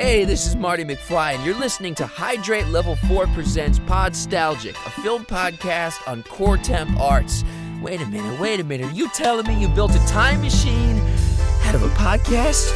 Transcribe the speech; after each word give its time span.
Hey, 0.00 0.24
this 0.24 0.46
is 0.46 0.56
Marty 0.56 0.82
McFly, 0.82 1.34
and 1.34 1.44
you're 1.44 1.58
listening 1.58 1.94
to 1.96 2.06
Hydrate 2.06 2.68
Level 2.68 2.96
4 2.96 3.26
Presents 3.26 3.78
Podstalgic, 3.80 4.70
a 4.70 4.90
film 5.02 5.26
podcast 5.26 6.08
on 6.08 6.22
core 6.22 6.56
temp 6.56 6.98
arts. 6.98 7.44
Wait 7.82 8.00
a 8.00 8.06
minute, 8.06 8.40
wait 8.40 8.60
a 8.60 8.64
minute. 8.64 8.86
Are 8.86 8.94
you 8.94 9.10
telling 9.10 9.46
me 9.46 9.60
you 9.60 9.68
built 9.68 9.94
a 9.94 9.98
time 10.06 10.40
machine 10.40 10.98
out 11.64 11.74
of 11.74 11.82
a 11.82 11.88
podcast? 11.88 12.72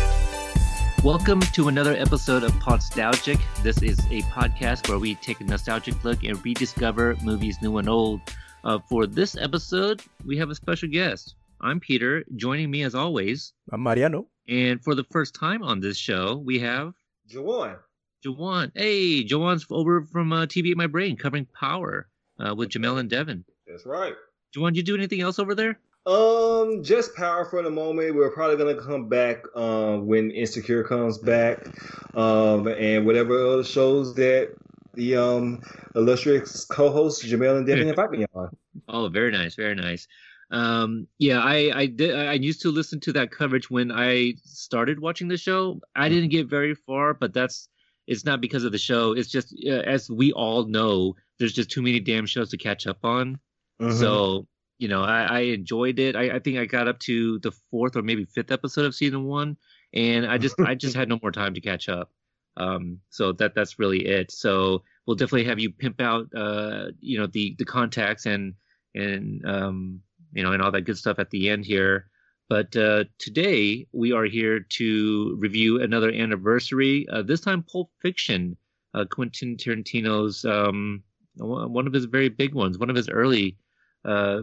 Welcome 1.03 1.41
to 1.41 1.69
another 1.69 1.97
episode 1.97 2.43
of 2.43 2.53
Podstalgic. 2.57 3.41
This 3.63 3.81
is 3.81 3.99
a 4.11 4.21
podcast 4.25 4.87
where 4.91 4.99
we 4.99 5.15
take 5.15 5.41
a 5.41 5.45
nostalgic 5.45 6.05
look 6.05 6.25
and 6.25 6.45
rediscover 6.45 7.17
movies 7.23 7.57
new 7.63 7.79
and 7.79 7.89
old. 7.89 8.21
Uh, 8.65 8.81
for 8.87 9.07
this 9.07 9.35
episode, 9.39 10.03
we 10.27 10.37
have 10.37 10.51
a 10.51 10.55
special 10.55 10.91
guest. 10.91 11.37
I'm 11.63 11.81
Peter. 11.81 12.23
Joining 12.37 12.71
me, 12.71 12.83
as 12.83 12.95
always, 12.95 13.55
I'm 13.73 13.83
Mariano. 13.83 14.27
And 14.47 14.85
for 14.85 14.95
the 14.95 15.05
first 15.05 15.35
time 15.35 15.63
on 15.63 15.81
this 15.81 15.97
show, 15.97 16.37
we 16.37 16.59
have 16.59 16.93
Jawan. 17.29 17.77
Jawan. 18.25 18.73
Hey, 18.75 19.25
Jawan's 19.25 19.67
over 19.71 20.03
from 20.03 20.33
uh, 20.33 20.47
TV 20.47 20.71
Ate 20.71 20.77
My 20.77 20.87
Brain 20.87 21.17
covering 21.17 21.47
Power 21.47 22.09
uh, 22.39 22.55
with 22.55 22.71
Jamel 22.71 22.99
and 22.99 23.11
Devin. 23.11 23.45
That's 23.67 23.87
right. 23.87 24.15
Jawan, 24.55 24.69
did 24.69 24.77
you 24.77 24.83
do 24.83 24.95
anything 24.95 25.21
else 25.21 25.39
over 25.39 25.55
there? 25.55 25.79
Um, 26.07 26.83
just 26.83 27.15
Power 27.15 27.47
for 27.47 27.63
the 27.63 27.71
moment. 27.71 28.15
We're 28.15 28.31
probably 28.31 28.57
gonna 28.57 28.81
come 28.81 29.09
back 29.09 29.45
um 29.57 30.07
when 30.07 30.31
Insecure 30.31 30.85
comes 30.85 31.17
back, 31.17 31.67
um, 32.15 32.67
and 32.69 33.07
whatever 33.07 33.39
other 33.47 33.65
shows 33.65 34.15
that 34.17 34.55
the 34.93 35.17
um 35.17 35.63
illustrious 35.95 36.65
co-host 36.67 37.25
Jamel 37.25 37.57
and 37.57 37.67
Devin 37.67 37.89
invite 37.89 38.11
me 38.11 38.27
on. 38.35 38.51
Oh, 38.87 39.09
very 39.09 39.33
nice, 39.33 39.55
very 39.55 39.75
nice. 39.75 40.07
Um, 40.55 41.09
yeah, 41.19 41.41
I 41.41 41.73
I 41.75 41.87
did. 41.87 42.15
I 42.15 42.35
used 42.35 42.63
to 42.63 42.71
listen 42.71 43.01
to 43.01 43.13
that 43.15 43.33
coverage 43.33 43.71
when 43.71 43.91
I 43.91 44.35
started 44.45 45.01
watching 45.01 45.27
the 45.27 45.37
show. 45.37 45.81
I 45.97 46.09
didn't 46.09 46.31
get 46.31 46.47
very 46.47 46.77
far, 46.77 47.13
but 47.13 47.35
that's 47.35 47.69
it's 48.07 48.25
not 48.25 48.41
because 48.41 48.63
of 48.63 48.71
the 48.71 48.79
show. 48.79 49.13
It's 49.13 49.29
just 49.29 49.53
uh, 49.67 49.83
as 49.83 50.09
we 50.09 50.33
all 50.33 50.67
know, 50.67 51.17
there's 51.41 51.55
just 51.55 51.71
too 51.71 51.83
many 51.83 51.99
damn 51.99 52.25
shows 52.25 52.51
to 52.51 52.57
catch 52.57 52.87
up 52.87 52.99
on. 53.03 53.41
Mhm. 53.81 53.99
So 53.99 54.47
you 54.79 54.87
know, 54.87 55.03
I, 55.03 55.23
I 55.23 55.39
enjoyed 55.41 55.99
it. 55.99 56.15
I, 56.15 56.37
I 56.37 56.39
think 56.39 56.59
I 56.59 56.67
got 56.67 56.87
up 56.87 57.01
to 57.01 57.41
the 57.41 57.53
fourth 57.71 57.97
or 57.97 58.03
maybe 58.03 58.25
fifth 58.25 58.53
episode 58.53 58.85
of 58.85 58.95
season 58.95 59.25
one, 59.25 59.57
and 59.93 60.25
I 60.25 60.39
just 60.39 60.55
I 60.61 60.77
just 60.77 60.95
had 60.97 61.09
no 61.09 61.19
more 61.21 61.33
time 61.33 61.55
to 61.55 61.61
catch 61.61 61.89
up. 61.89 62.13
Um, 62.57 63.01
so 63.11 63.33
that 63.33 63.57
that's 63.57 63.81
really 63.81 64.07
it. 64.07 64.31
So 64.31 64.85
we'll 65.05 65.17
definitely 65.17 65.45
have 65.47 65.59
you 65.59 65.73
pimp 65.73 66.01
out, 66.01 66.27
uh, 66.37 66.93
you 67.01 67.19
know, 67.19 67.27
the 67.27 67.57
the 67.59 67.65
contacts 67.65 68.27
and 68.27 68.55
and 68.95 69.45
um, 69.45 70.01
you 70.35 70.43
know, 70.43 70.53
and 70.53 70.63
all 70.63 70.73
that 70.73 70.83
good 70.83 70.99
stuff 70.99 71.19
at 71.19 71.31
the 71.31 71.49
end 71.51 71.65
here. 71.65 72.07
But 72.49 72.77
uh, 72.77 73.05
today 73.19 73.87
we 73.93 74.13
are 74.13 74.25
here 74.25 74.61
to 74.61 75.37
review 75.39 75.81
another 75.81 76.13
anniversary. 76.13 77.07
Uh, 77.09 77.23
this 77.23 77.41
time, 77.41 77.63
Pulp 77.63 77.91
Fiction, 78.03 78.57
uh, 78.93 79.07
Quentin 79.11 79.57
Tarantino's 79.57 80.45
um, 80.45 81.03
one 81.37 81.87
of 81.87 81.93
his 81.93 82.05
very 82.05 82.29
big 82.29 82.55
ones, 82.55 82.79
one 82.79 82.91
of 82.91 82.97
his 82.97 83.09
early, 83.09 83.57
uh, 84.05 84.43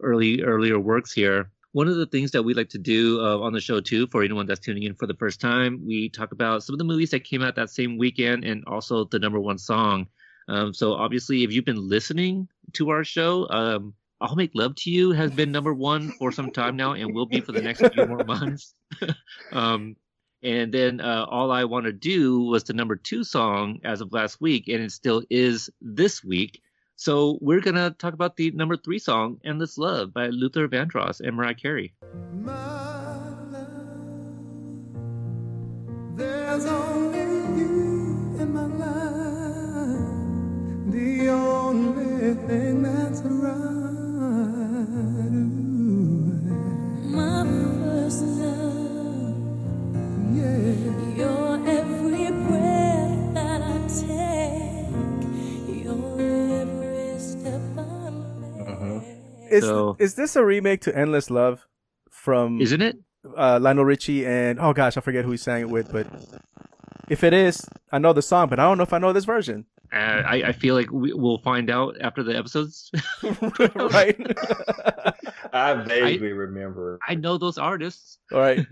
early 0.00 0.42
earlier 0.42 0.78
works 0.78 1.12
here. 1.12 1.50
One 1.72 1.88
of 1.88 1.96
the 1.96 2.06
things 2.06 2.30
that 2.32 2.42
we 2.42 2.54
like 2.54 2.68
to 2.70 2.78
do 2.78 3.20
uh, 3.20 3.38
on 3.38 3.52
the 3.52 3.60
show 3.60 3.80
too, 3.80 4.06
for 4.08 4.22
anyone 4.22 4.46
that's 4.46 4.60
tuning 4.60 4.84
in 4.84 4.94
for 4.94 5.06
the 5.06 5.14
first 5.14 5.40
time, 5.40 5.82
we 5.84 6.08
talk 6.08 6.32
about 6.32 6.62
some 6.62 6.74
of 6.74 6.78
the 6.78 6.84
movies 6.84 7.10
that 7.10 7.24
came 7.24 7.42
out 7.42 7.56
that 7.56 7.70
same 7.70 7.98
weekend 7.98 8.44
and 8.44 8.64
also 8.66 9.04
the 9.04 9.18
number 9.18 9.40
one 9.40 9.58
song. 9.58 10.06
Um, 10.46 10.74
so 10.74 10.92
obviously, 10.92 11.42
if 11.42 11.52
you've 11.52 11.64
been 11.64 11.88
listening 11.88 12.48
to 12.74 12.90
our 12.90 13.02
show, 13.02 13.48
um, 13.50 13.94
"I'll 14.24 14.36
Make 14.36 14.52
Love 14.54 14.74
to 14.76 14.90
You" 14.90 15.12
has 15.12 15.30
been 15.32 15.52
number 15.52 15.74
one 15.74 16.12
for 16.12 16.32
some 16.32 16.50
time 16.50 16.76
now, 16.76 16.94
and 16.94 17.14
will 17.14 17.26
be 17.26 17.42
for 17.42 17.52
the 17.52 17.60
next 17.60 17.86
few 17.92 18.06
more 18.06 18.24
months. 18.26 18.72
um, 19.52 19.96
and 20.42 20.72
then 20.72 21.00
uh, 21.02 21.26
"All 21.28 21.52
I 21.52 21.64
Want 21.64 21.84
to 21.84 21.92
Do" 21.92 22.40
was 22.40 22.64
the 22.64 22.72
number 22.72 22.96
two 22.96 23.22
song 23.22 23.80
as 23.84 24.00
of 24.00 24.14
last 24.14 24.40
week, 24.40 24.68
and 24.68 24.82
it 24.82 24.92
still 24.92 25.22
is 25.28 25.68
this 25.82 26.24
week. 26.24 26.62
So 26.96 27.38
we're 27.42 27.60
gonna 27.60 27.90
talk 27.90 28.14
about 28.14 28.36
the 28.36 28.50
number 28.52 28.78
three 28.78 28.98
song, 28.98 29.40
"Endless 29.44 29.76
Love" 29.76 30.14
by 30.14 30.28
Luther 30.28 30.68
Vandross 30.68 31.20
and 31.20 31.36
Mariah 31.36 31.54
Carey. 31.54 31.92
There's 36.16 36.64
only 36.64 37.18
you 37.58 38.40
in 38.40 38.54
my 38.54 38.66
life, 38.84 40.00
the 40.92 41.28
only 41.28 42.34
thing 42.46 42.82
that's 42.82 43.20
right. 43.22 43.93
Is 59.50 59.64
So- 59.64 59.96
is 60.00 60.14
this 60.14 60.36
a 60.36 60.44
remake 60.44 60.80
to 60.82 60.96
Endless 60.96 61.30
Love 61.30 61.66
from 62.10 62.60
Isn't 62.60 62.82
it? 62.82 62.96
uh, 63.36 63.58
Lionel 63.60 63.84
Richie 63.84 64.26
and 64.26 64.58
oh 64.58 64.72
gosh, 64.72 64.96
I 64.96 65.00
forget 65.00 65.24
who 65.24 65.30
he 65.30 65.36
sang 65.36 65.60
it 65.62 65.68
with, 65.70 65.92
but 65.92 66.06
if 67.08 67.22
it 67.22 67.32
is, 67.32 67.64
I 67.92 67.98
know 67.98 68.12
the 68.12 68.22
song, 68.22 68.48
but 68.48 68.58
I 68.58 68.64
don't 68.64 68.78
know 68.78 68.82
if 68.82 68.92
I 68.92 68.98
know 68.98 69.12
this 69.12 69.24
version. 69.24 69.66
Uh, 69.94 70.22
I, 70.26 70.42
I 70.48 70.52
feel 70.52 70.74
like 70.74 70.90
we, 70.90 71.12
we'll 71.12 71.38
find 71.38 71.70
out 71.70 71.96
after 72.00 72.22
the 72.24 72.36
episodes. 72.36 72.90
right? 73.76 74.18
I 75.52 75.74
vaguely 75.74 76.32
remember. 76.32 76.98
I 77.06 77.14
know 77.14 77.38
those 77.38 77.58
artists. 77.58 78.18
All 78.32 78.40
right. 78.40 78.66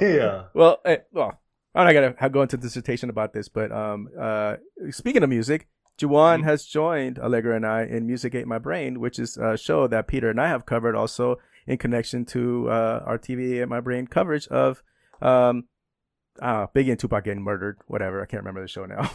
Yeah. 0.00 0.44
Well, 0.54 0.80
eh, 0.84 0.98
well, 1.12 1.40
I'm 1.74 1.86
not 1.86 1.92
gonna 2.16 2.30
go 2.30 2.42
into 2.42 2.56
dissertation 2.56 3.08
about 3.10 3.32
this, 3.32 3.48
but 3.48 3.70
um, 3.72 4.08
uh, 4.18 4.56
speaking 4.90 5.22
of 5.22 5.28
music, 5.28 5.68
Juwan 5.98 6.40
Mhm. 6.40 6.44
has 6.44 6.64
joined 6.66 7.18
Allegra 7.20 7.54
and 7.54 7.64
I 7.66 7.84
in 7.84 8.06
Music 8.06 8.34
Ate 8.34 8.46
My 8.48 8.58
Brain, 8.58 8.98
which 8.98 9.18
is 9.18 9.36
a 9.36 9.56
show 9.56 9.86
that 9.86 10.08
Peter 10.08 10.28
and 10.30 10.40
I 10.40 10.48
have 10.48 10.66
covered 10.66 10.96
also 10.96 11.36
in 11.68 11.78
connection 11.78 12.24
to 12.26 12.68
uh, 12.68 13.02
our 13.06 13.18
TV 13.18 13.60
Ate 13.62 13.68
My 13.68 13.80
Brain 13.80 14.06
coverage 14.08 14.48
of 14.48 14.82
um, 15.22 15.64
uh, 16.42 16.66
Biggie 16.74 16.90
and 16.90 16.98
Tupac 16.98 17.24
getting 17.24 17.42
murdered. 17.44 17.78
Whatever, 17.86 18.20
I 18.22 18.26
can't 18.26 18.42
remember 18.42 18.60
the 18.62 18.68
show 18.68 18.86
now. 18.86 19.08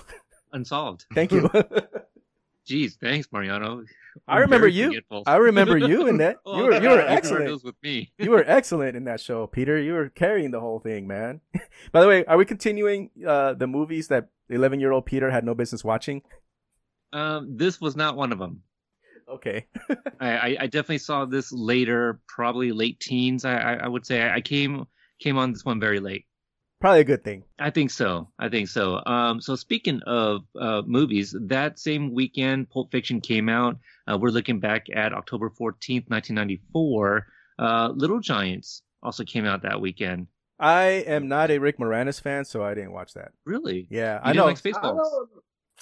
Unsolved. 0.51 1.05
Thank 1.13 1.31
you. 1.31 1.49
Jeez, 2.67 2.97
thanks, 3.01 3.27
Mariano. 3.31 3.83
I 4.27 4.35
I'm 4.35 4.41
remember 4.41 4.67
you. 4.67 4.87
forgetful. 4.87 5.23
I 5.25 5.37
remember 5.37 5.77
you 5.77 6.07
in 6.07 6.17
that. 6.17 6.37
Oh, 6.45 6.57
You 6.57 6.63
were 6.65 6.81
you 6.81 6.89
were 6.89 6.99
excellent. 6.99 7.63
with 7.63 7.75
me. 7.81 8.11
You 8.17 8.31
were 8.31 8.43
excellent 8.45 8.95
in 8.95 9.05
that 9.05 9.19
show, 9.21 9.47
Peter. 9.47 9.79
You 9.79 9.93
were 9.93 10.09
carrying 10.09 10.51
the 10.51 10.59
whole 10.59 10.79
thing, 10.79 11.07
man. 11.07 11.41
By 11.91 12.01
the 12.01 12.07
way, 12.07 12.25
are 12.25 12.37
we 12.37 12.45
continuing 12.45 13.09
uh, 13.25 13.53
the 13.53 13.67
movies 13.67 14.07
that 14.09 14.29
11 14.49 14.79
year 14.79 14.91
old 14.91 15.05
Peter 15.05 15.31
had 15.31 15.43
no 15.45 15.55
business 15.55 15.83
watching? 15.83 16.21
Um, 17.13 17.57
this 17.57 17.79
was 17.81 17.95
not 17.95 18.15
one 18.15 18.31
of 18.31 18.39
them. 18.39 18.61
Okay. 19.27 19.65
I, 20.19 20.29
I, 20.37 20.57
I 20.61 20.65
definitely 20.67 20.97
saw 20.99 21.25
this 21.25 21.51
later, 21.51 22.19
probably 22.27 22.71
late 22.71 22.99
teens. 22.99 23.45
I, 23.45 23.57
I, 23.57 23.73
I 23.75 23.87
would 23.87 24.05
say 24.05 24.29
I 24.29 24.41
came 24.41 24.85
came 25.19 25.37
on 25.37 25.51
this 25.53 25.63
one 25.65 25.79
very 25.79 25.99
late. 25.99 26.25
Probably 26.79 27.01
a 27.01 27.03
good 27.05 27.23
thing. 27.25 27.43
I 27.59 27.71
think 27.71 27.91
so. 27.91 28.29
I 28.39 28.47
think 28.47 28.69
so. 28.69 29.03
Um, 29.05 29.41
so 29.41 29.55
speaking 29.55 30.01
of 30.07 30.43
uh, 30.57 30.81
movies, 30.85 31.35
that 31.37 31.77
same 31.77 32.13
weekend, 32.13 32.69
Pulp 32.69 32.89
Fiction 32.91 33.19
came 33.19 33.49
out. 33.49 33.77
Uh, 34.09 34.17
we're 34.17 34.29
looking 34.29 34.59
back 34.61 34.85
at 34.95 35.13
October 35.13 35.49
14th, 35.49 36.09
1994. 36.09 37.25
Uh, 37.59 37.89
Little 37.93 38.19
Giants 38.21 38.81
also 39.03 39.25
came 39.25 39.45
out 39.45 39.61
that 39.63 39.81
weekend. 39.81 40.27
I 40.57 41.03
am 41.07 41.27
not 41.27 41.51
a 41.51 41.57
Rick 41.57 41.79
Moranis 41.79 42.21
fan, 42.21 42.45
so 42.45 42.63
I 42.63 42.73
didn't 42.73 42.93
watch 42.93 43.13
that. 43.13 43.31
Really? 43.45 43.87
Yeah, 43.89 44.15
You 44.15 44.21
I 44.23 44.33
know. 44.33 44.45
like 44.45 44.61
Spaceballs? 44.61 44.99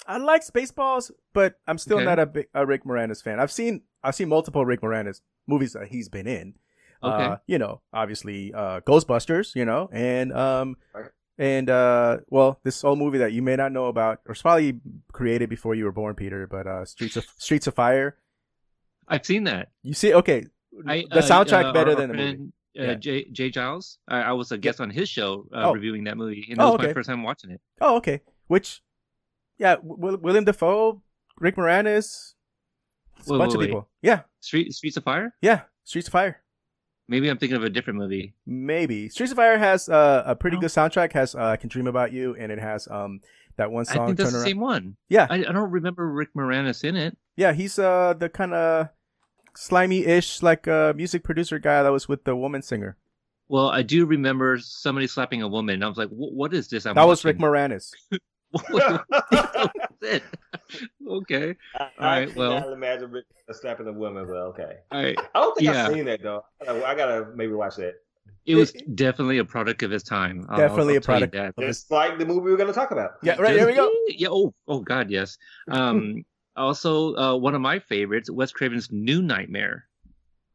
I 0.06 0.16
like 0.18 0.44
Spaceballs, 0.44 1.10
but 1.32 1.60
I'm 1.66 1.78
still 1.78 1.96
Okay. 1.98 2.04
not 2.06 2.18
a, 2.18 2.26
big, 2.26 2.46
a 2.54 2.64
Rick 2.66 2.84
Moranis 2.84 3.22
fan. 3.22 3.38
I've 3.40 3.50
seen 3.52 3.82
I've 4.02 4.14
seen 4.14 4.28
multiple 4.28 4.64
Rick 4.64 4.80
Moranis 4.80 5.20
movies 5.48 5.72
that 5.72 5.88
he's 5.88 6.08
been 6.08 6.26
in. 6.28 6.54
Okay. 7.02 7.24
Uh, 7.24 7.36
you 7.46 7.58
know, 7.58 7.80
obviously 7.92 8.52
uh, 8.52 8.80
Ghostbusters, 8.80 9.54
you 9.54 9.64
know, 9.64 9.88
and 9.92 10.32
um, 10.32 10.76
Right. 10.94 11.10
and 11.38 11.70
uh, 11.70 12.18
well, 12.28 12.58
this 12.64 12.82
old 12.84 12.98
movie 12.98 13.18
that 13.18 13.32
you 13.32 13.40
may 13.42 13.54
not 13.56 13.70
know 13.72 13.86
about, 13.86 14.20
or 14.26 14.32
it's 14.32 14.42
probably 14.42 14.80
created 15.12 15.48
before 15.48 15.74
you 15.76 15.84
were 15.84 15.92
born, 15.92 16.14
Peter. 16.16 16.46
But 16.46 16.66
uh, 16.66 16.84
Streets 16.84 17.16
of 17.16 17.26
Streets 17.38 17.66
of 17.68 17.74
Fire. 17.74 18.16
I've 19.06 19.24
seen 19.24 19.44
that. 19.44 19.68
You 19.82 19.94
see, 19.94 20.12
okay, 20.14 20.46
I, 20.86 21.04
the 21.10 21.20
uh, 21.20 21.22
soundtrack 21.22 21.66
uh, 21.66 21.72
better 21.72 21.94
than 21.94 22.10
our 22.10 22.16
the 22.16 22.22
movie. 22.22 22.52
Uh, 22.78 22.82
Yeah. 22.82 22.94
Jay, 22.94 23.24
Jay 23.32 23.50
Giles. 23.50 23.98
I, 24.06 24.20
I 24.22 24.32
was 24.32 24.52
a 24.52 24.58
guest 24.58 24.80
on 24.80 24.90
his 24.90 25.08
show 25.08 25.48
uh, 25.52 25.70
Oh. 25.70 25.72
reviewing 25.74 26.04
that 26.04 26.16
movie, 26.16 26.46
and 26.50 26.58
that 26.58 26.64
Oh, 26.64 26.72
was 26.72 26.82
my 26.86 26.92
first 26.92 27.08
time 27.08 27.22
watching 27.22 27.50
it. 27.50 27.60
Oh, 27.80 27.96
okay. 27.96 28.20
Which, 28.46 28.82
yeah, 29.58 29.76
w- 29.76 30.18
William 30.20 30.44
Dafoe, 30.44 31.00
Rick 31.40 31.56
Moranis, 31.56 32.34
it's 33.18 33.28
a 33.28 33.32
Wait, 33.32 33.38
bunch 33.38 33.50
wait, 33.50 33.54
of 33.54 33.60
wait. 33.60 33.66
people. 33.68 33.88
Yeah, 34.02 34.20
Street 34.40 34.72
Streets 34.74 34.96
of 34.96 35.04
Fire. 35.04 35.34
yeah. 35.42 35.62
Streets 35.84 36.06
of 36.08 36.12
Fire. 36.12 36.42
Maybe 37.08 37.28
I'm 37.30 37.38
thinking 37.38 37.56
of 37.56 37.64
a 37.64 37.70
different 37.70 37.98
movie. 37.98 38.34
Maybe 38.46 39.08
Streets 39.08 39.32
of 39.32 39.36
Fire 39.36 39.56
has 39.58 39.88
uh, 39.88 40.22
a 40.26 40.36
pretty 40.36 40.56
Oh. 40.58 40.60
good 40.60 40.70
soundtrack. 40.70 41.12
Has 41.12 41.34
uh, 41.34 41.38
"I 41.44 41.56
Can 41.56 41.68
Dream 41.68 41.86
About 41.86 42.12
You" 42.12 42.36
and 42.38 42.52
it 42.52 42.58
has 42.58 42.86
um 42.88 43.20
that 43.56 43.70
one 43.70 43.84
song. 43.86 44.02
I 44.02 44.06
think 44.06 44.18
that's 44.18 44.32
the 44.32 44.40
same 44.40 44.60
one. 44.60 44.96
Yeah, 45.08 45.26
I, 45.30 45.36
I 45.36 45.52
don't 45.52 45.70
remember 45.70 46.06
Rick 46.10 46.34
Moranis 46.36 46.84
in 46.84 46.96
it. 46.96 47.16
yeah. 47.36 47.52
He's 47.52 47.78
uh 47.78 48.12
the 48.18 48.28
kind 48.28 48.52
of 48.54 48.88
slimy-ish 49.56 50.42
like 50.42 50.68
uh 50.68 50.92
music 50.94 51.24
producer 51.24 51.58
guy 51.58 51.82
that 51.82 51.90
was 51.92 52.08
with 52.08 52.24
the 52.24 52.36
woman 52.36 52.62
singer. 52.62 52.96
Well, 53.48 53.70
I 53.70 53.80
do 53.82 54.04
remember 54.04 54.58
somebody 54.58 55.06
slapping 55.06 55.40
a 55.40 55.48
woman, 55.48 55.76
and 55.76 55.84
I 55.84 55.88
was 55.88 55.96
like, 55.96 56.10
"What 56.10 56.52
is 56.52 56.68
this?" 56.68 56.84
I'm 56.84 56.94
That 56.94 57.06
was 57.08 57.24
Rick? 57.24 57.38
Moranis. 57.38 57.90
What 60.00 60.10
was 60.10 60.80
it? 60.80 60.88
okay. 61.08 61.56
I, 61.74 61.82
All 61.82 61.90
right, 62.00 62.30
I 62.30 62.32
well- 62.34 62.52
cannot 62.60 62.72
imagine 62.72 63.10
Rick 63.10 63.24
slapping 63.52 63.86
a 63.86 63.92
woman, 63.92 64.26
but 64.26 64.36
okay. 64.36 64.76
All 64.90 65.02
right. 65.02 65.18
I 65.34 65.40
don't 65.40 65.56
think 65.56 65.70
Yeah. 65.70 65.86
I've 65.86 65.92
seen 65.94 66.04
that 66.06 66.22
though. 66.22 66.44
I 66.60 66.64
gotta, 66.64 66.86
I 66.86 66.94
gotta 66.94 67.26
maybe 67.34 67.52
watch 67.52 67.76
that. 67.76 67.94
It 68.46 68.54
was 68.54 68.72
definitely 68.94 69.38
a 69.38 69.44
product 69.44 69.82
of 69.82 69.90
his 69.90 70.02
time. 70.02 70.46
I'll- 70.48 70.56
Definitely 70.58 70.94
I'll 70.94 70.98
a 70.98 71.02
product 71.02 71.32
that. 71.34 71.54
of 71.56 71.64
his- 71.64 71.78
Just 71.80 71.90
like 71.90 72.18
the 72.18 72.26
movie 72.26 72.50
we're 72.50 72.56
gonna 72.56 72.72
talk 72.72 72.90
about. 72.90 73.12
Yeah, 73.22 73.36
right. 73.40 73.54
There 73.54 73.66
we 73.66 73.74
go. 73.74 73.90
Yeah. 74.08 74.28
Oh, 74.30 74.54
oh 74.66 74.80
God, 74.80 75.10
yes. 75.10 75.36
Um, 75.70 76.24
also, 76.56 77.14
uh, 77.16 77.36
one 77.36 77.54
of 77.54 77.60
my 77.60 77.78
favorites, 77.78 78.30
Wes 78.30 78.52
Craven's 78.52 78.90
New 78.90 79.22
Nightmare. 79.22 79.86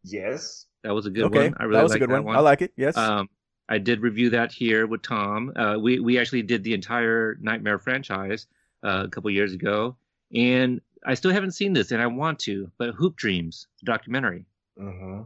Yes. 0.03 0.65
That 0.83 0.93
was 0.93 1.05
a 1.05 1.09
good 1.09 1.25
okay, 1.25 1.49
one. 1.49 1.53
I 1.59 1.63
really 1.63 1.77
that 1.77 1.83
was 1.83 1.91
like 1.93 2.01
a 2.01 2.07
good 2.07 2.15
that 2.15 2.23
one. 2.23 2.35
I 2.35 2.39
like 2.39 2.61
it. 2.61 2.73
Yes. 2.75 2.97
Um, 2.97 3.29
I 3.69 3.77
did 3.77 4.01
review 4.01 4.31
that 4.31 4.51
here 4.51 4.85
with 4.85 5.01
Tom. 5.01 5.53
Uh, 5.55 5.77
we 5.79 5.99
we 5.99 6.19
actually 6.19 6.41
did 6.41 6.63
the 6.63 6.73
entire 6.73 7.37
Nightmare 7.39 7.79
franchise 7.79 8.47
uh, 8.83 9.03
a 9.05 9.09
couple 9.09 9.29
years 9.31 9.53
ago, 9.53 9.95
and 10.33 10.81
I 11.05 11.13
still 11.15 11.31
haven't 11.31 11.51
seen 11.51 11.73
this, 11.73 11.91
and 11.91 12.01
I 12.01 12.07
want 12.07 12.39
to. 12.39 12.71
But 12.77 12.91
Hoop 12.95 13.15
Dreams, 13.15 13.67
the 13.79 13.85
documentary, 13.85 14.45
hmm 14.77 15.21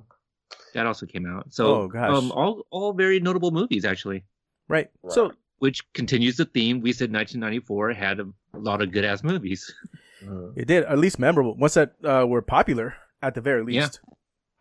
that 0.74 0.86
also 0.86 1.06
came 1.06 1.26
out. 1.26 1.52
So, 1.54 1.76
Oh, 1.76 1.88
gosh. 1.88 2.10
um, 2.10 2.32
all 2.32 2.66
all 2.70 2.94
very 2.94 3.20
notable 3.20 3.52
movies 3.52 3.84
actually, 3.86 4.24
right. 4.68 4.90
Right. 5.04 5.14
So 5.14 5.32
which 5.60 5.92
continues 5.94 6.38
the 6.38 6.46
theme. 6.46 6.82
We 6.82 6.94
said 6.94 7.12
1994 7.12 7.94
had 7.94 8.20
a 8.20 8.28
lot 8.54 8.82
of 8.82 8.92
good 8.92 9.04
ass 9.04 9.24
movies. 9.24 9.74
it 10.56 10.68
did 10.68 10.84
at 10.84 11.00
least 11.00 11.18
memorable. 11.20 11.56
Once 11.56 11.74
that 11.74 11.96
uh, 12.04 12.26
were 12.28 12.42
popular, 12.42 12.96
at 13.22 13.34
the 13.34 13.42
very 13.42 13.64
least. 13.64 13.76
Yeah. 13.76 13.84
least. 13.86 14.00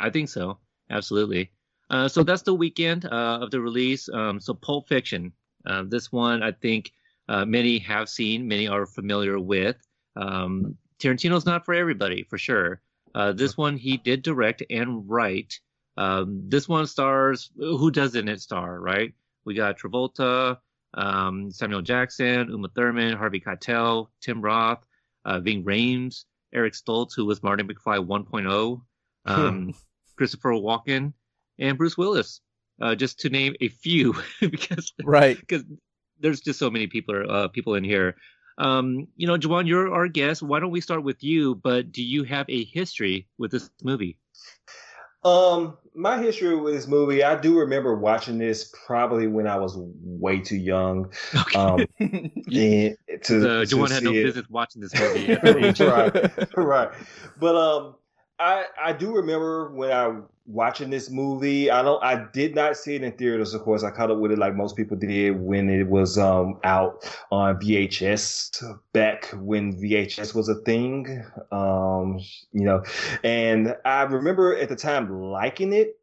I 0.00 0.10
think 0.10 0.28
so. 0.28 0.58
Absolutely. 0.90 1.50
Uh, 1.90 2.08
so 2.08 2.22
that's 2.22 2.42
the 2.42 2.54
weekend 2.54 3.04
uh, 3.04 3.38
of 3.42 3.50
the 3.50 3.60
release. 3.60 4.08
Um, 4.08 4.40
so 4.40 4.54
Pulp 4.54 4.88
Fiction. 4.88 5.32
Uh, 5.66 5.82
this 5.86 6.10
one, 6.12 6.42
I 6.42 6.52
think 6.52 6.92
uh, 7.28 7.44
many 7.44 7.78
have 7.78 8.08
seen, 8.08 8.46
many 8.48 8.68
are 8.68 8.86
familiar 8.86 9.38
with. 9.38 9.76
Um, 10.16 10.76
Tarantino's 10.98 11.46
not 11.46 11.64
for 11.64 11.74
everybody, 11.74 12.22
for 12.24 12.38
sure. 12.38 12.80
Uh, 13.14 13.32
this 13.32 13.56
one 13.56 13.76
he 13.76 13.96
did 13.96 14.22
direct 14.22 14.62
and 14.70 15.08
write. 15.08 15.58
Um, 15.96 16.42
this 16.48 16.68
one 16.68 16.86
stars, 16.86 17.50
who 17.56 17.90
doesn't 17.90 18.28
it 18.28 18.40
star, 18.40 18.78
right? 18.80 19.14
We 19.44 19.54
got 19.54 19.78
Travolta, 19.78 20.58
um, 20.94 21.50
Samuel 21.50 21.82
Jackson, 21.82 22.48
Uma 22.50 22.68
Thurman, 22.68 23.16
Harvey 23.16 23.40
Keitel, 23.40 24.08
Tim 24.20 24.40
Roth, 24.40 24.84
uh, 25.24 25.40
Ving 25.40 25.64
Rhames, 25.64 26.24
Eric 26.54 26.74
Stoltz, 26.74 27.14
who 27.14 27.24
was 27.24 27.42
Marty 27.42 27.62
McFly 27.64 28.04
1.0, 28.06 28.80
um, 29.26 29.74
Christopher 30.16 30.50
Walken, 30.52 31.12
and 31.58 31.76
Bruce 31.78 31.96
Willis, 31.98 32.40
uh, 32.80 32.94
just 32.94 33.20
to 33.20 33.30
name 33.30 33.54
a 33.60 33.68
few, 33.68 34.14
because 34.40 34.92
Right. 35.04 35.38
because 35.38 35.64
there's 36.20 36.40
just 36.40 36.58
so 36.58 36.70
many 36.70 36.86
people 36.86 37.24
uh, 37.28 37.48
people 37.48 37.74
in 37.74 37.84
here. 37.84 38.16
Um, 38.58 39.08
you 39.16 39.26
know, 39.26 39.36
Jawan, 39.36 39.66
you're 39.66 39.92
our 39.92 40.08
guest. 40.08 40.42
Why 40.42 40.60
don't 40.60 40.70
we 40.70 40.80
start 40.80 41.02
with 41.02 41.22
you? 41.22 41.54
But 41.54 41.92
do 41.92 42.02
you 42.02 42.24
have 42.24 42.46
a 42.48 42.64
history 42.64 43.26
with 43.38 43.50
this 43.50 43.68
movie? 43.82 44.18
Um, 45.24 45.76
my 45.94 46.22
history 46.22 46.54
with 46.54 46.74
this 46.74 46.86
movie, 46.86 47.24
I 47.24 47.40
do 47.40 47.58
remember 47.58 47.96
watching 47.96 48.38
this 48.38 48.72
probably 48.86 49.26
when 49.26 49.46
I 49.46 49.56
was 49.56 49.74
way 49.76 50.38
too 50.38 50.56
young. 50.56 51.12
Okay. 51.34 51.58
Um, 51.58 51.78
to, 51.98 52.96
so 53.22 53.64
to 53.64 53.76
Jawan 53.76 53.90
had 53.90 54.04
no 54.04 54.12
it. 54.12 54.22
business 54.22 54.48
watching 54.48 54.82
this 54.82 54.94
movie. 54.94 55.32
at 55.32 55.42
that 55.42 55.56
age. 55.56 55.80
right, 55.80 56.56
right. 56.56 56.90
But 57.40 57.56
um, 57.56 57.96
I 58.38 58.64
I 58.80 58.92
do 58.92 59.14
remember 59.14 59.70
when 59.70 59.90
I 59.90 60.20
watching 60.46 60.90
this 60.90 61.10
movie. 61.10 61.70
I 61.70 61.82
don't. 61.82 62.02
I 62.02 62.26
did 62.32 62.54
not 62.54 62.76
see 62.76 62.94
it 62.94 63.02
in 63.02 63.12
theaters. 63.12 63.54
Of 63.54 63.62
course, 63.62 63.82
I 63.82 63.90
caught 63.90 64.10
up 64.10 64.18
with 64.18 64.32
it 64.32 64.38
like 64.38 64.54
most 64.54 64.76
people 64.76 64.96
did 64.96 65.40
when 65.40 65.68
it 65.68 65.86
was 65.86 66.18
um 66.18 66.58
out 66.64 67.04
on 67.30 67.58
VHS 67.60 68.62
back 68.92 69.30
when 69.34 69.80
VHS 69.80 70.34
was 70.34 70.48
a 70.48 70.56
thing. 70.56 71.24
Um, 71.50 72.20
you 72.52 72.64
know, 72.64 72.82
and 73.24 73.76
I 73.84 74.02
remember 74.02 74.56
at 74.56 74.68
the 74.68 74.76
time 74.76 75.20
liking 75.20 75.72
it. 75.72 75.98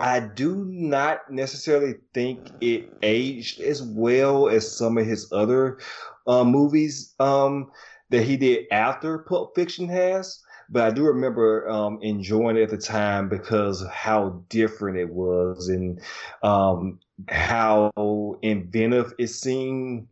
I 0.00 0.18
do 0.18 0.64
not 0.68 1.30
necessarily 1.30 1.94
think 2.12 2.50
it 2.60 2.92
aged 3.02 3.60
as 3.60 3.82
well 3.82 4.48
as 4.48 4.76
some 4.76 4.98
of 4.98 5.06
his 5.06 5.30
other 5.32 5.78
uh, 6.26 6.42
movies 6.42 7.14
um, 7.20 7.70
that 8.10 8.24
he 8.24 8.36
did 8.36 8.66
after 8.72 9.18
Pulp 9.18 9.54
Fiction 9.54 9.88
has. 9.88 10.42
But 10.68 10.82
I 10.82 10.90
do 10.90 11.04
remember 11.04 11.68
um, 11.68 11.98
enjoying 12.02 12.56
it 12.56 12.62
at 12.62 12.70
the 12.70 12.78
time 12.78 13.28
because 13.28 13.84
how 13.90 14.42
different 14.48 14.98
it 14.98 15.10
was 15.10 15.68
and 15.68 16.00
um, 16.42 16.98
how 17.28 18.38
inventive 18.42 19.14
it 19.18 19.28
seemed 19.28 20.08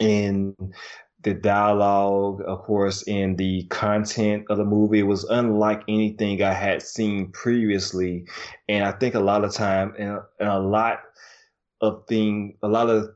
in 0.00 0.56
the 1.22 1.34
dialogue, 1.34 2.42
of 2.46 2.62
course, 2.62 3.02
in 3.02 3.36
the 3.36 3.64
content 3.64 4.46
of 4.48 4.58
the 4.58 4.64
movie. 4.64 5.00
It 5.00 5.04
was 5.04 5.24
unlike 5.24 5.82
anything 5.88 6.42
I 6.42 6.52
had 6.52 6.80
seen 6.80 7.32
previously. 7.32 8.26
And 8.68 8.84
I 8.84 8.92
think 8.92 9.14
a 9.14 9.20
lot 9.20 9.44
of 9.44 9.52
time 9.52 9.94
and, 9.98 10.20
and 10.38 10.48
a 10.48 10.58
lot 10.58 11.00
of 11.80 12.06
thing, 12.06 12.56
a 12.62 12.68
lot 12.68 12.88
of 12.88 13.10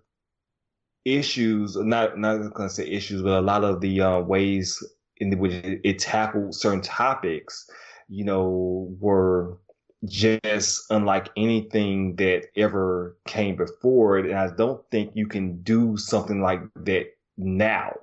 issues, 1.04 1.76
not, 1.76 2.18
not 2.18 2.38
going 2.54 2.68
to 2.68 2.74
say 2.74 2.86
issues, 2.86 3.22
but 3.22 3.38
a 3.38 3.40
lot 3.40 3.64
of 3.64 3.80
the 3.80 4.00
uh, 4.00 4.20
ways 4.20 4.82
in 5.22 5.38
which 5.38 5.52
it, 5.52 5.98
tackled 5.98 6.54
certain 6.54 6.82
topics, 6.82 7.70
you 8.08 8.24
know, 8.24 8.88
were 9.00 9.58
just 10.04 10.82
unlike 10.90 11.28
anything 11.36 12.16
that 12.16 12.46
ever 12.56 13.16
came 13.26 13.54
before 13.54 14.18
it. 14.18 14.26
And 14.26 14.38
I 14.38 14.48
don't 14.54 14.82
think 14.90 15.12
you 15.14 15.26
can 15.28 15.62
do 15.62 15.96
something 15.96 16.42
like 16.42 16.60
that 16.74 17.06
now. 17.36 17.94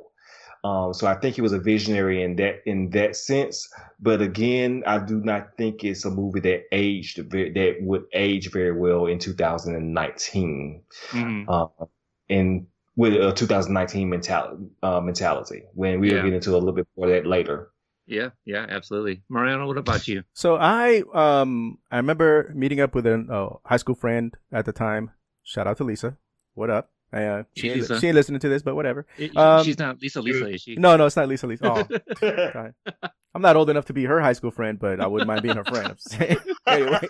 Um, 0.63 0.93
so 0.93 1.07
I 1.07 1.15
think 1.15 1.35
he 1.35 1.41
was 1.41 1.53
a 1.53 1.59
visionary 1.59 2.21
in 2.23 2.35
that 2.37 2.61
in 2.65 2.89
that 2.91 3.15
sense. 3.15 3.67
But 3.99 4.21
again, 4.21 4.83
I 4.85 4.99
do 4.99 5.21
not 5.21 5.55
think 5.57 5.83
it's 5.83 6.05
a 6.05 6.11
movie 6.11 6.41
that 6.41 6.63
aged 6.73 7.31
that 7.31 7.77
would 7.81 8.03
age 8.13 8.51
very 8.51 8.73
well 8.77 9.05
in 9.05 9.19
2019. 9.19 10.81
Mhm. 11.11 11.45
Uh, 11.47 11.85
and 12.29 12.67
with 12.95 13.13
a 13.13 13.31
2019 13.33 14.09
mentality, 14.09 14.63
uh, 14.83 14.99
mentality 14.99 15.63
when 15.73 15.99
we 15.99 16.09
Yeah. 16.09 16.17
will 16.17 16.23
get 16.29 16.33
into 16.33 16.51
a 16.51 16.57
little 16.57 16.73
bit 16.73 16.87
more 16.97 17.07
of 17.07 17.13
that 17.13 17.27
later. 17.29 17.69
Yeah, 18.05 18.29
yeah, 18.43 18.65
absolutely. 18.67 19.21
Mariano, 19.29 19.67
what 19.67 19.77
about 19.77 20.07
you? 20.07 20.23
So 20.33 20.55
I 20.55 21.03
um 21.13 21.77
I 21.91 21.97
remember 21.97 22.51
meeting 22.55 22.79
up 22.79 22.95
with 22.95 23.05
a 23.05 23.13
uh, 23.31 23.57
high 23.63 23.77
school 23.77 23.93
friend 23.95 24.35
at 24.51 24.65
the 24.65 24.71
time. 24.71 25.11
Shout 25.43 25.67
out 25.67 25.77
to 25.77 25.83
Lisa. 25.83 26.17
What 26.55 26.69
up? 26.71 26.89
Uh, 27.11 27.43
she, 27.55 27.69
ain't, 27.71 27.87
she 27.99 28.07
ain't 28.07 28.15
listening 28.15 28.39
to 28.39 28.49
this, 28.49 28.61
but 28.61 28.75
whatever. 28.75 29.05
Um, 29.35 29.63
She's 29.63 29.79
not 29.79 29.99
Lisa. 29.99 30.21
Lisa 30.21 30.47
is 30.47 30.61
she? 30.61 30.75
No, 30.75 30.95
no, 30.95 31.07
it's 31.07 31.15
not 31.15 31.27
Lisa. 31.27 31.47
Lisa. 31.47 31.65
Oh, 31.65 32.71
I'm 33.33 33.41
not 33.41 33.55
old 33.55 33.69
enough 33.69 33.85
to 33.85 33.93
be 33.93 34.05
her 34.05 34.19
high 34.21 34.33
school 34.33 34.51
friend, 34.51 34.79
but 34.79 34.99
I 34.99 35.07
wouldn't 35.07 35.27
mind 35.27 35.41
being 35.41 35.55
her 35.55 35.63
friend. 35.63 35.89
I'm 35.89 35.97
saying. 35.97 36.37
anyway. 36.67 37.07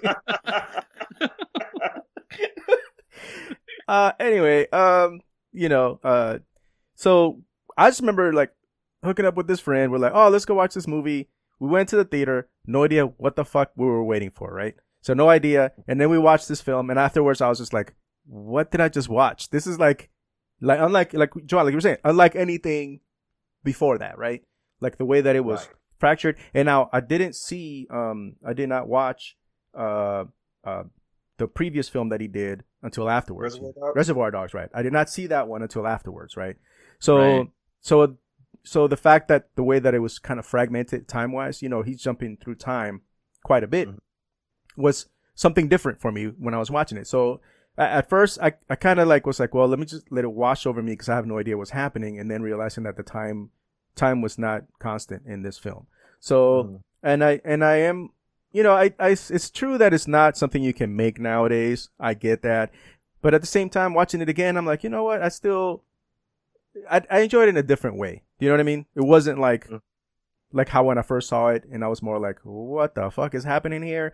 uh, 3.88 4.12
anyway, 4.20 4.70
um, 4.70 5.22
you 5.52 5.70
know, 5.70 6.00
uh, 6.04 6.40
so 6.96 7.42
I 7.78 7.90
just 7.90 8.02
remember 8.02 8.34
like 8.34 8.52
hooking 9.04 9.26
up 9.26 9.36
with 9.36 9.48
this 9.48 9.60
friend. 9.60 9.92
We're 9.92 9.98
like, 10.00 10.14
oh, 10.14 10.30
let's 10.30 10.46
go 10.46 10.56
watch 10.56 10.74
this 10.74 10.88
movie. 10.88 11.30
We 11.60 11.70
went 11.70 11.90
to 11.90 11.96
the 11.98 12.06
theater. 12.06 12.50
No 12.66 12.84
idea 12.84 13.06
what 13.06 13.36
the 13.36 13.46
fuck 13.46 13.72
we 13.76 13.86
were 13.86 14.04
waiting 14.04 14.30
for, 14.32 14.54
right? 14.54 14.76
So 15.02 15.14
no 15.14 15.30
idea. 15.30 15.72
And 15.88 16.00
then 16.00 16.10
we 16.10 16.18
watched 16.18 16.48
this 16.48 16.62
film, 16.62 16.90
and 16.90 17.00
afterwards 17.00 17.42
I 17.42 17.50
was 17.50 17.58
just 17.60 17.74
like, 17.74 17.94
what 18.26 18.72
did 18.72 18.82
I 18.82 18.90
just 18.90 19.10
watch? 19.10 19.50
This 19.50 19.66
is 19.66 19.80
like, 19.80 20.10
like 20.62 20.80
unlike 20.80 21.14
like 21.14 21.32
John, 21.46 21.66
like 21.66 21.72
you 21.72 21.78
were 21.78 21.82
saying, 21.82 21.98
unlike 22.04 22.36
anything 22.36 23.00
before 23.64 23.98
that, 23.98 24.18
right? 24.18 24.44
Like 24.82 24.98
the 24.98 25.06
way 25.06 25.22
that 25.22 25.36
it 25.36 25.44
was 25.46 25.62
Right. 25.68 25.76
fractured. 26.00 26.38
And 26.54 26.66
now 26.66 26.90
I 26.94 27.00
didn't 27.00 27.34
see, 27.36 27.88
um, 27.90 28.36
I 28.46 28.54
did 28.54 28.70
not 28.70 28.88
watch, 28.88 29.38
uh, 29.78 30.26
uh, 30.64 30.84
the 31.40 31.48
previous 31.48 31.90
film 31.90 32.10
that 32.10 32.22
he 32.22 32.28
did 32.28 32.64
until 32.84 33.10
afterwards. 33.10 33.56
Reservoir 33.56 33.74
Dogs? 33.74 33.96
Reservoir 33.96 34.32
Dogs, 34.32 34.54
right? 34.54 34.70
I 34.74 34.82
did 34.84 34.94
not 34.94 35.10
see 35.10 35.26
that 35.28 35.48
one 35.48 35.62
until 35.64 35.88
afterwards, 35.88 36.38
right? 36.38 36.56
So, 37.00 37.18
Right. 37.18 37.50
so, 37.82 38.18
so 38.64 38.88
the 38.88 38.98
fact 38.98 39.28
that 39.30 39.50
the 39.56 39.64
way 39.64 39.80
that 39.80 39.94
it 39.96 40.00
was 40.00 40.20
kind 40.20 40.40
of 40.40 40.46
fragmented 40.46 41.08
time 41.08 41.32
wise, 41.32 41.62
you 41.64 41.70
know, 41.70 41.82
he's 41.82 42.02
jumping 42.02 42.38
through 42.38 42.56
time 42.56 43.02
quite 43.44 43.64
a 43.64 43.68
bit 43.68 43.88
Mhm. 43.90 44.00
was 44.78 45.08
something 45.34 45.68
different 45.68 46.00
for 46.00 46.12
me 46.12 46.26
when 46.28 46.54
I 46.54 46.58
was 46.60 46.70
watching 46.70 46.98
it. 46.98 47.08
So 47.08 47.40
at 47.78 48.10
first, 48.10 48.38
I, 48.42 48.54
I 48.70 48.76
kind 48.76 49.00
of 49.00 49.08
like 49.08 49.26
was 49.26 49.40
like, 49.40 49.54
well, 49.54 49.68
let 49.68 49.80
me 49.80 49.86
just 49.86 50.12
let 50.12 50.26
it 50.26 50.32
wash 50.32 50.66
over 50.66 50.82
me 50.84 50.92
because 50.92 51.08
I 51.10 51.16
have 51.16 51.26
no 51.26 51.40
idea 51.40 51.58
what's 51.58 51.72
happening, 51.72 52.20
and 52.20 52.30
then 52.30 52.42
realizing 52.42 52.84
that 52.84 52.98
the 52.98 53.04
time 53.04 53.52
time 53.96 54.22
was 54.22 54.38
not 54.38 54.64
constant 54.80 55.26
in 55.26 55.42
this 55.42 55.58
film. 55.58 55.88
So 56.20 56.64
Mhm. 56.64 56.84
and 57.02 57.24
I 57.24 57.42
and 57.46 57.64
I 57.64 57.78
am, 57.78 58.10
you 58.52 58.64
know, 58.64 58.74
I, 58.74 58.94
I 59.00 59.10
it's 59.10 59.50
true 59.50 59.78
that 59.78 59.94
it's 59.94 60.08
not 60.08 60.38
something 60.38 60.64
you 60.64 60.74
can 60.74 60.96
make 60.96 61.20
nowadays. 61.20 61.90
I 62.00 62.14
get 62.14 62.42
that, 62.44 62.72
but 63.22 63.34
at 63.34 63.42
the 63.42 63.48
same 63.48 63.70
time, 63.70 63.94
watching 63.94 64.22
it 64.22 64.30
again, 64.30 64.58
I'm 64.58 64.66
like, 64.66 64.84
you 64.84 64.90
know 64.90 65.04
what? 65.04 65.22
I 65.22 65.30
still, 65.30 65.84
I 66.90 67.02
I 67.10 67.20
enjoyed 67.20 67.48
it 67.48 67.50
in 67.52 67.58
a 67.58 67.64
different 67.64 67.98
way. 67.98 68.24
Do 68.40 68.46
you 68.46 68.50
know 68.52 68.56
what 68.56 68.62
I 68.62 68.64
mean? 68.64 68.86
It 68.96 69.02
wasn't 69.04 69.40
like 69.40 69.68
Mm. 69.68 69.82
like 70.52 70.70
how 70.70 70.84
when 70.86 70.98
I 70.98 71.04
first 71.04 71.28
saw 71.30 71.50
it, 71.50 71.64
and 71.72 71.84
I 71.84 71.88
was 71.88 72.02
more 72.02 72.20
like, 72.20 72.40
what 72.44 72.96
the 72.96 73.10
fuck 73.12 73.36
is 73.36 73.44
happening 73.44 73.84
here? 73.84 74.14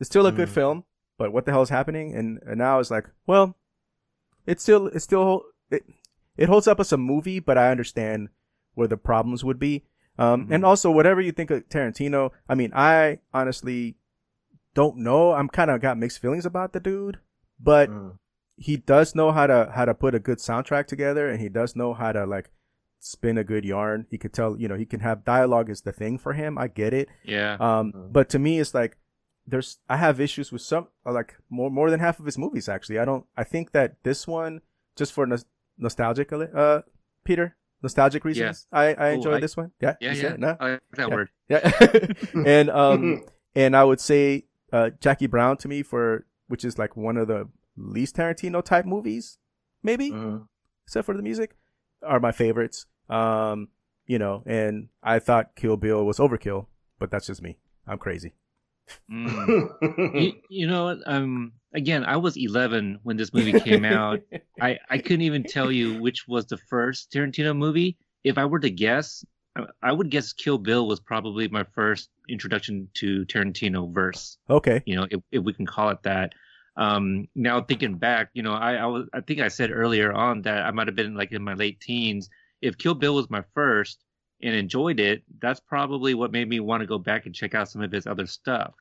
It's 0.00 0.08
still 0.10 0.26
a 0.26 0.32
good 0.32 0.48
Mhm. 0.48 0.52
film. 0.54 0.84
but 1.18 1.32
what 1.32 1.46
the 1.46 1.52
hell 1.52 1.62
is 1.62 1.70
happening? 1.70 2.14
And, 2.14 2.40
and 2.46 2.58
now 2.58 2.78
it's 2.78 2.90
like, 2.90 3.06
well, 3.26 3.56
it's 4.46 4.62
still 4.62 4.88
it's 4.88 5.04
still 5.04 5.44
it, 5.70 5.82
it 6.36 6.48
holds 6.50 6.66
up 6.68 6.78
as 6.78 6.92
a 6.92 6.98
movie, 6.98 7.40
but 7.40 7.56
I 7.56 7.70
understand 7.70 8.28
where 8.74 8.86
the 8.88 8.98
problems 8.98 9.42
would 9.42 9.58
be. 9.58 9.84
Um, 10.18 10.42
Mm-hmm. 10.44 10.52
and 10.54 10.64
also 10.64 10.90
whatever 10.90 11.20
you 11.20 11.32
think 11.32 11.50
of 11.50 11.68
Tarantino, 11.68 12.30
I 12.48 12.54
mean, 12.54 12.72
I 12.74 13.18
honestly 13.34 13.96
don't 14.74 14.98
know. 14.98 15.32
I'm 15.32 15.48
kind 15.48 15.70
of 15.70 15.80
got 15.80 15.98
mixed 15.98 16.20
feelings 16.20 16.46
about 16.46 16.72
the 16.72 16.80
dude, 16.80 17.18
but 17.60 17.90
Mm. 17.90 18.18
he 18.56 18.76
does 18.76 19.14
know 19.14 19.32
how 19.32 19.46
to 19.46 19.70
how 19.74 19.84
to 19.84 19.94
put 19.94 20.14
a 20.14 20.18
good 20.18 20.38
soundtrack 20.38 20.86
together, 20.86 21.28
and 21.28 21.40
he 21.40 21.48
does 21.48 21.76
know 21.76 21.94
how 21.94 22.12
to 22.12 22.24
like 22.26 22.50
spin 22.98 23.38
a 23.38 23.44
good 23.44 23.64
yarn. 23.64 24.06
He 24.10 24.18
could 24.18 24.32
tell, 24.32 24.58
you 24.58 24.68
know, 24.68 24.74
he 24.76 24.86
can 24.86 25.00
have 25.00 25.24
dialogue 25.24 25.70
is 25.70 25.82
the 25.82 25.92
thing 25.92 26.18
for 26.18 26.32
him. 26.32 26.58
I 26.58 26.68
get 26.68 26.92
it. 26.94 27.08
Yeah. 27.24 27.56
Um, 27.60 27.92
Mhm. 27.92 28.12
but 28.12 28.28
to 28.30 28.38
me, 28.38 28.58
it's 28.58 28.74
like 28.74 28.96
there's 29.46 29.78
I 29.88 29.96
have 29.98 30.18
issues 30.20 30.50
with 30.50 30.62
some 30.62 30.88
uh, 31.04 31.12
like 31.12 31.36
more 31.50 31.70
more 31.70 31.90
than 31.90 32.00
half 32.00 32.18
of 32.18 32.26
his 32.26 32.38
movies. 32.38 32.68
Actually, 32.68 32.98
I 32.98 33.04
don't. 33.04 33.26
I 33.36 33.44
think 33.44 33.72
that 33.72 34.02
this 34.02 34.26
one 34.26 34.60
just 34.96 35.12
for 35.12 35.26
nos- 35.26 35.44
nostalgic, 35.78 36.32
uh, 36.32 36.82
Peter, 37.24 37.54
nostalgic 37.86 38.24
reasons, 38.24 38.66
I 38.72 38.84
I 38.94 39.10
Oh, 39.10 39.14
enjoyed 39.14 39.34
I- 39.38 39.40
this 39.40 39.56
one. 39.56 39.70
Yeah, 39.80 39.94
yeah, 40.00 40.12
you 40.12 40.22
yeah. 40.22 40.32
it? 40.34 40.40
No? 40.40 40.56
I 40.60 40.68
that 40.98 41.08
Yeah. 41.08 41.14
word. 41.14 41.28
Yeah. 41.48 41.62
and 42.46 42.70
um 42.70 43.22
and 43.54 43.76
I 43.76 43.84
would 43.84 44.00
say 44.00 44.44
uh 44.72 44.90
Jackie 45.00 45.26
Brown 45.28 45.56
to 45.58 45.68
me 45.68 45.82
for 45.82 46.26
which 46.48 46.64
is 46.64 46.78
like 46.78 46.96
one 46.96 47.16
of 47.16 47.26
the 47.28 47.48
least 47.76 48.16
Tarantino 48.16 48.62
type 48.62 48.84
movies, 48.86 49.38
maybe, 49.82 50.10
Mhm. 50.10 50.46
except 50.84 51.06
for 51.06 51.14
the 51.16 51.22
music, 51.22 51.56
are 52.02 52.20
my 52.20 52.32
favorites. 52.32 52.86
Um, 53.08 53.68
you 54.06 54.18
know, 54.18 54.42
and 54.46 54.88
I 55.02 55.18
thought 55.18 55.54
Kill 55.56 55.76
Bill 55.76 56.04
was 56.06 56.18
overkill, 56.18 56.66
but 56.98 57.10
that's 57.10 57.26
just 57.26 57.42
me. 57.42 57.58
I'm 57.86 57.98
crazy. 57.98 58.32
Mm. 59.10 60.14
you, 60.22 60.32
you 60.48 60.66
know 60.68 60.84
what? 60.84 60.98
Um, 61.06 61.52
again, 61.76 62.04
I 62.04 62.16
was 62.16 62.36
11 62.36 63.00
when 63.02 63.16
this 63.16 63.32
movie 63.32 63.60
came 63.60 63.84
out. 63.84 64.20
I, 64.60 64.78
I 64.90 64.98
couldn't 64.98 65.22
even 65.22 65.44
tell 65.44 65.70
you 65.70 66.00
which 66.00 66.26
was 66.26 66.46
the 66.46 66.56
first 66.56 67.12
Tarantino 67.12 67.56
movie. 67.56 67.96
If 68.24 68.38
I 68.38 68.46
were 68.46 68.58
to 68.58 68.70
guess, 68.70 69.24
I, 69.56 69.66
I 69.82 69.92
would 69.92 70.10
guess 70.10 70.32
Kill 70.32 70.58
Bill 70.58 70.88
was 70.88 70.98
probably 70.98 71.46
my 71.48 71.64
first 71.74 72.08
introduction 72.28 72.88
to 72.94 73.24
Tarantino 73.26 73.92
verse. 73.92 74.38
okay. 74.50 74.82
You 74.86 74.96
know, 74.96 75.06
if, 75.10 75.20
if 75.30 75.44
we 75.44 75.52
can 75.52 75.66
call 75.66 75.90
it 75.90 76.02
that. 76.02 76.32
Um, 76.78 77.28
now 77.34 77.62
thinking 77.62 77.94
back, 77.94 78.30
you 78.34 78.42
know, 78.42 78.52
I, 78.52 78.74
I 78.74 78.86
was 78.86 79.06
I 79.14 79.22
think 79.22 79.40
I 79.40 79.48
said 79.48 79.70
earlier 79.70 80.12
on 80.12 80.42
that 80.42 80.66
I 80.66 80.70
might 80.72 80.88
have 80.88 80.96
been 80.96 81.14
like 81.14 81.32
in 81.32 81.42
my 81.42 81.54
late 81.54 81.80
teens. 81.80 82.28
If 82.60 82.76
Kill 82.76 82.94
Bill 82.94 83.14
was 83.14 83.30
my 83.30 83.42
first 83.54 84.04
and 84.42 84.54
enjoyed 84.54 85.00
it, 85.00 85.22
that's 85.40 85.60
probably 85.60 86.12
what 86.12 86.32
made 86.32 86.48
me 86.48 86.60
want 86.60 86.82
to 86.82 86.86
go 86.86 86.98
back 86.98 87.24
and 87.24 87.34
check 87.34 87.54
out 87.54 87.70
some 87.70 87.80
of 87.80 87.92
his 87.92 88.06
other 88.06 88.26
stuff. 88.26 88.74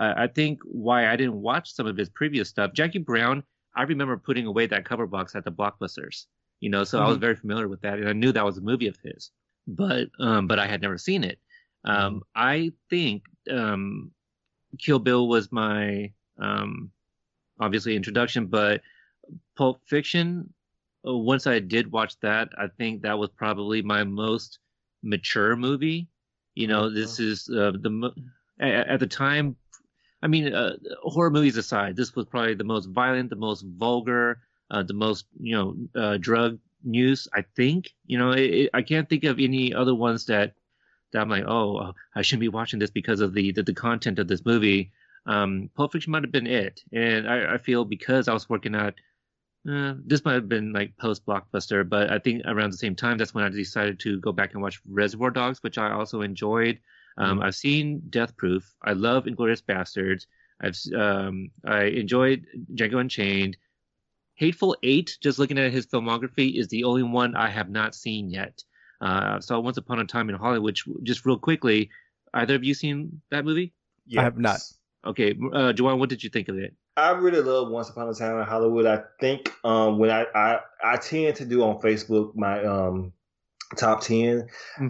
Uh, 0.00 0.14
I 0.16 0.26
think 0.26 0.60
why 0.64 1.08
I 1.08 1.16
didn't 1.16 1.34
watch 1.40 1.74
some 1.74 1.86
of 1.86 1.96
his 1.96 2.08
previous 2.08 2.48
stuff, 2.48 2.72
Jackie 2.72 2.98
Brown, 2.98 3.44
I 3.76 3.82
remember 3.82 4.16
putting 4.16 4.46
away 4.46 4.66
that 4.66 4.84
cover 4.84 5.06
box 5.06 5.36
at 5.36 5.44
the 5.44 5.52
blockbusters. 5.52 6.24
You 6.60 6.70
know, 6.70 6.84
so 6.84 6.98
I 7.00 7.08
was 7.08 7.16
very 7.16 7.36
familiar 7.36 7.68
with 7.68 7.80
that, 7.82 7.98
and 7.98 8.08
I 8.08 8.12
knew 8.12 8.32
that 8.32 8.44
was 8.44 8.58
a 8.58 8.60
movie 8.60 8.86
of 8.88 8.96
his, 9.02 9.30
but 9.66 10.08
um, 10.18 10.46
but 10.46 10.58
I 10.58 10.66
had 10.66 10.82
never 10.82 10.98
seen 10.98 11.24
it. 11.24 11.38
Um, 11.84 12.22
I 12.34 12.72
think 12.90 13.22
um, 13.50 14.10
Kill 14.78 14.98
Bill 14.98 15.26
was 15.28 15.50
my 15.52 16.12
um, 16.38 16.90
obviously 17.60 17.96
introduction, 17.96 18.46
but 18.46 18.82
Pulp 19.56 19.80
Fiction. 19.86 20.52
uh, 21.06 21.14
Once 21.14 21.46
I 21.46 21.60
did 21.60 21.90
watch 21.90 22.18
that, 22.20 22.50
I 22.58 22.66
think 22.76 23.02
that 23.02 23.18
was 23.18 23.30
probably 23.30 23.80
my 23.80 24.04
most 24.04 24.58
mature 25.02 25.56
movie. 25.56 26.08
You 26.54 26.66
know, 26.66 26.90
this 26.90 27.18
is 27.18 27.48
uh, 27.48 27.72
the 27.72 28.12
at, 28.58 28.88
at 28.88 29.00
the 29.00 29.06
time. 29.06 29.56
I 30.22 30.26
mean, 30.26 30.52
uh, 30.52 30.76
horror 31.02 31.30
movies 31.30 31.56
aside, 31.56 31.96
this 31.96 32.14
was 32.14 32.26
probably 32.26 32.54
the 32.54 32.64
most 32.64 32.86
violent, 32.86 33.30
the 33.30 33.36
most 33.36 33.62
vulgar, 33.62 34.40
uh, 34.70 34.82
the 34.82 34.94
most 34.94 35.26
you 35.38 35.56
know 35.56 35.76
uh, 36.00 36.16
drug 36.18 36.58
news. 36.84 37.28
I 37.32 37.42
think 37.56 37.94
you 38.06 38.18
know 38.18 38.32
it, 38.32 38.50
it, 38.50 38.70
I 38.74 38.82
can't 38.82 39.08
think 39.08 39.24
of 39.24 39.38
any 39.38 39.74
other 39.74 39.94
ones 39.94 40.26
that 40.26 40.54
that 41.12 41.20
I'm 41.20 41.28
like, 41.28 41.44
oh, 41.46 41.76
uh, 41.76 41.92
I 42.14 42.22
shouldn't 42.22 42.40
be 42.40 42.48
watching 42.48 42.78
this 42.78 42.90
because 42.90 43.20
of 43.20 43.34
the 43.34 43.52
the, 43.52 43.62
the 43.62 43.74
content 43.74 44.18
of 44.18 44.28
this 44.28 44.44
movie. 44.44 44.92
Um, 45.26 45.70
Pulp 45.74 45.92
Fiction 45.92 46.12
might 46.12 46.22
have 46.22 46.32
been 46.32 46.46
it, 46.46 46.82
and 46.92 47.28
I, 47.28 47.54
I 47.54 47.58
feel 47.58 47.84
because 47.84 48.28
I 48.28 48.32
was 48.32 48.48
working 48.48 48.74
at 48.74 48.94
uh, 49.68 49.94
this 50.06 50.24
might 50.24 50.34
have 50.34 50.48
been 50.48 50.72
like 50.72 50.96
post 50.96 51.26
blockbuster, 51.26 51.86
but 51.86 52.10
I 52.10 52.18
think 52.18 52.42
around 52.46 52.72
the 52.72 52.78
same 52.78 52.96
time 52.96 53.18
that's 53.18 53.34
when 53.34 53.44
I 53.44 53.48
decided 53.50 54.00
to 54.00 54.18
go 54.20 54.32
back 54.32 54.54
and 54.54 54.62
watch 54.62 54.80
Reservoir 54.88 55.30
Dogs, 55.30 55.62
which 55.62 55.76
I 55.78 55.92
also 55.92 56.22
enjoyed. 56.22 56.78
Um, 57.18 57.40
I've 57.40 57.54
seen 57.54 58.02
Death 58.10 58.36
Proof. 58.36 58.74
I 58.82 58.92
love 58.92 59.24
Inglourious 59.24 59.62
Basterds. 59.62 60.26
I've 60.62 60.76
um, 60.94 61.50
I 61.64 61.84
enjoyed 61.84 62.46
Django 62.74 63.00
Unchained. 63.00 63.56
Hateful 64.34 64.76
Eight. 64.82 65.18
Just 65.20 65.38
looking 65.38 65.58
at 65.58 65.72
his 65.72 65.86
filmography 65.86 66.58
is 66.58 66.68
the 66.68 66.84
only 66.84 67.02
one 67.02 67.34
I 67.36 67.48
have 67.48 67.68
not 67.68 67.94
seen 67.94 68.30
yet. 68.30 68.62
Uh, 69.00 69.36
I 69.36 69.38
saw 69.40 69.58
Once 69.60 69.76
Upon 69.76 69.98
a 70.00 70.04
Time 70.04 70.28
in 70.28 70.36
Hollywood. 70.36 70.64
Which, 70.64 70.84
just 71.02 71.26
real 71.26 71.38
quickly, 71.38 71.90
either 72.34 72.54
of 72.54 72.64
you 72.64 72.74
seen 72.74 73.20
that 73.30 73.44
movie? 73.44 73.72
I 74.16 74.22
have 74.22 74.38
not. 74.38 74.60
Okay, 75.06 75.34
uh, 75.52 75.72
Joanne, 75.72 75.98
what 75.98 76.08
did 76.08 76.22
you 76.22 76.30
think 76.30 76.48
of 76.48 76.58
it? 76.58 76.74
I 76.96 77.10
really 77.10 77.40
love 77.40 77.70
Once 77.70 77.88
Upon 77.88 78.08
a 78.08 78.14
Time 78.14 78.38
in 78.38 78.44
Hollywood. 78.44 78.84
I 78.84 79.02
think 79.18 79.52
um, 79.64 79.98
when 79.98 80.10
I, 80.10 80.26
I 80.34 80.60
I 80.84 80.96
tend 80.96 81.36
to 81.36 81.44
do 81.44 81.62
on 81.62 81.80
Facebook 81.80 82.34
my 82.34 82.62
um, 82.64 83.12
top 83.76 84.02
10 84.02 84.48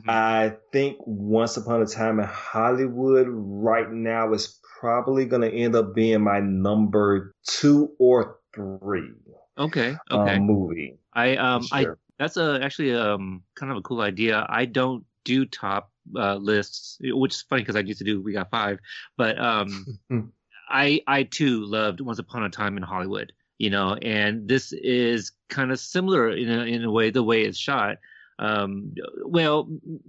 I 0.09 0.55
think 0.73 0.99
Once 1.07 1.57
Upon 1.57 1.83
a 1.83 1.87
Time 1.87 2.19
in 2.19 2.27
Hollywood 2.27 3.27
right 3.29 3.91
now 3.91 4.33
is 4.33 4.59
probably 4.81 5.27
going 5.27 5.43
to 5.43 5.53
end 5.53 5.75
up 5.75 5.95
being 5.95 6.23
my 6.23 6.41
number 6.41 7.35
two 7.45 7.93
or 7.99 8.39
three 8.55 9.13
Okay, 9.61 9.95
okay. 10.11 10.37
um, 10.37 10.47
movie. 10.47 10.97
I 11.13 11.37
um 11.37 11.67
I 11.71 11.87
that's 12.19 12.39
a 12.39 12.61
actually 12.63 12.95
um 12.95 13.43
kind 13.55 13.71
of 13.71 13.79
a 13.79 13.83
cool 13.83 14.01
idea. 14.01 14.47
I 14.49 14.65
don't 14.65 15.05
do 15.25 15.45
top 15.45 15.93
uh, 16.17 16.37
lists, 16.37 16.99
which 17.03 17.35
is 17.35 17.43
funny 17.43 17.63
because 17.63 17.77
I 17.77 17.81
used 17.81 17.99
to 17.99 18.05
do 18.05 18.23
We 18.23 18.33
Got 18.33 18.51
Five, 18.51 18.79
but 19.19 19.39
um 19.39 19.87
I 20.71 21.03
I 21.07 21.25
too 21.25 21.65
loved 21.65 22.01
Once 22.01 22.19
Upon 22.19 22.43
a 22.45 22.49
Time 22.49 22.79
in 22.79 22.83
Hollywood. 22.83 23.33
You 23.59 23.69
know, 23.69 23.95
and 23.97 24.49
this 24.49 24.73
is 24.73 25.33
kind 25.51 25.71
of 25.71 25.79
similar 25.79 26.31
in 26.31 26.49
a, 26.49 26.63
in 26.63 26.83
a 26.83 26.91
way 26.91 27.11
the 27.11 27.23
way 27.23 27.43
it's 27.43 27.59
shot. 27.59 27.99
Um, 28.41 28.95
well, 29.27 29.69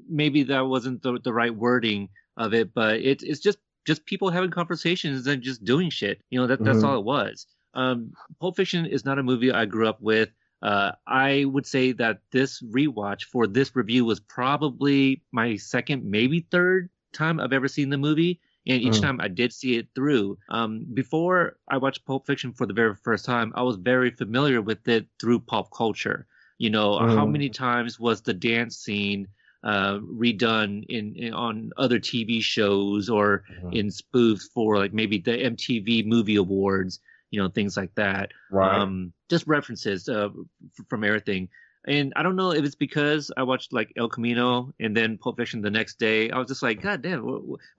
maybe 0.09 0.43
that 0.43 0.61
wasn't 0.61 1.03
the 1.03 1.19
the 1.23 1.33
right 1.33 1.55
wording 1.55 2.09
of 2.38 2.53
it, 2.53 2.73
but 2.73 3.01
it's 3.01 3.23
it's 3.23 3.39
just 3.41 3.59
just 3.85 4.05
people 4.05 4.29
having 4.31 4.51
conversations 4.51 5.27
and 5.27 5.43
just 5.43 5.63
doing 5.63 5.89
shit. 5.91 6.21
You 6.31 6.39
know, 6.39 6.47
that 6.47 6.63
that's 6.63 6.83
Mhm. 6.83 6.85
all 6.85 6.97
it 7.00 7.05
was. 7.05 7.45
Um, 7.75 8.13
Pulp 8.39 8.55
Fiction 8.57 8.85
is 8.85 9.05
not 9.05 9.19
a 9.19 9.23
movie 9.23 9.51
I 9.51 9.65
grew 9.65 9.88
up 9.88 10.01
with. 10.01 10.29
Uh, 10.61 10.91
I 11.07 11.45
would 11.45 11.65
say 11.65 11.91
that 11.93 12.21
this 12.31 12.61
rewatch 12.63 13.23
for 13.25 13.47
this 13.47 13.75
review 13.75 14.05
was 14.05 14.19
probably 14.19 15.23
my 15.31 15.55
second, 15.57 16.03
maybe 16.05 16.47
third 16.51 16.89
time 17.13 17.39
I've 17.39 17.53
ever 17.53 17.67
seen 17.67 17.89
the 17.89 17.97
movie. 17.97 18.39
And 18.67 18.81
each 18.81 19.01
Mm. 19.01 19.01
time 19.01 19.19
I 19.19 19.27
did 19.27 19.51
see 19.53 19.77
it 19.77 19.88
through. 19.95 20.38
Um, 20.50 20.85
before 20.93 21.57
I 21.69 21.77
watched 21.77 22.05
Pulp 22.05 22.27
Fiction 22.27 22.53
for 22.53 22.67
the 22.67 22.73
very 22.75 22.95
first 22.95 23.25
time, 23.25 23.51
I 23.55 23.63
was 23.63 23.77
very 23.77 24.11
familiar 24.11 24.61
with 24.61 24.88
it 24.88 25.07
through 25.19 25.39
pop 25.41 25.71
culture. 25.75 26.27
You 26.62 26.70
know, 26.70 27.00
how 27.00 27.25
Mm. 27.25 27.32
many 27.32 27.50
times 27.50 28.00
was 28.00 28.22
the 28.22 28.36
dance 28.36 28.77
scene 28.77 29.27
uh, 29.63 29.98
redone 30.25 30.84
in, 30.89 31.15
in 31.15 31.34
on 31.34 31.72
other 31.77 32.00
TV 32.00 32.41
shows 32.41 33.10
or 33.10 33.44
Mhm. 33.63 33.74
in 33.80 33.88
spoofs 33.88 34.44
for 34.53 34.77
like 34.77 34.94
maybe 34.94 35.18
the 35.20 35.32
MTV 35.53 36.03
Movie 36.06 36.36
Awards, 36.38 37.00
you 37.32 37.39
know, 37.41 37.48
things 37.50 37.77
like 37.77 37.94
that. 37.96 38.32
Right. 38.51 38.80
Um, 38.80 39.13
just 39.30 39.46
references 39.48 40.08
uh, 40.10 40.30
f- 40.80 40.86
from 40.89 41.03
everything. 41.03 41.50
And 41.88 42.13
I 42.15 42.22
don't 42.22 42.36
know 42.36 42.51
if 42.53 42.63
it's 42.63 42.75
because 42.88 43.32
I 43.38 43.41
watched 43.44 43.74
like 43.74 43.91
El 43.98 44.08
Camino 44.10 44.72
and 44.80 44.96
then 44.98 45.18
Pulp 45.18 45.38
Fiction 45.38 45.62
the 45.62 45.72
next 45.72 45.98
day. 45.98 46.30
I 46.30 46.38
was 46.38 46.48
just 46.48 46.62
like, 46.63 46.80
God 46.82 47.01
damn, 47.01 47.24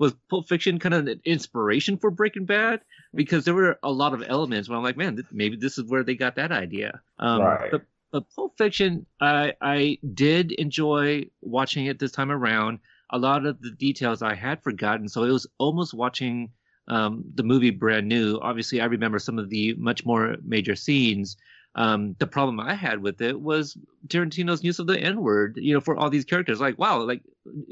was 0.00 0.12
Pulp 0.30 0.48
Fiction 0.48 0.78
kind 0.80 0.94
of 0.94 1.06
an 1.06 1.20
inspiration 1.24 1.96
for 1.98 2.10
Breaking 2.10 2.46
Bad? 2.46 2.80
Because 3.14 3.44
there 3.44 3.54
were 3.54 3.78
a 3.84 3.92
lot 3.92 4.12
of 4.14 4.24
elements 4.26 4.68
where 4.68 4.76
I'm 4.78 4.82
like, 4.84 4.96
man, 4.96 5.14
th- 5.16 5.26
maybe 5.30 5.56
this 5.56 5.78
is 5.78 5.84
where 5.90 6.02
they 6.04 6.16
got 6.16 6.34
that 6.36 6.50
idea. 6.50 7.00
Um, 7.18 7.42
Right. 7.42 7.70
But, 7.70 7.82
but 8.12 8.30
Pulp 8.36 8.56
Fiction, 8.58 9.06
I 9.20 9.54
I 9.60 9.98
did 10.14 10.52
enjoy 10.52 11.24
watching 11.40 11.86
it 11.86 11.98
this 11.98 12.12
time 12.12 12.30
around. 12.30 12.78
A 13.10 13.18
lot 13.18 13.44
of 13.44 13.60
the 13.60 13.70
details 13.72 14.22
I 14.22 14.34
had 14.34 14.62
forgotten, 14.62 15.08
so 15.08 15.24
it 15.24 15.32
was 15.32 15.46
almost 15.58 15.92
watching 15.94 16.50
um, 16.88 17.24
the 17.34 17.42
movie 17.42 17.70
brand 17.70 18.08
new. 18.08 18.38
Obviously, 18.40 18.80
I 18.80 18.86
remember 18.86 19.18
some 19.18 19.38
of 19.38 19.50
the 19.50 19.74
much 19.74 20.04
more 20.04 20.36
major 20.44 20.76
scenes. 20.76 21.36
Um, 21.74 22.14
the 22.18 22.26
problem 22.26 22.60
I 22.60 22.74
had 22.74 23.02
with 23.02 23.20
it 23.22 23.40
was 23.40 23.76
Tarantino's 24.08 24.62
use 24.62 24.78
of 24.78 24.86
the 24.86 24.98
N 24.98 25.22
word, 25.22 25.58
you 25.60 25.72
know, 25.72 25.80
for 25.80 25.96
all 25.96 26.10
these 26.10 26.24
characters. 26.24 26.60
Like, 26.60 26.78
wow, 26.78 27.00
like 27.00 27.22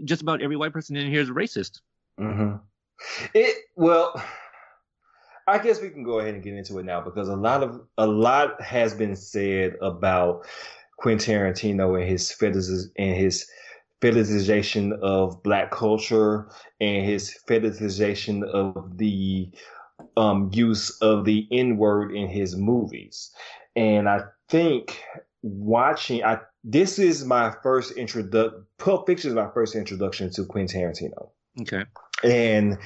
just 0.04 0.22
about 0.22 0.42
every 0.42 0.56
white 0.56 0.72
person 0.72 0.96
in 0.96 1.10
here 1.10 1.20
is 1.20 1.30
racist. 1.30 1.80
hmm 2.18 2.54
It 3.34 3.56
well, 3.76 4.22
I 5.50 5.58
guess 5.58 5.80
we 5.80 5.90
can 5.90 6.04
go 6.04 6.20
ahead 6.20 6.34
and 6.34 6.42
get 6.42 6.54
into 6.54 6.78
it 6.78 6.84
now 6.84 7.00
because 7.00 7.28
a 7.28 7.36
lot 7.36 7.62
of 7.62 7.80
a 7.98 8.06
lot 8.06 8.60
has 8.62 8.94
been 8.94 9.16
said 9.16 9.74
about 9.82 10.46
Quentin 10.96 11.34
Tarantino 11.34 12.00
and 12.00 12.08
his 12.08 12.30
fetishes 12.30 12.90
and 12.96 13.16
his 13.16 13.46
fetishization 14.00 14.98
of 15.00 15.42
black 15.42 15.70
culture 15.72 16.48
and 16.80 17.04
his 17.04 17.36
fetishization 17.48 18.44
of 18.44 18.96
the 18.96 19.50
um, 20.16 20.50
use 20.52 20.90
of 21.00 21.24
the 21.24 21.48
N 21.50 21.76
word 21.76 22.14
in 22.14 22.28
his 22.28 22.56
movies, 22.56 23.30
and 23.74 24.08
I 24.08 24.20
think 24.48 25.02
watching 25.42 26.22
I 26.24 26.38
this 26.62 26.98
is 26.98 27.24
my 27.24 27.52
first 27.62 27.92
introduction. 27.92 28.66
Pulp 28.78 29.06
Fiction 29.06 29.30
is 29.30 29.34
my 29.34 29.48
first 29.52 29.74
introduction 29.74 30.30
to 30.30 30.44
Quentin 30.44 30.80
Tarantino. 30.80 31.30
Okay. 31.62 31.84
And 32.22 32.78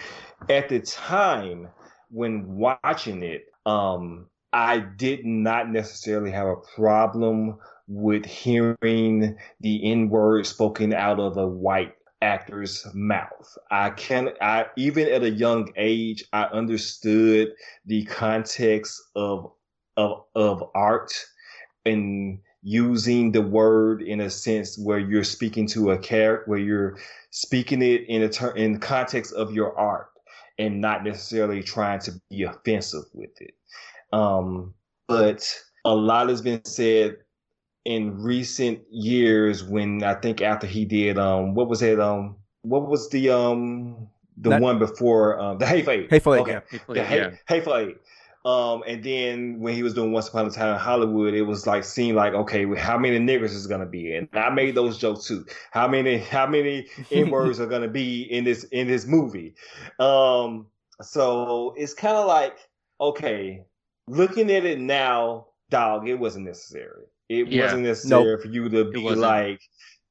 at 0.48 0.68
the 0.68 0.80
time 0.80 1.68
when 2.14 2.46
watching 2.56 3.24
it, 3.24 3.46
um, 3.66 4.26
I 4.52 4.78
did 4.78 5.26
not 5.26 5.68
necessarily 5.68 6.30
have 6.30 6.46
a 6.46 6.56
problem 6.76 7.58
with 7.88 8.24
hearing 8.24 9.36
the 9.60 9.90
N 9.90 10.08
word 10.08 10.46
spoken 10.46 10.94
out 10.94 11.18
of 11.18 11.36
a 11.36 11.46
white 11.46 11.94
actor's 12.22 12.86
mouth. 12.94 13.58
I 13.70 13.90
can 13.90 14.30
I 14.40 14.66
even 14.76 15.08
at 15.08 15.24
a 15.24 15.30
young 15.30 15.72
age 15.76 16.24
I 16.32 16.44
understood 16.44 17.52
the 17.84 18.04
context 18.04 19.02
of 19.16 19.50
of 19.96 20.24
of 20.36 20.62
art 20.74 21.12
and 21.84 22.38
using 22.62 23.32
the 23.32 23.42
word 23.42 24.02
in 24.02 24.20
a 24.20 24.30
sense 24.30 24.78
where 24.78 24.98
you're 25.00 25.24
speaking 25.24 25.66
to 25.68 25.90
a 25.90 25.98
character 25.98 26.44
where 26.48 26.60
you're 26.60 26.96
speaking 27.30 27.82
it 27.82 28.02
in 28.08 28.22
a 28.22 28.28
ter- 28.28 28.54
in 28.54 28.78
context 28.78 29.34
of 29.34 29.52
your 29.52 29.76
art 29.78 30.08
and 30.58 30.80
not 30.80 31.04
necessarily 31.04 31.62
trying 31.62 32.00
to 32.00 32.12
be 32.30 32.44
offensive 32.44 33.04
with 33.12 33.40
it. 33.40 33.54
Um, 34.12 34.74
but 35.08 35.46
a 35.84 35.94
lot 35.94 36.28
has 36.28 36.40
been 36.40 36.64
said 36.64 37.16
in 37.84 38.22
recent 38.22 38.80
years 38.90 39.62
when 39.62 40.02
I 40.02 40.14
think 40.14 40.40
after 40.40 40.66
he 40.66 40.84
did 40.86 41.18
um 41.18 41.54
what 41.54 41.68
was 41.68 41.82
it 41.82 42.00
um 42.00 42.36
what 42.62 42.88
was 42.88 43.10
the 43.10 43.28
um 43.30 44.08
the 44.38 44.50
That- 44.50 44.62
one 44.62 44.78
before 44.78 45.38
um 45.38 45.58
the 45.58 45.66
Hateful 45.66 45.92
Eight 45.92 46.10
Hateful 46.10 46.34
Eight, 46.34 46.40
okay 46.40 46.60
yeah. 46.72 46.78
the 46.88 47.04
hate, 47.04 47.32
Hateful 47.46 47.76
Eight 47.76 47.96
um 48.44 48.82
and 48.86 49.02
then 49.02 49.58
when 49.60 49.74
he 49.74 49.82
was 49.82 49.94
doing 49.94 50.12
Once 50.12 50.28
Upon 50.28 50.46
a 50.46 50.50
Time 50.50 50.74
in 50.74 50.78
Hollywood 50.78 51.34
it 51.34 51.42
was 51.42 51.66
like 51.66 51.84
seemed 51.84 52.16
like 52.16 52.34
okay 52.34 52.66
well, 52.66 52.78
how 52.80 52.98
many 52.98 53.18
niggers 53.18 53.54
is 53.54 53.66
gonna 53.66 53.86
be? 53.86 54.14
And 54.14 54.28
I 54.34 54.50
made 54.50 54.74
those 54.74 54.98
jokes 54.98 55.26
too. 55.26 55.46
How 55.70 55.88
many 55.88 56.18
how 56.18 56.46
many 56.46 56.88
n 57.10 57.30
words 57.30 57.60
are 57.60 57.66
gonna 57.66 57.88
be 57.88 58.22
in 58.22 58.44
this 58.44 58.64
in 58.64 58.86
this 58.88 59.06
movie? 59.06 59.54
Um 59.98 60.66
so 61.02 61.74
it's 61.76 61.94
kind 61.94 62.16
of 62.16 62.26
like 62.26 62.58
okay 63.00 63.64
looking 64.06 64.50
at 64.50 64.64
it 64.64 64.78
now 64.78 65.46
dog 65.70 66.08
it 66.08 66.14
wasn't 66.16 66.44
necessary. 66.44 67.04
It 67.28 67.48
Yeah. 67.48 67.50
wasn't 67.50 67.84
necessary 67.84 68.38
for 68.40 68.48
you 68.48 68.68
to 68.68 68.84
be 68.90 69.14
like 69.14 69.60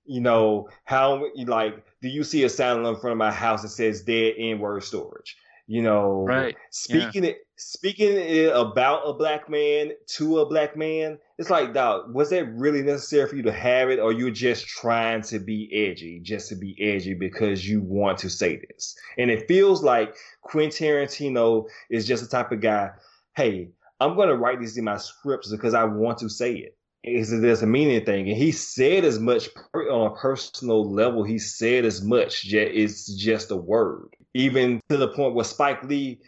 you 0.06 0.20
know 0.22 0.70
how 0.86 1.26
like 1.46 1.86
do 2.02 2.10
you 2.10 2.24
see 2.24 2.44
a 2.44 2.50
sign 2.50 2.78
in 2.86 2.96
front 2.98 3.14
of 3.14 3.18
my 3.18 3.32
house 3.32 3.62
that 3.62 3.70
says 3.70 4.04
dead 4.04 4.34
n 4.38 4.60
word 4.60 4.84
storage 4.84 5.38
you 5.68 5.82
know 5.82 6.26
Right. 6.26 6.56
speaking 6.72 7.24
it 7.24 7.38
speaking 7.56 8.12
it 8.12 8.52
about 8.54 9.04
a 9.06 9.14
black 9.14 9.50
man 9.50 9.92
to 10.08 10.40
a 10.40 10.46
black 10.46 10.76
man 10.76 11.18
it's 11.38 11.50
like 11.50 11.74
dog 11.74 12.14
was 12.14 12.32
that 12.32 12.46
really 12.54 12.82
necessary 12.82 13.28
for 13.30 13.36
you 13.36 13.44
to 13.44 13.52
have 13.52 13.90
it 13.90 14.00
or 14.00 14.12
you're 14.12 14.32
just 14.32 14.68
trying 14.68 15.22
to 15.22 15.40
be 15.40 15.70
edgy 15.74 16.20
just 16.22 16.50
to 16.50 16.56
be 16.56 16.76
edgy 16.82 17.14
because 17.14 17.68
you 17.68 17.82
want 17.82 18.18
to 18.18 18.30
say 18.30 18.58
this? 18.58 18.96
And 19.18 19.32
it 19.32 19.48
feels 19.48 19.84
like 19.84 20.16
quentin 20.42 20.88
tarantino 20.88 21.68
is 21.90 22.06
just 22.06 22.24
the 22.24 22.30
type 22.30 22.52
of 22.52 22.60
guy 22.60 22.90
hey 23.36 23.70
i'm 24.00 24.16
going 24.16 24.30
to 24.30 24.36
write 24.36 24.60
these 24.60 24.78
in 24.78 24.84
my 24.84 24.98
scripts 24.98 25.50
because 25.50 25.74
i 25.74 25.84
want 25.84 26.18
to 26.18 26.30
say 26.30 26.54
it. 26.56 26.78
Is 27.06 27.34
it 27.34 27.42
doesn't 27.42 27.70
mean 27.70 27.90
anything? 27.90 28.30
And 28.30 28.38
he 28.38 28.54
said 28.54 29.04
as 29.04 29.20
much 29.20 29.50
on 29.74 30.12
a 30.12 30.16
personal 30.16 30.90
level 30.90 31.24
he 31.24 31.38
said 31.38 31.86
as 31.86 32.02
much 32.02 32.44
ju- 32.44 32.72
it's 32.74 33.14
just 33.14 33.52
a 33.52 33.58
word 33.58 34.16
even 34.34 34.82
to 34.90 34.98
the 34.98 35.08
point 35.10 35.36
where 35.36 35.46
spike 35.46 35.84
lee 35.84 36.20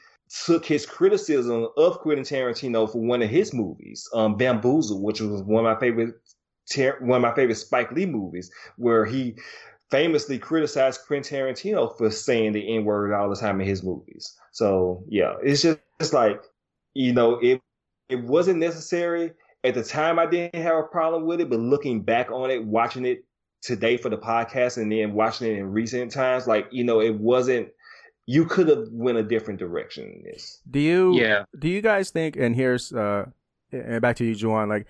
took 0.46 0.66
his 0.66 0.86
criticism 0.86 1.68
of 1.78 2.00
Quentin 2.00 2.26
Tarantino 2.26 2.92
for 2.92 3.00
one 3.00 3.22
of 3.22 3.30
his 3.30 3.54
movies, 3.54 4.08
um, 4.14 4.36
Bamboozle, 4.36 5.02
which 5.02 5.22
was 5.22 5.44
one 5.44 5.66
of 5.66 5.72
my 5.72 5.80
favorite, 5.80 6.16
one 7.00 7.18
of 7.18 7.22
my 7.22 7.36
favorite 7.36 7.56
Spike 7.56 7.92
Lee 7.92 8.06
movies, 8.06 8.52
where 8.78 9.06
he 9.06 9.36
famously 9.92 10.40
criticized 10.40 11.02
Quentin 11.08 11.38
Tarantino 11.38 11.96
for 11.98 12.10
saying 12.10 12.54
the 12.54 12.76
N 12.76 12.86
word 12.86 13.14
all 13.14 13.30
the 13.30 13.36
time 13.36 13.62
in 13.62 13.68
his 13.68 13.84
movies. 13.84 14.36
So 14.52 15.04
yeah, 15.08 15.36
it's 15.44 15.62
just 15.62 15.80
it's 16.00 16.14
like 16.14 16.42
you 16.94 17.14
know 17.14 17.40
it 17.40 17.62
it 18.10 18.24
wasn't 18.24 18.60
necessary 18.60 19.32
at 19.64 19.76
the 19.76 19.84
time. 19.84 20.18
I 20.20 20.26
didn't 20.26 20.62
have 20.62 20.78
a 20.78 20.84
problem 20.84 21.26
with 21.26 21.42
it, 21.42 21.50
but 21.50 21.60
looking 21.60 22.02
back 22.02 22.32
on 22.32 22.50
it, 22.50 22.64
watching 22.66 23.06
it 23.06 23.26
today 23.62 23.98
for 23.98 24.10
the 24.10 24.18
podcast, 24.18 24.78
and 24.78 24.92
then 24.92 25.14
watching 25.14 25.52
it 25.52 25.60
in 25.60 25.72
recent 25.72 26.12
times, 26.12 26.48
like 26.48 26.68
you 26.72 26.84
know, 26.84 27.00
it 27.00 27.16
wasn't. 27.16 27.70
You 28.28 28.46
could 28.46 28.68
have 28.70 28.88
went 28.92 29.18
a 29.18 29.24
different 29.24 29.60
direction 29.60 30.06
in 30.06 30.24
this. 30.24 30.62
Do 30.70 30.80
you 30.80 31.14
Yeah. 31.16 31.46
do 31.58 31.68
you 31.68 31.82
guys 31.82 32.10
think 32.10 32.36
and 32.36 32.56
here's 32.56 32.92
uh 32.94 33.26
and 33.72 34.02
back 34.02 34.16
to 34.18 34.26
you 34.26 34.34
Juwan 34.36 34.68
like 34.70 34.88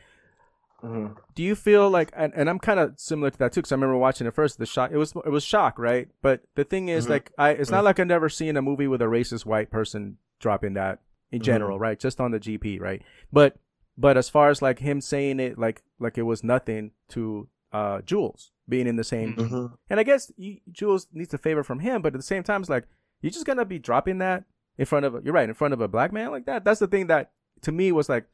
Mhm. 0.84 1.16
do 1.34 1.42
you 1.42 1.56
feel 1.56 1.90
like 1.90 2.12
and, 2.16 2.32
and 2.36 2.50
I'm 2.50 2.60
kind 2.60 2.80
of 2.80 2.94
similar 3.00 3.32
to 3.32 3.38
that 3.40 3.54
too 3.54 3.62
cuz 3.62 3.72
I 3.72 3.76
remember 3.76 3.98
watching 3.98 4.28
it 4.28 4.34
first 4.34 4.60
the 4.60 4.66
shock 4.66 4.92
it 4.92 4.98
was 4.98 5.14
it 5.26 5.30
was 5.32 5.44
shock 5.44 5.80
right 5.80 6.08
but 6.22 6.42
the 6.56 6.64
thing 6.64 6.90
is 6.90 7.08
Mhm. 7.08 7.10
like 7.10 7.32
I 7.38 7.52
it's 7.52 7.72
not 7.72 7.84
like 7.84 8.00
I've 8.00 8.08
never 8.08 8.30
seen 8.30 8.56
a 8.58 8.62
movie 8.62 8.88
with 8.88 9.02
a 9.02 9.06
racist 9.06 9.46
white 9.46 9.72
person 9.72 10.18
dropping 10.40 10.74
that 10.74 11.00
in 11.32 11.42
general 11.42 11.80
right 11.80 11.98
just 12.00 12.20
on 12.22 12.32
the 12.32 12.40
GP 12.40 12.80
right 12.80 13.02
but 13.34 13.58
but 13.98 14.16
as 14.18 14.30
far 14.30 14.50
as 14.50 14.62
like 14.62 14.80
him 14.80 15.02
saying 15.02 15.40
it 15.40 15.58
like 15.58 15.82
like 16.00 16.18
it 16.18 16.24
was 16.24 16.44
nothing 16.44 16.92
to 17.10 17.48
uh 17.72 18.02
Jules 18.02 18.52
being 18.70 18.86
in 18.88 18.96
the 18.98 19.04
same 19.04 19.34
Mhm. 19.36 19.74
and 19.90 20.00
I 20.00 20.04
guess 20.04 20.32
you, 20.38 20.58
Jules 20.72 21.08
needs 21.14 21.34
a 21.34 21.38
favor 21.38 21.64
from 21.64 21.80
him, 21.80 22.02
but 22.02 22.14
at 22.14 22.20
the 22.20 22.24
same 22.24 22.42
time, 22.44 22.62
it's 22.62 22.70
like 22.70 22.86
you're 23.26 23.32
just 23.32 23.46
gonna 23.48 23.66
be 23.66 23.80
dropping 23.80 24.20
that 24.20 24.44
in 24.78 24.86
front 24.86 25.04
of 25.06 25.16
a, 25.16 25.22
you're 25.24 25.34
right 25.34 25.50
in 25.50 25.56
front 25.56 25.74
of 25.74 25.82
a 25.82 25.88
black 25.88 26.14
man 26.14 26.30
like 26.30 26.46
that. 26.46 26.64
That's 26.64 26.80
the 26.80 26.86
thing 26.88 27.08
that 27.08 27.32
to 27.64 27.72
me 27.72 27.92
was 27.92 28.08
like, 28.08 28.26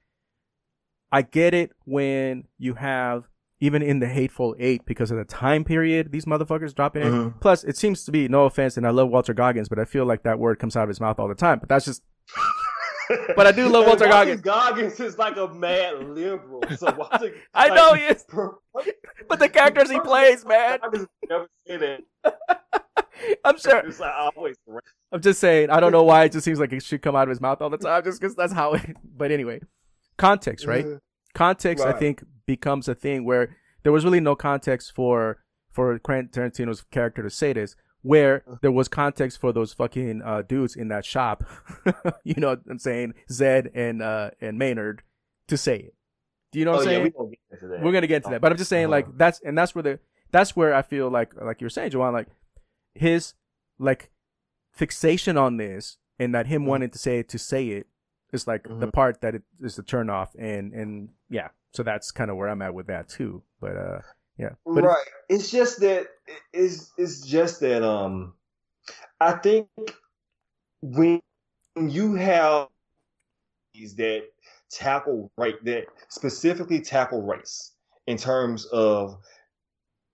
I 1.13 1.21
get 1.21 1.53
it 1.53 1.71
when 1.85 2.47
you 2.57 2.73
have 2.73 3.29
even 3.61 3.81
in 3.81 3.99
the 3.99 4.07
hateful 4.07 4.55
eight 4.59 4.85
because 4.85 5.11
of 5.11 5.17
the 5.17 5.23
time 5.23 5.63
period 5.63 6.11
these 6.11 6.25
motherfuckers 6.25 6.75
dropping 6.75 7.03
it. 7.03 7.11
Mhm. 7.11 7.39
Plus, 7.39 7.63
it 7.63 7.77
seems 7.77 8.03
to 8.03 8.11
be 8.11 8.27
no 8.27 8.45
offense, 8.45 8.75
and 8.75 8.85
I 8.85 8.89
love 8.89 9.09
Walter 9.09 9.33
Goggins, 9.33 9.69
but 9.69 9.79
I 9.79 9.85
feel 9.85 10.03
like 10.05 10.23
that 10.23 10.39
word 10.39 10.59
comes 10.59 10.75
out 10.75 10.83
of 10.83 10.89
his 10.89 10.99
mouth 10.99 11.19
all 11.19 11.27
the 11.29 11.35
time. 11.35 11.59
But 11.59 11.69
that's 11.69 11.85
just 11.85 12.03
But 13.35 13.45
I 13.45 13.51
do 13.51 13.67
love 13.67 13.85
Walter 13.87 14.05
And 14.05 14.11
Goggins. 14.13 14.41
Goggins 14.41 14.99
is 14.99 15.17
like 15.17 15.35
a 15.37 15.47
mad 15.47 16.01
liberal. 16.09 16.63
So 16.77 16.93
Walter, 16.97 17.33
I 17.53 17.67
like, 17.67 17.75
know 17.75 17.93
he 17.93 18.03
is, 18.05 18.25
but 19.29 19.39
the 19.39 19.49
characters 19.49 19.89
he 19.91 19.99
plays, 19.99 20.45
man. 20.45 20.79
Goggins 20.81 21.07
never 21.29 21.47
say 21.67 21.77
that. 22.23 22.80
I'm 23.45 23.57
sure. 23.57 23.79
It's 23.79 23.99
like 23.99 24.13
always. 24.35 24.55
I'm 25.11 25.21
just 25.21 25.39
saying. 25.39 25.69
I 25.69 25.79
don't 25.79 25.91
know 25.91 26.03
why 26.03 26.23
it 26.25 26.31
just 26.31 26.45
seems 26.45 26.59
like 26.59 26.71
it 26.73 26.83
should 26.83 27.01
come 27.01 27.15
out 27.15 27.23
of 27.23 27.29
his 27.29 27.41
mouth 27.41 27.61
all 27.61 27.69
the 27.69 27.77
time, 27.77 28.03
just 28.03 28.19
because 28.21 28.35
that's 28.35 28.53
how 28.53 28.73
it. 28.73 28.95
But 29.17 29.31
anyway, 29.31 29.61
context, 30.17 30.65
right? 30.65 30.85
Context, 31.33 31.85
I 31.85 31.93
think, 31.93 32.23
becomes 32.45 32.87
a 32.87 32.95
thing 32.95 33.23
where 33.25 33.55
there 33.83 33.91
was 33.91 34.03
really 34.03 34.19
no 34.19 34.35
context 34.35 34.93
for 34.95 35.37
for 35.71 35.97
Quentin 35.99 36.29
Tarantino's 36.29 36.83
character 36.91 37.23
to 37.23 37.29
say 37.29 37.53
this, 37.53 37.75
where 38.01 38.43
there 38.61 38.71
was 38.71 38.87
context 38.87 39.39
for 39.39 39.53
those 39.53 39.73
fucking 39.73 40.21
uh, 40.23 40.41
dudes 40.41 40.75
in 40.75 40.87
that 40.89 41.05
shop. 41.05 41.43
you 42.23 42.35
know 42.37 42.49
what 42.49 42.61
I'm 42.69 42.79
saying? 42.79 43.13
Zed 43.31 43.71
and 43.73 44.01
uh, 44.01 44.31
and 44.41 44.57
Maynard 44.57 45.03
to 45.47 45.57
say 45.57 45.77
it. 45.77 45.93
Do 46.51 46.59
you 46.59 46.65
know 46.65 46.71
what 46.71 46.79
Oh 46.79 46.81
I'm 46.81 46.87
yeah, 46.89 46.97
saying? 47.03 47.13
we 47.17 47.29
get 47.29 47.39
into 47.51 47.67
that. 47.67 47.81
We're 47.81 47.91
gonna 47.93 48.07
get 48.07 48.15
into 48.17 48.29
that, 48.31 48.41
but 48.41 48.51
I'm 48.51 48.57
just 48.57 48.69
saying, 48.69 48.89
like 48.89 49.05
Uh-huh. 49.05 49.13
that's 49.17 49.39
and 49.41 49.57
that's 49.57 49.73
where 49.75 49.83
the 49.83 49.99
that's 50.31 50.55
where 50.55 50.73
I 50.73 50.81
feel 50.81 51.09
like 51.09 51.33
like 51.41 51.61
you 51.61 51.65
were 51.65 51.69
saying, 51.69 51.91
Joanne, 51.91 52.11
like 52.13 52.27
his 52.95 53.33
like 53.79 54.11
fixation 54.71 55.37
on 55.37 55.57
this 55.57 55.97
and 56.19 56.33
that 56.35 56.47
him 56.47 56.63
Mhm. 56.63 56.67
wanting 56.67 56.89
to 56.91 56.97
say 56.99 57.19
it 57.19 57.29
to 57.29 57.39
say 57.39 57.69
it 57.69 57.87
is 58.31 58.47
like 58.47 58.63
the 58.63 58.87
Mhm. 58.87 58.93
part 58.93 59.21
that 59.21 59.35
it 59.35 59.43
is 59.59 59.75
the 59.75 59.83
turn 59.83 60.09
off, 60.09 60.33
and 60.35 60.73
and 60.73 61.09
yeah, 61.29 61.49
so 61.73 61.83
that's 61.83 62.11
kind 62.11 62.29
of 62.31 62.37
where 62.37 62.47
I'm 62.47 62.61
at 62.61 62.73
with 62.73 62.87
that 62.87 63.09
too. 63.09 63.43
But 63.59 63.75
uh, 63.75 64.01
yeah, 64.37 64.55
but 64.65 64.83
right. 64.83 65.07
It's 65.29 65.49
just 65.51 65.79
that 65.81 66.07
it's 66.53 66.91
it's 66.97 67.21
just 67.21 67.59
that 67.61 67.83
um 67.83 68.35
I 69.19 69.33
think 69.33 69.67
when 70.81 71.21
you 71.75 72.15
have 72.15 72.69
these 73.73 73.95
that 73.95 74.23
tackle 74.69 75.31
right 75.37 75.63
that 75.65 75.85
specifically 76.09 76.81
tackle 76.81 77.21
race 77.21 77.73
in 78.07 78.17
terms 78.17 78.65
of 78.67 79.17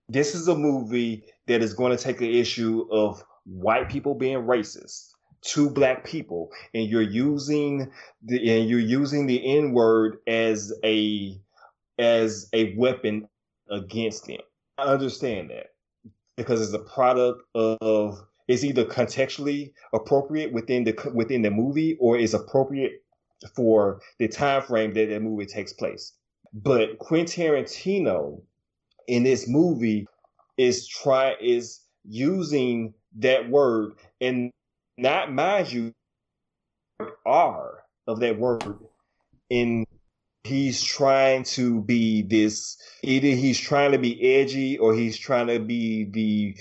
this 0.08 0.34
is 0.34 0.48
a 0.48 0.54
movie 0.54 1.24
that 1.46 1.62
is 1.62 1.74
going 1.74 1.96
to 1.96 2.02
take 2.02 2.18
the 2.18 2.40
issue 2.40 2.86
of 2.90 3.22
white 3.44 3.88
people 3.88 4.14
being 4.14 4.38
racist 4.38 5.10
to 5.40 5.70
black 5.70 6.04
people 6.04 6.50
and 6.74 6.88
you're 6.88 7.00
using 7.00 7.90
the 8.22 8.58
and 8.58 8.68
you're 8.68 8.80
using 8.80 9.26
the 9.26 9.56
n 9.58 9.72
word 9.72 10.18
as 10.26 10.72
a 10.84 11.38
as 11.98 12.48
a 12.52 12.74
weapon 12.76 13.28
against 13.70 14.26
them. 14.26 14.40
I 14.78 14.84
understand 14.84 15.50
that 15.50 15.66
because 16.36 16.60
it's 16.60 16.72
a 16.72 16.78
product 16.78 17.42
of 17.54 18.18
it's 18.48 18.64
either 18.64 18.84
contextually 18.84 19.72
appropriate 19.92 20.52
within 20.52 20.84
the 20.84 20.96
within 21.14 21.42
the 21.42 21.50
movie 21.50 21.96
or 22.00 22.16
is 22.16 22.34
appropriate 22.34 23.02
for 23.54 24.00
the 24.18 24.26
time 24.26 24.62
frame 24.62 24.92
that 24.94 25.08
the 25.08 25.20
movie 25.20 25.46
takes 25.46 25.72
place. 25.72 26.14
But 26.52 26.98
Quentin 26.98 27.26
Tarantino 27.26 28.42
in 29.08 29.24
this 29.24 29.48
movie 29.48 30.06
is 30.56 30.86
try 30.86 31.34
is 31.40 31.80
using 32.04 32.94
that 33.16 33.50
word 33.50 33.94
and 34.20 34.52
not 34.96 35.32
mind 35.32 35.72
you 35.72 35.92
R 37.26 37.84
of 38.06 38.20
that 38.20 38.38
word. 38.38 38.78
In 39.50 39.84
he's 40.44 40.82
trying 40.82 41.42
to 41.42 41.82
be 41.82 42.22
this 42.22 42.76
either 43.02 43.28
he's 43.28 43.58
trying 43.58 43.92
to 43.92 43.98
be 43.98 44.20
edgy 44.22 44.78
or 44.78 44.94
he's 44.94 45.18
trying 45.18 45.46
to 45.46 45.58
be 45.58 46.04
the 46.04 46.56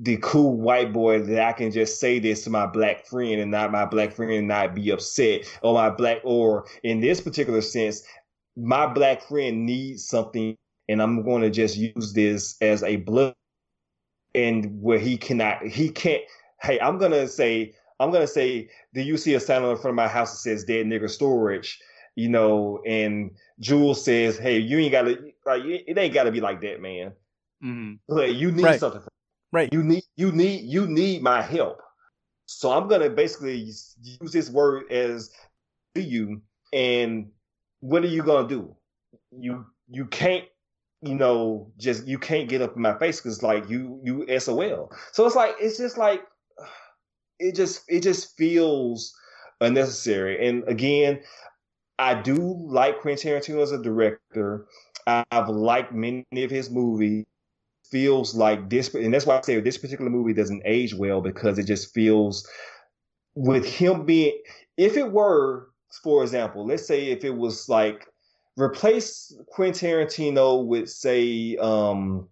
the 0.00 0.16
cool 0.18 0.56
white 0.56 0.92
boy 0.92 1.20
that 1.20 1.40
I 1.40 1.52
can 1.52 1.72
just 1.72 1.98
say 1.98 2.20
this 2.20 2.44
to 2.44 2.50
my 2.50 2.66
black 2.66 3.06
friend 3.06 3.40
and 3.40 3.50
not 3.50 3.72
my 3.72 3.84
black 3.84 4.12
friend 4.12 4.32
and 4.32 4.46
not 4.46 4.74
be 4.74 4.90
upset 4.90 5.42
or 5.62 5.74
my 5.74 5.90
black 5.90 6.18
or 6.22 6.66
in 6.84 7.00
this 7.00 7.20
particular 7.20 7.60
sense 7.60 8.02
my 8.56 8.86
black 8.86 9.22
friend 9.22 9.66
needs 9.66 10.06
something 10.06 10.56
and 10.88 11.02
I'm 11.02 11.22
going 11.22 11.42
to 11.42 11.50
just 11.50 11.76
use 11.76 12.12
this 12.12 12.56
as 12.60 12.82
a 12.82 12.96
blood 12.96 13.34
and 14.34 14.80
where 14.82 14.98
he 14.98 15.16
cannot 15.16 15.62
he 15.66 15.90
can't 15.90 16.22
hey 16.60 16.78
I'm 16.80 16.98
going 16.98 17.12
to 17.12 17.28
say 17.28 17.74
I'm 18.00 18.10
going 18.10 18.22
to 18.22 18.32
say 18.32 18.68
do 18.94 19.00
you 19.00 19.16
see 19.16 19.34
a 19.34 19.40
sign 19.40 19.62
in 19.64 19.76
front 19.76 19.90
of 19.90 19.94
my 19.94 20.08
house 20.08 20.32
that 20.32 20.38
says 20.38 20.64
dead 20.64 20.86
nigger 20.86 21.10
storage 21.10 21.78
you 22.18 22.28
know, 22.28 22.82
and 22.84 23.30
Jules 23.60 24.04
says, 24.04 24.36
"Hey, 24.36 24.58
you 24.58 24.76
ain't 24.80 24.90
gotta 24.90 25.16
like 25.46 25.62
it 25.64 25.96
ain't 25.96 26.12
gotta 26.12 26.32
be 26.32 26.40
like 26.40 26.60
that, 26.62 26.80
man. 26.80 27.12
hmm 27.62 27.92
Like, 28.08 28.34
you 28.34 28.50
need 28.50 28.64
Right. 28.64 28.80
something. 28.80 29.02
Right. 29.52 29.72
You 29.72 29.84
need 29.84 30.02
you 30.16 30.32
need 30.32 30.64
you 30.64 30.88
need 30.88 31.22
my 31.22 31.40
help. 31.40 31.80
So 32.46 32.72
I'm 32.72 32.88
gonna 32.88 33.08
basically 33.08 33.54
use 33.58 34.32
this 34.32 34.50
word 34.50 34.90
as 34.90 35.30
to 35.94 36.02
you, 36.02 36.42
and 36.72 37.30
what 37.78 38.02
are 38.02 38.08
you 38.08 38.24
gonna 38.24 38.48
do? 38.48 38.74
You 39.30 39.64
you 39.88 40.06
can't." 40.06 40.44
You 41.02 41.14
know, 41.14 41.72
just 41.78 42.06
you 42.06 42.18
can't 42.18 42.48
get 42.48 42.60
up 42.60 42.74
in 42.74 42.82
my 42.82 42.98
face 42.98 43.20
because 43.20 43.42
like 43.42 43.68
you 43.68 44.00
you 44.02 44.40
SOL. 44.40 44.92
So 45.12 45.26
it's 45.26 45.36
like 45.36 45.54
it's 45.60 45.78
just 45.78 45.96
like 45.96 46.22
it 47.38 47.54
just 47.54 47.84
it 47.88 48.02
just 48.02 48.36
feels 48.36 49.14
unnecessary. 49.60 50.46
And 50.48 50.64
again, 50.68 51.20
I 51.98 52.14
do 52.20 52.36
like 52.66 53.00
Quentin 53.00 53.32
Tarantino 53.32 53.62
as 53.62 53.72
a 53.72 53.82
director. 53.82 54.66
I've 55.06 55.48
liked 55.48 55.92
many 55.92 56.24
of 56.34 56.50
his 56.50 56.70
movies. 56.70 57.24
Feels 57.90 58.34
like 58.34 58.68
this, 58.68 58.92
and 58.92 59.14
that's 59.14 59.24
why 59.24 59.38
I 59.38 59.40
say 59.40 59.58
this 59.60 59.78
particular 59.78 60.10
movie 60.10 60.34
doesn't 60.34 60.60
age 60.66 60.92
well 60.94 61.22
because 61.22 61.58
it 61.58 61.64
just 61.64 61.94
feels 61.94 62.46
with 63.34 63.64
him 63.64 64.04
being. 64.04 64.38
If 64.76 64.98
it 64.98 65.10
were, 65.10 65.68
for 66.02 66.22
example, 66.22 66.66
let's 66.66 66.86
say 66.86 67.06
if 67.06 67.24
it 67.24 67.34
was 67.34 67.66
like 67.66 68.06
replace 68.58 69.36
Quentin 69.48 69.90
Tarantino 69.90 70.64
with 70.66 70.88
say, 70.90 71.56
um, 71.56 72.28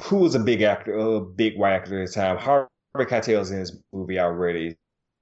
who 0.00 0.16
was 0.18 0.34
a 0.34 0.40
big 0.40 0.62
actor, 0.62 0.96
a 0.96 1.20
big 1.20 1.56
white 1.58 1.74
actor 1.74 2.02
at 2.02 2.08
the 2.08 2.12
time? 2.12 2.36
Harvey 2.38 2.68
Keitel's 2.94 3.50
in 3.50 3.58
his 3.58 3.78
movie 3.92 4.18
already 4.18 4.76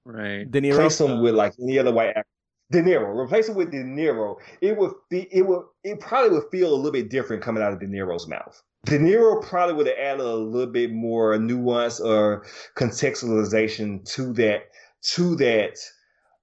Right. 0.07 0.49
De 0.49 0.61
Niro. 0.61 0.75
replace 0.75 1.01
him 1.01 1.21
with 1.21 1.35
like 1.35 1.53
any 1.61 1.79
other 1.81 1.93
white 1.93 2.11
actor. 2.11 2.23
De 2.71 2.81
Niro. 2.81 3.17
Replace 3.17 3.49
him 3.49 3.57
with 3.57 3.73
De 3.73 3.79
Niro. 3.79 4.37
It 4.61 4.77
would 4.77 4.93
be 5.11 5.23
it 5.33 5.43
would 5.43 5.65
it 5.83 5.99
probably 5.99 6.31
would 6.31 6.49
feel 6.53 6.73
a 6.73 6.77
little 6.77 6.93
bit 6.93 7.11
different 7.11 7.43
coming 7.43 7.63
out 7.63 7.73
of 7.73 7.81
De 7.81 7.87
Niro's 7.87 8.29
mouth. 8.29 8.63
De 8.85 9.01
Niro 9.01 9.43
probably 9.43 9.75
would 9.75 9.89
have 9.89 9.99
added 9.99 10.25
a 10.25 10.37
little 10.37 10.73
bit 10.73 10.93
more 10.93 11.37
nuance 11.39 11.99
or 11.99 12.47
contextualization 12.77 14.05
to 14.15 14.33
that 14.35 14.69
to 15.03 15.35
that 15.37 15.77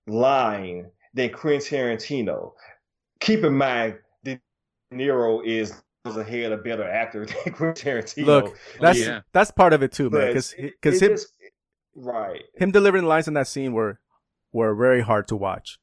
line 0.07 0.85
than 1.13 1.29
Quentin 1.29 1.61
Tarantino. 1.61 2.51
Keep 3.23 3.43
in 3.45 3.57
mind, 3.57 3.97
De 4.23 4.39
Niro 4.93 5.45
is 5.45 5.81
ahead 6.05 6.51
of 6.51 6.59
a 6.59 6.63
better 6.63 6.83
actor 6.83 7.25
than 7.45 7.53
Quentin 7.53 7.73
Tarantino. 7.93 8.25
Look, 8.25 8.57
that's 8.81 8.99
yeah. 8.99 9.21
that's 9.31 9.51
part 9.51 9.71
of 9.73 9.81
it 9.81 9.91
too, 9.93 10.09
man. 10.09 10.27
Because 10.27 10.53
it- 10.57 10.73
because 10.81 11.01
him 11.01 11.11
just- 11.11 11.27
right. 11.95 12.41
him 12.55 12.71
delivering 12.71 13.05
lines 13.05 13.27
in 13.27 13.33
that 13.35 13.47
scene 13.47 13.73
were 13.73 13.99
were 14.51 14.75
very 14.75 15.01
hard 15.01 15.27
to 15.29 15.35
watch. 15.35 15.79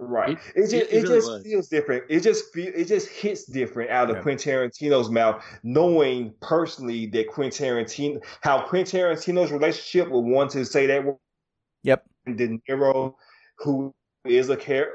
Right. 0.00 0.38
It- 0.54 0.56
It, 0.56 0.60
just 0.62 0.72
it- 0.74 0.80
it, 0.80 0.92
it 0.92 1.02
really 1.02 1.14
just 1.16 1.28
was. 1.28 1.42
feels 1.44 1.68
different. 1.68 2.04
It 2.08 2.20
just 2.20 2.52
feel 2.54 2.72
it 2.74 2.86
just 2.86 3.08
hits 3.10 3.44
different 3.44 3.90
out 3.90 4.08
of 4.10 4.16
Yeah. 4.16 4.22
Quentin 4.22 4.52
Tarantino's 4.54 5.10
mouth, 5.10 5.44
knowing 5.62 6.32
personally 6.40 7.06
that 7.08 7.28
Quentin 7.28 7.66
Tarantino 7.66 8.24
how 8.40 8.66
Quentin 8.66 9.00
Tarantino's 9.00 9.52
relationship 9.52 10.08
with 10.10 10.24
want 10.24 10.50
to 10.52 10.64
say 10.64 10.86
that 10.86 11.04
word 11.04 11.16
Yep. 11.82 12.04
and 12.26 12.38
De 12.38 12.58
Niro, 12.70 13.12
who 13.58 13.94
is 14.24 14.48
a 14.48 14.56
care 14.56 14.94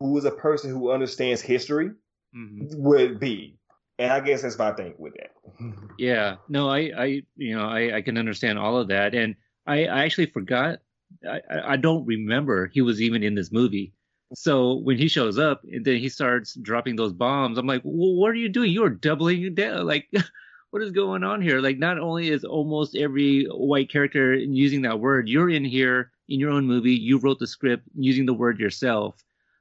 who 0.00 0.16
is 0.18 0.24
a 0.24 0.30
person 0.30 0.70
who 0.70 0.90
understands 0.90 1.40
history, 1.40 1.90
hmm 2.32 2.64
would 2.76 3.18
be. 3.20 3.58
And 3.98 4.12
I 4.12 4.20
guess 4.20 4.42
that's 4.42 4.58
my 4.58 4.72
thing 4.72 4.94
with 4.98 5.14
that. 5.14 5.30
Yeah, 5.98 6.36
no, 6.48 6.68
I, 6.68 6.90
I, 6.96 7.22
you 7.36 7.56
know, 7.56 7.66
I, 7.66 7.96
I 7.96 8.02
can 8.02 8.18
understand 8.18 8.58
all 8.58 8.76
of 8.76 8.88
that, 8.88 9.14
and 9.14 9.34
I, 9.66 9.86
I 9.86 10.04
actually 10.04 10.26
forgot. 10.26 10.80
I, 11.26 11.40
I 11.50 11.72
I 11.72 11.76
don't 11.76 12.04
remember 12.04 12.66
he 12.66 12.82
was 12.82 13.00
even 13.00 13.22
in 13.22 13.34
this 13.34 13.50
movie. 13.50 13.94
So 14.34 14.74
when 14.74 14.98
he 14.98 15.08
shows 15.08 15.38
up 15.38 15.62
and 15.64 15.84
then 15.84 15.98
he 15.98 16.08
starts 16.08 16.54
dropping 16.54 16.96
those 16.96 17.12
bombs, 17.12 17.58
I'm 17.58 17.66
like, 17.66 17.82
well, 17.84 18.14
what 18.14 18.30
are 18.32 18.34
you 18.34 18.48
doing? 18.48 18.72
You're 18.72 18.90
doubling 18.90 19.54
down. 19.54 19.86
Like, 19.92 20.10
what 20.70 20.82
is 20.82 20.90
going 20.90 21.22
on 21.24 21.40
here? 21.40 21.60
Like, 21.60 21.78
not 21.78 21.98
only 21.98 22.28
is 22.28 22.44
almost 22.44 22.96
every 22.96 23.44
white 23.44 23.90
character 23.90 24.34
using 24.34 24.82
that 24.82 25.00
word, 25.00 25.28
you're 25.28 25.48
in 25.48 25.64
here 25.64 26.10
in 26.28 26.40
your 26.40 26.50
own 26.50 26.66
movie. 26.66 26.94
You 26.94 27.18
wrote 27.18 27.38
the 27.38 27.46
script 27.46 27.84
using 27.94 28.26
the 28.26 28.34
word 28.34 28.58
yourself. 28.58 29.16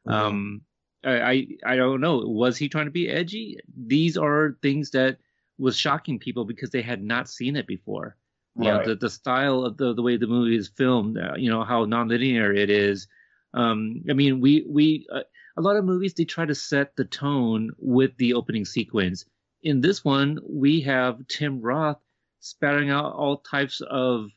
Um, 0.08 0.62
I, 1.04 1.48
I 1.66 1.76
don't 1.76 2.02
know. 2.02 2.18
Was 2.20 2.58
he 2.58 2.68
trying 2.70 2.86
to 2.86 2.92
be 2.92 3.10
edgy? 3.10 3.58
These 3.76 4.18
are 4.18 4.58
things 4.62 4.92
that 4.92 5.18
was 5.58 5.78
shocking 5.78 6.20
people 6.20 6.46
because 6.46 6.72
they 6.72 6.82
had 6.82 7.04
not 7.04 7.30
seen 7.30 7.56
it 7.56 7.68
before. 7.68 8.18
You 8.58 8.70
know, 8.72 8.80
Right. 8.80 8.86
the 8.86 8.96
the 8.96 9.10
style 9.10 9.66
of 9.66 9.78
the 9.78 9.94
the 9.94 10.02
way 10.02 10.18
the 10.18 10.28
movie 10.28 10.56
is 10.56 10.70
filmed. 10.70 11.18
Uh, 11.18 11.36
you 11.38 11.50
know 11.50 11.64
how 11.64 11.86
nonlinear 11.86 12.56
it 12.56 12.70
is. 12.70 13.08
Um, 13.54 14.04
I 14.10 14.14
mean, 14.14 14.40
we 14.42 14.66
we 14.68 15.06
uh, 15.12 15.24
a 15.58 15.62
lot 15.62 15.76
of 15.78 15.86
movies 15.86 16.14
they 16.14 16.26
try 16.26 16.46
to 16.46 16.56
set 16.56 16.96
the 16.96 17.06
tone 17.06 17.72
with 17.78 18.16
the 18.18 18.34
opening 18.34 18.66
sequence. 18.66 19.26
In 19.64 19.82
this 19.82 20.04
one, 20.06 20.40
we 20.48 20.82
have 20.82 21.28
Tim 21.28 21.62
Roth 21.62 22.00
spouting 22.40 22.90
out 22.90 23.14
all 23.14 23.38
types 23.38 23.82
of 23.82 24.30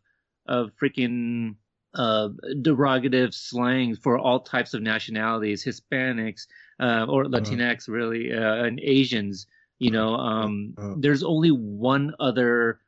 of 0.46 0.70
freaking 0.80 1.56
uh, 1.94 2.28
derogative 2.62 3.34
slang 3.34 3.94
for 3.96 4.18
all 4.18 4.40
types 4.40 4.74
of 4.74 4.82
nationalities, 4.82 5.64
Hispanics 5.64 6.46
uh, 6.80 7.06
or 7.08 7.24
Latinx, 7.24 7.88
really, 7.88 8.32
uh, 8.32 8.64
and 8.64 8.80
Asians. 8.80 9.46
You 9.78 9.90
know, 9.92 10.14
um, 10.16 10.74
Uh-huh. 10.76 10.94
there's 10.98 11.22
only 11.22 11.50
one 11.50 12.14
other 12.20 12.80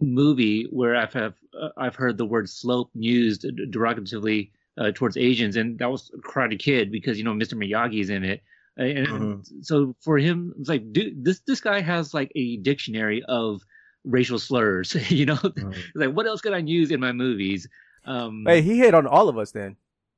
movie 0.00 0.64
where 0.70 0.96
I've 0.96 1.12
have 1.12 1.34
uh, 1.60 1.68
I've 1.76 1.94
heard 1.96 2.16
the 2.18 2.26
word 2.26 2.48
slope 2.48 2.90
used 2.94 3.44
derogatively 3.70 4.50
uh, 4.78 4.92
towards 4.94 5.16
Asians, 5.16 5.56
and 5.56 5.78
that 5.78 5.90
was 5.90 6.10
Karate 6.22 6.58
Kid 6.58 6.90
because 6.90 7.18
you 7.18 7.24
know 7.24 7.34
Mr. 7.34 7.56
Miyagi's 7.56 8.10
in 8.10 8.24
it. 8.24 8.42
And 8.76 9.40
Mhm. 9.42 9.64
so 9.64 9.94
for 10.00 10.16
him, 10.18 10.54
it's 10.58 10.68
like, 10.68 10.92
dude, 10.92 11.24
this 11.24 11.40
this 11.40 11.60
guy 11.60 11.80
has 11.80 12.14
like 12.14 12.32
a 12.34 12.56
dictionary 12.58 13.22
of 13.28 13.62
racial 14.04 14.38
slurs. 14.38 14.94
you 15.10 15.26
know. 15.26 15.38
It's 15.42 15.96
like 15.96 16.12
what 16.14 16.26
else 16.26 16.40
could 16.40 16.54
I 16.54 16.58
use 16.58 16.90
in 16.90 17.00
my 17.00 17.12
movies? 17.12 17.68
Um, 18.04 18.44
Hey, 18.46 18.62
he 18.62 18.78
hit 18.78 18.94
on 18.94 19.06
all 19.06 19.28
of 19.28 19.36
us 19.38 19.50
then. 19.52 19.76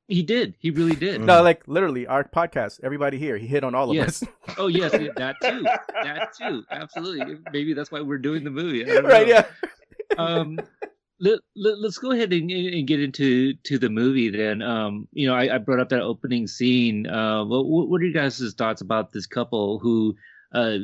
he 0.09 0.23
did. 0.23 0.55
He 0.59 0.71
really 0.71 0.95
did. 0.97 1.21
Mhm. 1.21 1.25
No, 1.25 1.43
like 1.43 1.67
literally 1.67 2.07
our 2.07 2.23
podcast, 2.25 2.81
everybody 2.83 3.19
here, 3.19 3.39
he 3.39 3.47
hit 3.47 3.65
on 3.65 3.75
all 3.75 3.91
of 3.91 3.97
Yes. 3.97 4.23
us. 4.23 4.29
Oh 4.59 4.67
yes, 4.67 4.93
that 4.93 5.37
too. 5.43 5.63
That 6.03 6.35
too. 6.37 6.65
Absolutely. 6.71 7.39
Maybe 7.53 7.73
that's 7.73 7.91
why 7.91 8.01
we're 8.03 8.19
doing 8.19 8.45
the 8.45 8.51
movie. 8.51 8.85
Right, 8.85 9.27
know. 9.27 9.35
yeah. 9.35 9.47
um, 10.19 10.59
let, 11.21 11.39
let, 11.57 11.79
us 11.89 11.99
go 11.99 12.11
ahead 12.11 12.33
and, 12.33 12.51
and 12.51 12.87
get 12.87 13.01
into 13.01 13.55
to 13.55 13.79
the 13.79 13.89
movie 13.89 14.29
then. 14.29 14.61
Um, 14.61 15.07
you 15.13 15.27
know, 15.29 15.35
I, 15.35 15.55
I 15.55 15.59
brought 15.59 15.81
up 15.81 15.89
that 15.91 16.03
opening 16.03 16.47
scene. 16.47 17.07
Uh, 17.07 17.45
what, 17.45 17.89
what 17.89 18.01
are 18.01 18.05
you 18.05 18.13
guys' 18.13 18.53
thoughts 18.55 18.81
about 18.83 19.13
this 19.13 19.27
couple 19.27 19.79
who, 19.79 20.17
uh, 20.53 20.79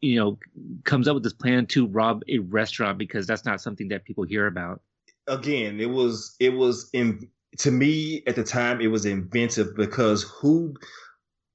you 0.00 0.16
know, 0.18 0.38
comes 0.84 1.06
up 1.08 1.14
with 1.14 1.22
this 1.22 1.34
plan 1.34 1.66
to 1.66 1.86
rob 1.86 2.22
a 2.28 2.38
restaurant 2.38 2.96
because 2.98 3.26
that's 3.26 3.44
not 3.44 3.60
something 3.60 3.88
that 3.88 4.04
people 4.04 4.24
hear 4.24 4.46
about. 4.46 4.80
Again, 5.26 5.80
it 5.80 5.90
was 5.90 6.36
it 6.40 6.50
was 6.50 6.88
in 6.92 7.28
to 7.58 7.70
me 7.70 8.22
at 8.26 8.36
the 8.36 8.44
time 8.44 8.80
it 8.80 8.88
was 8.88 9.04
inventive 9.06 9.76
because 9.76 10.22
who 10.22 10.74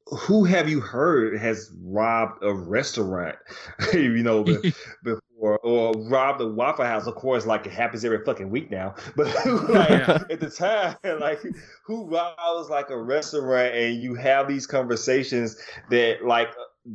who 0.07 0.45
have 0.45 0.69
you 0.69 0.79
heard 0.79 1.37
has 1.37 1.69
robbed 1.81 2.41
a 2.43 2.53
restaurant, 2.53 3.35
you 3.93 4.23
know, 4.23 4.43
be- 4.43 4.73
before 5.03 5.57
or 5.59 5.91
robbed 6.09 6.39
a 6.39 6.47
Waffle 6.47 6.85
House? 6.85 7.07
Of 7.07 7.15
course, 7.15 7.45
like 7.45 7.65
it 7.65 7.73
happens 7.73 8.05
every 8.05 8.23
fucking 8.23 8.49
week 8.49 8.71
now. 8.71 8.95
But 9.15 9.27
like, 9.69 9.89
Yeah. 9.89 10.23
at 10.29 10.39
the 10.39 10.49
time, 10.49 10.95
like 11.19 11.39
who 11.85 12.05
robs 12.05 12.69
like 12.69 12.89
a 12.89 12.97
restaurant 13.01 13.75
and 13.75 14.01
you 14.01 14.15
have 14.15 14.47
these 14.47 14.65
conversations 14.65 15.57
that 15.89 16.25
like 16.25 16.49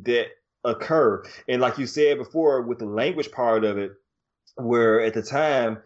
that 0.05 0.29
occur, 0.65 1.23
and 1.49 1.61
like 1.61 1.77
you 1.77 1.87
said 1.87 2.17
before 2.19 2.63
with 2.63 2.79
the 2.79 2.87
language 2.87 3.31
part 3.31 3.65
of 3.65 3.77
it, 3.77 3.93
where 4.57 5.01
at 5.03 5.13
the 5.13 5.23
time 5.23 5.83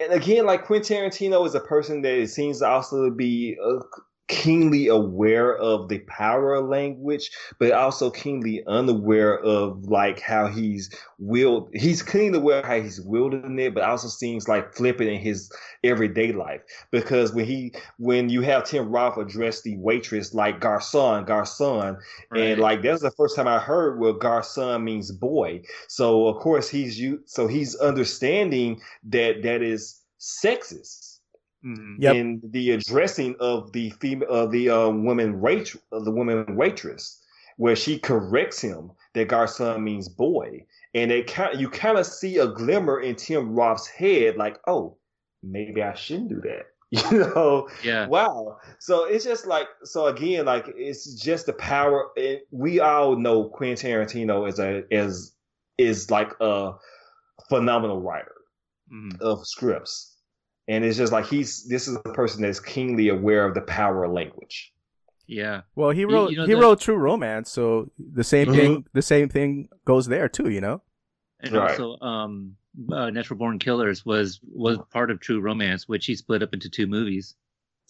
and 0.00 0.12
again, 0.12 0.46
like 0.46 0.64
Quentin 0.64 1.10
Tarantino 1.10 1.44
is 1.46 1.54
a 1.54 1.60
person 1.60 2.02
that 2.02 2.14
it 2.14 2.28
seems 2.28 2.60
to 2.60 2.68
also 2.68 3.10
be 3.10 3.56
uh, 3.62 3.80
keenly 4.28 4.88
aware 4.88 5.56
of 5.56 5.88
the 5.88 5.98
power 6.00 6.54
of 6.54 6.68
language, 6.68 7.30
but 7.58 7.72
also 7.72 8.10
keenly 8.10 8.62
unaware 8.66 9.38
of 9.38 9.84
like 9.88 10.20
how 10.20 10.46
he's 10.46 10.94
willed. 11.18 11.70
He's 11.72 12.02
keenly 12.02 12.38
aware 12.38 12.64
how 12.64 12.80
he's 12.80 13.00
wielding 13.00 13.58
it, 13.58 13.74
but 13.74 13.82
also 13.82 14.08
seems 14.08 14.46
like 14.46 14.74
flippant 14.74 15.08
in 15.08 15.18
his 15.20 15.50
everyday 15.82 16.32
life. 16.32 16.60
Because 16.90 17.32
when 17.32 17.46
he, 17.46 17.72
when 17.98 18.28
you 18.28 18.42
have 18.42 18.64
Tim 18.64 18.90
Roth 18.90 19.16
address 19.16 19.62
the 19.62 19.76
waitress 19.78 20.34
like 20.34 20.60
garçon, 20.60 21.26
garçon, 21.26 21.98
Right. 22.30 22.40
and 22.40 22.60
like 22.60 22.82
that's 22.82 23.02
the 23.02 23.10
first 23.12 23.34
time 23.34 23.48
I 23.48 23.58
heard 23.58 23.98
where 23.98 24.12
garçon 24.12 24.82
means 24.82 25.10
boy. 25.10 25.62
So 25.88 26.26
of 26.28 26.36
course 26.42 26.68
he's 26.68 27.00
you. 27.00 27.22
So 27.24 27.46
he's 27.46 27.74
understanding 27.76 28.80
that 29.04 29.42
that 29.42 29.62
is 29.62 30.00
sexist 30.20 31.07
Mhm. 31.64 31.96
Yep. 31.98 32.14
in 32.14 32.40
the 32.44 32.70
addressing 32.72 33.34
of 33.40 33.72
the 33.72 33.90
female 33.90 34.28
of 34.30 34.52
the 34.52 34.70
uh, 34.70 34.88
woman 34.90 35.40
wait 35.40 35.74
of 35.92 36.04
the 36.04 36.12
woman 36.12 36.54
waitress, 36.56 37.20
where 37.56 37.74
she 37.76 37.98
corrects 37.98 38.60
him 38.60 38.92
that 39.14 39.28
garçon 39.28 39.82
means 39.82 40.08
boy, 40.08 40.64
and 40.94 41.10
it 41.10 41.26
kind 41.26 41.58
you 41.60 41.68
kind 41.68 41.98
of 41.98 42.06
see 42.06 42.38
a 42.38 42.46
glimmer 42.46 43.00
in 43.00 43.16
Tim 43.16 43.54
Roth's 43.54 43.88
head, 43.88 44.36
like, 44.36 44.58
oh, 44.68 44.98
maybe 45.42 45.82
I 45.82 45.94
shouldn't 45.94 46.28
do 46.28 46.40
that, 46.42 46.66
you 47.12 47.18
know? 47.18 47.68
Yeah. 47.82 48.06
Wow. 48.06 48.58
So 48.78 49.04
it's 49.04 49.24
just 49.24 49.46
like 49.46 49.66
so 49.82 50.06
again, 50.06 50.44
like 50.46 50.66
it's 50.76 51.14
just 51.20 51.46
the 51.46 51.52
power. 51.54 52.10
It, 52.16 52.46
we 52.52 52.78
all 52.80 53.16
know 53.16 53.48
Quentin 53.48 53.90
Tarantino 53.90 54.48
is 54.48 54.58
a 54.60 54.84
is 54.94 55.34
is 55.76 56.10
like 56.10 56.32
a 56.40 56.74
phenomenal 57.48 58.00
writer 58.00 58.34
Mhm. 58.92 59.20
of 59.20 59.44
scripts. 59.46 60.17
And 60.68 60.84
it's 60.84 60.98
just 60.98 61.12
like 61.12 61.26
he's 61.26 61.64
this 61.64 61.88
is 61.88 61.96
a 61.96 62.00
person 62.12 62.42
that's 62.42 62.60
keenly 62.60 63.08
aware 63.08 63.44
of 63.46 63.54
the 63.54 63.62
power 63.62 64.04
of 64.04 64.12
language. 64.12 64.72
Yeah. 65.26 65.62
Well, 65.74 65.90
he 65.90 66.04
wrote 66.04 66.30
you 66.30 66.36
know 66.36 66.46
he 66.46 66.54
the- 66.54 66.60
wrote 66.60 66.80
True 66.80 66.96
Romance, 66.96 67.50
so 67.50 67.90
the 67.98 68.24
same 68.24 68.48
Mhm. 68.48 68.54
thing 68.56 68.84
the 68.92 69.02
same 69.02 69.28
thing 69.28 69.68
goes 69.84 70.06
there 70.06 70.28
too. 70.28 70.50
You 70.50 70.60
know. 70.60 70.82
And 71.40 71.52
Right. 71.52 71.70
also, 71.70 71.98
um, 72.00 72.56
uh, 72.92 73.10
Natural 73.10 73.38
Born 73.38 73.58
Killers 73.58 74.04
was 74.04 74.40
was 74.52 74.78
part 74.92 75.10
of 75.10 75.20
True 75.20 75.40
Romance, 75.40 75.88
which 75.88 76.04
he 76.06 76.14
split 76.14 76.42
up 76.42 76.52
into 76.52 76.68
two 76.68 76.86
movies. 76.86 77.34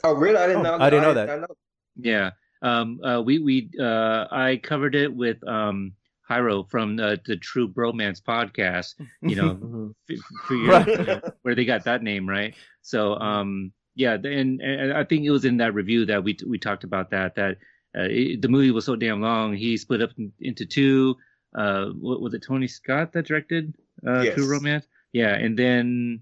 Oh, 0.04 0.14
really? 0.14 0.36
I 0.36 0.46
didn't 0.46 0.64
Oh, 0.66 0.76
know. 0.76 0.84
I 0.84 0.90
didn't 0.90 1.02
know 1.02 1.14
that. 1.14 1.50
Yeah. 1.96 2.30
Um, 2.62 3.00
uh, 3.04 3.20
we 3.22 3.38
we 3.38 3.70
uh, 3.80 4.26
I 4.30 4.60
covered 4.62 4.94
it 4.94 5.12
with 5.14 5.42
um 5.46 5.92
Hyro 6.28 6.68
from 6.70 6.96
the, 6.96 7.20
the 7.26 7.36
True 7.36 7.68
Bromance 7.68 8.20
podcast. 8.22 8.94
You 9.22 9.36
know, 9.36 9.54
Mhm. 9.54 9.94
f- 10.10 10.18
figure 10.48 10.68
Right. 10.70 10.86
you 10.86 10.96
know, 11.06 11.20
where 11.42 11.54
they 11.54 11.64
got 11.64 11.84
that 11.84 12.02
name, 12.02 12.28
right? 12.28 12.54
So, 12.82 13.14
um, 13.14 13.72
yeah, 13.94 14.14
and, 14.14 14.60
and 14.60 14.92
I 14.92 15.04
think 15.04 15.24
it 15.24 15.30
was 15.30 15.44
in 15.44 15.56
that 15.58 15.74
review 15.74 16.06
that 16.06 16.22
we 16.24 16.36
we 16.46 16.58
talked 16.58 16.84
about 16.84 17.10
that 17.10 17.34
that 17.36 17.56
uh, 17.98 18.02
it, 18.10 18.42
the 18.42 18.48
movie 18.48 18.70
was 18.70 18.84
so 18.84 18.94
damn 18.96 19.20
long. 19.20 19.54
He 19.54 19.76
split 19.76 20.02
up 20.02 20.10
into 20.40 20.66
two. 20.66 21.16
Uh, 21.56 21.86
what 21.98 22.20
was 22.20 22.34
it? 22.34 22.42
Tony 22.46 22.68
Scott 22.68 23.12
that 23.14 23.26
directed 23.26 23.74
uh, 24.06 24.20
Yes. 24.20 24.34
True 24.34 24.48
Romance. 24.50 24.86
Yeah, 25.12 25.34
and 25.34 25.58
then 25.58 26.20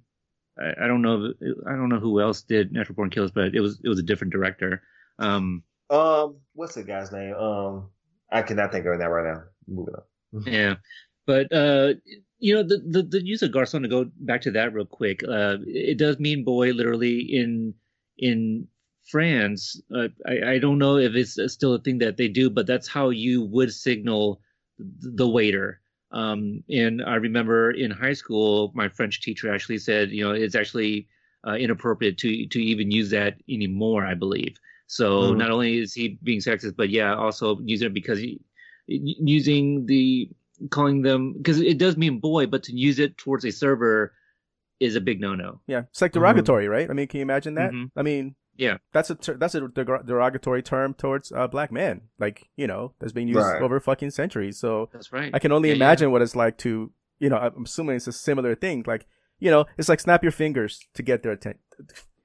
I, 0.58 0.84
I 0.84 0.86
don't 0.86 1.02
know. 1.02 1.34
I 1.66 1.72
don't 1.72 1.88
know 1.88 1.98
who 1.98 2.20
else 2.20 2.42
did 2.42 2.72
Natural 2.72 2.94
Born 2.94 3.10
Killers, 3.10 3.32
but 3.32 3.54
it 3.54 3.60
was 3.60 3.80
it 3.84 3.88
was 3.88 3.98
a 3.98 4.02
different 4.04 4.32
director. 4.32 4.82
Um, 5.18 5.64
Um, 5.90 6.36
what's 6.54 6.74
the 6.76 6.84
guy's 6.84 7.12
name? 7.12 7.34
Um, 7.34 7.90
I 8.32 8.42
cannot 8.42 8.72
think 8.72 8.86
of 8.86 8.94
it 8.94 8.98
now 8.98 9.08
right 9.10 9.26
now. 9.34 9.42
Moving 9.68 9.94
on. 9.94 10.02
Yeah, 10.44 10.76
but 11.26 11.52
uh, 11.52 11.94
you 12.38 12.54
know 12.54 12.62
the, 12.62 12.78
the 12.78 13.02
the 13.02 13.24
use 13.24 13.42
of 13.42 13.50
garçon 13.50 13.82
to 13.82 13.88
go 13.88 14.10
back 14.20 14.42
to 14.42 14.50
that 14.52 14.72
real 14.72 14.86
quick. 14.86 15.22
Uh, 15.24 15.58
it 15.66 15.98
does 15.98 16.18
mean 16.18 16.44
boy 16.44 16.72
literally 16.72 17.20
in 17.20 17.74
in 18.18 18.68
France. 19.10 19.80
Uh, 19.94 20.08
I 20.26 20.52
I 20.52 20.58
don't 20.58 20.78
know 20.78 20.96
if 20.98 21.14
it's 21.14 21.38
still 21.52 21.74
a 21.74 21.80
thing 21.80 21.98
that 21.98 22.16
they 22.16 22.28
do, 22.28 22.50
but 22.50 22.66
that's 22.66 22.88
how 22.88 23.10
you 23.10 23.42
would 23.44 23.72
signal 23.72 24.40
the 24.78 25.28
waiter. 25.28 25.80
Um, 26.12 26.62
and 26.70 27.02
I 27.02 27.16
remember 27.16 27.70
in 27.70 27.90
high 27.90 28.12
school, 28.12 28.72
my 28.74 28.88
French 28.88 29.20
teacher 29.20 29.52
actually 29.52 29.78
said, 29.78 30.10
you 30.10 30.22
know, 30.22 30.32
it's 30.32 30.54
actually 30.54 31.08
uh, 31.46 31.54
inappropriate 31.54 32.18
to 32.18 32.46
to 32.48 32.62
even 32.62 32.90
use 32.90 33.10
that 33.10 33.38
anymore. 33.48 34.06
I 34.06 34.14
believe. 34.14 34.58
So 34.86 35.34
Mhm. 35.34 35.38
not 35.38 35.50
only 35.50 35.78
is 35.78 35.94
he 35.94 36.18
being 36.22 36.40
sexist, 36.40 36.76
but 36.76 36.90
yeah, 36.90 37.14
also 37.14 37.58
using 37.64 37.88
it 37.88 37.94
because 37.94 38.18
he 38.20 38.40
using 38.86 39.86
the 39.86 40.28
calling 40.70 41.02
them 41.02 41.34
because 41.34 41.60
it 41.60 41.78
does 41.78 41.96
mean 41.96 42.18
boy, 42.18 42.46
but 42.46 42.62
to 42.64 42.72
use 42.74 42.98
it 42.98 43.16
towards 43.18 43.44
a 43.44 43.50
server 43.52 44.12
is 44.80 44.96
a 44.96 45.00
big 45.00 45.20
no-no. 45.20 45.60
Yeah, 45.66 45.82
it's 45.90 46.00
like 46.02 46.12
derogatory, 46.12 46.68
right? 46.68 46.88
I 46.88 46.92
mean, 46.92 47.06
can 47.08 47.18
you 47.18 47.22
imagine 47.22 47.54
that? 47.54 47.72
Mhm. 47.72 47.90
I 47.96 48.02
mean, 48.02 48.34
Yeah. 48.56 48.78
that's 48.92 49.10
a 49.10 49.14
ter- 49.14 49.36
that's 49.36 49.54
a 49.54 49.68
der- 49.68 50.02
derogatory 50.02 50.62
term 50.62 50.94
towards 50.94 51.32
uh, 51.32 51.46
black 51.46 51.72
men, 51.72 52.02
like 52.18 52.48
you 52.56 52.66
know, 52.66 52.92
that's 52.98 53.12
been 53.12 53.28
used 53.28 53.40
Right. 53.40 53.62
over 53.62 53.80
fucking 53.80 54.10
centuries. 54.10 54.58
So 54.58 54.88
That's 54.92 55.12
right. 55.12 55.30
I 55.34 55.38
can 55.38 55.52
only 55.52 55.70
Yeah, 55.70 55.74
yeah. 55.76 55.84
imagine 55.84 56.10
what 56.10 56.22
it's 56.22 56.36
like 56.36 56.56
to, 56.58 56.92
you 57.18 57.28
know, 57.28 57.36
I'm 57.38 57.64
assuming 57.64 57.96
it's 57.96 58.06
a 58.06 58.12
similar 58.12 58.54
thing. 58.54 58.84
Like, 58.86 59.06
you 59.38 59.50
know, 59.50 59.66
it's 59.78 59.88
like 59.88 60.00
snap 60.00 60.22
your 60.22 60.32
fingers 60.32 60.86
to 60.94 61.02
get 61.02 61.22
their 61.22 61.32
attention. 61.32 61.60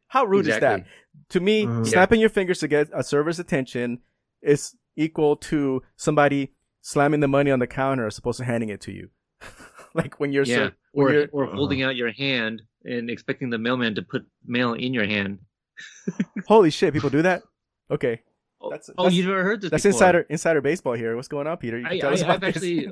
How 0.07 0.25
rude 0.25 0.47
is 0.47 0.59
that? 0.59 0.85
To 1.29 1.39
me, 1.39 1.65
Mhm. 1.65 1.87
snapping 1.87 2.19
your 2.19 2.29
fingers 2.29 2.59
to 2.59 2.67
get 2.67 2.89
a 2.93 3.01
server's 3.03 3.39
attention 3.39 3.99
is 4.41 4.75
equal 4.95 5.35
to 5.37 5.81
somebody 5.95 6.51
slamming 6.81 7.19
the 7.19 7.27
money 7.27 7.51
on 7.51 7.59
the 7.59 7.67
counter 7.67 8.07
as 8.07 8.17
opposed 8.17 8.39
to 8.39 8.45
handing 8.45 8.69
it 8.69 8.81
to 8.81 8.91
you. 8.91 9.09
like 9.93 10.19
when 10.19 10.31
you're 10.31 10.43
Yeah. 10.45 10.55
ser- 10.55 10.75
when 10.93 11.07
Or 11.07 11.11
you're- 11.13 11.27
or 11.31 11.45
holding 11.47 11.81
out 11.83 11.95
your 11.95 12.11
hand 12.11 12.61
and 12.83 13.09
expecting 13.09 13.49
the 13.49 13.57
mailman 13.57 13.95
to 13.95 14.01
put 14.01 14.25
mail 14.45 14.73
in 14.73 14.93
your 14.93 15.05
hand. 15.05 15.39
holy 16.47 16.69
shit, 16.69 16.93
people 16.93 17.09
do 17.09 17.21
that. 17.21 17.43
Okay, 17.89 18.21
Oh, 18.63 18.69
That's- 18.69 18.89
oh, 18.97 19.03
that's- 19.03 19.13
you've 19.15 19.25
never 19.27 19.43
heard 19.43 19.61
this 19.61 19.71
that's 19.71 19.83
before. 19.83 19.95
insider 19.97 20.19
insider 20.29 20.61
baseball 20.61 20.93
here. 20.93 21.15
What's 21.15 21.27
going 21.27 21.47
on, 21.47 21.57
Peter? 21.57 21.77
You 21.79 21.83
can 21.85 21.93
I, 21.93 21.99
tell 21.99 22.09
I, 22.11 22.13
us 22.13 22.21
about 22.21 22.35
I've 22.35 22.41
this. 22.41 22.55
actually 22.57 22.91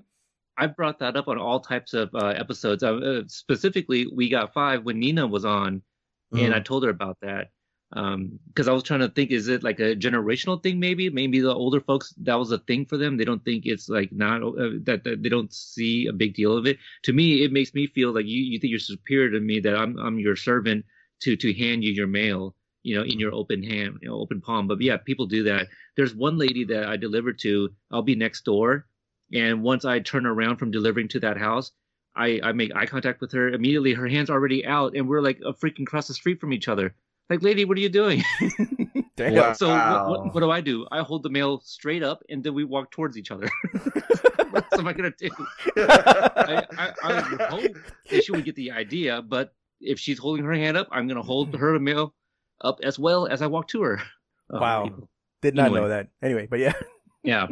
I've 0.57 0.75
brought 0.75 0.99
that 0.99 1.15
up 1.15 1.27
on 1.29 1.37
all 1.37 1.59
types 1.61 1.93
of 1.93 2.09
uh, 2.13 2.27
episodes. 2.35 2.83
Uh, 2.83 2.95
uh, 2.95 3.21
specifically, 3.27 4.07
we 4.13 4.27
got 4.29 4.51
five 4.53 4.83
when 4.83 4.99
Nina 4.99 5.25
was 5.27 5.45
on, 5.45 5.81
Mm-hmm. 6.33 6.45
and 6.45 6.53
I 6.53 6.59
told 6.59 6.83
her 6.83 6.89
about 6.91 7.17
that 7.21 7.47
because 7.91 8.67
I 8.67 8.71
was 8.71 8.83
trying 8.83 8.99
to 8.99 9.09
think: 9.09 9.31
is 9.31 9.47
it 9.47 9.63
like 9.63 9.79
a 9.79 9.95
generational 9.95 10.61
thing? 10.61 10.79
Maybe, 10.79 11.09
maybe 11.09 11.39
the 11.39 11.53
older 11.53 11.79
folks 11.79 12.13
that 12.17 12.37
was 12.37 12.51
a 12.51 12.59
thing 12.59 12.85
for 12.85 12.97
them. 12.97 13.17
They 13.17 13.25
don't 13.25 13.43
think 13.43 13.65
it's 13.65 13.89
like 13.89 14.11
not 14.11 14.43
uh, 14.43 14.77
that, 14.83 15.03
that 15.05 15.23
they 15.23 15.29
don't 15.29 15.51
see 15.51 16.05
a 16.07 16.13
big 16.13 16.35
deal 16.35 16.55
of 16.55 16.67
it. 16.67 16.77
To 17.03 17.13
me, 17.13 17.43
it 17.43 17.51
makes 17.51 17.73
me 17.73 17.87
feel 17.87 18.13
like 18.13 18.25
you 18.27 18.43
you 18.43 18.59
think 18.59 18.71
you're 18.71 18.79
superior 18.79 19.31
to 19.31 19.39
me 19.39 19.59
that 19.61 19.75
I'm 19.75 19.97
I'm 19.97 20.19
your 20.19 20.35
servant 20.35 20.85
to 21.21 21.35
to 21.35 21.53
hand 21.53 21.83
you 21.83 21.91
your 21.91 22.07
mail. 22.07 22.55
You 22.81 22.95
know, 22.95 23.03
in 23.03 23.19
your 23.19 23.33
open 23.33 23.61
hand, 23.61 23.99
you 24.01 24.07
know, 24.07 24.15
open 24.15 24.39
palm. 24.39 24.67
But 24.67 24.79
yeah, 24.81 24.95
people 24.95 25.25
do 25.25 25.43
that. 25.43 25.67
There's 25.97 26.15
one 26.15 26.37
lady 26.37 26.63
that 26.65 26.85
I 26.85 26.95
delivered 26.95 27.37
to. 27.39 27.69
I'll 27.91 28.03
be 28.03 28.15
next 28.15 28.45
door, 28.45 28.85
and 29.33 29.63
once 29.63 29.83
I 29.83 29.99
turn 29.99 30.25
around 30.25 30.57
from 30.57 30.71
delivering 30.71 31.09
to 31.09 31.19
that 31.19 31.37
house, 31.37 31.73
I, 32.15 32.39
I 32.41 32.51
make 32.53 32.73
eye 32.75 32.85
contact 32.85 33.19
with 33.19 33.33
her. 33.33 33.49
Immediately, 33.49 33.93
her 33.93 34.07
hand's 34.07 34.29
already 34.29 34.65
out, 34.65 34.95
and 34.95 35.09
we're 35.09 35.21
like 35.21 35.39
a 35.45 35.53
freaking 35.53 35.83
across 35.83 36.07
the 36.07 36.13
street 36.13 36.39
from 36.39 36.53
each 36.53 36.69
other. 36.69 36.95
Like, 37.29 37.43
lady, 37.43 37.63
what 37.65 37.77
are 37.77 37.81
you 37.81 37.89
doing? 37.89 38.23
Damn. 39.15 39.35
Wow. 39.35 39.53
So 39.53 39.67
what, 39.69 40.09
what, 40.09 40.33
what 40.33 40.39
do 40.41 40.49
I 40.49 40.61
do? 40.61 40.87
I 40.91 41.01
hold 41.01 41.23
the 41.23 41.29
mail 41.29 41.61
straight 41.63 42.01
up, 42.03 42.23
and 42.29 42.43
then 42.43 42.53
we 42.53 42.63
walk 42.63 42.89
towards 42.91 43.17
each 43.17 43.29
other. 43.31 43.49
what 44.49 44.63
else 44.71 44.79
am 44.79 44.87
I 44.87 44.93
gonna 44.93 45.11
do? 45.17 45.29
I, 45.77 46.65
I, 46.77 46.93
I 47.03 47.29
would 47.31 47.41
hope 47.41 47.77
that 48.09 48.23
she 48.23 48.31
would 48.31 48.45
get 48.45 48.55
the 48.55 48.71
idea, 48.71 49.21
but 49.21 49.53
if 49.81 49.99
she's 49.99 50.17
holding 50.17 50.43
her 50.45 50.53
hand 50.53 50.75
up, 50.77 50.87
I'm 50.91 51.07
gonna 51.07 51.21
hold 51.21 51.55
her 51.55 51.77
mail 51.79 52.15
up 52.61 52.79
as 52.83 52.97
well 52.97 53.27
as 53.27 53.41
I 53.41 53.47
walk 53.47 53.67
to 53.69 53.81
her. 53.83 54.01
Uh, 54.53 54.59
Wow. 54.59 54.83
people- 54.85 55.09
Did 55.41 55.55
not 55.55 55.65
Anyway. 55.67 55.81
know 55.81 55.87
that. 55.89 56.07
Anyway, 56.23 56.47
but 56.49 56.59
yeah. 56.59 56.73
yeah. 57.23 57.47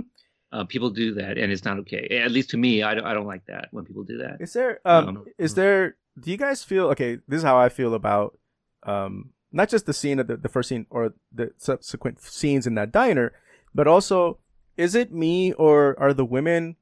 Uh, 0.52 0.64
people 0.64 0.90
do 0.90 1.14
that, 1.16 1.38
and 1.38 1.52
it's 1.52 1.66
not 1.66 1.78
okay. 1.80 2.20
At 2.24 2.32
least 2.32 2.50
to 2.52 2.58
me, 2.58 2.82
I 2.82 2.96
don't, 2.96 3.06
I 3.06 3.14
don't 3.14 3.28
like 3.28 3.46
that 3.48 3.68
when 3.72 3.86
people 3.86 4.04
do 4.04 4.18
that. 4.20 4.38
Is 4.40 4.54
there 4.54 4.80
um 4.86 5.08
Um, 5.10 5.26
is 5.38 5.54
there 5.56 5.98
do 6.20 6.32
you 6.32 6.38
guys 6.38 6.64
feel 6.64 6.88
okay, 6.88 7.20
this 7.28 7.38
is 7.40 7.44
how 7.44 7.58
I 7.58 7.70
feel 7.70 7.94
about 7.94 8.40
um 8.84 9.32
not 9.58 9.70
just 9.70 9.88
the 9.88 9.94
scene 9.94 10.20
of 10.20 10.28
the, 10.28 10.38
the 10.38 10.48
first 10.48 10.70
scene 10.70 10.86
or 10.92 11.16
the 11.34 11.52
subsequent 11.58 12.22
scenes 12.22 12.68
in 12.68 12.76
that 12.76 12.92
diner, 12.92 13.34
but 13.74 13.88
also 13.88 14.38
is 14.78 14.94
it 14.94 15.12
me 15.12 15.52
or 15.54 16.00
are 16.00 16.14
the 16.14 16.24
women 16.24 16.76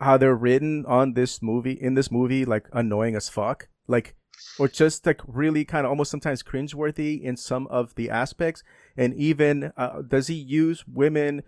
how 0.00 0.16
they're 0.16 0.34
written 0.34 0.84
on 0.86 1.14
this 1.14 1.40
movie 1.40 1.78
in 1.80 1.94
this 1.94 2.10
movie 2.10 2.44
like 2.44 2.66
annoying 2.72 3.14
as 3.14 3.28
fuck? 3.28 3.68
Like 3.86 4.16
or 4.58 4.66
just 4.66 5.06
like 5.06 5.20
really 5.26 5.64
kind 5.64 5.86
of 5.86 5.90
almost 5.90 6.10
sometimes 6.10 6.42
cringeworthy 6.42 7.22
in 7.22 7.36
some 7.36 7.68
of 7.68 7.94
the 7.94 8.10
aspects 8.10 8.64
and 8.96 9.14
even 9.14 9.72
uh, 9.76 10.02
does 10.02 10.26
he 10.26 10.34
use 10.34 10.84
women 10.88 11.42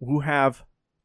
who 0.00 0.20
have 0.20 0.64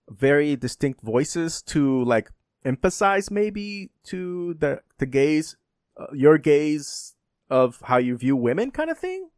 very 0.10 0.56
distinct 0.56 1.02
voices 1.02 1.62
to 1.62 2.04
like 2.06 2.32
emphasize 2.64 3.30
maybe 3.30 3.92
to 4.06 4.56
the 4.56 4.82
the 4.98 5.06
gaze 5.06 5.58
uh, 6.00 6.08
your 6.14 6.38
gaze 6.38 7.15
of 7.50 7.82
how 7.86 7.98
you 7.98 8.16
view 8.18 8.36
women 8.36 8.72
kind 8.72 8.90
of 8.90 8.98
thing 8.98 9.30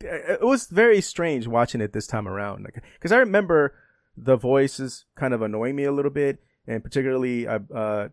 it 0.00 0.40
it 0.40 0.46
was 0.46 0.66
very 0.68 1.00
strange 1.00 1.46
watching 1.46 1.80
it 1.80 1.92
this 1.92 2.06
time 2.06 2.26
around 2.26 2.66
because 2.94 3.12
i 3.12 3.16
remember 3.18 3.74
the 4.16 4.36
voices 4.36 5.04
kind 5.14 5.34
of 5.34 5.42
annoying 5.42 5.76
me 5.76 5.84
a 5.84 5.92
little 5.92 6.10
bit 6.10 6.42
and 6.66 6.82
particularly 6.82 7.46
uh, 7.46 7.58
uh 7.74 8.08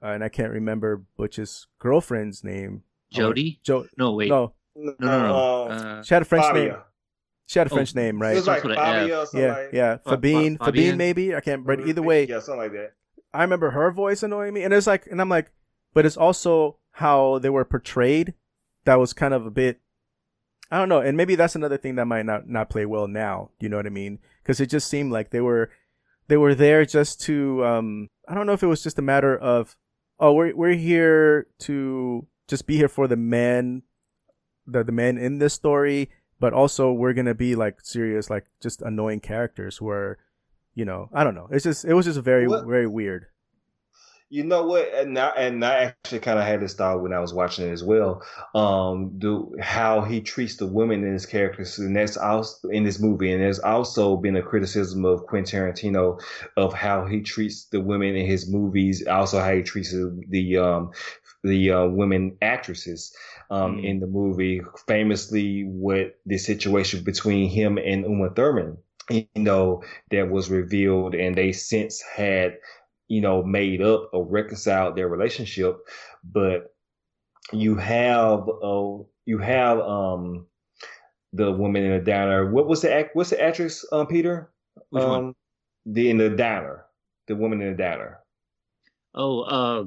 and 0.00 0.22
i 0.22 0.28
can't 0.28 0.52
remember 0.52 1.02
butch's 1.16 1.66
girlfriend's 1.78 2.44
name 2.44 2.82
Jody? 3.10 3.58
jo- 3.64 3.86
No, 3.96 4.12
wait. 4.14 4.28
no 4.28 4.52
no, 4.76 4.94
no, 5.00 5.22
no. 5.26 5.34
Uh, 5.34 5.68
Uh, 5.74 6.02
she 6.02 6.14
had 6.14 6.22
a 6.22 6.26
french 6.26 6.44
Fabia. 6.46 6.62
name 6.72 6.76
She 7.46 7.58
had 7.58 7.66
a 7.66 7.70
Oh, 7.72 7.74
French 7.76 7.94
name, 7.94 8.16
It 8.16 8.24
right? 8.24 8.34
was 8.36 8.46
like 8.46 8.60
Starts 8.60 8.64
with 8.64 8.72
a 8.78 8.80
Fabio 8.80 9.20
or 9.22 9.26
something 9.26 9.40
Yeah, 9.40 9.52
like 9.56 9.72
yeah. 9.72 9.96
Fa- 9.96 10.10
Fabine, 10.18 10.58
Fa- 10.58 10.64
Fabine, 10.70 10.96
maybe. 10.98 11.34
I 11.34 11.40
can't. 11.40 11.64
But 11.66 11.80
either 11.80 12.02
way, 12.02 12.26
Yeah, 12.28 12.40
something 12.40 12.60
like 12.60 12.72
that. 12.72 12.92
I 13.32 13.40
remember 13.42 13.70
her 13.70 13.90
voice 13.90 14.22
annoying 14.22 14.52
me, 14.52 14.62
and 14.64 14.74
it's 14.74 14.86
like, 14.86 15.06
and 15.10 15.18
I'm 15.20 15.30
like, 15.30 15.50
but 15.94 16.04
it's 16.04 16.16
also 16.18 16.76
how 16.92 17.38
they 17.38 17.48
were 17.48 17.64
portrayed 17.64 18.34
that 18.88 18.98
was 18.98 19.12
kind 19.12 19.34
of 19.34 19.44
a 19.44 19.50
bit. 19.50 19.80
I 20.70 20.78
don't 20.78 20.88
know, 20.88 21.00
and 21.00 21.16
maybe 21.16 21.34
that's 21.36 21.54
another 21.56 21.76
thing 21.76 21.96
that 21.96 22.06
might 22.06 22.24
not 22.24 22.48
not 22.48 22.70
play 22.70 22.86
well 22.86 23.06
now. 23.06 23.50
You 23.60 23.68
know 23.68 23.76
what 23.76 23.86
I 23.86 23.90
mean? 23.90 24.18
Because 24.42 24.60
it 24.60 24.70
just 24.70 24.88
seemed 24.88 25.12
like 25.12 25.28
they 25.30 25.40
were 25.42 25.68
they 26.28 26.36
were 26.38 26.54
there 26.54 26.84
just 26.86 27.20
to. 27.26 27.64
um 27.64 28.08
I 28.26 28.34
don't 28.34 28.46
know 28.46 28.52
if 28.56 28.62
it 28.62 28.66
was 28.74 28.82
just 28.82 28.98
a 28.98 29.02
matter 29.02 29.36
of, 29.36 29.76
oh, 30.18 30.32
we're 30.32 30.54
we're 30.56 30.74
here 30.76 31.46
to 31.68 32.26
just 32.48 32.66
be 32.66 32.76
here 32.76 32.88
for 32.88 33.06
the 33.08 33.16
men, 33.16 33.82
the 34.66 34.82
the 34.84 34.92
men 34.92 35.16
in 35.18 35.38
this 35.38 35.54
story, 35.54 36.10
but 36.40 36.52
also 36.52 36.92
we're 36.92 37.14
gonna 37.14 37.34
be 37.34 37.54
like 37.54 37.80
serious, 37.82 38.28
like 38.30 38.46
just 38.60 38.82
annoying 38.82 39.20
characters 39.20 39.76
who 39.78 39.88
are, 39.88 40.18
you 40.74 40.84
know, 40.84 41.08
I 41.12 41.24
don't 41.24 41.34
know. 41.34 41.48
It's 41.50 41.64
just 41.64 41.84
it 41.84 41.94
was 41.94 42.06
just 42.06 42.20
very 42.20 42.46
What- 42.48 42.66
very 42.66 42.86
weird. 42.86 43.26
You 44.30 44.44
know 44.44 44.66
what? 44.66 44.92
And 44.92 45.14
now, 45.14 45.32
and 45.34 45.64
I 45.64 45.84
actually 45.84 46.18
kind 46.20 46.38
of 46.38 46.44
had 46.44 46.60
this 46.60 46.74
thought 46.74 47.00
when 47.02 47.14
I 47.14 47.20
was 47.20 47.32
watching 47.32 47.66
it 47.66 47.72
as 47.72 47.82
well. 47.82 48.22
Um, 48.54 49.18
do 49.18 49.56
how 49.58 50.02
he 50.02 50.20
treats 50.20 50.56
the 50.56 50.66
women 50.66 51.02
in 51.02 51.14
his 51.14 51.24
characters, 51.24 51.78
and 51.78 51.96
that's 51.96 52.18
also 52.18 52.68
in 52.68 52.84
this 52.84 53.00
movie. 53.00 53.32
And 53.32 53.42
there's 53.42 53.58
also 53.58 54.18
been 54.18 54.36
a 54.36 54.42
criticism 54.42 55.06
of 55.06 55.24
Quentin 55.26 55.60
Tarantino 55.60 56.20
of 56.58 56.74
how 56.74 57.06
he 57.06 57.22
treats 57.22 57.66
the 57.66 57.80
women 57.80 58.16
in 58.16 58.26
his 58.26 58.50
movies, 58.50 59.06
also 59.06 59.40
how 59.40 59.54
he 59.54 59.62
treats 59.62 59.92
the 59.92 60.58
um 60.58 60.90
the 61.44 61.70
uh, 61.70 61.86
women 61.86 62.36
actresses 62.42 63.16
um 63.50 63.76
Mm. 63.78 63.84
in 63.84 64.00
the 64.00 64.06
movie. 64.06 64.60
Famously, 64.86 65.64
with 65.66 66.12
the 66.26 66.36
situation 66.36 67.02
between 67.02 67.48
him 67.48 67.78
and 67.78 68.04
Uma 68.04 68.28
Thurman, 68.30 68.76
you 69.08 69.26
know, 69.36 69.82
that 70.10 70.28
was 70.30 70.50
revealed, 70.50 71.14
and 71.14 71.34
they 71.34 71.52
since 71.52 72.02
had 72.02 72.58
you 73.08 73.20
know, 73.20 73.42
made 73.42 73.82
up 73.82 74.10
or 74.12 74.24
reconciled 74.24 74.96
their 74.96 75.08
relationship, 75.08 75.78
but 76.22 76.74
you 77.52 77.76
have 77.76 78.48
uh, 78.62 78.98
you 79.24 79.38
have 79.38 79.78
um 79.80 80.46
the 81.32 81.50
woman 81.52 81.84
in 81.84 81.92
the 81.92 82.04
diner. 82.04 82.50
What 82.50 82.66
was 82.66 82.82
the 82.82 82.92
act? 82.92 83.10
What's 83.14 83.30
the 83.30 83.42
actress? 83.42 83.84
Um, 83.92 84.06
Peter. 84.06 84.50
Which 84.90 85.02
um, 85.02 85.10
one? 85.10 85.34
The 85.86 86.10
in 86.10 86.18
the 86.18 86.30
diner. 86.30 86.84
The 87.26 87.36
woman 87.36 87.60
in 87.60 87.70
the 87.70 87.76
diner. 87.76 88.20
Oh, 89.14 89.40
uh, 89.40 89.84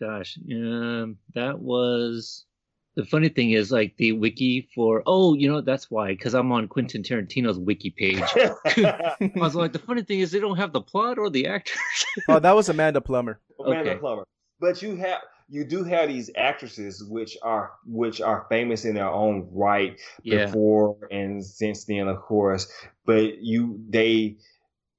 gosh, 0.00 0.38
um, 0.50 1.18
that 1.34 1.58
was 1.58 2.46
the 2.94 3.04
funny 3.04 3.28
thing 3.28 3.52
is 3.52 3.72
like 3.72 3.96
the 3.96 4.12
wiki 4.12 4.68
for. 4.74 5.02
Oh, 5.06 5.34
you 5.34 5.50
know 5.50 5.60
that's 5.60 5.90
why 5.90 6.08
because 6.08 6.34
I'm 6.34 6.52
on 6.52 6.68
Quentin 6.68 7.02
Tarantino's 7.02 7.58
wiki 7.58 7.90
page. 7.90 8.20
I 8.66 9.16
was 9.36 9.54
like, 9.54 9.72
the 9.72 9.78
funny 9.78 10.02
thing 10.02 10.20
is 10.20 10.30
they 10.30 10.40
don't 10.40 10.58
have 10.58 10.72
the 10.72 10.80
plot 10.80 11.18
or 11.18 11.30
the 11.30 11.46
actors. 11.46 11.78
Oh, 12.28 12.38
that 12.38 12.54
was 12.54 12.68
Amanda 12.68 13.00
Plummer. 13.00 13.40
Amanda 13.58 13.90
Okay. 13.90 13.98
Plummer. 13.98 14.24
But 14.60 14.82
you 14.82 14.96
have 14.96 15.20
you 15.48 15.64
do 15.64 15.84
have 15.84 16.08
these 16.08 16.30
actresses 16.36 17.04
which 17.04 17.36
are 17.42 17.72
which 17.84 18.20
are 18.20 18.46
famous 18.48 18.84
in 18.84 18.94
their 18.94 19.08
own 19.08 19.48
right 19.52 20.00
yeah, 20.22 20.46
before 20.46 20.96
and 21.10 21.44
since 21.44 21.84
then, 21.84 22.08
of 22.08 22.20
course. 22.22 22.72
But 23.04 23.42
you, 23.42 23.80
they, 23.88 24.36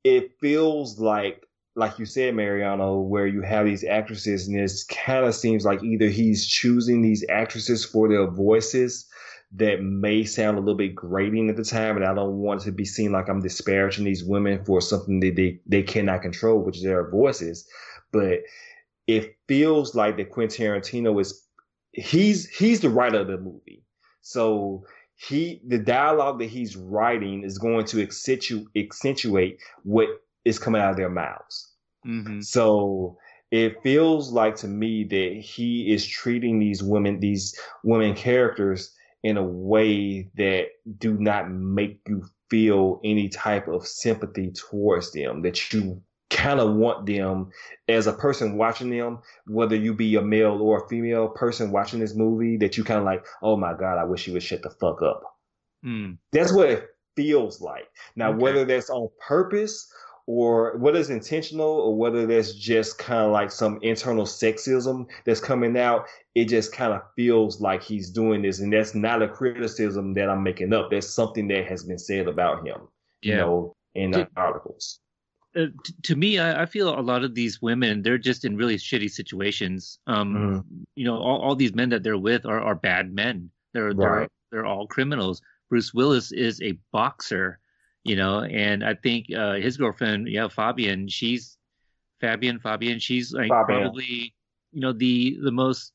it 0.04 0.34
feels 0.40 1.00
like, 1.00 1.44
like 1.76 1.98
you 1.98 2.06
said, 2.06 2.36
Mariano, 2.36 3.00
where 3.00 3.26
you 3.26 3.42
have 3.42 3.66
these 3.66 3.84
actresses, 3.84 4.48
and 4.48 4.60
it 4.60 4.72
kind 4.90 5.26
of 5.26 5.34
seems 5.34 5.66
like 5.66 5.84
either 5.84 6.08
he's 6.08 6.46
choosing 6.46 7.02
these 7.02 7.26
actresses 7.30 7.84
for 7.84 8.08
their 8.08 8.28
voices 8.28 9.08
that 9.56 9.82
may 9.82 10.24
sound 10.24 10.58
a 10.58 10.60
little 10.60 10.76
bit 10.76 10.96
grating 10.96 11.50
at 11.50 11.56
the 11.56 11.64
time, 11.64 11.96
and 11.96 12.06
I 12.06 12.14
don't 12.14 12.40
want 12.40 12.62
to 12.62 12.72
be 12.72 12.86
seen 12.86 13.12
like 13.12 13.28
I'm 13.30 13.42
disparaging 13.42 14.06
these 14.06 14.24
women 14.24 14.64
for 14.66 14.82
something 14.82 15.20
that 15.22 15.36
they, 15.36 15.60
they 15.66 15.84
cannot 15.84 16.22
control, 16.22 16.60
which 16.60 16.78
is 16.78 16.84
their 16.84 17.10
voices. 17.10 17.68
But 18.12 18.40
it 19.08 19.36
feels 19.48 19.96
like 19.96 20.18
that 20.18 20.30
Quentin 20.32 20.66
Tarantino 20.66 21.20
is 21.20 21.44
he's 21.92 22.48
he's 22.50 22.82
the 22.82 22.90
writer 22.90 23.20
of 23.20 23.28
the 23.28 23.38
movie. 23.38 23.84
So 24.22 24.86
he 25.16 25.62
the 25.68 25.78
dialogue 25.78 26.40
that 26.40 26.50
he's 26.50 26.76
writing 26.76 27.44
is 27.44 27.58
going 27.58 27.86
to 27.86 28.02
accentuate 28.02 28.68
accentuate 28.76 29.62
what 29.84 30.23
is 30.46 30.60
coming 30.60 30.82
out 30.82 30.92
of 30.92 30.98
their 30.98 31.10
mouths. 31.10 31.74
hmm 32.04 32.42
So 32.42 33.18
it 33.52 33.82
feels 33.84 34.32
like 34.32 34.56
to 34.58 34.68
me 34.68 35.04
that 35.06 35.40
he 35.42 35.94
is 35.94 36.06
treating 36.08 36.60
these 36.60 36.82
women, 36.82 37.20
these 37.20 37.58
women 37.84 38.16
characters 38.16 38.94
in 39.24 39.38
a 39.38 39.44
way 39.44 40.30
that 40.36 40.66
do 40.98 41.18
not 41.18 41.50
make 41.52 42.02
you 42.08 42.26
feel 42.50 43.00
any 43.04 43.30
type 43.30 43.68
of 43.68 43.88
sympathy 43.88 44.52
towards 44.52 45.12
them, 45.14 45.42
that 45.44 45.72
you 45.72 46.02
kind 46.30 46.60
of 46.60 46.76
want 46.76 47.06
them 47.06 47.50
as 47.88 48.08
a 48.08 48.14
person 48.14 48.58
watching 48.58 48.90
them, 48.90 49.20
whether 49.46 49.76
you 49.76 49.94
be 49.94 50.16
a 50.16 50.22
male 50.22 50.60
or 50.62 50.84
a 50.84 50.90
female 50.90 51.30
person 51.30 51.72
watching 51.72 52.00
this 52.00 52.16
movie, 52.16 52.58
that 52.58 52.76
you 52.78 52.84
kind 52.84 53.00
of 53.00 53.06
like, 53.06 53.26
oh 53.42 53.56
my 53.56 53.74
God, 53.74 53.98
I 54.00 54.04
wish 54.04 54.28
you 54.28 54.34
would 54.34 54.44
shut 54.44 54.62
the 54.64 54.72
fuck 54.72 55.02
up. 55.02 55.24
Mm. 55.86 56.18
That's 56.32 56.54
what 56.54 56.70
it 56.70 56.90
feels 57.16 57.62
like. 57.62 57.88
Now, 58.16 58.32
Okay. 58.32 58.40
whether 58.40 58.66
that's 58.66 58.90
on 58.90 59.10
purpose 59.26 59.92
or 60.26 60.78
whether 60.78 61.00
it's 61.00 61.10
intentional 61.10 61.68
or 61.68 61.96
whether 61.98 62.26
that's 62.26 62.54
just 62.54 62.98
kind 62.98 63.22
of 63.26 63.32
like 63.32 63.52
some 63.52 63.80
internal 63.82 64.26
sexism 64.26 65.06
that's 65.26 65.42
coming 65.42 65.78
out, 65.78 66.06
it 66.36 66.46
just 66.46 66.72
kind 66.72 66.94
of 66.94 67.02
feels 67.16 67.60
like 67.60 67.84
he's 67.84 68.10
doing 68.10 68.42
this. 68.42 68.60
And 68.60 68.72
that's 68.72 68.96
not 68.96 69.22
a 69.22 69.28
criticism 69.28 70.14
that 70.14 70.30
I'm 70.30 70.42
making 70.42 70.72
up. 70.74 70.92
That's 70.92 71.10
something 71.10 71.48
that 71.50 71.66
has 71.68 71.84
been 71.84 72.00
said 72.00 72.28
about 72.28 72.66
him, 72.66 72.88
you 73.22 73.36
know, 73.36 73.76
in 73.96 74.12
the 74.12 74.28
articles. 74.38 75.00
Uh, 75.56 75.68
to 76.02 76.16
me, 76.16 76.40
I, 76.40 76.64
I 76.64 76.66
feel 76.66 76.98
a 76.98 77.02
lot 77.02 77.24
of 77.24 77.36
these 77.36 77.62
women, 77.62 78.02
they're 78.02 78.18
just 78.18 78.44
in 78.44 78.58
really 78.58 78.78
shitty 78.78 79.12
situations. 79.12 80.00
Um, 80.08 80.34
Mhm. 80.36 80.86
you 80.96 81.06
know, 81.06 81.18
all, 81.18 81.42
all 81.42 81.56
these 81.56 81.76
men 81.76 81.90
that 81.90 82.02
they're 82.02 82.18
with 82.18 82.46
are, 82.46 82.60
are 82.60 82.76
bad 82.76 83.14
men. 83.14 83.52
They're 83.74 83.94
they're 83.94 84.10
Right. 84.10 84.30
they're 84.52 84.66
all 84.66 84.88
criminals. 84.88 85.42
Bruce 85.70 85.94
Willis 85.94 86.32
is 86.32 86.62
a 86.62 86.78
boxer, 86.92 87.60
you 88.04 88.16
know, 88.16 88.42
and 88.42 88.84
I 88.84 88.96
think 88.96 89.28
uh, 89.36 89.54
his 89.54 89.78
girlfriend, 89.78 90.28
yeah, 90.28 90.48
Fabienne, 90.48 91.12
she's 91.12 91.58
Fabienne, 92.22 92.62
Fabienne, 92.62 93.02
she's 93.02 93.34
like 93.34 93.50
Fabienne. 93.50 93.66
probably, 93.66 94.34
you 94.72 94.82
know, 94.82 94.94
the 94.94 95.38
the 95.42 95.52
most 95.52 95.94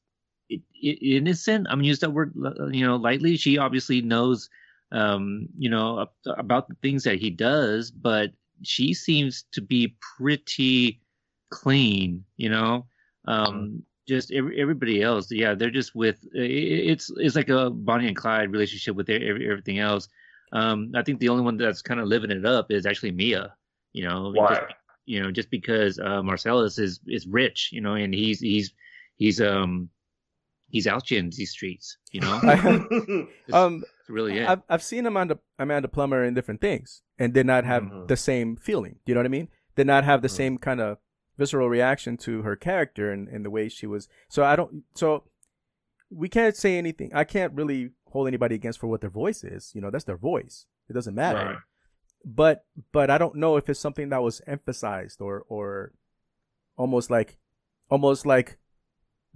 innocent. 0.83 1.67
I'm 1.69 1.79
gonna 1.79 1.89
use 1.89 2.01
that 2.01 2.13
word, 2.13 2.35
uh, 2.45 2.67
you 2.69 2.87
know, 2.87 2.97
lightly. 2.97 3.37
She 3.37 3.59
obviously 3.59 4.01
knows, 4.01 4.49
um, 4.93 5.49
you 5.59 5.69
know, 5.69 6.07
about 6.27 6.69
the 6.69 6.77
things 6.83 7.05
that 7.05 7.19
he 7.19 7.31
does, 7.31 7.91
but 7.91 8.31
she 8.63 8.95
seems 8.95 9.45
to 9.53 9.61
be 9.61 9.97
pretty 10.17 11.01
clean, 11.51 12.25
you 12.37 12.49
know. 12.49 12.87
Um, 13.27 13.83
just 14.07 14.33
every, 14.33 14.59
everybody 14.61 15.03
else, 15.03 15.31
yeah, 15.31 15.55
they're 15.55 15.71
just 15.71 15.95
with 15.95 16.27
it's 16.33 17.11
it's 17.17 17.37
like 17.37 17.51
a 17.51 17.69
Bonnie 17.69 18.09
and 18.09 18.17
Clyde 18.17 18.51
relationship 18.51 18.97
with 18.97 19.11
every, 19.11 19.51
everything 19.51 19.79
else. 19.79 20.09
Um, 20.53 20.93
I 20.95 21.03
think 21.03 21.21
the 21.21 21.29
only 21.29 21.45
one 21.45 21.57
that's 21.57 21.83
kind 21.83 22.01
of 22.01 22.07
living 22.07 22.31
it 22.31 22.45
up 22.47 22.71
is 22.71 22.87
actually 22.87 23.13
Mia, 23.13 23.55
you 23.93 24.09
know, 24.09 24.33
just, 24.35 24.61
Why? 24.61 24.69
you 25.07 25.23
know, 25.23 25.31
just 25.31 25.51
because 25.51 25.99
uh, 25.99 26.23
Marcellus 26.23 26.79
is 26.79 27.01
is 27.07 27.27
rich, 27.27 27.71
you 27.73 27.81
know, 27.81 27.95
and 27.95 28.15
he's 28.15 28.41
he's 28.41 28.73
he's 29.17 29.41
um 29.41 29.91
he's 30.71 30.87
out 30.87 31.09
here 31.09 31.19
in 31.19 31.31
these 31.31 31.51
streets, 31.51 31.97
you 32.13 32.21
know. 32.21 32.41
It's, 33.47 33.55
Um, 33.57 33.83
it's 34.01 34.11
really 34.11 34.39
it. 34.39 34.49
I've 34.49 34.63
I've 34.69 34.83
seen 34.83 35.07
Amanda 35.07 35.39
Amanda 35.59 35.89
Plummer 35.89 36.23
in 36.25 36.35
different 36.35 36.61
things 36.61 37.03
and 37.19 37.33
did 37.33 37.47
not 37.47 37.65
have 37.65 37.85
Mhm. 37.85 38.09
the 38.09 38.17
same 38.17 38.57
feeling. 38.57 38.97
You 39.07 39.15
know 39.15 39.21
what 39.21 39.27
I 39.27 39.31
mean? 39.31 39.49
Did 39.77 39.87
not 39.87 40.05
have 40.05 40.21
the 40.23 40.29
Mhm. 40.29 40.33
same 40.37 40.59
kind 40.59 40.81
of 40.81 40.99
visceral 41.39 41.69
reaction 41.71 42.17
to 42.19 42.43
her 42.43 42.57
character 42.57 43.11
and, 43.13 43.29
and 43.29 43.45
the 43.45 43.51
way 43.51 43.69
she 43.71 43.87
was. 43.87 44.09
So 44.29 44.45
I 44.45 44.55
don't. 44.57 44.85
So 44.95 45.25
we 46.11 46.29
can't 46.29 46.57
say 46.57 46.77
anything. 46.77 47.11
I 47.15 47.25
can't 47.25 47.53
really 47.55 47.91
hold 48.11 48.29
anybody 48.29 48.55
against 48.55 48.79
for 48.79 48.87
what 48.87 49.01
their 49.01 49.11
voice 49.11 49.45
is. 49.45 49.73
You 49.75 49.81
know, 49.81 49.91
that's 49.91 50.05
their 50.05 50.17
voice. 50.17 50.67
It 50.89 50.93
doesn't 50.93 51.15
matter. 51.15 51.45
Right. 51.45 51.57
But 52.25 52.65
but 52.93 53.11
I 53.11 53.19
don't 53.19 53.37
know 53.37 53.57
if 53.57 53.69
it's 53.69 53.81
something 53.81 54.09
that 54.09 54.23
was 54.23 54.43
emphasized 54.47 55.21
or 55.21 55.45
or 55.49 55.93
almost 56.77 57.11
like 57.11 57.39
almost 57.91 58.27
like 58.27 58.59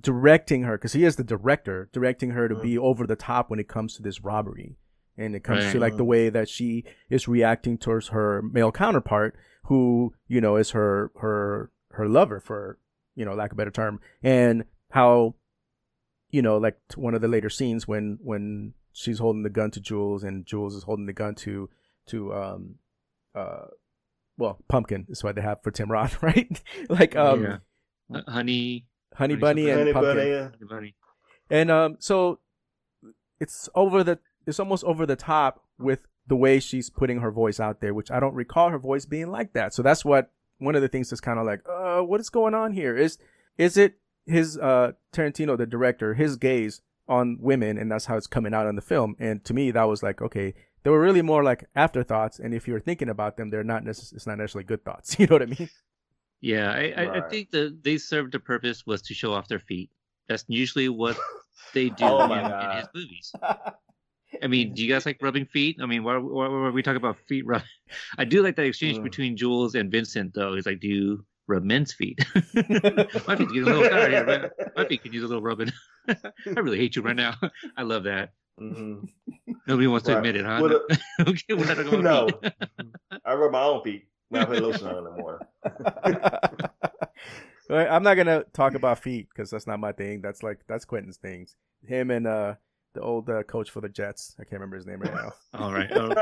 directing 0.00 0.62
her 0.62 0.76
because 0.76 0.94
he 0.94 1.04
is 1.04 1.16
the 1.16 1.24
director 1.24 1.88
directing 1.92 2.30
her 2.30 2.48
to 2.48 2.54
mm. 2.54 2.62
be 2.62 2.78
over 2.78 3.06
the 3.06 3.16
top 3.16 3.50
when 3.50 3.60
it 3.60 3.68
comes 3.68 3.94
to 3.94 4.02
this 4.02 4.22
robbery 4.22 4.76
and 5.16 5.36
it 5.36 5.44
comes 5.44 5.70
to 5.70 5.78
like 5.78 5.96
the 5.96 6.04
way 6.04 6.28
that 6.28 6.48
she 6.48 6.84
is 7.10 7.28
reacting 7.28 7.76
towards 7.76 8.08
her 8.08 8.42
male 8.42 8.72
counterpart 8.72 9.36
who 9.64 10.12
you 10.26 10.40
know 10.40 10.56
is 10.56 10.70
her 10.70 11.12
her 11.20 11.70
her 11.92 12.08
lover 12.08 12.40
for 12.40 12.78
you 13.14 13.24
know 13.24 13.34
lack 13.34 13.52
of 13.52 13.56
a 13.56 13.58
better 13.58 13.70
term 13.70 14.00
and 14.22 14.64
how 14.90 15.34
you 16.32 16.42
know 16.42 16.56
like 16.58 16.76
one 16.96 17.14
of 17.14 17.20
the 17.20 17.28
later 17.28 17.48
scenes 17.48 17.86
when 17.86 18.18
when 18.20 18.74
she's 18.92 19.20
holding 19.20 19.44
the 19.44 19.50
gun 19.50 19.70
to 19.70 19.80
Jules 19.80 20.24
and 20.24 20.44
Jules 20.44 20.74
is 20.74 20.82
holding 20.82 21.06
the 21.06 21.12
gun 21.12 21.34
to 21.36 21.70
to 22.06 22.34
um 22.34 22.74
uh 23.34 23.66
well 24.36 24.58
pumpkin 24.68 25.06
is 25.08 25.22
what 25.22 25.36
they 25.36 25.42
have 25.42 25.62
for 25.62 25.70
Tim 25.70 25.90
Roth 25.90 26.22
right 26.22 26.60
like 26.88 27.14
um 27.14 27.42
Yeah. 27.44 27.56
Uh, 28.12 28.30
honey, 28.30 28.86
honey 29.16 29.34
Honey 29.34 29.36
bunny 29.36 29.70
and 29.70 29.78
Honey 29.80 29.92
pumpkin 29.92 30.16
Bunny, 30.16 30.30
yeah. 30.30 30.42
honey 30.44 30.66
bunny. 30.68 30.94
and 31.50 31.70
um 31.70 31.96
so 32.00 32.40
it's 33.40 33.68
over 33.74 34.02
the 34.02 34.18
it's 34.46 34.58
almost 34.58 34.84
over 34.84 35.06
the 35.06 35.16
top 35.16 35.62
with 35.78 36.00
the 36.26 36.36
way 36.36 36.60
she's 36.60 36.88
putting 36.90 37.20
her 37.20 37.30
voice 37.30 37.58
out 37.58 37.80
there, 37.80 37.92
which 37.92 38.10
I 38.10 38.20
don't 38.20 38.34
recall 38.34 38.70
her 38.70 38.78
voice 38.78 39.04
being 39.04 39.30
like 39.30 39.52
that. 39.54 39.74
So 39.74 39.82
that's 39.82 40.04
what 40.04 40.30
one 40.58 40.74
of 40.76 40.82
the 40.82 40.88
things 40.88 41.10
that's 41.10 41.20
kind 41.20 41.38
of 41.38 41.44
like, 41.46 41.60
uh, 41.68 42.00
what 42.00 42.20
is 42.20 42.30
going 42.30 42.54
on 42.54 42.72
here? 42.72 42.96
Is 42.96 43.18
is 43.58 43.76
it 43.76 43.98
his 44.26 44.56
uh 44.58 44.92
Tarantino, 45.12 45.56
the 45.56 45.66
director, 45.66 46.14
his 46.14 46.36
gaze 46.36 46.80
on 47.08 47.36
women, 47.40 47.76
and 47.78 47.90
that's 47.90 48.06
how 48.06 48.16
it's 48.16 48.26
coming 48.26 48.54
out 48.54 48.66
in 48.66 48.76
the 48.76 48.82
film? 48.82 49.16
And 49.18 49.44
to 49.44 49.52
me, 49.54 49.70
that 49.72 49.84
was 49.84 50.02
like, 50.02 50.22
okay, 50.22 50.54
they 50.82 50.90
were 50.90 51.00
really 51.00 51.22
more 51.22 51.42
like 51.44 51.64
afterthoughts, 51.74 52.38
and 52.38 52.54
if 52.54 52.66
you're 52.68 52.80
thinking 52.80 53.08
about 53.08 53.36
them, 53.36 53.50
they're 53.50 53.64
not 53.64 53.84
necess- 53.84 54.12
it's 54.14 54.26
not 54.26 54.38
necessarily 54.38 54.64
good 54.64 54.84
thoughts. 54.84 55.16
You 55.18 55.26
know 55.26 55.34
what 55.36 55.42
I 55.42 55.46
mean? 55.46 55.68
Yeah, 56.40 56.72
I, 56.72 56.92
I, 56.96 57.16
I 57.18 57.28
think 57.28 57.50
that 57.52 57.84
they 57.84 57.98
served 57.98 58.34
a 58.34 58.40
purpose 58.40 58.84
was 58.84 59.00
to 59.02 59.14
show 59.14 59.32
off 59.32 59.46
their 59.46 59.60
feet. 59.60 59.90
That's 60.28 60.44
usually 60.48 60.88
what 60.88 61.16
they 61.74 61.88
do 61.90 62.04
Oh 62.04 62.24
in, 62.32 62.38
in 62.44 62.76
his 62.78 62.86
movies. 62.94 63.32
I 64.42 64.46
mean, 64.48 64.72
do 64.74 64.82
you 64.82 64.88
guys 64.92 65.04
like 65.06 65.18
rubbing 65.22 65.44
feet? 65.46 65.76
I 65.80 65.86
mean, 65.86 66.02
why, 66.04 66.16
why, 66.16 66.48
why 66.48 66.54
are 66.54 66.72
we 66.72 66.82
talking 66.82 66.96
about 66.96 67.18
feet 67.28 67.46
rub? 67.46 67.62
I 68.18 68.24
do 68.24 68.42
like 68.42 68.56
that 68.56 68.64
exchange 68.64 68.98
Mm. 68.98 69.04
between 69.04 69.36
Jules 69.36 69.74
and 69.74 69.90
Vincent, 69.90 70.34
though. 70.34 70.54
He's 70.54 70.66
like, 70.66 70.80
do 70.80 70.88
you 70.88 71.24
rub 71.52 71.64
men's 71.64 71.92
feet? 71.92 72.18
My 72.54 73.36
feet 73.36 73.48
get 73.52 73.62
a 73.62 73.64
little 73.64 73.88
tired 73.88 74.12
here, 74.12 74.26
man. 74.26 74.50
My 74.76 74.86
feet 74.86 75.02
can 75.02 75.12
use 75.12 75.24
a 75.24 75.26
little 75.26 75.42
rubbing. 75.42 75.72
I 76.08 76.60
really 76.60 76.78
hate 76.78 76.96
you 76.96 77.02
right 77.02 77.16
now. 77.16 77.34
I 77.76 77.82
love 77.82 78.04
that. 78.04 78.32
Mhm. 78.60 79.08
Nobody 79.66 79.86
wants 79.86 80.06
to 80.06 80.16
admit 80.16 80.36
it, 80.36 80.44
huh? 80.44 80.60
Well, 80.62 80.80
okay, 81.20 81.54
we're 81.54 81.64
not 81.66 81.76
talking 81.76 82.00
about 82.00 82.42
no, 82.42 82.50
feet. 82.50 82.52
I 83.24 83.34
rub 83.34 83.52
my 83.52 83.62
own 83.62 83.82
feet 83.82 84.08
when 84.28 84.42
I 84.42 84.44
put 84.44 84.62
lotion 84.62 84.86
on 84.86 84.98
in 84.98 85.04
the 85.04 85.10
morning. 85.10 85.40
Well, 87.68 87.86
I'm 87.90 88.02
not 88.02 88.14
gonna 88.16 88.44
talk 88.52 88.74
about 88.74 88.98
feet 88.98 89.28
because 89.30 89.50
that's 89.50 89.66
not 89.66 89.80
my 89.80 89.92
thing. 89.92 90.20
That's 90.20 90.42
like 90.42 90.60
that's 90.68 90.84
Quentin's 90.84 91.16
things. 91.16 91.56
Him 91.86 92.10
and 92.10 92.26
uh 92.26 92.54
the 92.94 93.00
old 93.00 93.30
uh, 93.30 93.42
coach 93.44 93.70
for 93.70 93.80
the 93.80 93.88
Jets. 93.88 94.34
I 94.38 94.44
can't 94.44 94.60
remember 94.60 94.76
his 94.76 94.86
name 94.86 95.00
right 95.00 95.14
now. 95.14 95.32
All 95.54 95.72
right. 95.72 95.90
Oh, 95.92 96.12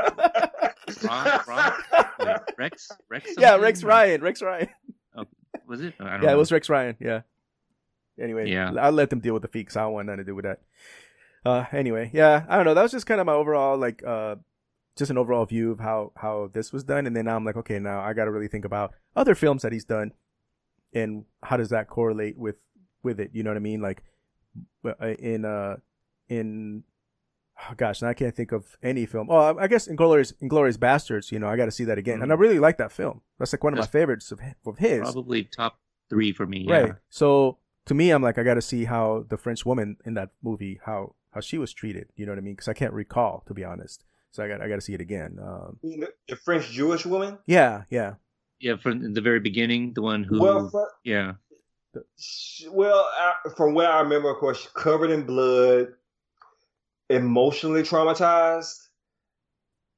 Ron, 1.03 1.41
Ron? 1.47 1.73
Wait, 2.19 2.37
Rex? 2.57 2.89
Rex? 3.09 3.31
yeah. 3.37 3.55
Rex 3.55 3.83
Ryan. 3.83 4.21
Rex 4.21 4.41
Ryan. 4.41 4.69
Was 5.71 5.81
it? 5.81 5.93
I 5.99 6.03
don't 6.03 6.21
Yeah, 6.23 6.27
know. 6.27 6.33
it 6.35 6.37
was 6.37 6.51
Rex 6.51 6.69
Ryan. 6.69 6.95
Yeah. 6.99 7.21
Anyway, 8.19 8.49
Yeah. 8.51 8.73
I'll 8.79 8.91
let 8.91 9.09
them 9.09 9.19
deal 9.19 9.33
with 9.33 9.41
the 9.41 9.47
feet 9.47 9.67
'cause 9.67 9.77
I 9.77 9.81
don't 9.81 9.93
want 9.93 10.05
nothing 10.07 10.17
to 10.19 10.23
do 10.25 10.35
with 10.35 10.43
that. 10.45 10.59
Uh, 11.45 11.65
anyway, 11.71 12.11
yeah, 12.13 12.45
I 12.47 12.55
don't 12.57 12.65
know. 12.65 12.73
That 12.75 12.83
was 12.83 12.91
just 12.91 13.05
kind 13.07 13.19
of 13.19 13.25
my 13.25 13.33
overall 13.33 13.77
like 13.77 14.03
uh, 14.05 14.35
just 14.95 15.09
an 15.09 15.17
overall 15.17 15.45
view 15.45 15.71
of 15.71 15.79
how 15.79 16.11
how 16.17 16.49
this 16.53 16.71
was 16.71 16.83
done, 16.83 17.07
and 17.07 17.15
then 17.15 17.25
now 17.25 17.35
I'm 17.35 17.45
like, 17.45 17.55
okay, 17.57 17.79
now 17.79 18.01
I 18.01 18.13
got 18.13 18.25
to 18.25 18.31
really 18.31 18.47
think 18.49 18.65
about 18.65 18.93
other 19.15 19.33
films 19.33 19.63
that 19.63 19.71
he's 19.71 19.85
done, 19.85 20.11
and 20.93 21.25
how 21.41 21.57
does 21.57 21.69
that 21.69 21.87
correlate 21.87 22.37
with 22.37 22.57
with 23.01 23.19
it? 23.19 23.31
You 23.33 23.41
know 23.43 23.49
what 23.49 23.57
I 23.57 23.61
mean? 23.61 23.81
Like 23.81 24.03
uh, 24.85 25.07
in 25.17 25.45
uh 25.45 25.77
in 26.29 26.83
oh 27.69 27.73
gosh, 27.75 28.01
and 28.01 28.09
I 28.09 28.13
can't 28.13 28.35
think 28.35 28.51
of 28.51 28.77
any 28.81 29.05
film. 29.05 29.27
Oh, 29.29 29.57
I 29.57 29.67
guess 29.67 29.87
Inglourious 29.87 30.33
Inglourious 30.41 30.77
Basterds. 30.77 31.31
You 31.31 31.39
know, 31.39 31.47
I 31.47 31.55
got 31.57 31.65
to 31.65 31.71
see 31.71 31.85
that 31.85 31.97
again, 31.97 32.21
and 32.21 32.31
I 32.31 32.35
really 32.35 32.59
like 32.59 32.77
that 32.77 32.91
film. 32.91 33.21
That's 33.39 33.53
like 33.53 33.63
one 33.63 33.73
of 33.73 33.79
my 33.79 33.85
favorites 33.87 34.31
of 34.31 34.39
of 34.65 34.77
his. 34.77 35.01
Probably 35.01 35.43
top 35.45 35.79
three 36.09 36.33
for 36.33 36.45
me. 36.45 36.65
Yeah. 36.67 36.79
Right. 36.79 36.93
So 37.09 37.57
to 37.85 37.93
me, 37.93 38.11
I'm 38.11 38.21
like, 38.21 38.37
I 38.37 38.43
got 38.43 38.55
to 38.55 38.61
see 38.61 38.85
how 38.85 39.25
the 39.29 39.37
French 39.37 39.65
woman 39.65 39.97
in 40.05 40.13
that 40.15 40.29
movie, 40.41 40.79
how 40.85 41.15
how 41.31 41.41
she 41.41 41.57
was 41.57 41.73
treated. 41.73 42.09
You 42.15 42.25
know 42.25 42.31
what 42.33 42.39
I 42.39 42.41
mean? 42.41 42.53
Because 42.53 42.67
I 42.67 42.73
can't 42.73 42.93
recall, 42.93 43.43
to 43.47 43.53
be 43.53 43.63
honest. 43.63 44.03
So 44.31 44.43
I 44.43 44.47
got 44.47 44.61
I 44.61 44.67
got 44.69 44.75
to 44.75 44.81
see 44.81 44.93
it 44.93 45.01
again. 45.01 45.39
Um, 45.41 45.77
the 45.81 46.35
French 46.35 46.69
Jewish 46.69 47.05
woman. 47.05 47.37
yeah, 47.45 47.83
yeah. 47.89 48.15
Yeah, 48.59 48.75
from 48.77 49.13
the 49.15 49.21
very 49.21 49.39
beginning, 49.39 49.93
the 49.95 50.03
one 50.03 50.23
who. 50.23 50.39
Well, 50.39 50.69
fr- 50.69 50.93
yeah. 51.03 51.33
Well, 52.69 53.09
I, 53.19 53.33
from 53.57 53.73
what 53.73 53.87
I 53.87 53.99
remember, 54.01 54.29
of 54.29 54.37
course, 54.37 54.67
covered 54.75 55.09
in 55.09 55.25
blood, 55.25 55.87
emotionally 57.11 57.83
traumatized, 57.83 58.75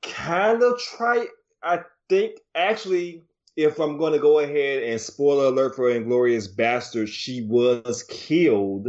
kind 0.01 0.61
of 0.63 0.79
try. 0.79 1.27
I 1.61 1.81
think 2.09 2.39
actually, 2.55 3.23
if 3.55 3.79
I'm 3.79 3.97
going 3.97 4.13
to 4.13 4.19
go 4.19 4.39
ahead 4.39 4.83
and 4.83 4.99
spoiler 4.99 5.45
alert 5.45 5.75
for 5.75 5.85
Inglourious 5.89 6.53
Basterd, 6.53 7.07
she 7.07 7.43
was 7.43 8.03
killed 8.09 8.87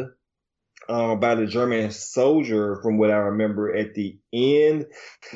uh, 0.88 1.14
by 1.14 1.34
the 1.34 1.46
German 1.46 1.90
soldier, 1.90 2.76
from 2.82 2.98
what 2.98 3.10
I 3.10 3.16
remember 3.16 3.74
at 3.74 3.94
the 3.94 4.18
end. 4.32 4.86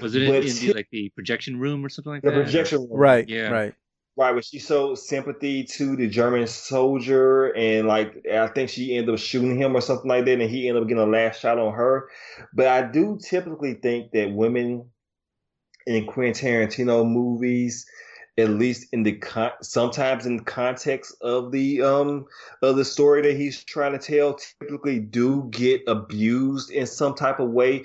Was 0.00 0.14
it 0.14 0.22
in, 0.22 0.28
But 0.30 0.44
in 0.44 0.54
she- 0.54 0.66
the, 0.68 0.74
like 0.74 0.88
the 0.90 1.10
projection 1.10 1.58
room 1.58 1.84
or 1.84 1.88
something 1.88 2.12
like 2.12 2.22
The 2.22 2.30
that? 2.30 2.36
The 2.36 2.42
projection 2.42 2.78
room. 2.80 2.88
Right. 2.92 3.28
Yeah. 3.28 3.50
Right. 3.50 3.74
Right, 4.18 4.32
when 4.32 4.42
she 4.42 4.58
showed 4.58 4.96
sympathy 4.98 5.62
to 5.62 5.94
the 5.94 6.08
German 6.08 6.48
soldier, 6.48 7.54
and 7.54 7.86
like 7.86 8.26
I 8.26 8.48
think 8.48 8.68
she 8.68 8.96
ended 8.96 9.14
up 9.14 9.20
shooting 9.20 9.56
him 9.56 9.76
or 9.76 9.80
something 9.80 10.08
like 10.08 10.24
that, 10.24 10.40
and 10.40 10.50
he 10.50 10.66
ended 10.68 10.82
up 10.82 10.88
getting 10.88 11.04
a 11.04 11.06
last 11.06 11.40
shot 11.40 11.56
on 11.56 11.72
her. 11.72 12.10
But 12.52 12.66
I 12.66 12.82
do 12.82 13.16
typically 13.22 13.74
think 13.74 14.10
that 14.12 14.32
women 14.32 14.90
in 15.86 16.04
Quentin 16.06 16.34
Tarantino 16.34 17.08
movies, 17.08 17.86
at 18.38 18.50
least 18.50 18.88
in 18.92 19.04
the 19.04 19.12
con- 19.18 19.52
sometimes 19.62 20.26
in 20.26 20.38
the 20.38 20.42
context 20.42 21.14
of 21.20 21.52
the 21.52 21.82
um 21.82 22.26
of 22.60 22.74
the 22.74 22.84
story 22.84 23.22
that 23.22 23.36
he's 23.36 23.62
trying 23.62 23.92
to 23.92 23.98
tell, 23.98 24.34
typically 24.34 24.98
do 24.98 25.48
get 25.52 25.82
abused 25.86 26.72
in 26.72 26.88
some 26.88 27.14
type 27.14 27.38
of 27.38 27.50
way. 27.50 27.84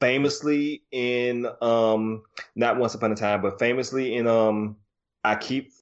Famously 0.00 0.82
in 0.92 1.46
um 1.60 2.22
not 2.56 2.78
Once 2.78 2.94
Upon 2.94 3.12
a 3.12 3.16
Time, 3.16 3.42
but 3.42 3.58
famously 3.58 4.16
in 4.16 4.26
um 4.26 4.76
I 5.24 5.34
keep 5.36 5.72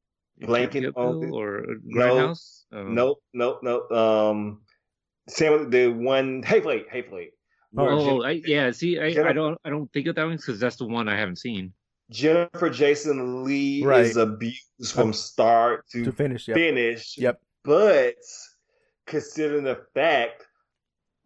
blanking 0.40 0.92
on 0.96 1.20
Bill 1.20 1.30
the- 1.30 1.36
or 1.36 1.66
No, 1.84 2.00
Grindhouse? 2.04 2.62
Oh. 2.72 2.84
Nope, 2.84 3.18
nope, 3.34 3.60
nope. 3.62 3.92
Um, 3.92 4.62
Sam, 5.28 5.70
the 5.70 5.88
one 5.88 6.42
Hateful 6.42 6.72
Eight, 6.72 6.86
Hateful 6.90 7.18
Eight. 7.18 7.32
where 7.72 7.90
Oh, 7.90 8.22
Jen- 8.22 8.28
I, 8.28 8.42
yeah. 8.46 8.70
See, 8.70 8.98
I, 8.98 9.06
I 9.28 9.32
don't, 9.32 9.58
I 9.64 9.70
don't 9.70 9.92
think 9.92 10.06
of 10.06 10.14
that 10.16 10.24
one 10.24 10.36
because 10.36 10.58
that's 10.60 10.76
the 10.76 10.86
one 10.86 11.08
I 11.08 11.16
haven't 11.16 11.36
seen. 11.36 11.72
Jennifer 12.10 12.68
Jason 12.70 13.44
Lee 13.44 13.82
Right. 13.84 14.00
is 14.04 14.16
abused 14.16 14.92
from 14.94 15.12
start 15.12 15.86
to, 15.90 16.04
To 16.04 16.12
finish. 16.12 16.48
Yep. 16.48 16.56
finish. 16.56 17.16
Yep. 17.18 17.40
But 17.64 18.16
considering 19.06 19.64
the 19.64 19.80
fact 19.94 20.46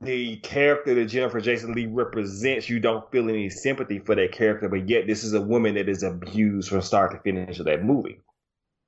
the 0.00 0.36
character 0.36 0.94
that 0.94 1.06
Jennifer 1.06 1.40
Jason 1.40 1.72
Lee 1.72 1.86
represents, 1.86 2.68
you 2.68 2.78
don't 2.80 3.10
feel 3.10 3.28
any 3.28 3.48
sympathy 3.48 3.98
for 3.98 4.14
that 4.14 4.32
character, 4.32 4.68
but 4.68 4.88
yet 4.88 5.06
this 5.06 5.24
is 5.24 5.32
a 5.32 5.40
woman 5.40 5.74
that 5.74 5.88
is 5.88 6.02
abused 6.02 6.68
from 6.68 6.82
start 6.82 7.12
to 7.12 7.18
finish 7.20 7.58
of 7.58 7.66
that 7.66 7.82
movie. 7.82 8.20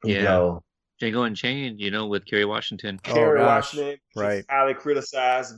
You 0.04 0.16
Yeah. 0.16 0.22
know, 0.24 0.62
Django 1.00 1.26
Unchained, 1.26 1.80
you 1.80 1.90
know, 1.90 2.06
with 2.06 2.26
Kerry 2.26 2.44
Washington. 2.44 3.00
Oh, 3.06 3.12
Kerry 3.14 3.38
gosh. 3.38 3.74
Washington, 3.74 3.98
she's 4.12 4.22
Right. 4.22 4.44
highly 4.50 4.74
criticized. 4.74 5.54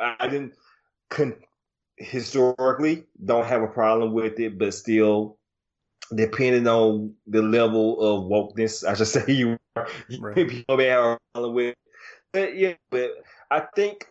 I 0.00 0.28
didn't 0.28 0.54
con- 1.10 1.36
historically 1.96 3.04
don't 3.24 3.44
have 3.46 3.62
a 3.62 3.68
problem 3.68 4.12
with 4.12 4.38
it, 4.40 4.58
but 4.58 4.72
still, 4.74 5.38
depending 6.14 6.66
on 6.66 7.14
the 7.26 7.42
level 7.42 8.00
of 8.00 8.24
wokeness, 8.30 8.84
I 8.86 8.94
should 8.94 9.06
say 9.28 9.32
you 9.32 9.58
Right. 10.18 10.34
people 10.48 10.76
may 10.76 10.86
have 10.86 11.04
a 11.04 11.18
problem 11.34 11.54
with. 11.54 11.68
It. 11.68 11.78
But 12.32 12.56
yeah, 12.56 12.74
but 12.90 13.10
I 13.50 13.60
think 13.76 14.06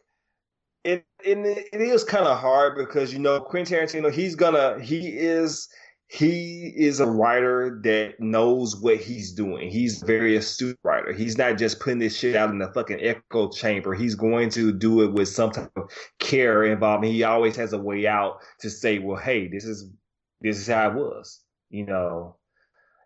it 0.84 1.06
it, 1.24 1.68
it 1.72 1.82
is 1.82 2.04
kind 2.04 2.26
of 2.26 2.38
hard 2.38 2.78
because 2.78 3.14
you 3.14 3.20
know 3.20 3.40
Quentin 3.40 3.78
Tarantino, 3.78 4.12
he's 4.12 4.36
gonna 4.36 4.80
he 4.82 5.08
is 5.10 5.70
he 6.08 6.72
is 6.76 7.00
a 7.00 7.08
writer 7.08 7.80
that 7.84 8.20
knows 8.20 8.76
what 8.76 8.98
he's 8.98 9.32
doing. 9.32 9.70
He's 9.72 10.04
a 10.04 10.06
very 10.06 10.36
astute 10.36 10.78
writer. 10.84 11.12
He's 11.12 11.38
not 11.38 11.58
just 11.58 11.80
putting 11.80 12.00
this 12.00 12.16
shit 12.16 12.36
out 12.36 12.52
in 12.52 12.60
the 12.60 12.72
fucking 12.72 13.00
echo 13.02 13.50
chamber. 13.50 13.96
He's 13.96 14.14
going 14.14 14.50
to 14.52 14.72
do 14.72 15.02
it 15.02 15.14
with 15.14 15.30
some 15.30 15.52
type 15.52 15.72
of 15.76 15.90
care 16.20 16.66
involved. 16.66 17.06
He 17.06 17.24
always 17.24 17.56
has 17.56 17.74
a 17.74 17.80
way 17.80 18.06
out 18.06 18.40
to 18.60 18.70
say, 18.70 19.00
"Well, 19.00 19.18
hey, 19.18 19.48
this 19.48 19.66
is 19.66 19.90
this 20.42 20.60
is 20.60 20.68
how 20.68 20.92
it 20.92 20.96
was," 20.96 21.42
you 21.70 21.86
know. 21.86 22.36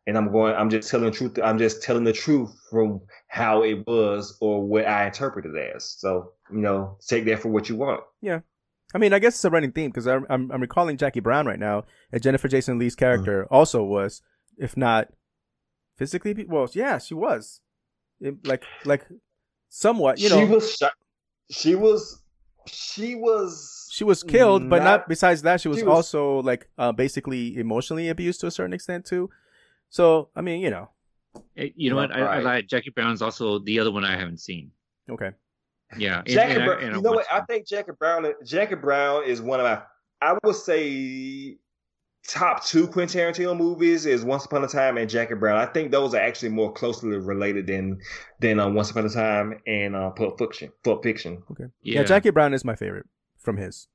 And 0.08 0.18
I'm 0.18 0.32
going. 0.32 0.56
I'm 0.56 0.70
just 0.70 0.90
telling 0.90 1.06
the 1.06 1.12
truth. 1.12 1.38
I'm 1.44 1.58
just 1.60 1.84
telling 1.84 2.04
the 2.06 2.14
truth 2.14 2.50
from 2.72 3.02
how 3.28 3.62
it 3.64 3.86
was 3.86 4.38
or 4.42 4.66
what 4.66 4.88
I 4.88 5.06
interpreted 5.06 5.54
it 5.54 5.74
as. 5.76 5.84
So 6.00 6.32
you 6.52 6.60
know, 6.60 6.98
take 7.06 7.26
that 7.26 7.40
for 7.42 7.50
what 7.50 7.68
you 7.70 7.76
want. 7.76 8.02
Yeah. 8.22 8.40
I 8.96 9.00
mean, 9.00 9.12
I 9.12 9.20
guess 9.20 9.36
it's 9.36 9.44
a 9.44 9.50
running 9.50 9.74
theme 9.74 9.90
because 9.92 10.08
I'm, 10.08 10.26
I'm 10.30 10.50
I'm 10.50 10.62
recalling 10.62 10.96
Jackie 10.96 11.20
Brown 11.20 11.46
right 11.46 11.60
now, 11.60 11.84
and 12.14 12.24
Jennifer 12.24 12.48
Jason 12.48 12.80
Lee's 12.80 12.96
character 12.96 13.46
also 13.52 13.84
was, 13.84 14.22
if 14.58 14.78
not 14.78 15.10
physically, 15.98 16.34
be- 16.34 16.46
well, 16.46 16.70
yeah, 16.72 16.98
she 17.00 17.14
was, 17.14 17.60
It- 18.22 18.48
like 18.48 18.64
like 18.86 19.06
somewhat, 19.68 20.20
you 20.20 20.30
know, 20.30 20.40
she 20.40 20.46
was 20.46 20.74
shot. 20.74 20.94
She 21.52 21.76
was. 21.76 22.22
She 22.68 23.16
was. 23.16 23.90
she 23.92 24.04
was 24.06 24.24
killed, 24.24 24.70
but 24.70 24.78
not, 24.80 24.84
not- 25.02 25.10
besides 25.10 25.42
that, 25.42 25.60
she 25.60 25.68
was, 25.68 25.80
she 25.80 25.84
was- 25.84 25.94
also 25.94 26.40
like 26.42 26.70
uh, 26.78 26.94
basically 26.94 27.58
emotionally 27.58 28.08
abused 28.08 28.40
to 28.40 28.48
a 28.48 28.52
certain 28.52 28.72
extent 28.74 29.06
too. 29.06 29.30
So 29.90 30.30
I 30.36 30.42
mean, 30.42 30.62
you 30.62 30.70
know, 30.70 30.90
Eh, 31.56 31.70
You 31.76 31.92
know 31.92 31.98
what? 31.98 32.12
I, 32.12 32.20
I 32.20 32.22
Right. 32.24 32.44
like 32.44 32.68
Jackie 32.68 32.90
Brown's 32.90 33.22
also 33.22 33.60
the 33.60 33.80
other 33.80 33.92
one 33.92 34.04
I 34.04 34.18
haven't 34.18 34.40
seen. 34.40 34.72
okay, 35.10 35.32
Yeah. 35.98 36.20
and- 36.20 36.28
Jackie 36.28 36.54
and 36.54 36.64
I- 36.64 36.66
Brown. 36.66 36.80
and 36.84 36.94
I 36.94 36.96
you 36.98 37.02
know 37.04 37.10
what? 37.12 37.18
watched 37.30 37.34
I 37.34 37.42
think 37.42 37.68
Jackie 37.68 37.92
Brown. 38.00 38.34
Jackie 38.44 38.76
Brown 38.76 39.24
is 39.26 39.42
one 39.42 39.60
of 39.60 39.66
my. 39.66 39.82
I 40.20 40.36
would 40.44 40.56
say 40.56 41.58
top 42.28 42.66
two 42.66 42.88
Quentin 42.88 43.22
Tarantino 43.22 43.56
movies 43.58 44.06
is 44.06 44.24
Once 44.26 44.46
Upon 44.46 44.64
a 44.64 44.68
Time 44.68 44.98
and 44.98 45.10
Jackie 45.10 45.36
Brown. 45.36 45.58
I 45.58 45.66
think 45.68 45.92
those 45.92 46.14
are 46.14 46.20
actually 46.22 46.50
more 46.50 46.74
closely 46.74 47.16
related 47.18 47.68
than 47.68 48.00
than 48.40 48.60
uh, 48.60 48.70
Once 48.70 48.90
Upon 48.92 49.06
a 49.06 49.10
Time 49.10 49.62
and 49.68 49.96
uh, 49.96 50.10
Pulp 50.12 50.38
Fiction. 50.40 50.72
Pulp 50.84 51.04
Fiction. 51.04 51.44
Okay. 51.52 51.66
yeah. 51.82 52.04
Jackie 52.04 52.32
Brown 52.32 52.54
is 52.54 52.66
my 52.66 52.76
favorite 52.76 53.06
from 53.38 53.58
his. 53.58 53.88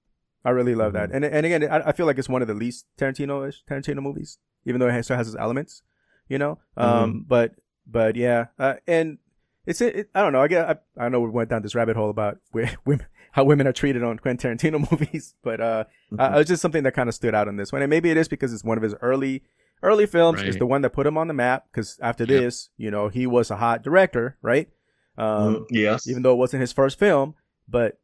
I 0.44 0.50
really 0.50 0.74
love 0.74 0.92
that. 0.94 1.08
Mm-hmm. 1.10 1.24
And 1.24 1.24
and 1.24 1.46
again, 1.46 1.64
I, 1.70 1.88
I 1.88 1.92
feel 1.92 2.06
like 2.06 2.18
it's 2.18 2.28
one 2.28 2.40
of 2.42 2.48
the 2.48 2.54
least 2.54 2.86
Tarantino-ish 2.98 3.64
Tarantino 3.68 4.00
movies, 4.00 4.38
even 4.64 4.80
though 4.80 4.88
it 4.88 5.02
still 5.04 5.16
has 5.16 5.28
its 5.28 5.36
elements, 5.38 5.82
you 6.28 6.38
know. 6.38 6.58
Um, 6.76 6.86
Mm-hmm. 6.88 7.18
but 7.28 7.54
but 7.86 8.16
yeah, 8.16 8.46
uh, 8.58 8.74
and 8.86 9.18
it's 9.66 9.80
it, 9.80 9.96
it, 9.96 10.10
I 10.14 10.22
don't 10.22 10.32
know. 10.32 10.40
I 10.42 10.48
get 10.48 10.68
I, 10.98 11.04
I 11.04 11.08
know 11.08 11.20
we 11.20 11.30
went 11.30 11.50
down 11.50 11.62
this 11.62 11.74
rabbit 11.74 11.96
hole 11.96 12.10
about 12.10 12.38
where 12.52 12.70
women 12.84 13.06
how 13.32 13.44
women 13.44 13.66
are 13.66 13.72
treated 13.72 14.02
on 14.02 14.18
Quentin 14.18 14.56
Tarantino 14.58 14.90
movies, 14.90 15.34
but 15.42 15.60
uh, 15.60 15.84
Mm-hmm. 16.12 16.20
uh, 16.20 16.36
it 16.36 16.38
was 16.38 16.46
just 16.48 16.60
something 16.62 16.82
that 16.82 16.92
kind 16.92 17.08
of 17.08 17.14
stood 17.14 17.34
out 17.34 17.48
on 17.48 17.56
this 17.56 17.72
one, 17.72 17.80
and 17.82 17.88
maybe 17.90 18.10
it 18.10 18.16
is 18.18 18.28
because 18.28 18.52
it's 18.52 18.62
one 18.64 18.76
of 18.76 18.82
his 18.82 18.94
early 19.00 19.42
early 19.82 20.06
films. 20.06 20.40
It's 20.42 20.58
the 20.58 20.66
one 20.66 20.82
that 20.82 20.90
put 20.90 21.06
him 21.06 21.16
on 21.18 21.26
the 21.28 21.34
map 21.34 21.66
because 21.72 21.98
after 22.02 22.24
Yep. 22.24 22.28
this, 22.28 22.68
you 22.76 22.90
know, 22.90 23.08
he 23.08 23.26
was 23.26 23.50
a 23.50 23.56
hot 23.56 23.82
director, 23.82 24.36
right? 24.42 24.68
Um, 25.18 25.56
Mhm. 25.56 25.66
yes. 25.70 26.06
even 26.08 26.22
though 26.22 26.32
it 26.32 26.36
wasn't 26.38 26.60
his 26.60 26.72
first 26.72 26.98
film, 26.98 27.34
but 27.68 27.98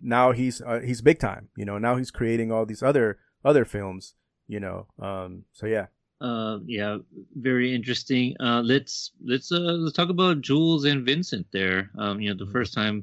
now 0.00 0.32
he's 0.32 0.60
uh, 0.62 0.80
he's 0.84 1.00
big 1.00 1.18
time. 1.18 1.48
You 1.56 1.64
know, 1.64 1.78
now 1.78 1.96
he's 1.96 2.10
creating 2.10 2.50
all 2.50 2.66
these 2.66 2.82
other 2.82 3.18
other 3.44 3.64
films. 3.64 4.14
You 4.52 4.60
know, 4.60 4.86
um, 5.00 5.44
so 5.52 5.64
yeah, 5.64 5.86
Uh, 6.20 6.58
yeah, 6.66 6.98
very 7.40 7.74
interesting. 7.74 8.36
Uh, 8.38 8.60
let's 8.60 9.12
let's 9.24 9.50
uh, 9.50 9.80
let's 9.80 9.96
talk 9.96 10.10
about 10.10 10.42
Jules 10.42 10.84
and 10.84 11.06
Vincent. 11.06 11.46
There, 11.52 11.90
um, 11.96 12.20
you 12.20 12.28
know, 12.28 12.36
the 12.44 12.52
first 12.52 12.74
time 12.74 13.02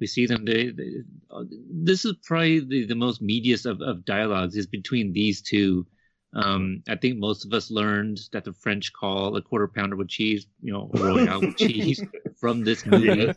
we 0.00 0.06
see 0.06 0.24
them, 0.24 0.46
they, 0.46 0.70
they 0.70 1.04
uh, 1.30 1.44
this 1.70 2.06
is 2.06 2.14
probably 2.24 2.60
the, 2.60 2.86
the 2.86 2.94
most 2.94 3.20
meatiest 3.22 3.66
of, 3.66 3.82
of 3.82 4.06
dialogues 4.06 4.56
is 4.56 4.66
between 4.66 5.12
these 5.12 5.42
two. 5.42 5.86
Um, 6.32 6.82
I 6.88 6.96
think 6.96 7.18
most 7.18 7.44
of 7.44 7.52
us 7.52 7.70
learned 7.70 8.18
that 8.32 8.44
the 8.44 8.54
French 8.54 8.90
call 8.94 9.36
a 9.36 9.42
quarter 9.42 9.68
pounder 9.68 9.96
with 9.96 10.08
cheese, 10.08 10.46
you 10.62 10.72
know, 10.72 10.90
royale 10.94 11.42
with 11.42 11.58
cheese 11.58 12.02
from 12.40 12.64
this 12.64 12.86
movie. 12.86 13.28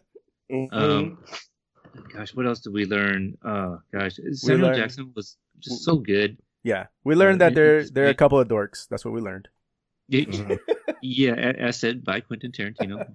Mhm. 0.49 0.71
Um, 0.71 1.17
gosh, 2.13 2.33
what 2.35 2.47
else 2.47 2.61
did 2.61 2.71
we 2.71 2.85
learn? 2.85 3.37
Uh, 3.43 3.83
gosh, 3.91 4.15
Samuel 4.31 4.71
Jackson 4.79 5.11
was 5.13 5.35
just 5.59 5.83
so 5.83 5.97
good. 5.97 6.37
Yeah. 6.63 6.87
We 7.03 7.15
learned 7.15 7.41
that 7.41 7.51
it- 7.51 7.55
they're 7.55 7.83
they're 7.89 8.07
a 8.09 8.13
couple 8.15 8.39
of 8.39 8.47
dorks. 8.47 8.87
That's 8.89 9.03
what 9.05 9.13
we 9.13 9.21
learned. 9.21 9.47
Yeah, 10.07 10.21
Mhm. 10.25 10.59
yeah, 11.01 11.33
a- 11.33 11.59
as 11.67 11.79
said 11.79 12.03
by 12.03 12.21
Quentin 12.21 12.51
Tarantino. 12.51 13.05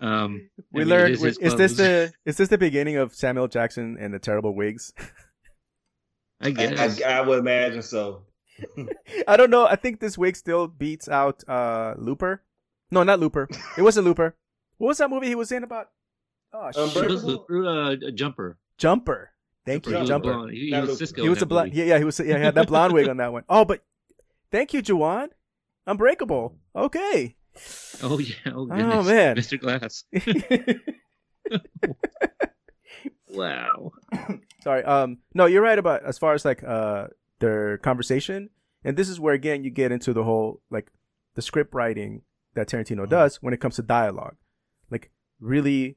Um, 0.00 0.50
I 0.58 0.62
We 0.72 0.80
mean, 0.80 0.88
learned. 0.88 1.10
it 1.14 1.20
is 1.20 1.22
his 1.22 1.38
is 1.38 1.54
this 1.56 1.76
the 1.76 2.12
is 2.24 2.36
this 2.36 2.48
the 2.48 2.58
beginning 2.58 2.96
of 2.96 3.14
Samuel 3.14 3.48
Jackson 3.48 3.96
and 3.98 4.12
the 4.12 4.18
terrible 4.18 4.54
wigs? 4.54 4.92
I 6.40 6.48
I, 6.48 6.50
guess. 6.50 7.00
I, 7.02 7.18
I 7.18 7.20
would 7.22 7.38
imagine 7.38 7.82
so. 7.82 8.22
I 9.28 9.36
don't 9.36 9.50
know. 9.50 9.66
I 9.66 9.76
think 9.76 10.00
this 10.00 10.18
wig 10.18 10.36
still 10.36 10.66
beats 10.68 11.08
out 11.08 11.42
uh 11.48 11.94
Looper. 11.96 12.42
No, 12.90 13.02
not 13.02 13.20
Looper. 13.20 13.48
It 13.78 13.82
wasn't 13.82 14.06
Looper. 14.06 14.36
What 14.78 14.88
was 14.88 14.98
that 14.98 15.08
movie 15.10 15.28
he 15.28 15.34
was 15.34 15.50
in 15.52 15.64
about? 15.64 15.88
Oh 16.52 16.70
Um, 16.76 16.90
shit. 16.90 17.04
It 17.04 17.10
was 17.10 17.24
uh, 18.04 18.10
jumper. 18.14 18.58
Jumper. 18.78 19.30
Thank 19.66 19.84
you, 19.86 19.92
Jumper. 19.92 20.06
Jumper. 20.06 20.32
Blonde. 20.32 20.52
He, 20.52 20.70
he 20.70 20.80
was 20.80 20.88
was- 20.90 20.98
Cisco. 20.98 21.22
He 21.22 21.28
was 21.28 21.42
a 21.42 21.46
blonde. 21.46 21.74
Yeah, 21.74 21.84
yeah, 21.84 21.98
he 21.98 22.04
was. 22.04 22.18
Yeah, 22.20 22.38
he 22.38 22.44
had 22.44 22.54
that 22.54 22.68
blonde 22.68 22.92
wig 22.94 23.08
on 23.08 23.16
that 23.18 23.32
one. 23.32 23.42
Oh, 23.48 23.64
but 23.64 23.84
thank 24.52 24.72
you, 24.72 24.80
Juwan. 24.82 25.28
Unbreakable. 25.86 26.56
Okay. 26.74 27.36
Oh 28.02 28.18
yeah. 28.18 28.34
Oh, 28.46 28.68
Oh, 28.70 29.02
man. 29.02 29.36
Mr. 29.36 29.58
Glass. 29.60 30.04
Wow. 33.28 33.92
Sorry. 34.62 34.82
Um. 34.84 35.18
No, 35.34 35.46
you're 35.46 35.62
right 35.62 35.78
about 35.78 36.04
as 36.04 36.18
far 36.18 36.32
as 36.34 36.44
like 36.44 36.62
uh 36.64 37.08
their 37.40 37.76
conversation, 37.78 38.50
and 38.84 38.96
this 38.96 39.08
is 39.08 39.20
where 39.20 39.34
again 39.34 39.64
you 39.64 39.70
get 39.70 39.92
into 39.92 40.12
the 40.12 40.24
whole 40.24 40.62
like 40.70 40.90
the 41.34 41.42
script 41.42 41.74
writing 41.74 42.22
that 42.54 42.68
Tarantino 42.68 43.06
does 43.08 43.36
when 43.42 43.52
it 43.52 43.60
comes 43.60 43.76
to 43.76 43.82
dialogue, 43.82 44.36
like 44.90 45.10
really, 45.40 45.96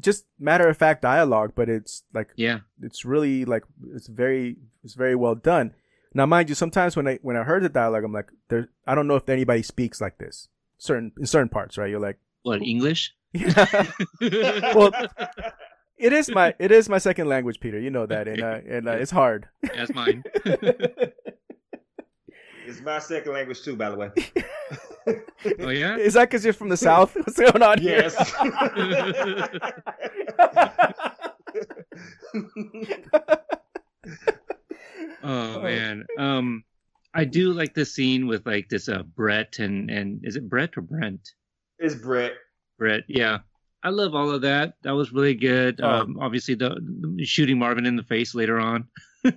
just 0.00 0.26
matter 0.38 0.68
of 0.68 0.76
fact 0.76 1.02
dialogue, 1.02 1.52
but 1.54 1.68
it's 1.68 2.02
like 2.12 2.30
Yeah. 2.36 2.60
it's 2.82 3.04
really 3.04 3.44
like 3.44 3.62
it's 3.94 4.06
very 4.08 4.56
it's 4.82 4.94
very 4.94 5.14
well 5.14 5.34
done. 5.34 5.72
Now, 6.16 6.26
mind 6.26 6.48
you, 6.48 6.54
sometimes 6.54 6.96
when 6.96 7.08
I 7.08 7.18
when 7.22 7.36
I 7.36 7.42
heard 7.42 7.62
the 7.64 7.68
dialogue, 7.68 8.04
I'm 8.04 8.12
like, 8.12 8.30
there. 8.48 8.68
I 8.86 8.94
don't 8.94 9.08
know 9.08 9.16
if 9.16 9.28
anybody 9.28 9.62
speaks 9.62 10.00
like 10.00 10.18
this. 10.18 10.48
Certain 10.78 11.12
in 11.18 11.26
certain 11.26 11.48
parts, 11.48 11.76
right? 11.78 11.90
You're 11.90 12.00
like, 12.00 12.18
What 12.42 12.62
English? 12.62 13.14
well, 13.34 14.92
it 15.98 16.12
is 16.12 16.30
my 16.30 16.54
it 16.60 16.70
is 16.70 16.88
my 16.88 16.98
second 16.98 17.28
language, 17.28 17.58
Peter. 17.58 17.80
You 17.80 17.90
know 17.90 18.06
that, 18.06 18.28
and 18.28 18.42
uh, 18.42 18.60
and 18.68 18.88
uh, 18.88 18.92
it's 18.92 19.10
hard. 19.10 19.48
That's 19.62 19.92
mine. 19.92 20.22
It's 22.66 22.80
my 22.80 22.98
second 22.98 23.32
language 23.32 23.62
too, 23.62 23.76
by 23.76 23.90
the 23.90 23.96
way. 23.96 24.10
Oh 25.06 25.68
yeah. 25.68 25.96
Is 25.96 26.14
that 26.14 26.30
because 26.30 26.44
you're 26.44 26.54
from 26.54 26.68
the 26.68 26.76
south? 26.76 27.14
What's 27.26 27.38
going 27.38 27.62
on 27.62 27.78
here? 27.78 28.10
yes. 28.10 28.34
Oh 35.26 35.62
man. 35.62 36.04
Um, 36.18 36.64
I 37.14 37.24
do 37.24 37.54
like 37.54 37.72
the 37.72 37.86
scene 37.86 38.26
with 38.26 38.44
like 38.44 38.68
this 38.68 38.88
uh 38.90 39.02
Brett 39.02 39.58
and 39.58 39.90
and 39.90 40.20
is 40.22 40.36
it 40.36 40.48
Brett 40.48 40.76
or 40.76 40.82
Brent? 40.82 41.20
it's 41.78 41.94
Brett. 41.94 42.32
Brett. 42.78 43.04
Yeah. 43.08 43.38
I 43.82 43.90
love 43.90 44.14
all 44.14 44.30
of 44.30 44.42
that. 44.42 44.74
That 44.82 44.92
was 44.92 45.12
really 45.12 45.34
good. 45.34 45.80
Oh. 45.82 45.88
Um, 45.88 46.18
obviously 46.20 46.54
the, 46.54 46.76
the 47.16 47.24
shooting 47.24 47.58
Marvin 47.58 47.86
in 47.86 47.96
the 47.96 48.02
face 48.02 48.34
later 48.34 48.58
on. 48.58 48.88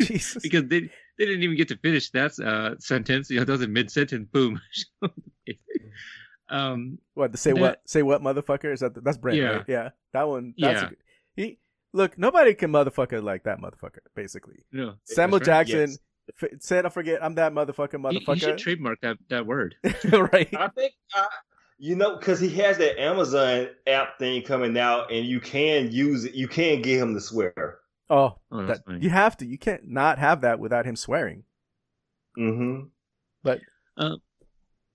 Jesus. 0.00 0.42
because 0.42 0.64
they 0.68 0.90
they 1.18 1.26
didn't 1.26 1.42
even 1.42 1.56
get 1.56 1.68
to 1.68 1.76
finish 1.76 2.10
that 2.10 2.38
uh, 2.38 2.78
sentence. 2.78 3.28
You 3.30 3.38
know, 3.40 3.44
that 3.44 3.52
was 3.52 3.62
a 3.62 3.68
mid 3.68 3.90
sentence. 3.90 4.28
Boom. 4.32 4.60
um, 6.48 6.98
What 7.14 7.32
to 7.32 7.38
say? 7.38 7.52
That- 7.52 7.60
What 7.60 7.80
say? 7.86 8.02
What 8.02 8.22
motherfucker? 8.22 8.72
Is 8.72 8.80
that 8.80 9.02
that's 9.04 9.18
Brent? 9.18 9.38
Yeah. 9.38 9.44
Right? 9.48 9.64
Yeah, 9.68 9.88
that 10.12 10.28
one. 10.28 10.54
That's 10.58 10.80
Yeah. 10.80 10.86
a 10.86 10.88
good- 10.90 10.98
he 11.36 11.58
look. 11.92 12.18
Nobody 12.18 12.54
can 12.54 12.72
motherfucker 12.72 13.22
like 13.22 13.44
that 13.44 13.60
motherfucker. 13.60 14.00
Basically, 14.14 14.64
no, 14.72 14.94
Samuel 15.04 15.38
right. 15.38 15.46
Jackson 15.46 15.80
Yes. 15.90 15.98
f- 16.42 16.50
said, 16.60 16.86
"I 16.86 16.88
forget. 16.88 17.22
I'm 17.22 17.34
that 17.36 17.52
motherfucker, 17.52 17.94
you, 18.12 18.20
you 18.20 18.36
should 18.38 18.54
motherfucker." 18.54 18.58
trademark 18.58 19.00
that 19.02 19.18
that 19.28 19.46
word. 19.46 19.74
right? 20.10 20.48
I 20.56 20.68
think 20.68 20.94
I, 21.14 21.26
you 21.78 21.94
know 21.96 22.16
because 22.18 22.40
he 22.40 22.48
has 22.56 22.78
that 22.78 23.00
Amazon 23.00 23.68
app 23.86 24.18
thing 24.18 24.42
coming 24.42 24.76
out, 24.78 25.12
and 25.12 25.26
you 25.26 25.40
can 25.40 25.92
use 25.92 26.24
it. 26.24 26.34
You 26.34 26.48
can 26.48 26.82
get 26.82 26.98
him 27.00 27.14
to 27.14 27.20
swear. 27.20 27.78
Oh, 28.10 28.38
Oh, 28.50 28.66
that, 28.66 28.80
you 29.00 29.10
have 29.10 29.36
to. 29.38 29.46
You 29.46 29.58
can't 29.58 29.86
not 29.88 30.18
have 30.18 30.40
that 30.42 30.58
without 30.58 30.86
him 30.86 30.96
swearing. 30.96 31.44
Mm-hmm. 32.38 32.86
But 33.42 33.60
uh, 33.96 34.16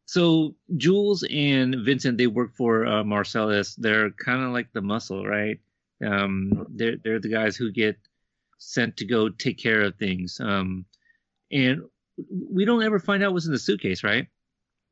so 0.05 0.55
Jules 0.78 1.24
and 1.30 1.76
Vincent, 1.86 2.18
they 2.18 2.28
work 2.28 2.55
for 2.55 2.86
uh, 2.86 3.03
Marcellus. 3.03 3.76
They're 3.76 4.11
kind 4.11 4.43
of 4.43 4.51
like 4.51 4.68
the 4.74 4.82
muscle, 4.82 5.26
right? 5.26 5.59
Um, 6.05 6.66
they're 6.70 6.97
they're 7.03 7.20
the 7.20 7.30
guys 7.30 7.55
who 7.55 7.72
get 7.72 7.97
sent 8.57 8.97
to 8.97 9.05
go 9.05 9.30
take 9.30 9.57
care 9.57 9.82
of 9.82 9.95
things. 9.95 10.39
Um, 10.41 10.86
and 11.51 11.82
we 12.30 12.66
don't 12.66 12.84
ever 12.84 12.99
find 12.99 13.24
out 13.24 13.34
what's 13.34 13.45
in 13.45 13.51
the 13.51 13.59
suitcase, 13.59 14.03
right? 14.03 14.28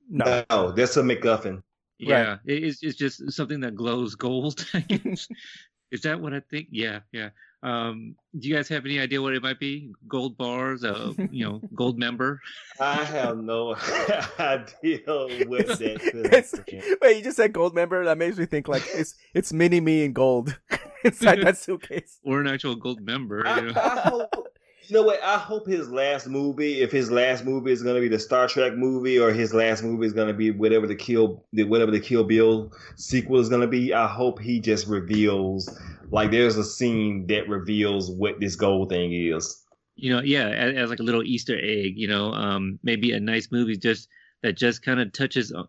No, 0.09 0.43
No, 0.49 0.71
that's 0.71 0.97
a 0.97 1.01
MacGuffin. 1.01 1.63
Yeah, 1.97 2.37
it- 2.45 2.63
it's 2.63 2.83
it's 2.83 2.97
just 2.97 3.31
something 3.31 3.59
that 3.61 3.75
glows 3.75 4.15
gold. 4.15 4.65
Is 5.91 6.01
that 6.03 6.19
what 6.21 6.33
I 6.33 6.39
think? 6.49 6.67
Yeah, 6.71 6.99
yeah. 7.11 7.29
Um, 7.63 8.15
do 8.39 8.47
you 8.47 8.55
guys 8.55 8.67
have 8.69 8.85
any 8.85 8.99
idea 8.99 9.21
what 9.21 9.33
it 9.35 9.43
might 9.43 9.59
be? 9.59 9.91
Gold 10.07 10.35
bars, 10.37 10.83
uh, 10.83 11.13
you 11.31 11.45
know, 11.45 11.61
gold 11.75 11.99
member. 11.99 12.41
I 12.79 12.95
have 13.03 13.37
no 13.37 13.75
idea 14.39 14.99
what 15.05 15.67
that 15.67 16.29
It's- 16.33 16.55
wait, 17.01 17.17
you 17.17 17.23
just 17.23 17.37
said 17.37 17.53
gold 17.53 17.75
member. 17.75 18.03
That 18.05 18.17
makes 18.17 18.37
me 18.37 18.45
think 18.45 18.67
like 18.67 18.83
it's 18.93 19.15
it's 19.33 19.53
mini 19.53 19.79
me 19.79 20.03
in 20.05 20.13
gold 20.13 20.57
inside 21.03 21.41
that 21.43 21.57
suitcase. 21.57 22.19
or 22.23 22.41
an 22.41 22.47
actual 22.47 22.75
gold 22.75 23.01
member. 23.01 23.37
You 23.45 23.61
know? 23.71 23.73
I 23.79 23.99
hope. 24.09 24.47
You 24.91 24.97
know 24.97 25.03
what? 25.03 25.23
I 25.23 25.37
hope 25.37 25.67
his 25.67 25.89
last 25.89 26.27
movie, 26.27 26.81
if 26.81 26.91
his 26.91 27.09
last 27.09 27.45
movie 27.45 27.71
is 27.71 27.81
going 27.81 27.95
to 27.95 28.01
be 28.01 28.09
the 28.09 28.19
Star 28.19 28.49
Trek 28.49 28.73
movie, 28.75 29.17
or 29.17 29.31
his 29.31 29.53
last 29.53 29.83
movie 29.83 30.05
is 30.05 30.11
going 30.11 30.27
to 30.27 30.33
be 30.33 30.51
whatever 30.51 30.85
the 30.85 30.95
Kill, 30.95 31.45
whatever 31.53 31.91
the 31.91 31.99
Kill 32.01 32.25
Bill 32.25 32.73
sequel 32.97 33.39
is 33.39 33.47
going 33.47 33.61
to 33.61 33.67
be. 33.67 33.93
I 33.93 34.05
hope 34.05 34.41
he 34.41 34.59
just 34.59 34.87
reveals, 34.87 35.69
like, 36.09 36.31
there's 36.31 36.57
a 36.57 36.65
scene 36.65 37.25
that 37.27 37.47
reveals 37.47 38.11
what 38.11 38.41
this 38.41 38.57
gold 38.57 38.89
thing 38.89 39.13
is. 39.13 39.63
you 39.95 40.13
know, 40.13 40.21
yeah, 40.21 40.49
as, 40.49 40.75
as 40.75 40.89
like 40.89 40.99
a 40.99 41.03
little 41.03 41.23
Easter 41.23 41.57
egg, 41.57 41.93
you 41.95 42.09
know, 42.09 42.33
um, 42.33 42.77
maybe 42.83 43.13
a 43.13 43.19
nice 43.21 43.49
movie 43.49 43.77
just 43.77 44.09
that 44.43 44.57
just 44.57 44.83
kind 44.83 44.99
of 44.99 45.13
touches, 45.13 45.53
uh, 45.53 45.63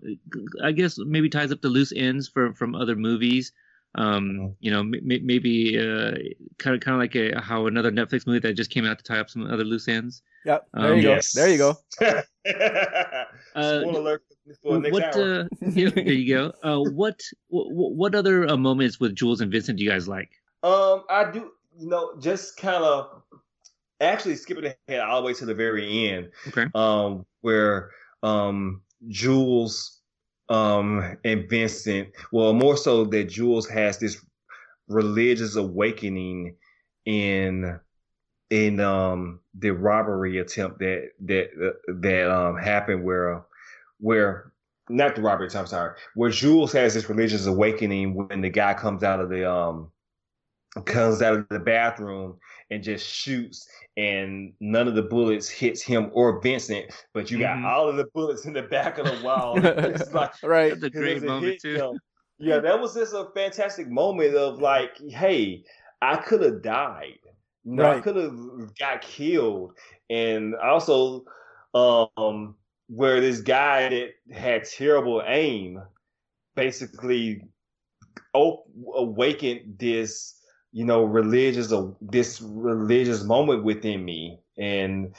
I 0.64 0.72
guess, 0.72 0.98
maybe 0.98 1.28
ties 1.28 1.52
up 1.52 1.60
the 1.60 1.68
loose 1.68 1.92
ends 1.94 2.28
from 2.28 2.54
from 2.54 2.74
other 2.74 2.96
movies. 2.96 3.52
Um, 3.94 4.56
you 4.60 4.70
know, 4.70 4.80
m- 4.80 4.94
m- 4.94 5.26
maybe 5.26 5.78
uh, 5.78 6.12
kind 6.58 6.74
of 6.74 6.80
kind 6.80 6.94
of 6.94 6.98
like 6.98 7.14
a, 7.14 7.38
how 7.40 7.66
another 7.66 7.92
Netflix 7.92 8.26
movie 8.26 8.38
that 8.40 8.54
just 8.54 8.70
came 8.70 8.86
out 8.86 8.98
to 8.98 9.04
tie 9.04 9.18
up 9.18 9.28
some 9.28 9.46
other 9.46 9.64
loose 9.64 9.86
ends. 9.86 10.22
Yep. 10.46 10.66
There 10.72 10.92
Um, 10.92 10.98
you 10.98 11.08
Yes. 11.08 11.34
go. 11.34 11.40
There 11.40 11.50
you 11.50 11.58
go. 11.58 12.24
Uh, 13.54 13.80
Spoiler 13.80 14.00
alert 14.00 14.22
for 14.62 14.78
next 14.78 14.92
what? 14.92 15.02
hour. 15.16 15.40
Uh, 15.40 15.44
yeah, 15.74 15.90
there 15.90 16.04
you 16.10 16.34
go. 16.34 16.52
Uh, 16.62 16.90
what, 16.90 17.20
what 17.48 17.92
what 17.92 18.14
other 18.14 18.48
uh, 18.48 18.56
moments 18.56 18.98
with 18.98 19.14
Jules 19.14 19.42
and 19.42 19.52
Vincent 19.52 19.76
do 19.78 19.84
you 19.84 19.90
guys 19.90 20.08
like? 20.08 20.30
Um, 20.62 21.04
I 21.10 21.30
do, 21.30 21.50
you 21.78 21.86
know, 21.88 22.16
just 22.18 22.56
kind 22.56 22.82
of 22.82 23.22
actually 24.00 24.36
skipping 24.36 24.72
ahead 24.88 25.00
all 25.00 25.20
the 25.20 25.26
way 25.26 25.34
to 25.34 25.44
the 25.44 25.54
very 25.54 26.08
end. 26.08 26.30
Okay. 26.48 26.66
Um, 26.74 27.26
where 27.42 27.90
um 28.22 28.80
Jules 29.08 30.00
um 30.52 31.16
and 31.24 31.48
Vincent, 31.48 32.10
well, 32.30 32.52
more 32.52 32.76
so 32.76 33.04
that 33.06 33.24
Jules 33.24 33.68
has 33.68 33.98
this 33.98 34.24
religious 34.88 35.56
awakening 35.56 36.56
in 37.06 37.80
in 38.50 38.80
um 38.80 39.40
the 39.58 39.70
robbery 39.70 40.38
attempt 40.38 40.78
that 40.80 41.08
that 41.20 41.48
that 41.88 42.30
um 42.30 42.56
happened 42.56 43.02
where 43.02 43.44
where 43.98 44.52
not 44.90 45.14
the 45.14 45.22
robbery 45.22 45.46
attempt, 45.46 45.70
sorry, 45.70 45.96
where 46.14 46.30
Jules 46.30 46.72
has 46.72 46.92
this 46.92 47.08
religious 47.08 47.46
awakening 47.46 48.14
when 48.14 48.42
the 48.42 48.50
guy 48.50 48.74
comes 48.74 49.02
out 49.02 49.20
of 49.20 49.30
the 49.30 49.50
um 49.50 49.90
comes 50.84 51.22
out 51.22 51.34
of 51.34 51.48
the 51.48 51.58
bathroom 51.58 52.38
and 52.72 52.82
just 52.82 53.06
shoots 53.06 53.68
and 53.96 54.52
none 54.60 54.88
of 54.88 54.94
the 54.94 55.02
bullets 55.02 55.48
hits 55.48 55.82
him 55.82 56.10
or 56.14 56.40
Vincent, 56.40 56.90
but 57.12 57.30
you 57.30 57.38
got 57.38 57.58
Mhm. 57.58 57.64
all 57.66 57.88
of 57.88 57.96
the 57.96 58.06
bullets 58.14 58.46
in 58.46 58.54
the 58.54 58.62
back 58.62 58.98
of 58.98 59.04
the 59.06 59.22
wall. 59.22 59.54
It's 59.94 60.12
like 60.14 60.32
right. 60.42 60.70
That's 60.70 60.82
a 60.84 60.90
great 60.90 61.22
moment 61.22 61.44
hit 61.44 61.60
too. 61.60 61.74
him. 61.76 62.00
Yeah, 62.38 62.58
that 62.58 62.80
was 62.80 62.94
just 62.94 63.12
a 63.14 63.28
fantastic 63.34 63.88
moment 63.88 64.34
of 64.34 64.60
like, 64.60 64.96
hey, 65.10 65.64
I 66.00 66.16
could 66.16 66.42
have 66.42 66.62
died. 66.62 67.18
You 67.64 67.74
know, 67.74 67.84
I 67.84 68.00
could 68.00 68.16
have 68.16 68.74
got 68.78 69.02
killed. 69.02 69.76
And 70.10 70.56
also, 70.56 71.24
um, 71.74 72.56
where 72.88 73.20
this 73.20 73.40
guy 73.40 73.88
that 73.90 74.10
had 74.32 74.64
terrible 74.64 75.22
aim 75.24 75.80
basically 76.56 77.44
o- 78.34 78.64
awakened 78.94 79.78
this, 79.78 80.41
you 80.72 80.84
know, 80.84 81.04
religious 81.04 81.72
this 82.00 82.40
religious 82.40 83.22
moment 83.24 83.64
within 83.64 84.04
me. 84.04 84.40
And 84.58 85.14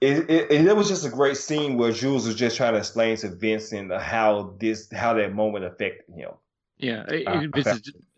it, 0.00 0.28
it, 0.28 0.66
it 0.66 0.76
was 0.76 0.88
just 0.88 1.06
a 1.06 1.08
great 1.08 1.36
scene 1.36 1.76
where 1.76 1.92
Jules 1.92 2.26
was 2.26 2.34
just 2.34 2.56
trying 2.56 2.72
to 2.72 2.78
explain 2.78 3.16
to 3.18 3.28
Vincent 3.28 3.92
how 3.92 4.54
this 4.58 4.90
how 4.92 5.14
that 5.14 5.34
moment 5.34 5.64
affected 5.64 6.12
him. 6.14 6.30
Yeah, 6.78 7.04
it, 7.06 7.28
Ah, 7.28 7.40
it, 7.42 7.52
this 7.54 7.66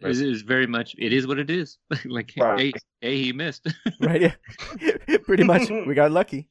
it 0.00 0.26
is 0.26 0.40
very 0.40 0.66
much. 0.66 0.94
It 0.98 1.12
is 1.12 1.26
what 1.26 1.38
it 1.38 1.50
is. 1.50 1.76
like, 2.06 2.32
Right. 2.38 2.58
hey, 2.58 2.72
hey, 3.02 3.22
he 3.22 3.32
missed. 3.34 3.66
right. 4.00 4.22
Yeah. 4.22 4.96
Pretty 5.24 5.44
much, 5.44 5.68
we 5.68 5.94
got 5.94 6.10
lucky. 6.10 6.48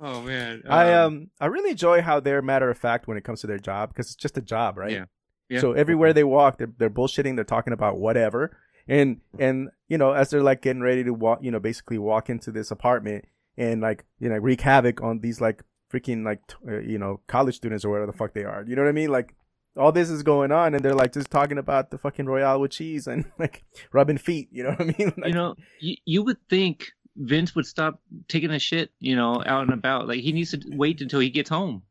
oh 0.00 0.22
man, 0.22 0.64
I 0.68 0.94
um 0.94 1.30
I 1.40 1.46
really 1.46 1.70
enjoy 1.70 2.02
how 2.02 2.18
they're 2.18 2.42
matter 2.42 2.68
of 2.68 2.76
fact 2.76 3.06
when 3.06 3.16
it 3.16 3.22
comes 3.22 3.40
to 3.42 3.46
their 3.46 3.58
job 3.60 3.90
because 3.90 4.06
it's 4.06 4.16
just 4.16 4.36
a 4.36 4.42
job, 4.42 4.76
right? 4.76 4.90
Yeah. 4.90 5.04
Yeah. 5.48 5.60
So 5.60 5.72
everywhere 5.72 6.12
they 6.12 6.24
walk, 6.24 6.58
they're 6.58 6.72
they're 6.76 6.90
bullshitting. 6.90 7.36
They're 7.36 7.44
talking 7.44 7.72
about 7.72 7.98
whatever, 7.98 8.56
and 8.88 9.20
and 9.38 9.68
you 9.88 9.98
know 9.98 10.12
as 10.12 10.30
they're 10.30 10.42
like 10.42 10.62
getting 10.62 10.82
ready 10.82 11.04
to 11.04 11.12
walk, 11.12 11.40
you 11.42 11.50
know, 11.50 11.60
basically 11.60 11.98
walk 11.98 12.28
into 12.30 12.50
this 12.50 12.70
apartment 12.70 13.24
and 13.56 13.80
like 13.80 14.04
you 14.18 14.28
know 14.28 14.36
wreak 14.36 14.62
havoc 14.62 15.02
on 15.02 15.20
these 15.20 15.40
like 15.40 15.62
freaking 15.92 16.24
like 16.24 16.46
t- 16.46 16.56
uh, 16.68 16.78
you 16.80 16.98
know 16.98 17.20
college 17.26 17.56
students 17.56 17.84
or 17.84 17.90
whatever 17.90 18.10
the 18.10 18.16
fuck 18.18 18.32
they 18.34 18.44
are. 18.44 18.64
You 18.66 18.76
know 18.76 18.82
what 18.82 18.88
I 18.88 18.92
mean? 18.92 19.10
Like 19.10 19.34
all 19.76 19.92
this 19.92 20.10
is 20.10 20.22
going 20.22 20.50
on, 20.50 20.74
and 20.74 20.84
they're 20.84 20.94
like 20.94 21.12
just 21.12 21.30
talking 21.30 21.58
about 21.58 21.90
the 21.90 21.98
fucking 21.98 22.26
royale 22.26 22.60
with 22.60 22.72
cheese 22.72 23.06
and 23.06 23.24
like 23.38 23.62
rubbing 23.92 24.18
feet. 24.18 24.48
You 24.50 24.64
know 24.64 24.70
what 24.70 24.80
I 24.80 24.84
mean? 24.84 25.12
Like, 25.18 25.28
you 25.28 25.34
know, 25.34 25.54
you, 25.80 25.96
you 26.04 26.22
would 26.24 26.38
think 26.48 26.88
Vince 27.16 27.54
would 27.54 27.66
stop 27.66 28.00
taking 28.28 28.50
a 28.50 28.58
shit, 28.58 28.90
you 29.00 29.14
know, 29.16 29.42
out 29.46 29.62
and 29.62 29.72
about. 29.72 30.08
Like 30.08 30.20
he 30.20 30.32
needs 30.32 30.50
to 30.52 30.60
wait 30.72 31.00
until 31.00 31.20
he 31.20 31.30
gets 31.30 31.48
home. 31.50 31.82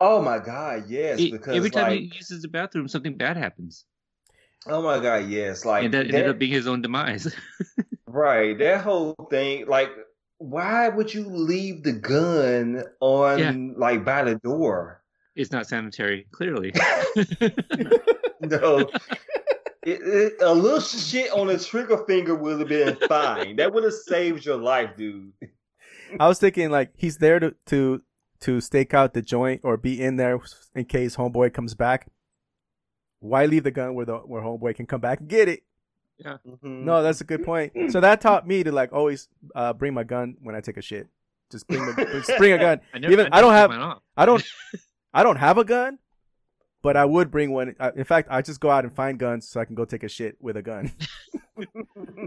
Oh 0.00 0.22
my 0.22 0.38
god, 0.38 0.84
yes, 0.88 1.18
He- 1.18 1.32
because 1.32 1.56
every 1.56 1.70
time 1.70 1.90
like, 1.90 2.00
he 2.00 2.12
uses 2.14 2.42
the 2.42 2.48
bathroom, 2.48 2.86
something 2.88 3.16
bad 3.16 3.36
happens, 3.36 3.84
oh 4.66 4.82
my 4.82 4.98
god, 5.00 5.28
yes, 5.28 5.64
like 5.64 5.84
and 5.84 5.94
that 5.94 6.06
that, 6.08 6.14
ended 6.14 6.30
up 6.30 6.38
being 6.38 6.52
his 6.52 6.66
own 6.66 6.82
demise. 6.82 7.34
right. 8.06 8.58
That 8.58 8.82
whole 8.82 9.14
thing, 9.30 9.66
like, 9.66 9.90
why 10.38 10.88
would 10.88 11.12
you 11.12 11.26
leave 11.26 11.82
the 11.82 11.92
gun 11.92 12.84
on 13.00 13.38
Yeah. 13.38 13.54
like 13.76 14.04
by 14.04 14.24
the 14.24 14.36
door? 14.36 15.02
it's 15.36 15.52
not 15.52 15.68
sanitary, 15.68 16.26
clearly. 16.32 16.72
No. 18.40 18.88
It, 19.82 20.00
it, 20.02 20.32
a 20.40 20.52
little 20.52 20.80
shit 20.80 21.30
on 21.32 21.46
the 21.46 21.58
trigger 21.58 22.04
finger 22.06 22.34
would 22.34 22.60
have 22.60 22.68
been 22.68 22.96
fine. 23.08 23.56
That 23.56 23.72
would 23.72 23.84
have 23.84 23.92
saved 23.92 24.44
your 24.44 24.56
life, 24.56 24.90
dude. 24.96 25.32
I 26.20 26.28
was 26.28 26.38
thinking 26.38 26.70
like 26.70 26.90
he's 26.96 27.18
there 27.18 27.40
to 27.40 27.54
to 27.66 28.02
to 28.40 28.60
stake 28.60 28.94
out 28.94 29.14
the 29.14 29.22
joint 29.22 29.62
or 29.64 29.76
be 29.76 30.00
in 30.00 30.16
there 30.16 30.38
in 30.74 30.84
case 30.84 31.16
homeboy 31.16 31.52
comes 31.54 31.74
back. 31.74 32.08
Why 33.20 33.46
leave 33.46 33.64
the 33.64 33.70
gun 33.70 33.94
where 33.94 34.06
the 34.06 34.18
where 34.18 34.42
homeboy 34.42 34.76
can 34.76 34.86
come 34.86 35.00
back 35.00 35.20
and 35.20 35.28
get 35.28 35.48
it? 35.48 35.62
Mhm. 36.24 36.62
No, 36.84 37.02
that's 37.02 37.20
a 37.20 37.24
good 37.24 37.44
point. 37.44 37.72
So 37.90 38.00
that 38.00 38.20
taught 38.20 38.46
me 38.46 38.62
to 38.64 38.72
like 38.72 38.92
always 38.92 39.28
uh, 39.54 39.72
bring 39.72 39.94
my 39.94 40.04
gun 40.04 40.36
when 40.42 40.54
I 40.54 40.60
take 40.60 40.76
a 40.76 40.82
shit. 40.82 41.08
Just 41.50 41.66
bring 41.68 41.84
the, 41.86 41.92
just 42.26 42.38
bring 42.38 42.52
a 42.52 42.58
gun. 42.58 42.80
I 42.92 42.98
never, 42.98 43.12
Even 43.12 43.26
I 43.26 43.40
never 43.40 43.42
don't 43.42 43.52
have. 43.54 44.00
I 44.16 44.26
don't 44.26 44.44
I 45.14 45.22
don't 45.22 45.36
have 45.36 45.58
a 45.58 45.64
gun, 45.64 45.98
but 46.82 46.96
I 46.96 47.04
would 47.04 47.30
bring 47.30 47.52
one. 47.52 47.74
Uh, 47.78 47.92
In 47.96 48.04
fact, 48.04 48.28
I 48.30 48.42
just 48.42 48.60
go 48.60 48.70
out 48.70 48.84
and 48.84 48.92
find 48.94 49.18
guns 49.18 49.48
so 49.48 49.60
I 49.60 49.64
can 49.64 49.74
go 49.74 49.84
take 49.84 50.02
a 50.02 50.08
shit 50.08 50.36
with 50.40 50.56
a 50.56 50.62
gun. 50.62 50.92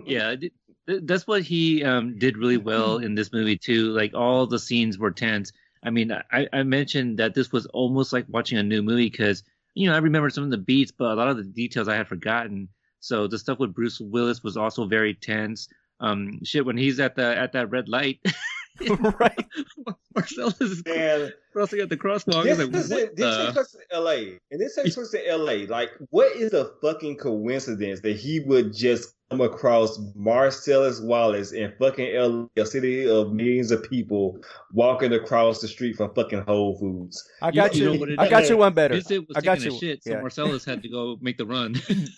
yeah 0.05 0.35
th- 0.35 0.51
th- 0.87 1.01
that's 1.05 1.25
what 1.27 1.41
he 1.41 1.83
um, 1.83 2.17
did 2.17 2.37
really 2.37 2.57
well 2.57 2.97
in 2.97 3.15
this 3.15 3.31
movie 3.31 3.57
too 3.57 3.89
like 3.91 4.13
all 4.13 4.45
the 4.45 4.59
scenes 4.59 4.97
were 4.97 5.11
tense 5.11 5.53
i 5.83 5.89
mean 5.89 6.11
i, 6.31 6.47
I 6.51 6.63
mentioned 6.63 7.17
that 7.19 7.33
this 7.33 7.51
was 7.51 7.65
almost 7.67 8.11
like 8.11 8.25
watching 8.27 8.57
a 8.57 8.63
new 8.63 8.81
movie 8.81 9.09
because 9.09 9.43
you 9.73 9.89
know 9.89 9.95
i 9.95 9.99
remember 9.99 10.29
some 10.29 10.43
of 10.43 10.51
the 10.51 10.57
beats 10.57 10.91
but 10.91 11.11
a 11.11 11.15
lot 11.15 11.29
of 11.29 11.37
the 11.37 11.43
details 11.43 11.87
i 11.87 11.95
had 11.95 12.07
forgotten. 12.07 12.67
So 13.03 13.27
the 13.27 13.39
stuff 13.39 13.59
with 13.59 13.73
bruce 13.73 13.99
willis 13.99 14.43
was 14.43 14.57
also 14.57 14.85
very 14.85 15.13
tense. 15.15 15.67
Um 15.99 16.43
shit 16.43 16.65
when 16.65 16.77
he's 16.77 16.99
at 16.99 17.15
the 17.15 17.25
at 17.37 17.53
that 17.53 17.71
red 17.71 17.89
light 17.89 18.19
right. 19.19 19.45
marcellus 20.15 20.59
is 20.61 20.81
And 20.85 21.33
crossing 21.53 21.79
at 21.81 21.89
the 21.89 21.97
crosswalk 21.97 22.43
this, 22.43 22.57
He's 22.57 22.59
like, 22.59 22.71
this, 22.71 22.89
what 22.89 23.15
this 23.15 23.35
the- 23.37 23.43
takes 23.45 23.53
place 23.53 23.75
in 23.75 23.81
L.A. 23.97 24.39
And 24.51 24.61
this 24.61 24.75
takes 24.75 24.95
place 24.95 25.13
in 25.13 25.21
L.A. 25.27 25.65
Like, 25.67 25.89
what 26.09 26.35
is 26.35 26.51
the 26.51 26.73
fucking 26.81 27.17
coincidence 27.17 28.01
that 28.01 28.15
he 28.15 28.39
would 28.39 28.73
just 28.73 29.13
come 29.29 29.41
across 29.41 29.99
Marcellus 30.15 30.99
Wallace 30.99 31.51
in 31.53 31.73
fucking 31.79 32.15
L.A., 32.15 32.61
a 32.61 32.65
city 32.65 33.07
of 33.09 33.31
millions 33.33 33.71
of 33.71 33.83
people, 33.83 34.39
walking 34.73 35.13
across 35.13 35.61
the 35.61 35.67
street 35.67 35.95
from 35.95 36.13
fucking 36.13 36.41
Whole 36.41 36.77
Foods? 36.77 37.27
I 37.41 37.51
got 37.51 37.75
you 37.75 37.83
you. 37.85 37.93
know 37.93 37.99
what 37.99 38.09
it 38.09 38.19
I 38.19 38.29
got 38.29 38.49
you 38.49 38.57
one 38.57 38.73
better. 38.73 38.95
Vincent 38.95 39.27
was 39.27 39.37
I 39.37 39.41
got 39.41 39.57
taking 39.59 39.71
you. 39.71 39.77
a 39.77 39.79
shit, 39.79 40.03
so 40.03 40.11
yeah. 40.11 40.21
Marcellus 40.21 40.65
had 40.65 40.81
to 40.83 40.89
go 40.89 41.17
make 41.21 41.37
the 41.37 41.45
run. 41.45 41.75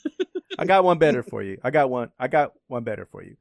I 0.57 0.65
got 0.65 0.83
one 0.83 0.99
better 0.99 1.23
for 1.23 1.41
you. 1.41 1.57
I 1.63 1.71
got 1.71 1.89
one. 1.89 2.11
I 2.19 2.27
got 2.27 2.53
one 2.67 2.83
better 2.83 3.07
for 3.11 3.23
you. 3.23 3.35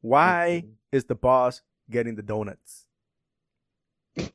Why 0.00 0.64
is 0.92 1.04
the 1.04 1.14
boss 1.14 1.60
getting 1.90 2.14
the 2.14 2.22
donuts? 2.22 2.86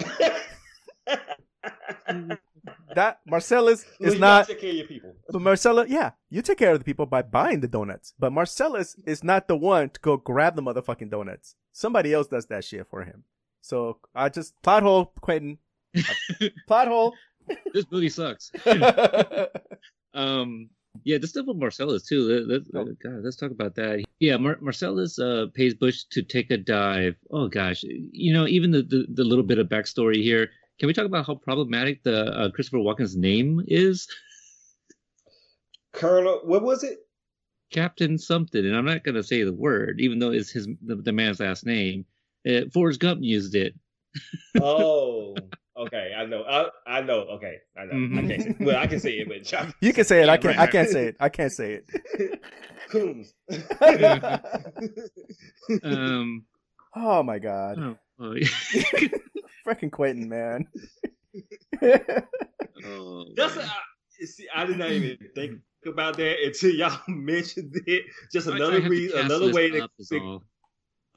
That 2.95 3.19
Marcellus 3.25 3.83
is 3.99 4.13
you 4.13 4.19
not. 4.21 4.47
take 4.47 4.61
care 4.61 4.69
of 4.69 4.75
your 4.77 4.87
people. 4.87 5.15
But 5.29 5.41
Marcellus, 5.41 5.89
yeah, 5.89 6.11
you 6.29 6.41
take 6.41 6.57
care 6.57 6.71
of 6.71 6.79
the 6.79 6.85
people 6.85 7.05
by 7.05 7.23
buying 7.23 7.59
the 7.59 7.67
donuts. 7.67 8.13
But 8.17 8.31
Marcellus 8.31 8.95
is 9.05 9.21
not 9.21 9.49
the 9.49 9.57
one 9.57 9.89
to 9.89 9.99
go 9.99 10.15
grab 10.15 10.55
the 10.55 10.61
motherfucking 10.61 11.11
donuts. 11.11 11.55
Somebody 11.73 12.13
else 12.13 12.27
does 12.27 12.45
that 12.47 12.63
shit 12.63 12.87
for 12.89 13.03
him. 13.03 13.25
So 13.61 13.97
I 14.15 14.29
just 14.29 14.59
plot 14.61 14.83
hole, 14.83 15.11
Quentin. 15.19 15.57
plot 16.67 16.87
hole. 16.87 17.13
this 17.73 17.85
movie 17.91 18.09
sucks. 18.09 18.51
Um, 20.13 20.69
yeah, 21.03 21.17
the 21.17 21.27
stuff 21.27 21.45
with 21.47 21.57
Marcellus 21.57 22.03
too. 22.03 22.61
Oh. 22.73 22.85
God, 23.03 23.23
let's 23.23 23.35
talk 23.35 23.51
about 23.51 23.75
that. 23.75 24.03
Yeah, 24.19 24.37
Mar- 24.37 24.59
Marcellus 24.61 25.19
uh, 25.19 25.47
pays 25.53 25.73
Butch 25.73 26.07
to 26.09 26.21
take 26.23 26.51
a 26.51 26.57
dive. 26.57 27.15
Oh 27.31 27.47
gosh, 27.47 27.83
you 27.83 28.33
know, 28.33 28.47
even 28.47 28.71
the, 28.71 28.81
the, 28.81 29.05
the 29.09 29.23
little 29.23 29.43
bit 29.43 29.59
of 29.59 29.67
backstory 29.67 30.21
here. 30.21 30.49
Can 30.79 30.87
we 30.87 30.93
talk 30.93 31.05
about 31.05 31.25
how 31.25 31.35
problematic 31.35 32.03
the 32.03 32.25
uh, 32.33 32.51
Christopher 32.51 32.77
Walken's 32.77 33.15
name 33.15 33.63
is? 33.67 34.07
Colonel, 35.93 36.41
what 36.43 36.63
was 36.63 36.83
it? 36.83 36.99
Captain 37.71 38.17
something, 38.17 38.65
and 38.65 38.75
I'm 38.75 38.85
not 38.85 39.03
gonna 39.03 39.23
say 39.23 39.43
the 39.43 39.53
word, 39.53 39.99
even 39.99 40.19
though 40.19 40.31
it's 40.31 40.51
his 40.51 40.67
the, 40.85 40.95
the 40.95 41.11
man's 41.11 41.39
last 41.39 41.65
name. 41.65 42.05
Uh, 42.47 42.61
Forrest 42.73 42.99
Gump 42.99 43.21
used 43.21 43.55
it. 43.55 43.75
Oh, 44.61 45.35
okay. 45.77 46.13
I 46.17 46.25
know. 46.25 46.43
I, 46.43 46.69
I 46.87 47.01
know. 47.01 47.19
Okay, 47.35 47.57
I 47.77 47.85
know. 47.85 47.91
I 47.91 47.95
Mhm. 47.95 48.27
can't 48.27 48.41
say. 48.43 48.55
Well, 48.65 48.77
I 48.77 48.87
can 48.87 48.99
say 48.99 49.11
it, 49.19 49.27
but 49.27 49.73
you 49.81 49.93
can 49.93 50.05
say 50.05 50.23
it. 50.23 50.29
I 50.29 50.37
can't. 50.37 50.57
I 50.57 50.67
can't 50.67 50.89
say 50.89 51.07
it. 51.07 51.17
I 51.19 51.29
can't 51.29 51.51
say 51.51 51.81
it. 51.83 52.41
Koons. 52.91 53.33
Um, 55.83 56.45
Oh 56.97 57.21
my 57.23 57.39
god, 57.39 57.77
oh, 57.77 57.97
oh, 58.19 58.35
freaking 59.67 59.91
Quentin, 59.91 60.29
man. 60.29 60.65
oh, 62.85 63.25
That's 63.35 63.55
man. 63.57 63.65
I, 63.67 64.25
see. 64.25 64.47
I 64.55 64.65
did 64.65 64.77
not 64.77 64.91
even 64.91 65.17
think 65.35 65.59
about 65.85 66.15
that 66.17 66.37
until 66.43 66.71
y'all 66.71 66.97
mentioned 67.09 67.75
it. 67.85 68.03
Just 68.31 68.47
I- 68.47 68.53
I 68.53 68.55
another 68.55 68.81
reason. 68.89 69.19
Another 69.19 69.51
way 69.51 69.71
to. 69.71 69.83
up. 69.83 69.91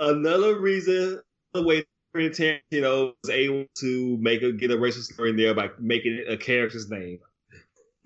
Another 0.01 0.59
reason. 0.61 1.21
Another 1.55 1.69
way. 1.69 1.85
Tarantino 2.15 3.13
was 3.23 3.31
able 3.31 3.67
to 3.79 4.17
make 4.19 4.43
a 4.43 4.53
get 4.53 4.71
a 4.71 4.79
racial 4.79 5.03
story 5.03 5.31
in 5.31 5.37
there 5.37 5.55
by 5.55 5.71
making 5.79 6.15
it 6.15 6.31
a 6.33 6.37
character's 6.37 6.89
name. 6.91 7.21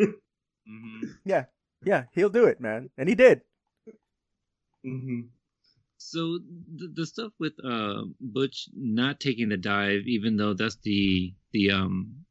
Mhm. 0.01 1.17
yeah, 1.85 2.05
he'll 2.13 2.29
do 2.31 2.45
it, 2.45 2.61
man, 2.61 2.91
and 2.97 3.09
he 3.09 3.15
did. 3.15 3.43
Mm-hmm. 4.87 5.23
So 5.99 6.39
the, 6.77 6.89
the 6.95 7.07
stuff 7.07 7.33
with 7.39 7.53
uh, 7.65 8.03
Butch 8.21 8.69
not 8.75 9.21
taking 9.21 9.49
the 9.49 9.57
dive, 9.57 10.03
even 10.07 10.37
though 10.37 10.55
that's 10.55 10.77
the 10.83 11.35
the 11.53 11.71
um, 11.71 12.25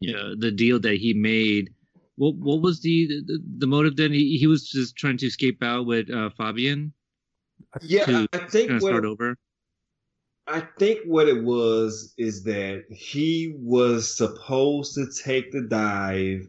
yeah, 0.00 0.34
the 0.38 0.50
deal 0.50 0.78
that 0.80 0.96
he 0.96 1.14
made. 1.14 1.70
What 2.16 2.34
what 2.36 2.62
was 2.62 2.80
the 2.80 3.06
the, 3.26 3.42
the 3.58 3.66
motive 3.66 3.96
then? 3.96 4.12
He, 4.12 4.38
he 4.38 4.46
was 4.46 4.68
just 4.68 4.96
trying 4.96 5.16
to 5.18 5.26
escape 5.26 5.62
out 5.62 5.86
with 5.86 6.10
uh, 6.10 6.30
Fabienne, 6.38 6.92
Yeah, 7.82 8.04
To 8.04 8.28
I 8.32 8.38
think 8.38 8.68
trying 8.68 8.68
to 8.68 8.84
what 8.84 8.90
start 8.90 9.04
over. 9.04 9.36
I 10.48 10.60
think 10.78 11.00
what 11.06 11.28
it 11.28 11.42
was 11.42 12.14
is 12.16 12.44
that 12.44 12.84
he 12.90 13.56
was 13.58 14.16
supposed 14.16 14.94
to 14.94 15.06
take 15.24 15.50
the 15.50 15.62
dive, 15.62 16.48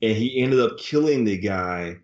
and 0.00 0.16
he 0.16 0.40
ended 0.42 0.60
up 0.60 0.78
killing 0.78 1.24
the 1.24 1.38
guy. 1.38 1.96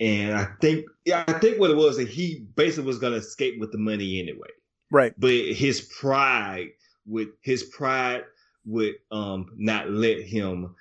And 0.00 0.36
I 0.36 0.48
think, 0.60 0.84
yeah, 1.04 1.24
I 1.26 1.34
think 1.34 1.58
what 1.58 1.70
it 1.70 1.76
was 1.76 1.96
that 1.96 2.08
he 2.08 2.46
basically 2.56 2.86
was 2.86 2.98
going 2.98 3.12
to 3.12 3.18
escape 3.18 3.60
with 3.60 3.72
the 3.72 3.78
money 3.78 4.18
anyway. 4.20 4.48
Right. 4.90 5.14
But 5.18 5.30
his 5.30 5.80
pride 5.80 6.68
with 7.06 7.28
his 7.40 7.62
pride 7.64 8.24
would 8.64 8.94
um 9.10 9.46
not 9.56 9.90
let 9.90 10.20
him, 10.20 10.74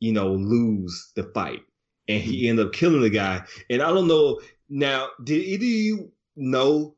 you 0.00 0.12
know, 0.12 0.34
lose 0.34 1.12
the 1.16 1.24
fight, 1.34 1.62
and 2.06 2.22
he 2.22 2.48
ended 2.48 2.66
up 2.66 2.72
killing 2.72 3.02
the 3.02 3.10
guy. 3.10 3.42
And 3.70 3.82
I 3.82 3.88
don't 3.88 4.08
know 4.08 4.40
now. 4.68 5.08
Did 5.24 5.42
either 5.42 5.64
of 5.64 5.70
you 5.70 6.12
know 6.36 6.94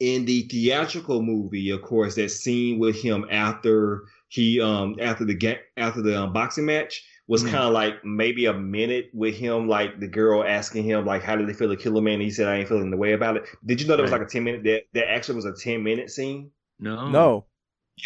in 0.00 0.24
the 0.24 0.42
theatrical 0.50 1.22
movie, 1.22 1.70
of 1.70 1.82
course, 1.82 2.14
that 2.16 2.30
scene 2.30 2.78
with 2.78 2.96
him 3.00 3.26
after 3.30 4.04
he 4.28 4.60
um 4.60 4.96
after 5.00 5.24
the 5.24 5.34
ga- 5.34 5.60
after 5.76 6.02
the 6.02 6.20
um, 6.22 6.32
boxing 6.32 6.66
match 6.66 7.04
was 7.28 7.44
Mhm. 7.44 7.50
kind 7.50 7.64
of 7.64 7.72
like 7.72 8.04
maybe 8.04 8.46
a 8.46 8.52
minute 8.54 9.10
with 9.12 9.34
him, 9.36 9.68
like 9.68 10.00
the 10.00 10.08
girl 10.08 10.42
asking 10.44 10.84
him 10.84 11.04
like 11.06 11.22
how 11.22 11.36
did 11.36 11.48
they 11.48 11.52
feel 11.52 11.68
to 11.68 11.76
kill 11.76 11.96
a 11.98 12.02
man? 12.02 12.14
And 12.14 12.22
he 12.22 12.30
said 12.30 12.48
I 12.48 12.56
ain't 12.56 12.68
feeling 12.68 12.90
the 12.90 12.96
way 12.96 13.12
about 13.12 13.36
it. 13.36 13.44
Did 13.66 13.80
you 13.80 13.86
know 13.88 13.96
that 13.96 14.02
was 14.02 14.12
like 14.12 14.22
a 14.22 14.26
ten 14.26 14.44
minute 14.44 14.64
that 14.64 14.84
that 14.94 15.10
actually 15.10 15.36
was 15.36 15.44
a 15.44 15.52
ten 15.54 15.82
minute 15.82 16.10
scene? 16.10 16.50
No. 16.78 17.08
No. 17.10 17.46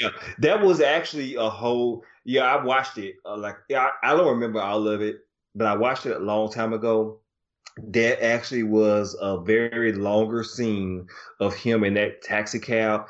Yeah, 0.00 0.10
that 0.38 0.60
was 0.62 0.80
actually 0.80 1.36
a 1.36 1.48
whole. 1.48 2.04
Yeah, 2.24 2.42
I 2.44 2.64
watched 2.64 2.98
it. 2.98 3.16
Uh, 3.24 3.36
like, 3.36 3.56
yeah, 3.68 3.90
I, 4.02 4.12
I 4.12 4.16
don't 4.16 4.26
remember 4.34 4.60
all 4.60 4.88
of 4.88 5.00
it, 5.02 5.20
but 5.54 5.66
I 5.68 5.76
watched 5.76 6.06
it 6.06 6.16
a 6.16 6.18
long 6.18 6.50
time 6.50 6.72
ago. 6.72 7.20
That 7.78 8.22
actually 8.24 8.62
was 8.62 9.16
a 9.20 9.40
very 9.40 9.92
longer 9.92 10.44
scene 10.44 11.06
of 11.40 11.54
him 11.54 11.82
in 11.82 11.94
that 11.94 12.22
taxi 12.22 12.60
cab, 12.60 13.06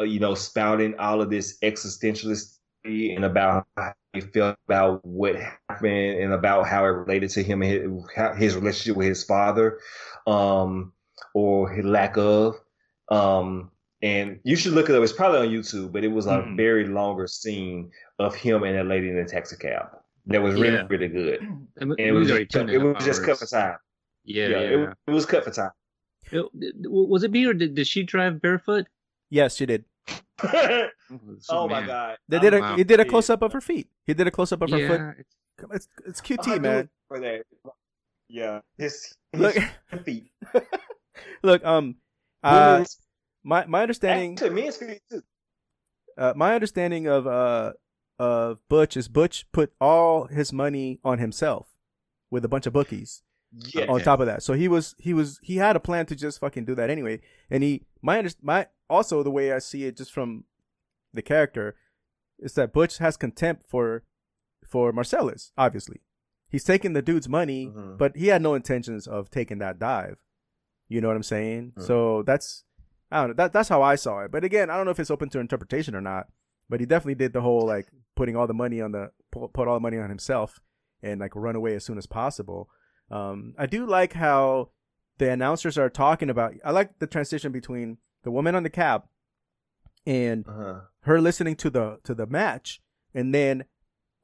uh, 0.00 0.04
you 0.04 0.18
know, 0.18 0.34
spouting 0.34 0.98
all 0.98 1.20
of 1.22 1.30
this 1.30 1.58
existentialist 1.62 2.56
and 2.84 3.24
about 3.24 3.66
how 3.76 3.92
he 4.12 4.20
felt 4.20 4.56
about 4.66 5.04
what 5.04 5.36
happened 5.68 6.18
and 6.20 6.32
about 6.32 6.66
how 6.66 6.84
it 6.84 6.88
related 6.88 7.30
to 7.30 7.42
him 7.42 7.62
and 7.62 8.08
his, 8.16 8.36
his 8.38 8.56
relationship 8.56 8.96
with 8.96 9.06
his 9.06 9.22
father, 9.22 9.78
um, 10.26 10.92
or 11.34 11.70
his 11.70 11.84
lack 11.84 12.16
of. 12.16 12.56
Um, 13.10 13.70
and 14.02 14.40
you 14.42 14.56
should 14.56 14.72
look 14.72 14.88
it 14.88 14.96
up. 14.96 15.02
It's 15.04 15.12
probably 15.12 15.38
on 15.46 15.54
YouTube, 15.54 15.92
but 15.92 16.02
it 16.02 16.08
was 16.08 16.26
a 16.26 16.30
Mhm. 16.42 16.56
very 16.56 16.86
longer 16.86 17.26
scene 17.28 17.90
of 18.18 18.34
him 18.34 18.64
and 18.64 18.76
that 18.76 18.86
lady 18.86 19.08
in 19.10 19.16
the 19.16 19.24
taxi 19.24 19.56
cab. 19.56 19.90
That 20.26 20.42
was 20.42 20.54
really, 20.54 20.76
Yeah. 20.76 20.86
really 20.88 21.08
good. 21.08 21.40
And 21.42 21.68
And 21.80 22.00
it 22.00 22.12
was, 22.12 22.30
already 22.30 22.46
just, 22.46 22.52
two 22.54 22.60
and 22.60 22.70
a 22.70 22.72
it 22.72 22.78
was 22.78 23.04
just 23.04 23.22
cut 23.22 23.38
for 23.38 23.46
time. 23.46 23.76
Yeah, 24.24 24.48
Yeah, 24.48 24.58
yeah. 24.60 24.66
It, 24.90 24.96
it 25.06 25.10
was 25.10 25.26
cut 25.26 25.44
for 25.44 25.50
time. 25.50 25.70
It- 26.32 26.46
was 26.90 27.22
it 27.24 27.30
me 27.30 27.44
or 27.46 27.54
did, 27.54 27.74
did 27.74 27.86
she 27.86 28.02
drive 28.02 28.40
barefoot? 28.40 28.86
Yes, 29.30 29.56
she 29.56 29.66
did. 29.66 29.84
oh 30.42 31.68
my 31.68 31.84
god! 31.86 32.16
They 32.28 32.38
did 32.38 32.54
a 32.54 32.76
he 32.76 32.84
did 32.84 32.98
a 33.00 33.04
close 33.04 33.28
up 33.30 33.42
of 33.42 33.52
her 33.52 33.60
feet. 33.60 33.88
He 34.06 34.14
did 34.14 34.26
a 34.26 34.30
close 34.30 34.52
up 34.52 34.62
of 34.62 34.70
her 34.70 34.78
yeah, 34.78 34.88
foot. 34.88 35.00
it's- 35.10 35.26
It's 35.72 35.88
it's 36.06 36.20
QT, 36.20 36.44
do 36.44 36.60
man. 36.60 36.88
For 37.08 37.20
that, 37.20 37.42
yeah, 38.28 38.60
his, 38.78 39.14
his 39.32 39.40
Look, 39.40 39.56
feet. 40.04 40.30
look. 41.42 41.64
Um, 41.64 41.96
uh, 42.42 42.72
Women's- 42.76 42.98
my 43.44 43.66
my 43.66 43.82
understanding, 43.82 44.32
actually, 44.34 44.50
men's 44.50 44.76
feet 44.76 45.02
too. 45.10 45.22
uh, 46.16 46.32
my 46.36 46.54
understanding 46.54 47.06
of 47.06 47.26
uh 47.26 47.72
of 48.18 48.60
Butch 48.68 48.96
is 48.96 49.08
Butch 49.08 49.46
put 49.52 49.72
all 49.80 50.26
his 50.26 50.52
money 50.52 51.00
on 51.04 51.18
himself 51.18 51.68
with 52.30 52.44
a 52.44 52.48
bunch 52.48 52.66
of 52.66 52.72
bookies. 52.72 53.22
Yeah, 53.52 53.86
on 53.86 54.00
top 54.00 54.20
of 54.20 54.26
that. 54.26 54.42
So 54.42 54.52
he 54.54 54.68
was 54.68 54.94
he 54.98 55.12
was 55.12 55.40
he 55.42 55.56
had 55.56 55.74
a 55.76 55.80
plan 55.80 56.06
to 56.06 56.14
just 56.16 56.38
fucking 56.38 56.64
do 56.66 56.74
that 56.76 56.88
anyway. 56.90 57.20
And 57.50 57.62
he 57.62 57.86
my 58.00 58.26
my 58.42 58.66
also 58.88 59.22
the 59.22 59.30
way 59.30 59.52
I 59.52 59.58
see 59.58 59.84
it 59.84 59.96
just 59.96 60.12
from 60.12 60.44
the 61.12 61.22
character 61.22 61.74
is 62.38 62.54
that 62.54 62.72
Butch 62.72 62.98
has 62.98 63.16
contempt 63.16 63.66
for 63.68 64.04
for 64.64 64.92
Marcellus, 64.92 65.52
obviously. 65.58 66.00
He's 66.48 66.64
taking 66.64 66.92
the 66.92 67.02
dude's 67.02 67.28
money, 67.28 67.66
Mhm. 67.66 67.98
but 67.98 68.16
he 68.16 68.28
had 68.28 68.42
no 68.42 68.54
intentions 68.54 69.06
of 69.08 69.30
taking 69.30 69.58
that 69.58 69.78
dive. 69.78 70.18
You 70.88 71.00
know 71.00 71.08
what 71.08 71.16
I'm 71.16 71.22
saying? 71.24 71.72
Mhm. 71.76 71.82
So 71.82 72.22
that's 72.22 72.64
I 73.10 73.20
don't 73.20 73.28
know. 73.30 73.34
That 73.34 73.52
that's 73.52 73.68
how 73.68 73.82
I 73.82 73.96
saw 73.96 74.20
it. 74.20 74.30
But 74.30 74.44
again, 74.44 74.70
I 74.70 74.76
don't 74.76 74.84
know 74.84 74.92
if 74.92 75.00
it's 75.00 75.10
open 75.10 75.28
to 75.30 75.40
interpretation 75.40 75.96
or 75.96 76.00
not. 76.00 76.28
But 76.68 76.78
he 76.78 76.86
definitely 76.86 77.16
did 77.16 77.32
the 77.32 77.40
whole 77.40 77.66
like 77.66 77.88
putting 78.14 78.36
all 78.36 78.46
the 78.46 78.54
money 78.54 78.80
on 78.80 78.92
the 78.92 79.10
put 79.32 79.66
all 79.66 79.74
the 79.74 79.80
money 79.80 79.98
on 79.98 80.08
himself 80.08 80.60
and 81.02 81.18
like 81.20 81.34
run 81.34 81.56
away 81.56 81.74
as 81.74 81.84
soon 81.84 81.98
as 81.98 82.06
possible. 82.06 82.70
Um, 83.10 83.54
I 83.58 83.66
do 83.66 83.86
like 83.86 84.12
how 84.12 84.70
the 85.18 85.30
announcers 85.30 85.76
are 85.76 85.90
talking 85.90 86.30
about. 86.30 86.54
I 86.64 86.70
like 86.70 86.98
the 86.98 87.06
transition 87.06 87.52
between 87.52 87.98
the 88.22 88.30
woman 88.30 88.54
on 88.54 88.62
the 88.62 88.70
cab 88.70 89.04
and 90.06 90.46
Uh-huh. 90.48 90.80
her 91.02 91.20
listening 91.20 91.56
to 91.56 91.70
the 91.70 91.98
to 92.04 92.14
the 92.14 92.26
match, 92.26 92.80
and 93.14 93.34
then 93.34 93.64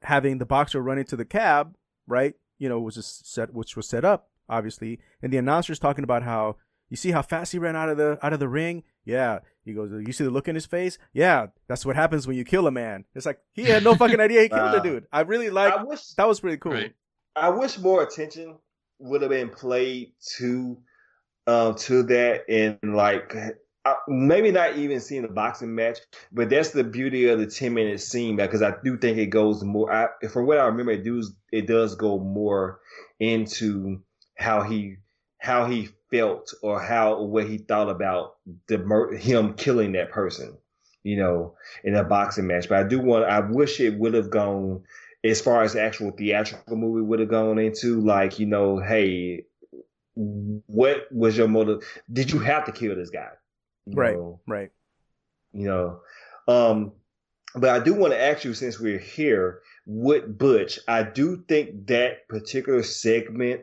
having 0.03 0.37
the 0.37 0.45
boxer 0.45 0.81
run 0.81 0.97
into 0.97 1.15
the 1.15 1.25
cab, 1.25 1.75
right? 2.07 2.35
You 2.57 2.69
know, 2.69 2.79
was 2.79 2.95
just 2.95 3.31
set, 3.31 3.53
which 3.53 3.75
was 3.75 3.87
set 3.87 4.05
up 4.05 4.29
obviously, 4.49 4.97
and 5.21 5.31
the 5.33 5.37
announcers 5.37 5.77
talking 5.77 6.03
about 6.05 6.23
how 6.23 6.55
you 6.89 6.95
see 6.95 7.11
how 7.11 7.21
fast 7.21 7.51
he 7.51 7.59
ran 7.59 7.75
out 7.75 7.89
of 7.89 7.97
the 7.97 8.17
out 8.23 8.33
of 8.33 8.39
the 8.39 8.47
ring. 8.47 8.83
Yeah, 9.03 9.39
he 9.65 9.73
goes. 9.73 9.91
You 9.91 10.13
see 10.13 10.23
the 10.23 10.29
look 10.31 10.47
in 10.47 10.55
his 10.55 10.65
face. 10.65 10.97
Yeah, 11.13 11.47
that's 11.67 11.85
what 11.85 11.95
happens 11.97 12.25
when 12.27 12.37
you 12.37 12.45
kill 12.45 12.65
a 12.67 12.71
man. 12.71 13.05
It's 13.13 13.25
like 13.25 13.39
he 13.53 13.65
had 13.65 13.83
no 13.83 13.95
fucking 13.95 14.19
idea 14.19 14.43
he 14.43 14.49
killed 14.49 14.73
the 14.73 14.79
dude. 14.79 15.05
I 15.11 15.21
really 15.21 15.49
like 15.49 15.73
that 16.17 16.27
was 16.27 16.39
pretty 16.39 16.57
cool. 16.57 16.71
Right. 16.73 16.93
I 17.35 17.49
wish 17.49 17.77
more 17.77 18.01
attention 18.03 18.55
would 18.99 19.21
have 19.21 19.31
been 19.31 19.49
played 19.49 20.13
to 20.37 20.77
um 21.47 21.75
to 21.75 22.03
that 22.03 22.43
and 22.49 22.77
like 22.95 23.35
uh, 23.87 23.95
maybe 24.09 24.51
not 24.51 24.75
even 24.75 24.99
seeing 24.99 25.21
the 25.21 25.29
boxing 25.29 25.73
match, 25.73 25.99
but 26.33 26.49
that's 26.49 26.71
the 26.71 26.83
beauty 26.83 27.29
of 27.29 27.39
the 27.39 27.47
ten 27.47 27.73
minute 27.73 28.01
scene 28.01 28.35
because 28.35 28.61
I 28.61 28.73
do 28.83 28.97
think 28.97 29.17
it 29.17 29.27
goes 29.27 29.63
more. 29.63 29.91
I, 29.91 30.27
from 30.27 30.45
what 30.45 30.57
I 30.57 30.65
remember, 30.65 30.91
it 30.91 31.05
does 31.05 31.33
it 31.53 31.67
does 31.67 31.95
go 31.95 32.19
more 32.19 32.79
into 33.19 34.01
how 34.37 34.63
he 34.63 34.97
how 35.39 35.65
he 35.65 35.89
felt 36.11 36.53
or 36.61 36.81
how 36.81 37.21
what 37.23 37.47
he 37.47 37.59
thought 37.59 37.89
about 37.89 38.35
the 38.67 39.17
him 39.17 39.53
killing 39.53 39.93
that 39.93 40.11
person, 40.11 40.57
you 41.03 41.17
know, 41.17 41.55
in 41.85 41.95
a 41.95 42.03
boxing 42.03 42.47
match. 42.47 42.67
But 42.67 42.79
I 42.79 42.83
do 42.83 42.99
want 42.99 43.23
I 43.25 43.39
wish 43.39 43.79
it 43.79 43.97
would 43.97 44.15
have 44.15 44.29
gone 44.29 44.83
as 45.23 45.41
far 45.41 45.63
as 45.63 45.73
the 45.73 45.81
actual 45.81 46.11
theatrical 46.11 46.75
movie 46.77 47.01
would 47.05 47.19
have 47.19 47.29
gone 47.29 47.57
into, 47.57 47.99
like, 48.01 48.39
you 48.39 48.45
know, 48.45 48.79
hey, 48.79 49.43
what 50.15 51.07
was 51.11 51.37
your 51.37 51.47
motive? 51.47 51.83
Did 52.11 52.31
you 52.31 52.39
have 52.39 52.65
to 52.65 52.71
kill 52.71 52.95
this 52.95 53.09
guy? 53.09 53.29
You 53.85 53.95
Right. 53.95 54.15
know, 54.15 54.39
Right. 54.47 54.71
you 55.53 55.67
know. 55.67 56.01
Um, 56.47 56.93
but 57.55 57.69
I 57.69 57.83
do 57.83 57.93
want 57.93 58.13
to 58.13 58.21
ask 58.21 58.43
you, 58.43 58.53
since 58.53 58.79
we're 58.79 58.99
here 58.99 59.61
with 59.85 60.37
Butch, 60.37 60.79
I 60.87 61.03
do 61.03 61.43
think 61.47 61.87
that 61.87 62.27
particular 62.27 62.83
segment 62.83 63.61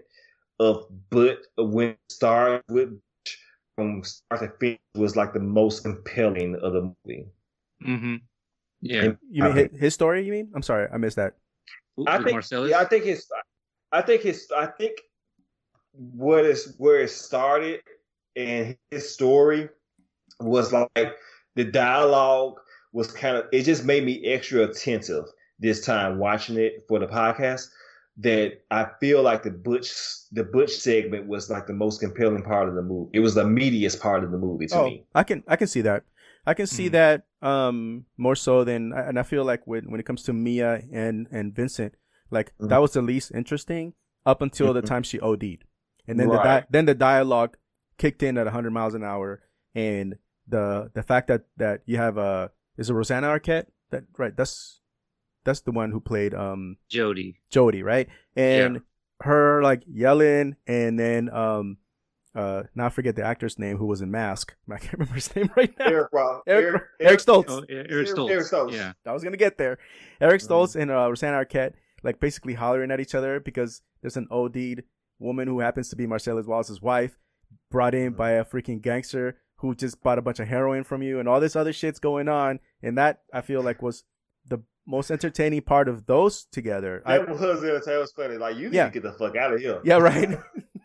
of 0.58 0.86
Butch 1.10 1.38
when 1.56 1.90
it 1.90 1.98
started 2.08 2.62
with 2.68 2.90
Butch 2.90 3.38
from 3.76 4.04
start 4.04 4.40
to 4.40 4.52
finish 4.58 4.78
was 4.94 5.16
like 5.16 5.32
the 5.32 5.40
most 5.40 5.82
compelling 5.82 6.56
of 6.56 6.72
the 6.72 6.82
movie. 6.82 7.26
Mm-hmm. 7.84 8.16
Yeah. 8.80 9.02
And 9.02 9.18
You 9.28 9.42
mean 9.44 9.52
I 9.52 9.62
his, 9.62 9.80
his 9.80 9.94
story? 9.94 10.24
You 10.24 10.32
mean? 10.32 10.50
I'm 10.54 10.62
sorry, 10.62 10.88
I 10.92 10.96
missed 10.98 11.16
that. 11.16 11.34
I 12.06 12.18
think, 12.18 12.32
Marcellus? 12.32 12.70
yeah, 12.70 12.80
I 12.80 12.84
think 12.84 13.04
his, 13.04 13.26
I 13.92 14.02
think 14.02 14.22
his, 14.22 14.48
I 14.56 14.66
think 14.66 15.00
what 15.92 16.44
is 16.44 16.74
where 16.78 17.00
it 17.00 17.10
started 17.10 17.80
and 18.36 18.76
his 18.90 19.12
story 19.12 19.68
was 20.40 20.72
like 20.72 21.16
the 21.54 21.64
dialogue 21.64 22.58
was 22.92 23.10
kind 23.12 23.36
of 23.36 23.46
it 23.52 23.62
just 23.62 23.84
made 23.84 24.04
me 24.04 24.24
extra 24.24 24.64
attentive 24.64 25.24
this 25.58 25.84
time 25.84 26.18
watching 26.18 26.56
it 26.56 26.84
for 26.88 26.98
the 26.98 27.06
podcast. 27.06 27.68
That 28.18 28.62
I 28.70 28.86
feel 29.00 29.22
like 29.22 29.42
the 29.42 29.50
butch 29.50 29.92
the 30.30 30.44
butch 30.44 30.70
segment 30.70 31.26
was 31.26 31.50
like 31.50 31.66
the 31.66 31.72
most 31.72 31.98
compelling 32.00 32.44
part 32.44 32.68
of 32.68 32.76
the 32.76 32.82
movie. 32.82 33.10
It 33.12 33.20
was 33.20 33.34
the 33.34 33.42
meatiest 33.42 34.00
part 34.00 34.22
of 34.22 34.30
the 34.30 34.38
movie 34.38 34.66
to 34.68 34.78
oh, 34.78 34.84
me. 34.84 35.04
I 35.16 35.24
can 35.24 35.42
I 35.48 35.56
can 35.56 35.66
see 35.66 35.80
that. 35.80 36.04
I 36.46 36.54
can 36.54 36.66
see 36.66 36.88
Mhm. 36.88 36.92
that 36.92 37.26
um 37.42 38.06
more 38.16 38.36
so 38.36 38.64
than 38.64 38.92
and 38.92 39.18
I 39.18 39.22
feel 39.22 39.44
like 39.44 39.66
when 39.66 39.90
when 39.90 40.00
it 40.00 40.06
comes 40.06 40.22
to 40.24 40.32
Mia 40.32 40.82
and 40.92 41.26
and 41.30 41.54
Vincent, 41.54 41.94
like 42.30 42.52
Mhm. 42.58 42.68
that 42.68 42.78
was 42.78 42.92
the 42.92 43.02
least 43.02 43.32
interesting 43.34 43.94
up 44.26 44.40
until 44.42 44.72
the 44.72 44.82
Mhm. 44.82 44.86
time 44.86 45.02
she 45.02 45.20
OD'd, 45.20 45.64
and 46.06 46.18
then 46.20 46.28
the 46.28 46.36
di- 46.44 46.66
then 46.70 46.84
the 46.86 46.94
dialogue 46.94 47.56
kicked 47.98 48.22
in 48.22 48.36
at 48.38 48.46
100 48.46 48.70
miles 48.72 48.94
an 48.94 49.04
hour, 49.04 49.42
and 49.74 50.16
the 50.46 50.90
the 50.94 51.02
fact 51.02 51.28
that 51.28 51.44
that 51.56 51.82
you 51.86 51.96
have 51.96 52.18
uh 52.18 52.48
is 52.76 52.90
it 52.90 52.94
Rosanna 52.94 53.28
Arquette 53.28 53.66
that 53.90 54.04
right 54.18 54.36
that's 54.36 54.80
that's 55.44 55.60
the 55.60 55.72
one 55.72 55.90
who 55.92 56.00
played 56.00 56.34
um 56.34 56.76
Jody. 56.88 57.40
Jody, 57.50 57.82
right? 57.82 58.08
And 58.36 58.80
her 59.20 59.62
like 59.62 59.82
yelling, 59.86 60.56
and 60.66 60.98
then 60.98 61.28
um, 61.30 61.78
uh, 62.34 62.64
now 62.74 62.86
I 62.86 62.88
forget 62.88 63.14
the 63.16 63.22
actor's 63.24 63.58
name 63.58 63.76
who 63.76 63.86
was 63.86 64.00
in 64.00 64.10
Mask. 64.10 64.54
I 64.70 64.78
can't 64.78 64.92
remember 64.98 65.14
his 65.14 65.34
name 65.36 65.50
right 65.56 65.72
now. 65.78 65.86
Eric, 65.86 66.08
Rob, 66.12 66.42
Eric- 66.46 66.82
Eric 67.00 67.20
Stoltz. 67.20 67.44
Oh, 67.48 67.64
Eric 67.68 67.86
Eric- 67.90 68.08
Stoltz. 68.08 68.30
Eric 68.30 68.46
Stoltz. 68.46 68.72
Yeah. 68.72 68.92
I 69.06 69.12
was 69.12 69.22
gonna 69.24 69.36
get 69.36 69.56
there. 69.58 69.78
Eric 70.20 70.40
Mhm. 70.42 70.48
Stoltz 70.48 70.76
and 70.76 70.90
uh, 70.90 71.08
Rosanna 71.08 71.44
Arquette 71.44 71.74
like 72.02 72.20
basically 72.20 72.54
hollering 72.54 72.90
at 72.90 73.00
each 73.00 73.14
other 73.14 73.40
because 73.40 73.82
there's 74.02 74.16
an 74.16 74.26
OD'd 74.30 74.82
woman 75.18 75.48
who 75.48 75.60
happens 75.60 75.88
to 75.88 75.96
be 75.96 76.06
Marcellus 76.06 76.46
Wallace's 76.46 76.82
wife, 76.82 77.16
brought 77.70 77.94
in 77.94 78.12
Mhm. 78.14 78.16
by 78.16 78.30
a 78.32 78.44
freaking 78.44 78.82
gangster 78.82 79.38
who 79.58 79.74
just 79.74 80.02
bought 80.02 80.18
a 80.18 80.22
bunch 80.22 80.40
of 80.40 80.48
heroin 80.48 80.84
from 80.84 81.02
you 81.02 81.18
and 81.20 81.28
all 81.28 81.40
this 81.40 81.56
other 81.56 81.72
shit's 81.72 81.98
going 81.98 82.28
on. 82.28 82.58
And 82.82 82.98
that 82.98 83.20
I 83.32 83.40
feel 83.40 83.62
like 83.62 83.80
was 83.80 84.04
the 84.46 84.58
most 84.86 85.10
entertaining 85.10 85.62
part 85.62 85.88
of 85.88 86.04
those 86.04 86.44
together. 86.44 87.02
I, 87.06 87.18
That 87.18 87.28
was 87.30 87.62
it. 87.62 87.84
That 87.86 87.98
was 87.98 88.12
funny. 88.12 88.36
Like 88.36 88.56
you 88.56 88.68
Yeah. 88.70 88.84
need 88.84 88.92
to 88.94 89.00
get 89.00 89.02
the 89.04 89.12
fuck 89.16 89.36
out 89.36 89.54
of 89.54 89.60
here. 89.60 89.80
yeah, 89.84 89.96
right. 89.96 90.38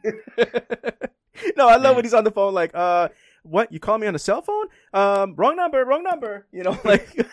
no, 1.58 1.68
I 1.68 1.78
love 1.78 1.96
when 1.96 2.06
he's 2.06 2.14
on 2.14 2.24
the 2.24 2.32
phone 2.32 2.54
like, 2.54 2.72
uh, 2.74 3.10
what? 3.44 3.72
You 3.72 3.80
call 3.80 3.98
me 3.98 4.08
on 4.08 4.16
a 4.16 4.20
cell 4.20 4.42
phone? 4.42 4.68
Um, 4.94 5.36
wrong 5.36 5.56
number, 5.56 5.84
wrong 5.86 6.04
number. 6.04 6.46
You 6.52 6.64
know, 6.64 6.80
like, 6.86 7.16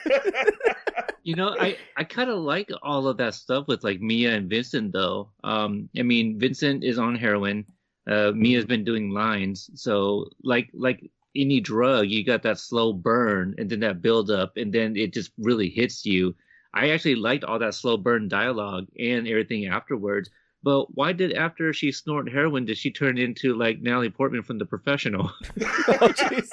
You 1.27 1.35
know, 1.35 1.57
I, 1.59 1.77
I 1.97 2.05
kind 2.05 2.31
of 2.31 2.39
like 2.39 2.71
all 2.85 3.09
of 3.09 3.17
that 3.17 3.35
stuff 3.35 3.67
with 3.67 3.83
like 3.83 4.01
Mia 4.01 4.33
and 4.37 4.49
Vincent 4.49 4.93
though. 4.93 5.31
Um, 5.43 5.89
I 5.99 6.03
mean, 6.03 6.39
Vincent 6.39 6.85
is 6.85 7.01
on 7.01 7.17
heroin. 7.17 7.67
Uh, 8.09 8.31
Mia's 8.31 8.65
been 8.65 8.85
doing 8.85 9.11
lines. 9.11 9.69
So 9.75 10.29
like 10.45 10.71
like 10.73 11.11
any 11.35 11.59
drug, 11.61 12.07
you 12.07 12.25
got 12.25 12.45
that 12.45 12.61
slow 12.61 12.93
burn 12.93 13.57
and 13.59 13.69
then 13.69 13.81
that 13.81 14.03
build 14.03 14.31
up 14.31 14.57
and 14.57 14.73
then 14.73 14.95
it 14.95 15.13
just 15.13 15.33
really 15.37 15.69
hits 15.69 16.07
you. 16.07 16.33
I 16.73 16.91
actually 16.91 17.17
liked 17.17 17.43
all 17.43 17.59
that 17.59 17.75
slow 17.75 17.97
burn 17.97 18.29
dialogue 18.29 18.87
and 18.97 19.27
everything 19.27 19.67
afterwards. 19.67 20.31
But 20.67 20.97
why 20.97 21.13
did 21.13 21.33
after 21.33 21.73
she 21.73 21.93
snorted 21.93 22.35
heroin 22.35 22.65
did 22.65 22.77
she 22.77 22.91
turn 22.91 23.19
into 23.19 23.55
like 23.55 23.81
Natalie 23.81 24.11
Portman 24.11 24.43
from 24.43 24.59
The 24.59 24.67
Professional? 24.67 25.31
oh 25.61 26.09
jeez. 26.09 26.49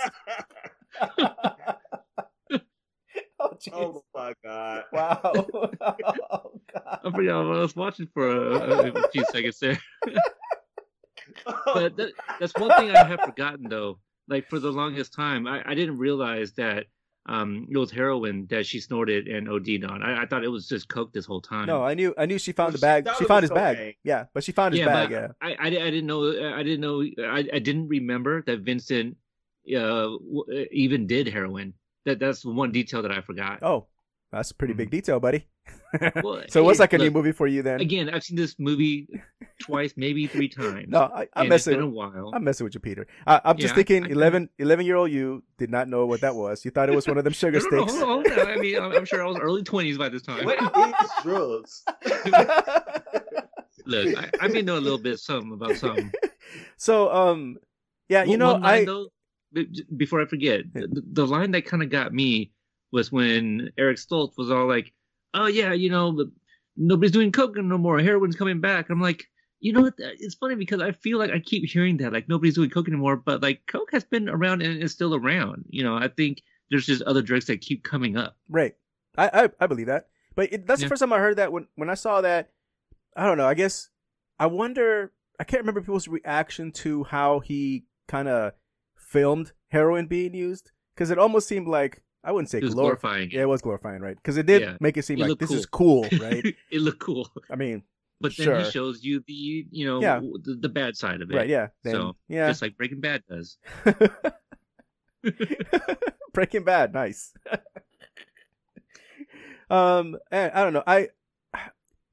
oh 3.39 3.57
jeez. 3.57 3.73
oh 3.73 4.03
my 4.13 4.35
god. 4.43 4.83
Wow. 4.93 5.19
oh 5.33 5.71
god. 5.81 5.95
I 6.85 7.09
forgot 7.09 7.47
what 7.47 7.57
I 7.57 7.61
was 7.61 7.75
watching 7.75 8.07
for 8.13 8.29
a, 8.29 8.91
a 8.91 9.09
few 9.09 9.25
seconds 9.31 9.57
there. 9.57 9.81
but 11.73 11.97
that, 11.97 12.11
that's 12.39 12.53
one 12.55 12.69
thing 12.77 12.95
I 12.95 13.03
have 13.05 13.21
forgotten 13.21 13.67
though. 13.67 13.97
Like 14.27 14.47
for 14.47 14.59
the 14.59 14.71
longest 14.71 15.15
time, 15.15 15.47
I, 15.47 15.63
I 15.65 15.73
didn't 15.73 15.97
realize 15.97 16.51
that 16.51 16.85
um, 17.25 17.67
it 17.69 17.77
was 17.77 17.89
heroin 17.91 18.47
that 18.49 18.65
she 18.65 18.79
snorted 18.79 19.27
and 19.27 19.47
OD'd 19.49 19.83
on. 19.85 20.03
I, 20.03 20.23
I 20.23 20.25
thought 20.25 20.43
it 20.43 20.49
was 20.49 20.67
just 20.67 20.89
coke 20.89 21.13
this 21.13 21.25
whole 21.25 21.41
time. 21.41 21.67
No, 21.67 21.83
I 21.83 21.93
knew 21.93 22.13
I 22.17 22.25
knew 22.25 22.37
she 22.37 22.51
found 22.51 22.73
Well, 22.73 22.79
the 22.79 22.79
bag. 22.79 23.05
thought 23.05 23.17
She 23.17 23.25
found 23.25 23.43
his 23.43 23.51
bag. 23.51 23.95
Yeah, 24.03 24.25
but 24.33 24.43
she 24.43 24.51
found 24.51 24.73
his 24.73 24.79
yeah, 24.81 24.85
bag. 24.87 25.11
Yeah. 25.11 25.27
I, 25.41 25.53
I, 25.53 25.67
I 25.67 25.69
didn't 25.69 26.05
know. 26.07 26.53
I 26.53 26.63
didn't 26.63 26.81
know. 26.81 27.01
I, 27.01 27.47
I 27.53 27.59
didn't 27.59 27.87
remember 27.87 28.41
that 28.43 28.59
Vincent 28.59 29.15
uh, 29.73 29.79
w- 29.79 30.67
even 30.71 31.07
did 31.07 31.27
heroin. 31.27 31.73
That 32.05 32.19
that's 32.19 32.43
one 32.43 32.71
detail 32.73 33.01
that 33.03 33.11
I 33.11 33.21
forgot. 33.21 33.63
Oh, 33.63 33.87
that's 34.31 34.51
a 34.51 34.55
pretty 34.55 34.73
big 34.73 34.89
detail, 34.89 35.21
buddy. 35.21 35.47
Well, 36.23 36.43
so 36.49 36.59
it 36.59 36.63
was 36.65 36.79
like 36.79 36.93
a 36.93 36.97
new 36.97 37.11
movie 37.11 37.31
for 37.31 37.47
you 37.47 37.61
then. 37.61 37.79
Again, 37.81 38.09
I've 38.09 38.23
seen 38.23 38.35
this 38.37 38.55
movie 38.59 39.07
twice, 39.61 39.93
maybe 39.95 40.25
three 40.27 40.49
times. 40.49 40.85
no, 40.89 41.01
I, 41.01 41.21
I'm 41.21 41.27
and 41.35 41.45
it's 41.45 41.49
messing. 41.67 41.73
been 41.75 41.83
a 41.83 41.87
while. 41.89 42.31
I'm 42.33 42.43
messing 42.43 42.63
with 42.65 42.73
you, 42.73 42.79
Peter. 42.79 43.05
I, 43.27 43.41
I'm 43.45 43.57
just 43.57 43.71
Yeah, 43.71 43.75
thinking, 43.75 44.05
I- 44.05 44.09
11, 44.09 44.49
11 44.59 44.85
year 44.85 44.95
old 44.95 45.11
you 45.11 45.43
did 45.57 45.69
not 45.69 45.87
know 45.87 46.05
what 46.05 46.21
that 46.21 46.35
was. 46.35 46.65
You 46.65 46.71
thought 46.71 46.89
it 46.89 46.95
was 46.95 47.07
one 47.07 47.17
of 47.17 47.23
them 47.23 47.33
sugar 47.33 47.59
No, 47.71 47.77
no, 47.77 47.77
no, 47.77 47.85
sticks. 47.87 47.99
hold 48.03 48.25
on, 48.25 48.29
hold 48.31 48.39
on. 48.47 48.47
I 48.53 48.55
mean, 48.59 48.79
I'm, 48.79 48.91
I'm 48.91 49.05
sure 49.05 49.23
I 49.23 49.27
was 49.27 49.37
early 49.39 49.63
20s 49.63 49.97
by 49.97 50.09
this 50.09 50.21
time. 50.23 50.45
what 50.45 50.59
is 51.03 51.11
drugs? 51.23 51.83
Look, 53.85 54.17
I, 54.17 54.29
I 54.41 54.47
may 54.47 54.61
know 54.61 54.77
a 54.77 54.79
little 54.79 54.97
bit 54.97 55.19
something 55.19 55.51
about 55.53 55.75
something. 55.75 56.11
so, 56.77 57.11
um, 57.11 57.57
yeah, 58.09 58.23
you 58.23 58.31
One- 58.31 58.39
know, 58.39 58.59
I 58.63 58.85
though, 58.85 59.07
before 59.95 60.21
I 60.21 60.25
forget, 60.25 60.61
the, 60.73 61.03
the 61.11 61.27
line 61.27 61.51
that 61.51 61.65
kind 61.65 61.83
of 61.83 61.89
got 61.89 62.13
me 62.13 62.51
was 62.91 63.11
when 63.11 63.71
Eric 63.77 63.97
Stoltz 63.97 64.37
was 64.37 64.51
all 64.51 64.67
like, 64.67 64.93
"Oh 65.33 65.47
yeah, 65.47 65.73
you 65.73 65.89
know, 65.89 66.15
the, 66.15 66.31
nobody's 66.77 67.11
doing 67.11 67.31
coke 67.31 67.55
no 67.57 67.77
more. 67.77 67.99
Heroin's 67.99 68.35
coming 68.35 68.61
back." 68.61 68.89
I'm 68.89 69.01
like, 69.01 69.27
you 69.59 69.71
know 69.71 69.81
what? 69.81 69.93
It's 69.97 70.35
funny 70.35 70.55
because 70.55 70.81
I 70.81 70.91
feel 70.91 71.17
like 71.17 71.31
I 71.31 71.39
keep 71.39 71.69
hearing 71.69 71.97
that, 71.97 72.13
like 72.13 72.27
nobody's 72.27 72.55
doing 72.55 72.69
coke 72.69 72.87
anymore, 72.87 73.15
but 73.15 73.41
like 73.41 73.61
coke 73.67 73.91
has 73.93 74.03
been 74.03 74.27
around 74.27 74.61
and 74.61 74.81
is 74.81 74.91
still 74.91 75.15
around. 75.15 75.65
You 75.69 75.83
know, 75.83 75.95
I 75.95 76.09
think 76.09 76.41
there's 76.69 76.85
just 76.85 77.01
other 77.03 77.21
drugs 77.21 77.45
that 77.45 77.61
keep 77.61 77.83
coming 77.83 78.17
up. 78.17 78.35
right, 78.49 78.75
I, 79.17 79.43
I, 79.43 79.49
I 79.61 79.67
believe 79.67 79.87
that. 79.87 80.07
But 80.35 80.51
it, 80.51 80.67
that's 80.67 80.81
the 80.81 80.87
first 80.87 81.01
time 81.01 81.13
I 81.13 81.19
heard 81.19 81.37
that. 81.37 81.51
When 81.51 81.67
when 81.75 81.89
I 81.89 81.93
saw 81.93 82.21
that, 82.21 82.51
I 83.15 83.25
don't 83.25 83.37
know. 83.37 83.47
I 83.47 83.53
guess 83.53 83.89
I 84.39 84.47
wonder. 84.47 85.13
I 85.39 85.43
can't 85.45 85.61
remember 85.61 85.81
people's 85.81 86.07
reaction 86.07 86.71
to 86.73 87.05
how 87.05 87.39
he 87.39 87.85
kind 88.07 88.27
of 88.27 88.53
filmed 88.97 89.53
heroin 89.69 90.07
being 90.07 90.33
used 90.33 90.71
because 90.93 91.09
it 91.09 91.17
almost 91.17 91.47
seemed 91.47 91.67
like 91.67 92.03
I 92.23 92.31
wouldn't 92.31 92.49
say 92.49 92.61
glor- 92.61 92.71
glorifying. 92.73 93.31
Yeah, 93.31 93.41
it 93.41 93.47
was 93.49 93.61
glorifying, 93.61 94.01
right? 94.01 94.15
Because 94.15 94.37
it 94.37 94.45
did 94.45 94.61
Yeah. 94.61 94.77
make 94.79 94.95
it 94.97 95.03
seem 95.03 95.19
It 95.19 95.27
like 95.27 95.39
this 95.39 95.49
cool. 95.49 95.57
is 95.57 95.65
cool, 95.65 96.01
right? 96.21 96.55
it 96.71 96.81
looked 96.81 96.99
cool. 96.99 97.29
I 97.49 97.55
mean, 97.55 97.83
But 98.21 98.37
then 98.37 98.45
Sure. 98.45 98.59
he 98.61 98.71
shows 98.71 99.03
you 99.03 99.21
the, 99.27 99.67
you 99.69 99.85
know, 99.85 100.01
Yeah. 100.01 100.19
the, 100.21 100.55
the 100.61 100.69
bad 100.69 100.95
side 100.95 101.21
of 101.21 101.29
it. 101.29 101.35
right? 101.35 101.49
Yeah. 101.49 101.67
Then, 101.83 101.93
So, 101.95 102.15
yeah. 102.29 102.47
Just 102.47 102.61
like 102.61 102.77
Breaking 102.77 103.01
Bad 103.01 103.23
does. 103.27 103.57
Breaking 106.33 106.63
Bad, 106.63 106.93
nice. 106.93 107.33
um, 109.69 110.17
and 110.31 110.51
I 110.53 110.63
don't 110.63 110.73
know. 110.73 110.83
I, 110.87 111.09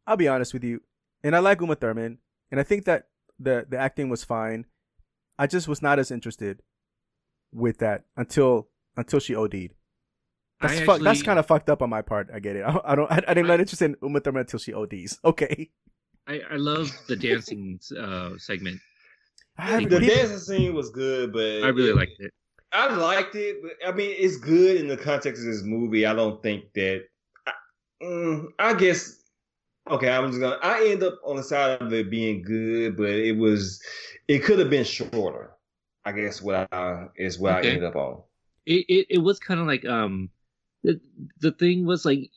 I'll 0.06 0.16
be 0.16 0.28
honest 0.28 0.52
with 0.52 0.64
you, 0.64 0.82
and 1.22 1.34
I 1.34 1.38
like 1.38 1.61
Uma 1.61 1.74
Thurman, 1.76 2.18
and 2.50 2.61
I 2.61 2.62
think 2.62 2.84
that 2.84 3.08
the 3.38 3.66
the 3.68 3.78
acting 3.78 4.08
was 4.08 4.24
fine. 4.24 4.66
I 5.38 5.46
just 5.46 5.68
was 5.68 5.80
not 5.82 5.98
as 5.98 6.11
interested 6.11 6.62
with 7.52 7.78
that 7.78 8.04
until 8.16 8.68
until 8.96 9.20
she 9.20 9.34
OD'd. 9.34 9.74
That's 10.61 10.80
I 10.80 10.84
fuck, 10.84 11.00
that's 11.00 11.22
kind 11.22 11.38
of 11.38 11.46
fucked 11.46 11.70
up 11.70 11.80
on 11.82 11.88
my 11.90 12.02
part. 12.02 12.28
I 12.34 12.38
get 12.38 12.56
it. 12.56 12.62
I, 12.62 12.78
I 12.84 12.94
don't. 12.94 13.11
I, 13.11 13.22
I'm 13.28 13.46
not 13.46 13.58
I- 13.58 13.62
interested 13.62 13.86
in 13.86 13.96
Uma 14.02 14.20
Thurman 14.20 14.40
until 14.40 14.58
she 14.58 14.72
ODs. 14.74 15.18
Okay. 15.24 15.70
I, 16.26 16.40
I 16.52 16.56
love 16.56 16.90
the 17.08 17.16
dancing 17.16 17.80
uh, 17.98 18.32
segment. 18.36 18.80
I, 19.58 19.84
the 19.84 19.98
people- 20.00 20.14
dancing 20.14 20.38
scene 20.38 20.74
was 20.74 20.90
good, 20.90 21.32
but 21.32 21.40
I 21.64 21.68
really 21.68 21.90
it- 21.90 21.96
liked 21.96 22.20
it. 22.20 22.32
I 22.72 22.86
liked 22.94 23.34
it, 23.34 23.56
but 23.62 23.72
I 23.84 23.90
mean, 23.90 24.14
it's 24.16 24.36
good 24.36 24.76
in 24.76 24.86
the 24.86 24.96
context 24.96 25.42
of 25.42 25.48
this 25.52 25.62
movie. 25.64 26.06
I 26.06 26.14
don't 26.14 26.40
think 26.40 26.72
that. 26.74 27.02
I, 27.46 27.52
mm, 28.02 28.46
I 28.61 28.74
guess. 28.74 29.16
Okay, 29.90 30.08
I'm 30.08 30.28
just 30.28 30.40
gonna. 30.40 30.58
I 30.62 30.86
end 30.86 31.02
up 31.02 31.18
on 31.24 31.34
the 31.36 31.42
side 31.42 31.82
of 31.82 31.92
it 31.92 32.11
being 32.11 32.42
good, 32.42 32.96
but 32.96 33.11
it 33.11 33.36
was. 33.36 33.82
It 34.28 34.44
could 34.44 34.61
have 34.61 34.70
been 34.70 34.84
shorter. 34.84 35.50
I 36.04 36.12
guess 36.12 36.40
what 36.40 36.72
I 36.72 37.06
is 37.16 37.40
what 37.40 37.56
Okay. 37.56 37.70
I 37.70 37.72
ended 37.72 37.84
up 37.88 37.96
on. 37.96 38.22
It 38.66 38.84
it, 38.88 39.06
it 39.11 39.18
was 39.18 39.40
kind 39.40 39.58
of 39.58 39.66
like 39.66 39.84
um, 39.84 40.30
the 40.83 41.01
the 41.41 41.53
thing 41.53 41.85
was 41.87 42.05
like, 42.05 42.31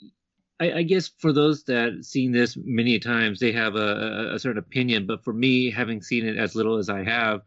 I, 0.59 0.71
I 0.73 0.83
guess 0.83 1.09
for 1.19 1.33
those 1.33 1.63
that 1.65 2.03
seen 2.05 2.31
this 2.31 2.57
many 2.57 2.99
times, 2.99 3.39
they 3.39 3.51
have 3.51 3.75
a, 3.75 3.79
a, 4.31 4.35
a 4.35 4.39
certain 4.39 4.59
opinion. 4.59 5.05
But 5.05 5.23
for 5.23 5.33
me, 5.33 5.71
having 5.71 6.01
seen 6.01 6.25
it 6.25 6.37
as 6.37 6.55
little 6.55 6.77
as 6.77 6.89
I 6.89 7.03
have, 7.03 7.41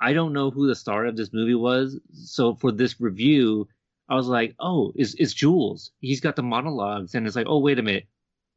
I 0.00 0.12
don't 0.12 0.32
know 0.32 0.50
who 0.50 0.66
the 0.66 0.74
star 0.74 1.06
of 1.06 1.16
this 1.16 1.32
movie 1.32 1.54
was. 1.54 1.98
So 2.12 2.54
for 2.54 2.72
this 2.72 3.00
review, 3.00 3.68
I 4.08 4.14
was 4.14 4.26
like, 4.26 4.54
oh, 4.58 4.92
it's 4.96 5.14
it's 5.14 5.34
Jules. 5.34 5.90
He's 6.00 6.20
got 6.20 6.36
the 6.36 6.42
monologues, 6.42 7.14
and 7.14 7.26
it's 7.26 7.36
like, 7.36 7.46
oh, 7.48 7.58
wait 7.58 7.78
a 7.78 7.82
minute, 7.82 8.06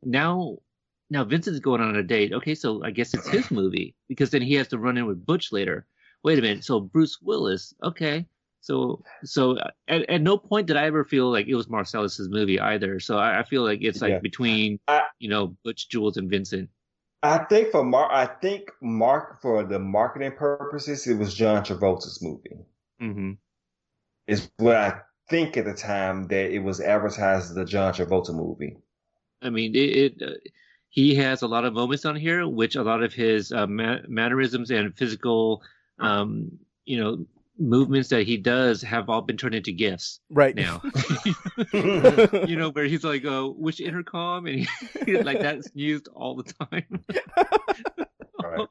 now. 0.04 0.58
Now 1.14 1.26
Vincent's 1.26 1.60
going 1.60 1.82
on 1.82 1.98
a 1.98 2.04
date. 2.04 2.32
Okay, 2.32 2.56
so 2.56 2.82
I 2.86 2.92
guess 2.92 3.14
it's 3.14 3.28
his 3.28 3.52
movie 3.52 3.96
because 4.08 4.30
then 4.30 4.42
he 4.42 4.54
has 4.54 4.70
to 4.70 4.78
run 4.78 4.98
in 4.98 5.06
with 5.06 5.26
Butch 5.26 5.52
later. 5.52 5.86
Wait 6.24 6.40
a 6.40 6.42
minute. 6.42 6.64
So 6.64 6.80
Bruce 6.80 7.20
Willis. 7.22 7.74
Okay. 7.84 8.26
So 8.62 9.04
so 9.24 9.58
at, 9.88 10.10
at 10.10 10.22
no 10.22 10.38
point 10.38 10.68
did 10.68 10.78
I 10.78 10.86
ever 10.86 11.04
feel 11.04 11.32
like 11.32 11.48
it 11.48 11.56
was 11.56 11.68
Marcellus's 11.68 12.30
movie 12.30 12.60
either. 12.60 13.00
So 13.00 13.18
I, 13.18 13.40
I 13.40 13.44
feel 13.44 13.64
like 13.64 13.80
it's 13.82 14.02
like 14.02 14.12
Yeah. 14.12 14.20
between 14.20 14.80
I- 14.88 15.08
you 15.20 15.30
know 15.30 15.56
Butch, 15.64 15.90
Jules, 15.90 16.18
and 16.18 16.30
Vincent. 16.30 16.70
I 17.24 17.40
think 17.46 17.70
for 17.72 17.84
Mark, 17.84 18.12
I 18.12 18.26
think 18.26 18.72
Mark 18.82 19.42
for 19.42 19.64
the 19.64 19.78
marketing 19.80 20.32
purposes, 20.32 21.06
it 21.06 21.16
was 21.16 21.34
John 21.36 21.64
Travolta's 21.64 22.22
movie. 22.22 22.58
hmm 23.00 23.34
Is 24.28 24.50
what 24.58 24.76
I 24.76 25.02
think 25.30 25.58
at 25.58 25.66
the 25.66 25.74
time 25.74 26.28
that 26.28 26.52
it 26.52 26.60
was 26.60 26.80
advertised 26.82 27.50
as 27.50 27.56
the 27.56 27.66
John 27.66 27.94
Travolta 27.94 28.34
movie. 28.34 28.78
I 29.42 29.50
mean, 29.50 29.76
it. 29.76 29.80
it 29.80 30.22
uh, 30.22 30.34
he 30.94 31.16
has 31.16 31.42
a 31.42 31.48
lot 31.48 31.64
of 31.64 31.74
moments 31.74 32.04
on 32.04 32.18
here, 32.18 32.46
which 32.46 32.76
a 32.76 32.84
lot 32.84 33.02
of 33.02 33.14
his 33.14 33.54
uh, 33.54 33.66
ma- 33.66 34.00
mannerisms 34.10 34.72
and 34.72 34.94
physical, 34.98 35.64
um, 36.00 36.52
you 36.84 37.00
know, 37.00 37.26
movements 37.62 38.10
that 38.10 38.24
he 38.28 38.38
does 38.38 38.82
have 38.82 39.10
all 39.10 39.22
been 39.22 39.38
turned 39.38 39.56
into 39.56 39.72
gifts 39.72 40.20
right 40.30 40.56
now. 40.56 40.82
you 41.74 42.56
know, 42.58 42.72
where 42.72 42.86
he's 42.86 43.04
like, 43.04 43.24
uh, 43.26 43.44
which 43.48 43.80
intercom? 43.80 44.48
And 44.48 44.68
he, 45.06 45.18
like 45.22 45.40
that's 45.40 45.70
used 45.74 46.08
all 46.10 46.36
the 46.36 46.44
time. 46.66 47.04
Right. 48.44 48.68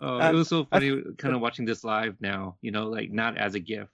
Oh, 0.00 0.20
Uh, 0.20 0.30
it 0.30 0.34
was 0.34 0.48
so 0.48 0.66
I- 0.72 0.78
funny 0.78 1.02
kind 1.18 1.34
of 1.34 1.40
watching 1.40 1.64
this 1.64 1.82
live 1.84 2.16
now, 2.20 2.56
you 2.60 2.70
know, 2.70 2.86
like 2.88 3.10
not 3.10 3.36
as 3.38 3.54
a 3.54 3.60
gift. 3.60 3.90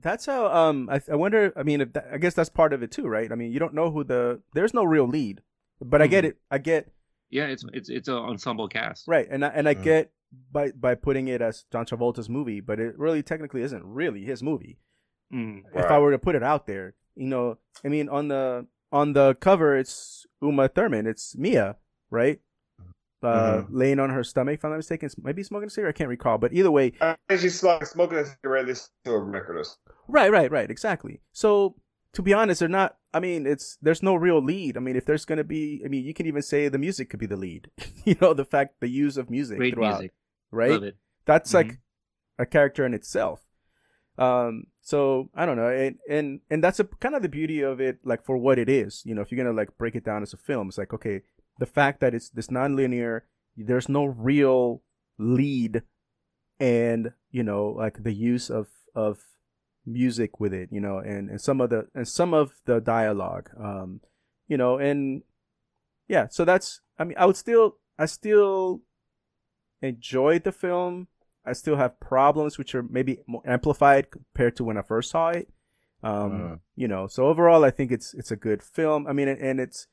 That's 0.00 0.26
how. 0.26 0.46
Um, 0.54 0.88
I, 0.90 1.00
I 1.10 1.16
wonder. 1.16 1.52
I 1.56 1.64
mean, 1.64 1.80
if 1.80 1.92
that, 1.94 2.06
I 2.12 2.18
guess 2.18 2.34
that's 2.34 2.48
part 2.50 2.72
of 2.72 2.82
it 2.84 2.92
too, 2.92 3.08
right? 3.08 3.32
I 3.32 3.34
mean, 3.34 3.50
you 3.50 3.58
don't 3.58 3.74
know 3.74 3.90
who 3.90 4.04
the. 4.04 4.40
There's 4.54 4.72
no 4.72 4.84
real 4.84 5.08
lead, 5.08 5.42
but 5.80 6.00
I 6.00 6.06
get 6.06 6.22
Mhm. 6.22 6.28
it. 6.28 6.36
I 6.52 6.58
get 6.58 6.92
Yeah, 7.30 7.46
it's 7.46 7.64
it's 7.72 7.88
it's 7.88 8.06
an 8.06 8.14
ensemble 8.14 8.68
cast. 8.68 9.08
right, 9.08 9.26
and 9.28 9.44
I, 9.44 9.48
and 9.48 9.68
I 9.68 9.74
Mhm. 9.74 9.82
get 9.82 10.12
by 10.52 10.70
by 10.72 10.94
putting 10.94 11.28
it 11.28 11.40
as 11.40 11.64
John 11.72 11.86
Travolta's 11.86 12.28
movie, 12.28 12.60
but 12.60 12.80
it 12.80 12.98
really 12.98 13.22
technically 13.22 13.62
isn't 13.62 13.84
really 13.84 14.24
his 14.24 14.42
movie. 14.42 14.78
Mm. 15.32 15.62
If 15.74 15.90
I 15.90 15.98
were 15.98 16.12
to 16.12 16.18
put 16.18 16.34
it 16.34 16.42
out 16.42 16.66
there, 16.66 16.94
you 17.14 17.26
know, 17.26 17.58
I 17.84 17.88
mean, 17.88 18.08
on 18.08 18.28
the 18.28 18.66
on 18.92 19.12
the 19.12 19.34
cover, 19.40 19.76
it's 19.76 20.26
Uma 20.40 20.68
Thurman, 20.68 21.06
it's 21.06 21.36
Mia, 21.36 21.76
right? 22.10 22.40
uh, 23.22 23.64
laying 23.70 23.98
on 23.98 24.10
her 24.10 24.22
stomach, 24.22 24.54
if 24.54 24.64
I'm 24.64 24.70
not 24.70 24.76
mistaken, 24.76 25.10
maybe 25.22 25.42
smoking 25.42 25.66
a 25.66 25.70
cigarette. 25.70 25.94
I 25.94 25.98
can't 25.98 26.08
recall, 26.08 26.38
but 26.38 26.52
either 26.52 26.70
way, 26.70 26.92
I 27.00 27.16
think 27.28 27.40
she's 27.40 27.62
like 27.62 27.84
smoking 27.86 28.18
a 28.18 28.24
cigarette, 28.24 28.66
listen 28.66 28.90
to 29.04 29.12
a 29.12 29.18
record. 29.18 29.66
Right, 30.06 30.30
right, 30.30 30.50
right. 30.50 30.70
Exactly. 30.70 31.20
So 31.32 31.74
to 32.14 32.22
be 32.22 32.32
honest, 32.32 32.60
they're 32.60 32.68
not. 32.68 32.96
I 33.12 33.20
mean, 33.20 33.46
it's 33.46 33.78
there's 33.82 34.02
no 34.02 34.14
real 34.14 34.42
lead. 34.42 34.76
I 34.76 34.80
mean, 34.80 34.96
if 34.96 35.04
there's 35.04 35.24
gonna 35.24 35.44
be, 35.44 35.82
I 35.84 35.88
mean, 35.88 36.04
you 36.04 36.14
can 36.14 36.26
even 36.26 36.42
say 36.42 36.68
the 36.68 36.78
music 36.78 37.10
could 37.10 37.20
be 37.20 37.26
the 37.26 37.36
lead. 37.36 37.70
you 38.04 38.16
know, 38.20 38.34
the 38.34 38.44
fact 38.44 38.80
the 38.80 38.88
use 38.88 39.16
of 39.16 39.30
music 39.30 39.58
Great 39.58 39.74
throughout, 39.74 40.00
music. 40.00 40.12
Right? 40.50 40.82
It. 40.82 40.96
That's 41.24 41.52
like 41.54 41.66
Mhm. 41.66 41.78
a 42.38 42.46
character 42.46 42.86
in 42.86 42.94
itself. 42.94 43.42
Um, 44.16 44.64
so 44.80 45.30
I 45.34 45.46
don't 45.46 45.56
know, 45.56 45.68
and 45.68 45.98
and 46.08 46.40
and 46.50 46.64
that's 46.64 46.80
a 46.80 46.84
kind 46.84 47.14
of 47.14 47.22
the 47.22 47.28
beauty 47.28 47.60
of 47.62 47.80
it, 47.80 47.98
like 48.04 48.24
for 48.24 48.36
what 48.36 48.58
it 48.58 48.68
is. 48.68 49.02
You 49.06 49.14
know, 49.14 49.22
if 49.22 49.30
you're 49.30 49.42
gonna 49.42 49.56
like 49.56 49.76
break 49.78 49.94
it 49.94 50.04
down 50.04 50.22
as 50.22 50.32
a 50.32 50.36
film, 50.36 50.68
it's 50.68 50.78
like 50.78 50.92
okay, 50.92 51.22
the 51.58 51.66
fact 51.66 52.00
that 52.00 52.14
it's 52.14 52.28
this 52.30 52.50
non-linear, 52.50 53.26
there's 53.56 53.88
no 53.88 54.04
real 54.06 54.82
lead, 55.18 55.82
and 56.58 57.12
you 57.30 57.42
know, 57.42 57.66
like 57.68 58.02
the 58.02 58.12
use 58.12 58.50
of 58.50 58.68
of 58.94 59.20
music 59.86 60.40
with 60.40 60.52
it, 60.52 60.68
you 60.72 60.80
know, 60.80 60.98
and 60.98 61.30
and 61.30 61.40
some 61.40 61.60
of 61.60 61.70
the 61.70 61.86
and 61.94 62.08
some 62.08 62.34
of 62.34 62.52
the 62.64 62.80
dialogue, 62.80 63.50
um, 63.60 64.00
you 64.48 64.56
know, 64.56 64.78
and 64.78 65.22
yeah, 66.08 66.26
so 66.28 66.44
that's 66.44 66.80
I 66.98 67.04
mean, 67.04 67.16
I 67.18 67.26
would 67.26 67.36
still 67.36 67.76
I 67.98 68.06
still 68.06 68.82
enjoyed 69.82 70.44
the 70.44 70.52
film. 70.52 71.08
I 71.44 71.52
still 71.52 71.76
have 71.76 71.98
problems 72.00 72.58
which 72.58 72.74
are 72.74 72.82
maybe 72.82 73.20
more 73.26 73.42
amplified 73.46 74.10
compared 74.10 74.56
to 74.56 74.64
when 74.64 74.76
I 74.76 74.82
first 74.82 75.10
saw 75.10 75.30
it. 75.30 75.48
Um, 76.02 76.30
Mhm. 76.32 76.60
you 76.76 76.88
know, 76.88 77.06
so 77.06 77.26
overall 77.26 77.64
I 77.64 77.70
think 77.70 77.90
it's 77.90 78.14
it's 78.14 78.30
a 78.30 78.36
good 78.36 78.62
film. 78.62 79.06
I 79.06 79.12
mean, 79.12 79.28
and 79.28 79.58
it's 79.60 79.86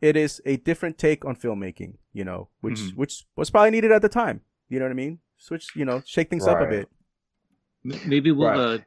it 0.00 0.16
is 0.16 0.40
a 0.44 0.56
different 0.56 0.98
take 0.98 1.24
on 1.24 1.36
filmmaking, 1.36 1.96
you 2.12 2.24
know, 2.24 2.48
which 2.60 2.78
Mhm. 2.80 2.96
which 2.96 3.26
was 3.36 3.50
probably 3.50 3.70
needed 3.70 3.92
at 3.92 4.02
the 4.02 4.08
time. 4.08 4.40
You 4.68 4.78
know 4.78 4.84
what 4.86 4.92
I 4.92 4.94
mean? 4.94 5.18
Switch, 5.36 5.74
you 5.76 5.84
know, 5.84 6.00
shake 6.06 6.30
things 6.30 6.46
up 6.46 6.60
a 6.60 6.66
bit. 6.66 6.88
Maybe 8.06 8.30
we'll 8.32 8.48
Right. 8.48 8.58
uh, 8.58 8.78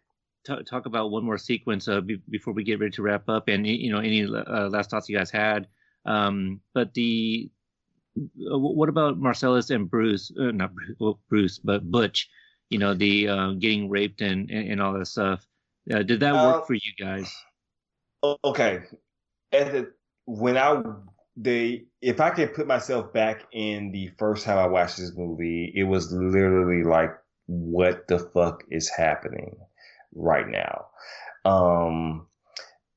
t- 0.44 0.64
talk 0.64 0.86
about 0.88 1.12
one 1.12 1.24
more 1.24 1.38
sequence 1.38 1.88
uh, 1.88 2.02
be- 2.02 2.22
before 2.30 2.54
we 2.54 2.64
get 2.64 2.80
ready 2.80 2.92
to 2.92 3.04
wrap 3.04 3.30
up, 3.30 3.48
and 3.48 3.68
you 3.68 3.92
know 3.92 4.00
any 4.00 4.24
uh, 4.24 4.70
last 4.70 4.90
thoughts 4.90 5.08
you 5.10 5.18
guys 5.18 5.30
had. 5.30 5.68
Um, 6.06 6.62
but 6.74 6.94
the 6.96 7.50
uh, 7.52 7.54
what 8.36 8.90
about 8.90 9.18
Marcellus 9.18 9.70
and 9.70 9.90
Bruce? 9.90 10.32
Uh, 10.40 10.52
not 10.52 10.74
Bruce, 10.74 10.96
well, 11.00 11.20
Bruce, 11.30 11.60
but 11.60 11.90
Butch. 11.90 12.30
You 12.70 12.80
know 12.80 12.94
the 12.94 13.28
uh, 13.30 13.52
getting 13.54 13.90
raped 13.90 14.22
and, 14.22 14.50
and 14.52 14.82
all 14.82 14.94
that 14.98 15.06
stuff. 15.08 15.46
Uh, 15.92 16.04
did 16.04 16.20
that 16.20 16.36
Uh, 16.36 16.54
work 16.54 16.68
for 16.68 16.74
you 16.74 16.92
guys? 17.00 17.32
okay 18.44 18.82
at 19.52 19.72
the 19.72 19.92
when 20.26 20.58
i 20.58 20.82
they 21.36 21.86
if 22.02 22.20
i 22.20 22.30
could 22.30 22.54
put 22.54 22.68
myself 22.68 23.14
back 23.14 23.46
in 23.52 23.92
the 23.92 24.10
first 24.18 24.44
time 24.44 24.58
i 24.58 24.66
watched 24.68 24.98
this 24.98 25.16
movie 25.16 25.72
it 25.76 25.84
was 25.84 26.12
literally 26.12 26.84
like 26.84 27.12
what 27.46 28.08
the 28.08 28.20
fuck 28.20 28.64
is 28.72 28.90
happening 28.90 29.56
right 30.16 30.48
now 30.48 30.88
um 31.46 32.28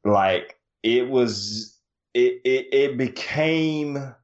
like 0.04 0.58
it 0.82 1.08
was 1.08 1.78
it 2.14 2.40
it, 2.44 2.66
it 2.72 2.96
became 2.96 4.14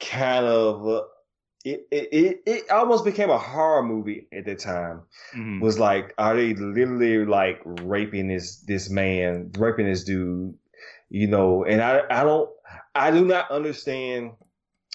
kind 0.00 0.46
of 0.46 1.04
it, 1.64 1.86
it 1.90 2.08
it 2.12 2.42
it 2.46 2.70
almost 2.70 3.04
became 3.04 3.30
a 3.30 3.38
horror 3.38 3.82
movie 3.82 4.26
at 4.32 4.46
the 4.46 4.54
time 4.54 5.02
Mhm. 5.34 5.60
was 5.60 5.78
like, 5.78 6.14
are 6.18 6.34
they 6.34 6.54
literally 6.54 7.24
like 7.26 7.60
raping 7.64 8.28
this 8.28 8.60
this 8.62 8.88
man, 8.90 9.50
raping 9.58 9.86
this 9.86 10.04
dude? 10.04 10.54
You 11.10 11.26
know, 11.28 11.64
and 11.64 11.82
I 11.82 12.02
I 12.10 12.24
don't 12.24 12.48
I 12.94 13.10
do 13.10 13.24
not 13.24 13.50
understand 13.50 14.32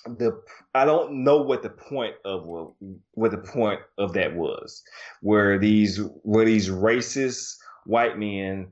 the 0.05 0.41
I 0.73 0.85
don't 0.85 1.23
know 1.23 1.41
what 1.41 1.63
the 1.63 1.69
point 1.69 2.15
of 2.25 2.45
what, 2.45 2.71
what 3.13 3.31
the 3.31 3.37
point 3.37 3.81
of 3.97 4.13
that 4.13 4.35
was, 4.35 4.83
where 5.21 5.57
these 5.59 5.97
where 6.23 6.45
these 6.45 6.69
racist 6.69 7.57
white 7.85 8.17
men 8.17 8.71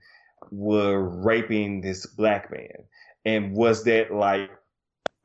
were 0.51 1.01
raping 1.01 1.81
this 1.81 2.05
black 2.05 2.51
man, 2.51 2.85
and 3.25 3.53
was 3.55 3.83
that 3.85 4.13
like 4.13 4.49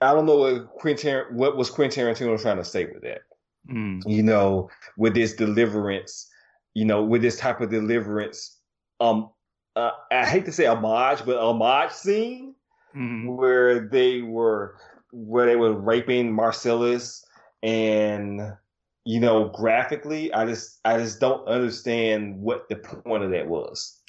I 0.00 0.14
don't 0.14 0.26
know 0.26 0.36
what 0.38 0.68
Quentin 0.68 1.24
what 1.30 1.56
was 1.56 1.70
Quentin 1.70 2.06
Tarantino 2.06 2.40
trying 2.40 2.58
to 2.58 2.64
say 2.64 2.86
with 2.86 3.02
that 3.02 3.22
Mm. 3.68 4.02
you 4.06 4.22
know, 4.22 4.70
with 4.96 5.14
this 5.14 5.34
deliverance, 5.34 6.26
you 6.72 6.86
know, 6.86 7.04
with 7.04 7.20
this 7.20 7.36
type 7.38 7.60
of 7.60 7.68
deliverance, 7.70 8.60
um, 8.98 9.30
uh, 9.76 9.90
I 10.10 10.24
hate 10.24 10.46
to 10.46 10.52
say 10.52 10.64
homage, 10.64 11.26
but 11.26 11.36
homage 11.36 11.90
scene 11.90 12.54
Mhm. 12.96 13.36
where 13.36 13.86
they 13.88 14.22
were, 14.22 14.76
where 15.12 15.44
they 15.44 15.56
were 15.56 15.74
raping 15.74 16.32
Marcellus 16.32 17.22
and, 17.62 18.40
you 19.04 19.20
know, 19.20 19.48
graphically, 19.50 20.32
I 20.32 20.46
just, 20.46 20.80
I 20.86 20.96
just 20.96 21.20
don't 21.20 21.46
understand 21.46 22.40
what 22.40 22.70
the 22.70 22.76
point 22.76 23.24
of 23.24 23.30
that 23.32 23.48
was. 23.48 24.00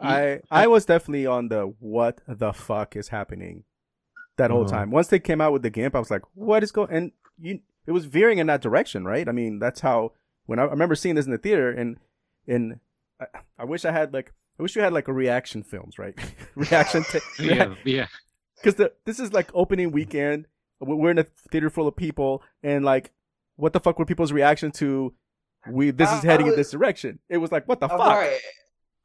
I 0.00 0.40
I 0.50 0.66
was 0.66 0.84
definitely 0.84 1.26
on 1.26 1.48
the 1.48 1.72
what 1.80 2.20
the 2.28 2.52
fuck 2.52 2.94
is 2.94 3.08
happening 3.08 3.64
that 4.38 4.50
whole 4.50 4.64
Mhm. 4.64 4.70
time. 4.70 4.90
Once 4.90 5.08
they 5.08 5.18
came 5.18 5.40
out 5.40 5.52
with 5.52 5.62
the 5.62 5.70
gimp, 5.70 5.94
I 5.94 5.98
was 5.98 6.10
like, 6.10 6.22
what 6.34 6.62
is 6.62 6.72
going? 6.72 6.90
And 6.90 7.12
you, 7.38 7.60
it 7.86 7.92
was 7.92 8.06
veering 8.06 8.38
in 8.38 8.46
that 8.48 8.60
direction, 8.62 9.04
right? 9.04 9.28
I 9.28 9.32
mean, 9.32 9.58
that's 9.58 9.80
how 9.80 10.12
when 10.46 10.58
I, 10.58 10.62
I 10.62 10.70
remember 10.70 10.94
seeing 10.94 11.14
this 11.14 11.26
in 11.26 11.32
the 11.32 11.38
theater, 11.38 11.70
and 11.70 11.98
and 12.46 12.80
I, 13.20 13.26
I 13.58 13.64
wish 13.64 13.84
I 13.84 13.92
had 13.92 14.12
like 14.12 14.32
I 14.58 14.62
wish 14.62 14.74
you 14.74 14.82
had 14.82 14.92
like 14.92 15.08
a 15.08 15.12
reaction 15.12 15.62
films, 15.62 15.98
right? 15.98 16.14
reaction 16.56 17.04
to 17.04 17.20
Yeah, 17.38 17.74
yeah. 17.84 18.06
because 18.56 18.74
the 18.76 18.92
this 19.04 19.20
is 19.20 19.32
like 19.32 19.50
opening 19.54 19.92
weekend. 19.92 20.46
We- 20.80 20.94
We're 20.94 21.10
in 21.10 21.18
a 21.18 21.24
theater 21.50 21.70
full 21.70 21.88
of 21.88 21.96
people, 21.96 22.42
and 22.62 22.84
like, 22.84 23.12
what 23.56 23.72
the 23.72 23.80
fuck 23.80 23.98
were 23.98 24.04
people's 24.06 24.32
reaction 24.32 24.70
to? 24.72 25.12
We 25.68 25.90
this 25.90 26.08
is 26.10 26.24
I- 26.24 26.28
I 26.28 26.30
heading 26.32 26.46
in 26.46 26.56
this 26.56 26.70
direction. 26.70 27.18
It 27.28 27.38
was 27.38 27.50
like, 27.52 27.66
what 27.66 27.80
the 27.80 27.88
All 27.88 27.98
fuck? 27.98 28.16
right. 28.16 28.40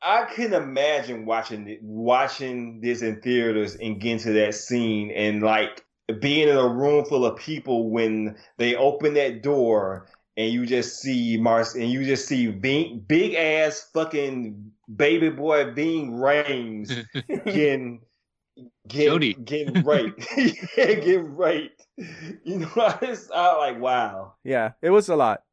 I 0.03 0.25
can 0.25 0.53
imagine 0.53 1.25
watching 1.25 1.77
watching 1.81 2.81
this 2.81 3.01
in 3.01 3.21
theaters 3.21 3.75
and 3.75 3.99
getting 3.99 4.19
to 4.19 4.33
that 4.33 4.55
scene 4.55 5.11
and 5.11 5.41
like 5.41 5.85
being 6.19 6.49
in 6.49 6.57
a 6.57 6.67
room 6.67 7.05
full 7.05 7.25
of 7.25 7.37
people 7.37 7.89
when 7.89 8.35
they 8.57 8.75
open 8.75 9.13
that 9.13 9.41
door 9.41 10.07
and 10.35 10.51
you 10.51 10.65
just 10.65 10.99
see 10.99 11.37
Mars 11.37 11.75
and 11.75 11.89
you 11.89 12.03
just 12.03 12.27
see 12.27 12.47
big, 12.51 13.07
big 13.07 13.35
ass 13.35 13.89
fucking 13.93 14.71
baby 14.95 15.29
boy 15.29 15.71
being 15.71 16.15
Rames 16.19 16.91
getting 17.45 18.01
Jody. 18.87 19.33
getting, 19.35 19.73
getting 19.73 19.85
raped, 19.85 20.27
yeah, 20.37 20.93
getting 20.95 21.35
raped. 21.37 21.85
You 21.97 22.59
know, 22.59 22.71
I 22.75 22.97
just 23.01 23.31
I 23.31 23.55
like 23.57 23.79
wow. 23.79 24.33
Yeah, 24.43 24.71
it 24.81 24.89
was 24.89 25.07
a 25.09 25.15
lot. 25.15 25.43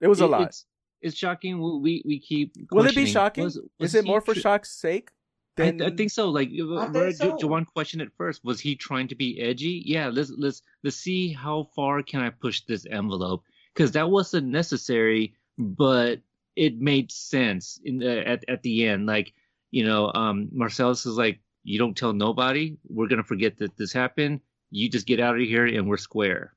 It 0.00 0.08
was 0.08 0.20
a 0.20 0.24
It- 0.24 0.28
lot. 0.28 0.42
It's, 0.48 0.64
it's 1.02 1.16
shocking. 1.16 1.60
We 1.82 2.02
we 2.04 2.18
keep. 2.18 2.54
Will 2.70 2.86
it 2.86 2.94
be 2.94 3.06
shocking? 3.06 3.44
was- 3.44 3.60
was 3.78 3.90
is 3.90 3.94
it 3.94 4.04
more 4.04 4.20
for 4.20 4.34
tr- 4.34 4.40
shock's 4.40 4.70
sake? 4.72 5.10
I, 5.58 5.62
Than... 5.72 5.82
I 5.82 5.90
think 5.90 6.10
so. 6.10 6.30
Like 6.30 6.48
I 6.48 6.62
remember 6.62 7.12
so. 7.12 7.36
Jo- 7.38 7.48
Jawan 7.48 7.66
questioned 7.66 8.02
it 8.02 8.12
first. 8.16 8.44
Was 8.44 8.60
he 8.60 8.76
trying 8.76 9.08
to 9.08 9.14
be 9.14 9.40
edgy? 9.40 9.82
Yeah. 9.84 10.08
Let's 10.08 10.30
let's 10.36 10.62
let's 10.84 10.96
see 10.96 11.32
how 11.32 11.68
far 11.74 12.02
can 12.02 12.20
I 12.20 12.30
push 12.30 12.62
this 12.62 12.86
envelope 12.90 13.44
because 13.74 13.92
that 13.92 14.08
wasn't 14.10 14.46
necessary, 14.48 15.34
but 15.58 16.20
it 16.56 16.80
made 16.80 17.10
sense 17.12 17.80
in 17.84 17.98
the, 17.98 18.26
at 18.26 18.44
at 18.48 18.62
the 18.62 18.86
end. 18.86 19.06
Like 19.06 19.34
you 19.70 19.84
know, 19.84 20.10
um, 20.14 20.48
Marcellus 20.52 21.06
is 21.06 21.16
like, 21.16 21.40
you 21.64 21.78
don't 21.78 21.96
tell 21.96 22.12
nobody. 22.12 22.76
We're 22.88 23.08
gonna 23.08 23.22
forget 23.24 23.58
that 23.58 23.76
this 23.76 23.92
happened. 23.92 24.40
You 24.70 24.88
just 24.88 25.06
get 25.06 25.20
out 25.20 25.34
of 25.34 25.42
here 25.42 25.66
and 25.66 25.88
we're 25.88 25.96
square. 25.96 26.54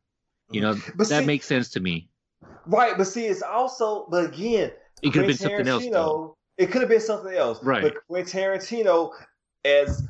You 0.52 0.62
know 0.62 0.76
But 0.96 1.10
that 1.10 1.22
see- 1.22 1.26
makes 1.26 1.46
sense 1.48 1.70
to 1.72 1.80
me. 1.80 2.10
Right, 2.66 2.98
but 2.98 3.06
see, 3.06 3.26
it's 3.26 3.42
also, 3.42 4.08
but 4.10 4.26
again, 4.26 4.72
It 5.02 5.12
could 5.12 5.24
have 5.24 5.28
been 5.28 5.38
something 5.38 5.68
else 5.68 5.86
though. 5.90 6.38
It 6.58 6.68
could 6.72 6.82
have 6.82 6.90
been 6.90 7.02
something 7.02 7.34
else. 7.34 7.64
Right. 7.64 7.82
But 7.82 7.96
Quentin 8.08 8.42
Tarantino, 8.42 9.12
as 9.66 10.08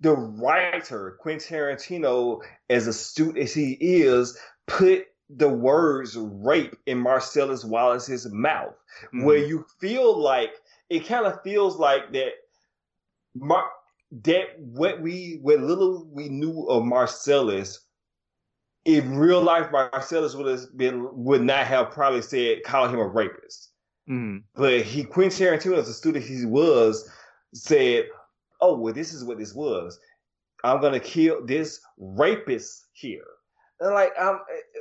the 0.00 0.12
writer, 0.12 1.16
Quentin 1.20 1.56
Tarantino, 1.58 2.42
as 2.68 2.86
astute 2.86 3.38
as 3.38 3.54
he 3.54 3.78
is, 3.80 4.38
put 4.66 5.06
the 5.30 5.48
words 5.48 6.16
rape 6.16 6.76
in 6.86 6.98
Marcellus 6.98 7.64
Wallace's 7.64 8.30
mouth, 8.30 8.74
Mm-hmm. 9.06 9.24
where 9.24 9.38
you 9.38 9.64
feel 9.80 10.16
like 10.16 10.52
it 10.90 11.06
kind 11.06 11.26
of 11.26 11.42
feels 11.42 11.76
like 11.78 12.12
that. 12.12 12.30
Mar- 13.34 13.70
that 14.22 14.60
what 14.60 15.00
we 15.00 15.40
what 15.42 15.58
little 15.58 16.06
we 16.12 16.28
knew 16.28 16.66
of 16.68 16.84
Marcellus 16.84 17.80
in 18.84 19.16
real 19.16 19.40
life, 19.40 19.70
Marcellus 19.72 20.34
would 20.34 20.46
have 20.46 20.76
been 20.76 21.08
would 21.12 21.42
not 21.42 21.66
have 21.66 21.90
probably 21.90 22.22
said 22.22 22.62
call 22.64 22.88
him 22.88 22.98
a 22.98 23.06
rapist. 23.06 23.70
Mhm. 24.08 24.42
But 24.54 24.82
he 24.82 25.04
Quentin 25.04 25.46
Tarantino, 25.46 25.78
as 25.78 25.88
a 25.88 25.94
student 25.94 26.24
he 26.24 26.44
was, 26.44 27.08
said, 27.54 28.08
"Oh 28.60 28.76
well, 28.76 28.92
this 28.92 29.14
is 29.14 29.24
what 29.24 29.38
this 29.38 29.54
was. 29.54 29.98
I'm 30.62 30.80
gonna 30.80 31.00
kill 31.00 31.44
this 31.44 31.80
rapist 31.98 32.86
here." 32.92 33.24
And 33.80 33.94
like, 33.94 34.12
um, 34.18 34.40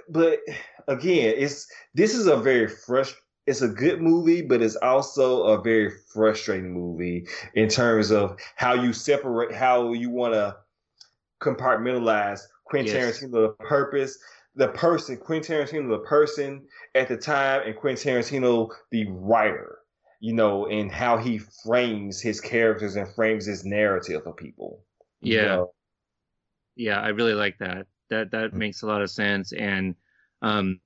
but 0.09 0.39
again, 0.87 1.33
it's 1.37 1.67
this 1.93 2.13
is 2.13 2.27
a 2.27 2.35
very 2.35 2.67
fresh. 2.67 3.13
It's 3.45 3.61
a 3.61 3.67
good 3.67 4.01
movie, 4.01 4.41
but 4.41 4.61
it's 4.61 4.77
also 4.77 5.43
a 5.43 5.61
very 5.61 5.91
frustrating 6.13 6.73
movie 6.73 7.27
in 7.55 7.67
terms 7.67 8.09
of 8.11 8.39
how 8.55 8.73
you 8.73 8.93
separate, 8.93 9.53
how 9.53 9.91
you 9.91 10.09
want 10.09 10.33
to 10.33 10.55
compartmentalize 11.41 12.41
Quentin 12.73 12.95
Yes. 12.95 13.19
Tarantino 13.21 13.31
the 13.31 13.49
purpose 13.65 14.17
the 14.55 14.67
person, 14.69 15.17
Quentin 15.17 15.57
Tarantino, 15.65 15.89
the 15.89 16.05
person 16.05 16.67
at 16.93 17.07
the 17.07 17.17
time, 17.17 17.63
and 17.65 17.75
Quentin 17.75 18.13
Tarantino, 18.13 18.69
the 18.91 19.07
writer. 19.09 19.79
You 20.19 20.33
know, 20.33 20.67
and 20.67 20.91
how 20.91 21.17
he 21.17 21.39
frames 21.65 22.21
his 22.21 22.39
characters 22.39 22.95
and 22.95 23.07
frames 23.13 23.45
his 23.45 23.65
narrative 23.65 24.23
for 24.23 24.33
people. 24.33 24.83
you 25.21 25.37
Yeah. 25.37 25.45
know? 25.55 25.73
Yeah, 26.75 27.01
I 27.01 27.09
really 27.09 27.33
like 27.33 27.57
that. 27.59 27.87
That 28.09 28.31
that 28.31 28.51
Mm. 28.51 28.57
makes 28.57 28.83
a 28.83 28.87
lot 28.87 29.01
of 29.01 29.09
sense. 29.09 29.53
And 29.53 29.95
um, 30.41 30.79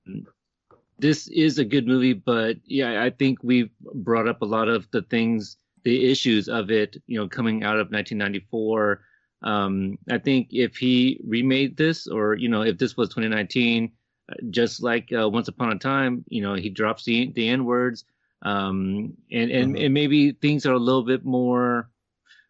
this 0.98 1.28
is 1.28 1.58
a 1.58 1.64
good 1.64 1.86
movie, 1.86 2.14
but 2.14 2.56
yeah, 2.64 3.02
I 3.02 3.10
think 3.10 3.42
we've 3.42 3.70
brought 3.94 4.28
up 4.28 4.42
a 4.42 4.46
lot 4.46 4.68
of 4.68 4.90
the 4.90 5.02
things, 5.02 5.56
the 5.84 6.10
issues 6.10 6.48
of 6.48 6.70
it. 6.70 6.96
You 7.06 7.18
know, 7.20 7.28
coming 7.28 7.62
out 7.62 7.78
of 7.78 7.90
1994. 7.90 9.04
Um, 9.42 9.98
I 10.10 10.18
think 10.18 10.48
if 10.52 10.76
he 10.76 11.20
remade 11.24 11.76
this, 11.76 12.06
or 12.06 12.34
you 12.34 12.48
know, 12.48 12.62
if 12.62 12.78
this 12.78 12.96
was 12.96 13.08
2019, 13.10 13.92
uh, 14.30 14.34
just 14.50 14.82
like 14.82 15.10
uh, 15.12 15.28
Once 15.28 15.48
Upon 15.48 15.72
a 15.72 15.78
Time, 15.78 16.24
you 16.28 16.42
know, 16.42 16.54
he 16.54 16.70
drops 16.70 17.04
the 17.04 17.32
the 17.32 17.48
N 17.48 17.64
words, 17.64 18.04
um, 18.42 19.16
and 19.30 19.50
and 19.50 19.76
Mhm. 19.76 19.84
and 19.84 19.94
maybe 19.94 20.32
things 20.32 20.66
are 20.66 20.72
a 20.74 20.78
little 20.78 21.04
bit 21.04 21.24
more 21.24 21.90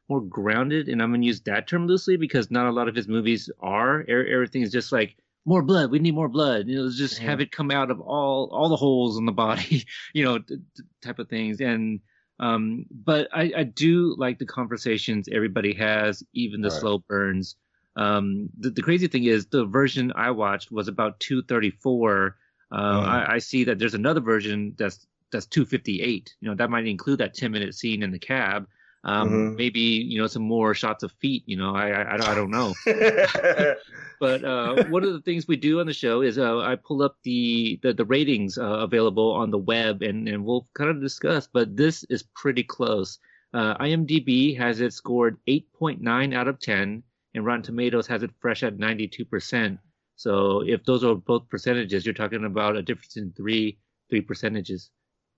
more 0.09 0.21
grounded, 0.23 0.89
and 0.89 1.03
I'm 1.03 1.13
gonna 1.13 1.25
use 1.27 1.41
that 1.43 1.67
term 1.69 1.87
loosely 1.87 2.17
because 2.17 2.51
not 2.51 2.67
a 2.67 2.73
lot 2.73 2.89
of 2.89 2.95
his 2.95 3.09
movies 3.09 3.51
are. 3.61 4.05
Everything 4.09 4.63
is 4.63 4.73
just 4.73 4.93
like 4.93 5.17
more 5.45 5.63
blood. 5.63 5.91
We 5.91 5.99
need 5.99 6.15
more 6.15 6.29
blood. 6.29 6.69
You 6.69 6.77
know, 6.83 6.91
just 6.91 7.19
have 7.19 7.41
it 7.41 7.53
come 7.53 7.71
out 7.71 7.91
of 7.91 8.01
all 8.01 8.49
all 8.53 8.69
the 8.69 8.77
holes 8.77 9.19
in 9.19 9.27
the 9.27 9.33
body. 9.33 9.85
You 10.15 10.25
know, 10.25 10.39
t- 10.39 10.57
t- 10.77 10.83
type 11.03 11.19
of 11.19 11.29
things. 11.29 11.61
And 11.61 12.01
um, 12.41 12.87
but 12.91 13.29
I, 13.33 13.53
I 13.57 13.63
do 13.65 14.15
like 14.19 14.39
the 14.39 14.47
conversations 14.47 15.29
everybody 15.31 15.75
has, 15.75 16.23
even 16.35 16.61
the 16.63 16.71
Right. 16.71 16.81
slow 16.81 16.99
burns. 16.99 17.57
Um, 17.97 18.49
the, 18.59 18.71
the 18.71 18.83
crazy 18.83 19.09
thing 19.09 19.25
is 19.25 19.47
the 19.47 19.67
version 19.67 20.13
I 20.15 20.31
watched 20.31 20.71
was 20.71 20.89
about 20.89 21.19
234. 21.21 22.37
Um, 22.71 23.03
Mhm. 23.03 23.05
I, 23.05 23.35
I 23.35 23.39
see 23.39 23.65
that 23.65 23.79
there's 23.79 23.95
another 23.95 24.21
version 24.21 24.75
that's 24.79 25.07
that's 25.33 25.47
258. 25.47 26.35
You 26.41 26.49
know, 26.49 26.55
that 26.57 26.71
might 26.71 26.87
include 26.87 27.19
that 27.19 27.35
10 27.35 27.51
minute 27.51 27.75
scene 27.75 28.03
in 28.03 28.13
the 28.13 28.19
cab. 28.19 28.67
Um, 29.05 29.29
Mhm. 29.31 29.57
maybe 29.57 29.81
you 29.81 30.19
know 30.19 30.27
some 30.27 30.43
more 30.43 30.75
shots 30.75 31.03
of 31.05 31.13
feet. 31.21 31.45
You 31.47 31.57
know, 31.57 31.75
I 31.75 31.91
I, 31.91 32.15
I 32.15 32.17
don't- 32.17 32.29
I 32.29 32.35
don't 32.35 32.51
know. 32.51 32.75
But 34.21 34.43
uh, 34.45 34.87
one 34.91 35.05
of 35.05 35.13
the 35.13 35.21
things 35.23 35.47
we 35.47 35.55
do 35.57 35.79
on 35.79 35.87
the 35.87 35.93
show 35.93 36.23
is 36.23 36.39
uh, 36.39 36.59
I 36.59 36.75
pull 36.75 37.03
up 37.03 37.17
the 37.23 37.79
the, 37.83 37.93
the 37.93 38.05
ratings 38.05 38.59
uh, 38.59 38.65
available 38.83 39.31
on 39.31 39.53
the 39.53 39.59
web, 39.59 40.03
and, 40.03 40.29
and 40.29 40.45
we'll 40.45 40.67
kind 40.75 40.91
of 40.91 41.01
discuss. 41.01 41.47
But 41.47 41.77
this 41.77 42.03
is 42.11 42.25
pretty 42.35 42.65
close. 42.65 43.21
Uh, 43.55 43.79
IMDb 43.79 44.59
has 44.59 44.81
it 44.81 44.93
scored 44.93 45.39
8.9 45.47 46.35
out 46.35 46.49
of 46.49 46.59
10, 46.59 47.03
and 47.35 47.45
Rotten 47.47 47.63
Tomatoes 47.63 48.09
has 48.09 48.23
it 48.25 48.31
fresh 48.41 48.63
at 48.65 48.77
92%. 48.77 49.79
So 50.17 50.63
if 50.67 50.83
those 50.85 51.05
are 51.05 51.15
both 51.15 51.49
percentages, 51.49 52.05
you're 52.05 52.13
talking 52.13 52.45
about 52.45 52.77
a 52.77 52.83
difference 52.83 53.17
in 53.17 53.33
three 53.37 53.79
three 54.11 54.21
percentages. 54.21 54.91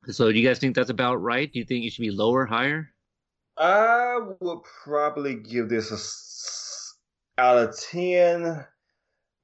So 0.07 0.33
do 0.33 0.39
you 0.39 0.49
guys 0.49 0.59
think 0.59 0.75
that's 0.75 0.89
about 0.89 1.17
right? 1.17 1.53
Do 1.53 1.59
you 1.59 1.67
think 1.67 1.85
it 1.85 1.93
should 1.93 2.01
be 2.03 2.11
lower, 2.11 2.47
higher? 2.47 2.89
I 3.61 4.19
would 4.41 4.61
probably 4.85 5.35
give 5.35 5.69
this 5.69 5.91
a 5.91 5.95
s- 5.95 6.97
out 7.39 7.59
of 7.59 7.79
ten. 7.79 8.65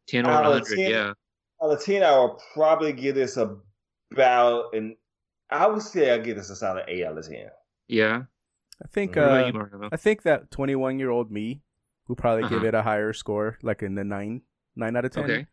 10 0.09 0.27
or 0.27 0.31
Out 0.31 0.45
of 0.47 0.53
100? 0.53 0.77
10? 0.77 0.91
Yeah. 0.91 1.12
Out 1.62 1.71
of 1.71 1.85
ten, 1.85 2.03
I 2.03 2.19
would 2.19 2.39
probably 2.55 2.93
give 2.93 3.14
this 3.14 3.37
about 3.37 4.75
an. 4.75 4.97
I 5.51 5.67
would 5.67 5.83
say 5.83 6.11
I 6.12 6.19
give 6.19 6.37
this 6.37 6.51
a 6.51 6.57
solid 6.57 6.85
eight 6.89 7.05
out 7.05 7.17
of 7.19 7.27
ten. 7.29 7.49
Yeah. 7.89 8.23
I 8.83 8.89
think 8.89 9.17
uh, 9.17 9.51
you, 9.55 9.89
I 9.91 9.97
think 9.97 10.23
that 10.25 10.51
21 10.51 10.99
year 10.99 11.11
old 11.11 11.31
me 11.31 11.62
would 12.09 12.19
probably 12.19 12.43
give 12.49 12.59
Uh-huh. 12.59 12.67
it 12.69 12.75
a 12.75 12.83
higher 12.83 13.12
score, 13.14 13.59
like 13.62 13.83
in 13.83 13.95
the 13.95 14.05
nine 14.05 14.43
nine 14.77 14.97
out 14.97 15.05
of 15.07 15.12
ten. 15.12 15.25
Okay. 15.25 15.47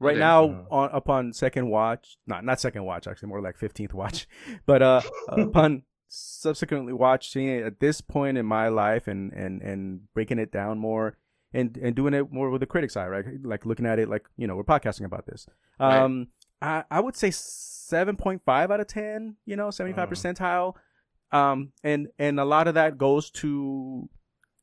Right 0.00 0.12
Okay. 0.12 0.18
now, 0.20 0.46
Mhm. 0.48 0.66
on 0.72 0.90
upon 0.92 1.32
second 1.32 1.68
watch, 1.68 2.18
not 2.26 2.44
not 2.44 2.60
second 2.60 2.84
watch, 2.84 3.06
actually 3.06 3.28
more 3.28 3.40
like 3.40 3.56
fifteenth 3.56 3.94
watch, 3.94 4.26
but 4.66 4.82
uh, 4.82 5.00
upon 5.28 5.84
subsequently 6.14 6.92
watching 6.92 7.48
it 7.48 7.64
at 7.64 7.80
this 7.80 8.00
point 8.00 8.38
in 8.38 8.46
my 8.46 8.68
life 8.68 9.06
and 9.08 9.32
and 9.32 9.62
and 9.62 10.12
breaking 10.14 10.38
it 10.38 10.52
down 10.52 10.78
more 10.78 11.16
and 11.52 11.76
and 11.78 11.94
doing 11.94 12.14
it 12.14 12.30
more 12.32 12.50
with 12.50 12.60
the 12.60 12.66
critics 12.66 12.96
eye, 12.96 13.08
right? 13.08 13.24
Like 13.42 13.66
looking 13.66 13.86
at 13.86 13.98
it 13.98 14.08
like 14.08 14.26
you 14.36 14.46
know 14.46 14.56
we're 14.56 14.64
podcasting 14.64 15.04
about 15.04 15.26
this. 15.26 15.46
Right. 15.78 15.98
Um, 15.98 16.28
I 16.62 16.84
I 16.90 17.00
would 17.00 17.16
say 17.16 17.30
seven 17.30 18.16
point 18.16 18.42
five 18.44 18.70
out 18.70 18.80
of 18.80 18.86
ten. 18.86 19.36
You 19.46 19.56
know, 19.56 19.70
seventy 19.70 19.94
five 19.94 20.08
percentile. 20.10 20.74
Um, 21.32 21.72
and 21.82 22.08
and 22.18 22.38
a 22.38 22.44
lot 22.44 22.68
of 22.68 22.74
that 22.74 22.96
goes 22.98 23.30
to 23.32 24.08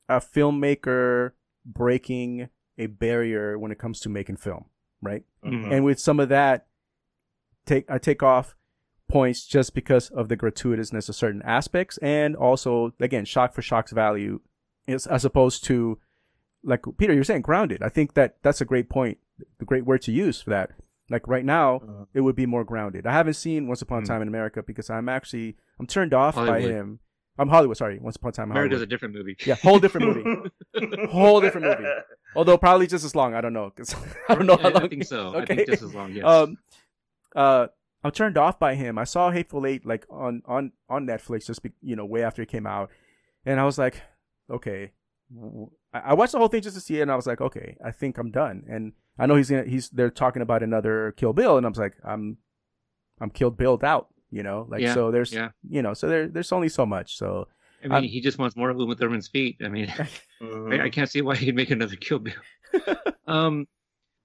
a 0.07 0.19
filmmaker 0.19 1.31
breaking 1.65 2.49
a 2.77 2.87
barrier 2.87 3.59
when 3.59 3.71
it 3.71 3.77
comes 3.79 3.99
to 4.01 4.09
making 4.09 4.37
film, 4.37 4.65
right? 5.01 5.23
Mhm. 5.45 5.71
and 5.71 5.85
with 5.85 5.99
some 5.99 6.19
of 6.19 6.29
that 6.29 6.67
take 7.65 7.89
i 7.89 7.97
take 7.97 8.21
off 8.21 8.55
points 9.11 9.45
just 9.45 9.73
because 9.75 10.09
of 10.09 10.29
the 10.29 10.37
gratuitousness 10.37 11.09
of 11.09 11.15
certain 11.15 11.41
aspects 11.43 11.97
and 11.99 12.35
also 12.35 12.93
again 12.99 13.25
shock 13.25 13.53
for 13.53 13.61
shock's 13.61 13.91
value 13.91 14.39
is 14.87 15.05
as 15.07 15.25
opposed 15.25 15.63
to 15.65 15.99
like 16.63 16.81
peter 16.97 17.13
you're 17.13 17.23
saying 17.31 17.41
grounded 17.41 17.81
i 17.83 17.89
think 17.89 18.13
that 18.13 18.37
that's 18.43 18.61
a 18.61 18.65
great 18.65 18.87
point 18.89 19.17
the 19.59 19.65
great 19.65 19.85
word 19.85 20.01
to 20.01 20.11
use 20.11 20.41
for 20.41 20.49
that 20.51 20.71
like 21.09 21.27
right 21.27 21.43
now 21.45 21.79
Mhm. 21.79 22.07
it 22.13 22.21
would 22.21 22.35
be 22.35 22.45
more 22.45 22.63
grounded 22.63 23.05
i 23.05 23.11
haven't 23.11 23.33
seen 23.45 23.67
once 23.67 23.81
upon 23.81 23.99
a 23.99 24.01
Mhm. 24.03 24.07
time 24.07 24.21
in 24.21 24.27
america 24.27 24.63
because 24.63 24.89
i'm 24.89 25.09
actually 25.09 25.55
i'm 25.79 25.87
turned 25.87 26.13
off 26.13 26.35
by 26.35 26.61
him 26.61 26.99
i'm 27.37 27.49
hollywood 27.49 27.77
sorry 27.77 27.99
once 27.99 28.15
upon 28.15 28.29
a 28.29 28.31
time 28.33 28.45
in 28.47 28.51
America's 28.51 28.75
hollywood 28.77 28.87
a 28.87 28.93
different 28.93 29.15
movie. 29.15 29.35
yeah 29.45 29.55
whole 29.55 29.79
different 29.79 30.05
movie 30.07 30.51
whole 31.11 31.41
different 31.41 31.67
movie 31.67 31.89
although 32.35 32.57
probably 32.57 32.87
just 32.87 33.03
as 33.03 33.15
long 33.15 33.33
i 33.33 33.41
don't 33.41 33.53
know 33.53 33.69
'cause 33.71 33.93
i 34.29 34.35
don't 34.35 34.45
know 34.45 34.55
how 34.57 34.69
I, 34.69 34.73
long 34.73 34.83
I 34.83 34.87
think 34.87 35.03
so. 35.05 35.33
I 35.33 35.37
Okay. 35.41 35.55
think 35.57 35.67
just 35.69 35.83
as 35.83 35.93
long. 35.93 36.11
Yes. 36.13 36.23
um, 36.25 36.57
uh, 37.35 37.67
I'm 38.03 38.11
turned 38.11 38.37
off 38.37 38.57
by 38.59 38.75
him. 38.75 38.97
I 38.97 39.03
saw 39.03 39.31
Hateful 39.31 39.65
Eight 39.65 39.85
like 39.85 40.05
on 40.09 40.41
on 40.45 40.71
on 40.89 41.05
Netflix 41.05 41.45
just 41.45 41.61
be, 41.63 41.71
you 41.81 41.95
know 41.95 42.05
way 42.05 42.23
after 42.23 42.41
it 42.41 42.49
came 42.49 42.65
out, 42.67 42.89
and 43.45 43.59
I 43.59 43.65
was 43.65 43.77
like, 43.77 44.01
okay. 44.49 44.91
I 45.93 46.13
watched 46.13 46.33
the 46.33 46.39
whole 46.39 46.47
thing 46.49 46.61
just 46.61 46.75
to 46.75 46.81
see 46.81 46.99
it, 46.99 47.03
and 47.03 47.11
I 47.11 47.15
was 47.15 47.27
like, 47.27 47.39
okay, 47.41 47.77
I 47.83 47.91
think 47.91 48.17
I'm 48.17 48.31
done. 48.31 48.63
And 48.69 48.93
I 49.17 49.25
know 49.27 49.35
he's 49.35 49.49
gonna, 49.49 49.63
he's 49.63 49.89
they're 49.89 50.09
talking 50.09 50.41
about 50.41 50.63
another 50.63 51.13
Kill 51.17 51.33
Bill, 51.33 51.57
and 51.57 51.65
I 51.65 51.69
was 51.69 51.77
like, 51.77 51.95
I'm 52.03 52.37
I'm 53.19 53.29
killed 53.29 53.55
Billed 53.57 53.83
out, 53.83 54.07
you 54.29 54.43
know, 54.43 54.65
like 54.69 54.81
Yeah, 54.81 54.93
so 54.93 55.11
there's 55.11 55.31
yeah. 55.31 55.49
you 55.69 55.81
know 55.81 55.93
so 55.93 56.07
there 56.07 56.27
there's 56.27 56.51
only 56.51 56.69
so 56.69 56.85
much. 56.85 57.17
So 57.17 57.47
I 57.83 57.87
mean, 57.87 57.91
I'm- 57.93 58.03
he 58.03 58.19
just 58.21 58.37
wants 58.39 58.55
more 58.55 58.69
of 58.69 58.77
Uma 58.77 58.95
Thurman's 58.95 59.27
feet. 59.27 59.57
I 59.63 59.69
mean. 59.69 59.93
I, 60.41 60.81
I 60.85 60.89
can't 60.89 61.09
see 61.09 61.21
why 61.21 61.35
he'd 61.35 61.55
make 61.55 61.69
another 61.71 61.95
Kill 61.95 62.19
Bill. 62.19 62.33
um, 63.27 63.67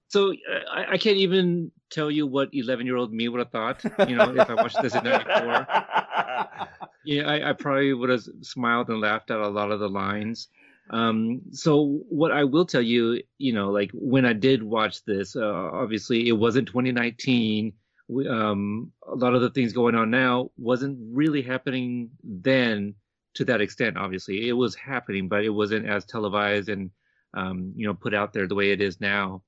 so 0.07 0.31
uh, 0.31 0.59
I, 0.71 0.93
I 0.93 0.97
can't 0.97 1.17
even 1.17 1.71
tell 1.89 2.11
you 2.11 2.27
what 2.27 2.49
11 2.53 2.85
year 2.85 2.95
old 2.95 3.13
me 3.13 3.27
would 3.27 3.39
have 3.39 3.51
thought. 3.51 3.83
You 4.07 4.15
know, 4.15 4.35
if 4.35 4.49
I 4.49 4.53
watched 4.55 4.81
this 4.81 4.95
in 4.95 5.03
'94. 5.03 5.67
yeah, 7.05 7.23
I, 7.23 7.49
I 7.49 7.53
probably 7.53 7.93
would 7.93 8.09
have 8.09 8.23
smiled 8.41 8.89
and 8.89 9.01
laughed 9.01 9.31
at 9.31 9.39
a 9.39 9.47
lot 9.47 9.71
of 9.71 9.79
the 9.79 9.89
lines. 9.89 10.47
Um, 10.89 11.41
so 11.51 12.01
what 12.09 12.31
I 12.31 12.43
will 12.45 12.65
tell 12.65 12.81
you, 12.81 13.21
you 13.37 13.53
know, 13.53 13.71
like 13.71 13.91
when 13.93 14.25
I 14.25 14.33
did 14.33 14.63
watch 14.63 15.03
this, 15.03 15.35
uh, 15.35 15.69
obviously 15.73 16.27
it 16.27 16.33
wasn't 16.33 16.67
2019. 16.67 17.73
We, 18.09 18.27
um, 18.27 18.91
a 19.05 19.15
lot 19.15 19.35
of 19.35 19.41
the 19.41 19.49
things 19.49 19.73
going 19.73 19.95
on 19.95 20.09
now 20.09 20.51
wasn't 20.57 20.97
really 21.11 21.41
happening 21.41 22.11
then 22.23 22.95
to 23.35 23.45
that 23.45 23.61
extent. 23.61 23.97
Obviously, 23.97 24.47
it 24.47 24.53
was 24.53 24.75
happening, 24.75 25.27
but 25.27 25.43
it 25.43 25.49
wasn't 25.49 25.87
as 25.87 26.05
televised 26.05 26.69
and 26.69 26.91
um, 27.33 27.73
you 27.75 27.85
know 27.85 27.93
put 27.93 28.13
out 28.13 28.31
there 28.33 28.47
the 28.47 28.55
way 28.55 28.71
it 28.71 28.81
is 28.81 29.01
now. 29.01 29.43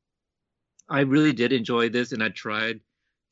I 0.90 1.02
really 1.02 1.34
did 1.34 1.52
enjoy 1.54 1.90
this, 1.90 2.12
and 2.12 2.24
I 2.24 2.30
tried 2.30 2.80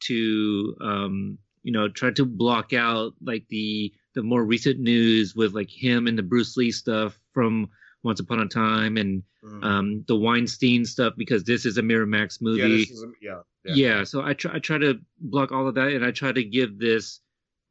to 0.02 0.76
um, 0.82 1.38
you 1.64 1.72
know 1.72 1.90
try 1.90 2.12
to 2.12 2.26
block 2.26 2.74
out 2.74 3.14
like 3.22 3.46
the 3.50 3.92
the 4.16 4.24
more 4.24 4.44
recent 4.46 4.80
news 4.80 5.36
with 5.36 5.54
like 5.54 5.70
him 5.70 6.08
and 6.08 6.18
the 6.18 6.24
Bruce 6.24 6.58
Lee 6.58 6.72
stuff 6.72 7.20
from 7.34 7.70
Once 8.04 8.20
Upon 8.20 8.40
a 8.40 8.48
Time 8.48 8.98
and 8.98 9.24
Mhm. 9.44 9.64
um, 9.64 10.04
the 10.08 10.16
Weinstein 10.16 10.84
stuff 10.84 11.14
because 11.16 11.44
this 11.44 11.66
is 11.66 11.78
a 11.78 11.82
Miramax 11.82 12.42
movie. 12.42 12.62
yeah, 12.62 12.68
this 12.68 12.90
is 12.90 13.04
a- 13.04 13.12
yeah, 13.22 13.42
yeah. 13.64 13.74
Yeah, 13.76 14.04
so 14.04 14.22
I 14.22 14.34
try 14.34 14.56
I 14.56 14.60
try 14.60 14.78
to 14.80 15.00
block 15.20 15.52
all 15.52 15.68
of 15.68 15.76
that, 15.76 15.92
and 15.94 16.04
I 16.04 16.12
try 16.12 16.32
to 16.32 16.44
give 16.44 16.80
this 16.80 17.22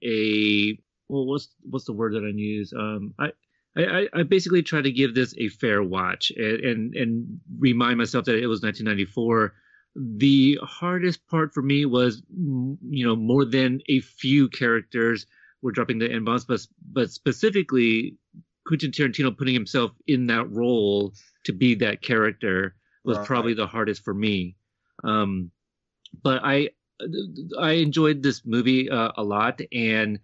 a 0.05 0.79
well, 1.09 1.27
what's 1.27 1.49
what's 1.69 1.85
the 1.85 1.93
word 1.93 2.15
that 2.15 2.25
I 2.25 2.29
use? 2.37 2.73
Um, 2.73 3.15
I. 3.19 3.33
I, 3.79 4.09
I 4.15 4.23
basically 4.23 4.63
try 4.63 4.81
to 4.81 4.91
give 4.91 5.15
this 5.15 5.35
a 5.37 5.51
fair 5.51 5.83
watch 5.83 6.33
and, 6.35 6.61
and 6.65 6.95
and 6.97 7.41
remind 7.59 7.99
myself 7.99 8.25
that 8.25 8.37
it 8.43 8.47
was 8.47 8.63
1994. 8.63 9.53
The 9.99 10.59
hardest 10.63 11.27
part 11.27 11.55
for 11.55 11.63
me 11.63 11.87
was, 11.87 12.23
you 12.31 13.07
know, 13.07 13.17
more 13.17 13.45
than 13.47 13.81
a 13.89 14.01
few 14.01 14.49
characters 14.49 15.27
were 15.63 15.73
dropping 15.73 15.99
the 15.99 16.11
n 16.11 16.25
bombs, 16.25 16.45
but 16.45 16.67
but 16.93 17.11
specifically 17.11 18.17
Quentin 18.67 18.91
Tarantino 18.91 19.37
putting 19.37 19.55
himself 19.55 19.93
in 20.07 20.27
that 20.27 20.51
role 20.51 21.15
to 21.45 21.53
be 21.53 21.75
that 21.77 22.03
character 22.03 22.77
was 23.05 23.19
Right. 23.19 23.27
probably 23.27 23.55
the 23.55 23.67
hardest 23.67 24.05
for 24.05 24.13
me. 24.15 24.57
Um, 25.05 25.51
but 26.23 26.43
I 26.45 26.71
I 27.59 27.73
enjoyed 27.73 28.23
this 28.23 28.45
movie 28.45 28.91
uh, 28.91 29.13
a 29.17 29.25
lot, 29.25 29.61
and 29.73 30.19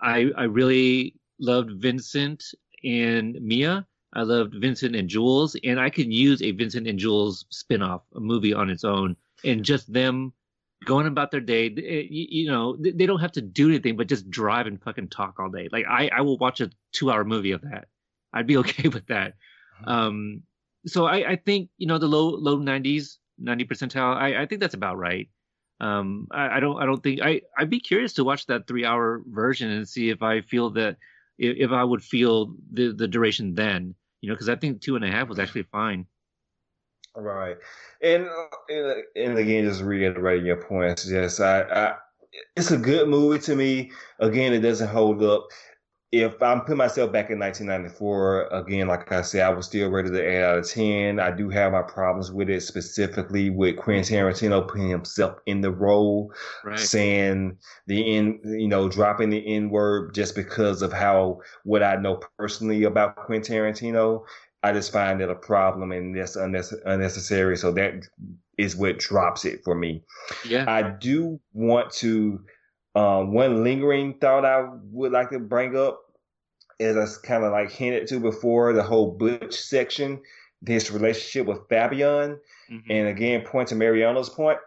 I 0.00 0.30
I 0.36 0.44
really 0.44 1.16
loved 1.40 1.72
Vincent 1.80 2.44
and 2.84 3.38
Mia. 3.40 3.86
I 4.14 4.22
loved 4.22 4.54
Vincent 4.58 4.96
and 4.96 5.08
Jules, 5.08 5.56
and 5.64 5.78
I 5.78 5.90
could 5.90 6.12
use 6.12 6.40
a 6.42 6.50
Vincent 6.52 6.86
and 6.88 6.98
Jules 6.98 7.44
spin-off, 7.50 8.02
a 8.16 8.20
movie 8.20 8.54
on 8.54 8.70
its 8.70 8.84
own. 8.84 9.16
and 9.44 9.64
just 9.64 9.92
them 9.92 10.32
going 10.84 11.06
about 11.06 11.30
their 11.30 11.40
day. 11.40 11.66
eh, 11.66 12.06
You, 12.10 12.26
you 12.30 12.46
know, 12.50 12.76
they 12.80 13.04
don't 13.06 13.20
have 13.20 13.32
to 13.32 13.40
do 13.42 13.68
anything 13.68 13.96
but 13.96 14.08
just 14.08 14.30
drive 14.30 14.66
and 14.66 14.82
fucking 14.82 15.08
talk 15.08 15.38
all 15.38 15.50
day. 15.50 15.68
Like 15.70 15.86
I, 15.88 16.08
I 16.12 16.20
will 16.22 16.38
watch 16.38 16.60
a 16.60 16.70
two-hour 16.92 17.24
movie 17.24 17.52
of 17.52 17.60
that. 17.62 17.88
I'd 18.32 18.46
be 18.46 18.56
okay 18.62 18.88
with 18.88 19.06
that. 19.08 19.34
Um, 19.84 20.42
so 20.86 21.06
I, 21.06 21.32
I 21.32 21.36
think 21.36 21.70
you 21.78 21.86
know 21.86 21.98
the 21.98 22.06
low 22.08 22.28
low 22.30 22.58
90s, 22.58 23.16
90 23.38 23.64
percentile. 23.66 24.16
I, 24.16 24.42
I 24.42 24.46
think 24.46 24.60
that's 24.60 24.74
about 24.74 24.96
right. 24.98 25.28
Um, 25.80 26.26
I, 26.32 26.56
I 26.56 26.60
don't 26.60 26.80
I 26.82 26.86
don't 26.86 27.02
think 27.02 27.20
I 27.22 27.42
I'd 27.56 27.70
be 27.70 27.78
curious 27.80 28.12
to 28.14 28.24
watch 28.24 28.46
that 28.46 28.66
three-hour 28.66 29.22
version 29.28 29.70
and 29.70 29.88
see 29.88 30.10
if 30.10 30.22
I 30.22 30.40
feel 30.40 30.70
that 30.70 30.96
if, 31.38 31.56
if 31.58 31.70
I 31.70 31.84
would 31.84 32.02
feel 32.02 32.54
the 32.72 32.92
the 32.92 33.06
duration 33.08 33.54
then. 33.54 33.94
You 34.20 34.28
know, 34.28 34.34
because 34.34 34.48
I 34.48 34.56
think 34.56 34.80
two 34.80 34.96
and 34.96 35.04
a 35.04 35.10
half 35.10 35.28
was 35.28 35.38
actually 35.38 35.64
fine. 35.64 36.06
Right, 37.14 37.56
and 38.02 38.26
uh, 38.26 38.94
and, 39.16 39.38
again, 39.38 39.64
just 39.64 39.82
reiterating 39.82 40.46
your 40.46 40.62
points. 40.62 41.10
Yes, 41.10 41.40
I, 41.40 41.62
I, 41.62 41.94
it's 42.56 42.70
a 42.70 42.78
good 42.78 43.08
movie 43.08 43.40
to 43.40 43.56
me. 43.56 43.90
Again, 44.20 44.52
it 44.52 44.60
doesn't 44.60 44.88
hold 44.88 45.22
up. 45.22 45.48
If 46.10 46.42
I'm 46.42 46.62
putting 46.62 46.78
myself 46.78 47.12
back 47.12 47.28
in 47.30 47.38
1994, 47.38 48.46
again, 48.46 48.88
like 48.88 49.12
I 49.12 49.20
said, 49.20 49.42
I 49.42 49.50
was 49.50 49.66
still 49.66 49.90
rated 49.90 50.14
an 50.14 50.24
8 50.24 50.42
out 50.42 50.58
of 50.58 50.68
10. 50.70 51.20
I 51.20 51.30
do 51.30 51.50
have 51.50 51.72
my 51.72 51.82
problems 51.82 52.32
with 52.32 52.48
it, 52.48 52.62
specifically 52.62 53.50
with 53.50 53.76
Quentin 53.76 54.16
Tarantino 54.16 54.66
putting 54.66 54.88
himself 54.88 55.38
in 55.44 55.60
the 55.60 55.70
role, 55.70 56.32
Right. 56.64 56.78
saying 56.78 57.58
the 57.88 58.16
N, 58.16 58.40
you 58.42 58.68
know, 58.68 58.88
dropping 58.88 59.28
the 59.28 59.46
N 59.54 59.68
word 59.68 60.14
just 60.14 60.34
because 60.34 60.80
of 60.80 60.94
how 60.94 61.40
what 61.64 61.82
I 61.82 61.96
know 61.96 62.20
personally 62.38 62.84
about 62.84 63.16
Quentin 63.16 63.56
Tarantino. 63.56 64.24
I 64.62 64.72
just 64.72 64.90
find 64.90 65.20
it 65.20 65.28
a 65.28 65.34
problem 65.34 65.92
and 65.92 66.16
that's 66.16 66.36
unnecess- 66.36 66.80
unnecessary. 66.86 67.56
So 67.58 67.70
that 67.72 68.08
is 68.56 68.74
what 68.74 68.98
drops 68.98 69.44
it 69.44 69.62
for 69.62 69.74
me. 69.74 70.02
Yeah. 70.48 70.64
I 70.66 70.82
do 70.82 71.38
want 71.52 71.90
to 71.96 72.40
um, 72.98 73.32
one 73.32 73.62
lingering 73.64 74.14
thought 74.20 74.44
I 74.44 74.68
would 74.90 75.12
like 75.12 75.30
to 75.30 75.38
bring 75.38 75.76
up 75.76 76.00
is 76.80 76.96
I 76.96 77.26
kind 77.26 77.44
of 77.44 77.52
like 77.52 77.70
hinted 77.70 78.06
to 78.08 78.20
before 78.20 78.72
the 78.72 78.82
whole 78.82 79.12
Butch 79.12 79.54
section, 79.54 80.20
his 80.66 80.90
relationship 80.90 81.46
with 81.46 81.68
Fabienne, 81.68 82.38
Mhm. 82.70 82.82
and 82.90 83.08
again, 83.08 83.42
point 83.42 83.68
to 83.68 83.74
Mariano's 83.74 84.28
point 84.30 84.58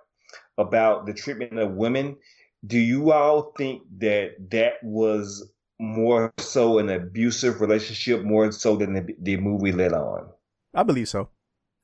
about 0.57 1.05
the 1.05 1.13
treatment 1.13 1.57
of 1.59 1.71
women. 1.73 2.17
Do 2.65 2.77
you 2.79 3.11
all 3.11 3.53
think 3.57 3.83
that 3.99 4.35
that 4.51 4.73
was 4.83 5.51
more 5.79 6.31
so 6.37 6.77
an 6.79 6.89
abusive 6.89 7.59
relationship, 7.59 8.23
more 8.23 8.51
so 8.51 8.75
than 8.75 8.93
the, 8.93 9.15
the 9.19 9.37
movie 9.37 9.71
let 9.71 9.93
on? 9.93 10.29
I 10.73 10.83
believe 10.83 11.09
so. 11.09 11.29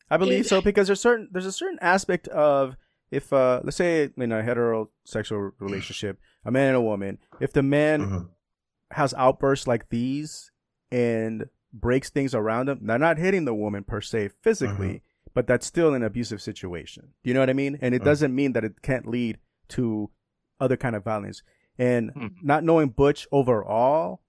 I 0.09 0.17
believe 0.17 0.45
so 0.45 0.61
because 0.61 0.87
there's 0.87 1.01
certain 1.01 1.27
there's 1.31 1.45
a 1.45 1.51
certain 1.51 1.79
aspect 1.81 2.27
of 2.29 2.77
if 3.11 3.33
uh 3.33 3.59
let's 3.63 3.75
say 3.77 4.09
in 4.15 4.31
a 4.31 4.41
heterosexual 4.41 5.51
relationship, 5.59 6.19
a 6.47 6.51
man 6.51 6.69
and 6.69 6.77
a 6.77 6.81
woman, 6.81 7.19
if 7.39 7.51
the 7.53 7.61
man 7.61 8.01
Mhm. 8.01 8.29
has 8.91 9.13
outbursts 9.15 9.67
like 9.67 9.89
these 9.89 10.51
and 10.91 11.49
breaks 11.73 12.09
things 12.09 12.33
around 12.33 12.69
him, 12.69 12.79
they're 12.87 12.97
not 12.97 13.17
hitting 13.17 13.45
the 13.45 13.53
woman 13.53 13.83
per 13.83 13.99
se 14.01 14.29
physically, 14.41 15.03
but 15.33 15.45
that's 15.45 15.67
still 15.67 15.93
an 15.93 16.01
abusive 16.03 16.41
situation. 16.41 17.13
Do 17.23 17.29
you 17.29 17.33
know 17.33 17.41
what 17.41 17.49
I 17.49 17.53
mean? 17.53 17.77
And 17.81 17.93
it 17.93 18.01
Mhm. 18.01 18.05
doesn't 18.05 18.33
mean 18.33 18.53
that 18.53 18.63
it 18.63 18.81
can't 18.81 19.05
lead 19.07 19.37
to 19.69 20.09
other 20.59 20.77
kind 20.77 20.95
of 20.95 21.03
violence. 21.03 21.43
And 21.77 22.11
Mhm. 22.15 22.31
not 22.41 22.63
knowing 22.63 22.89
Butch 22.89 23.27
overall, 23.31 24.21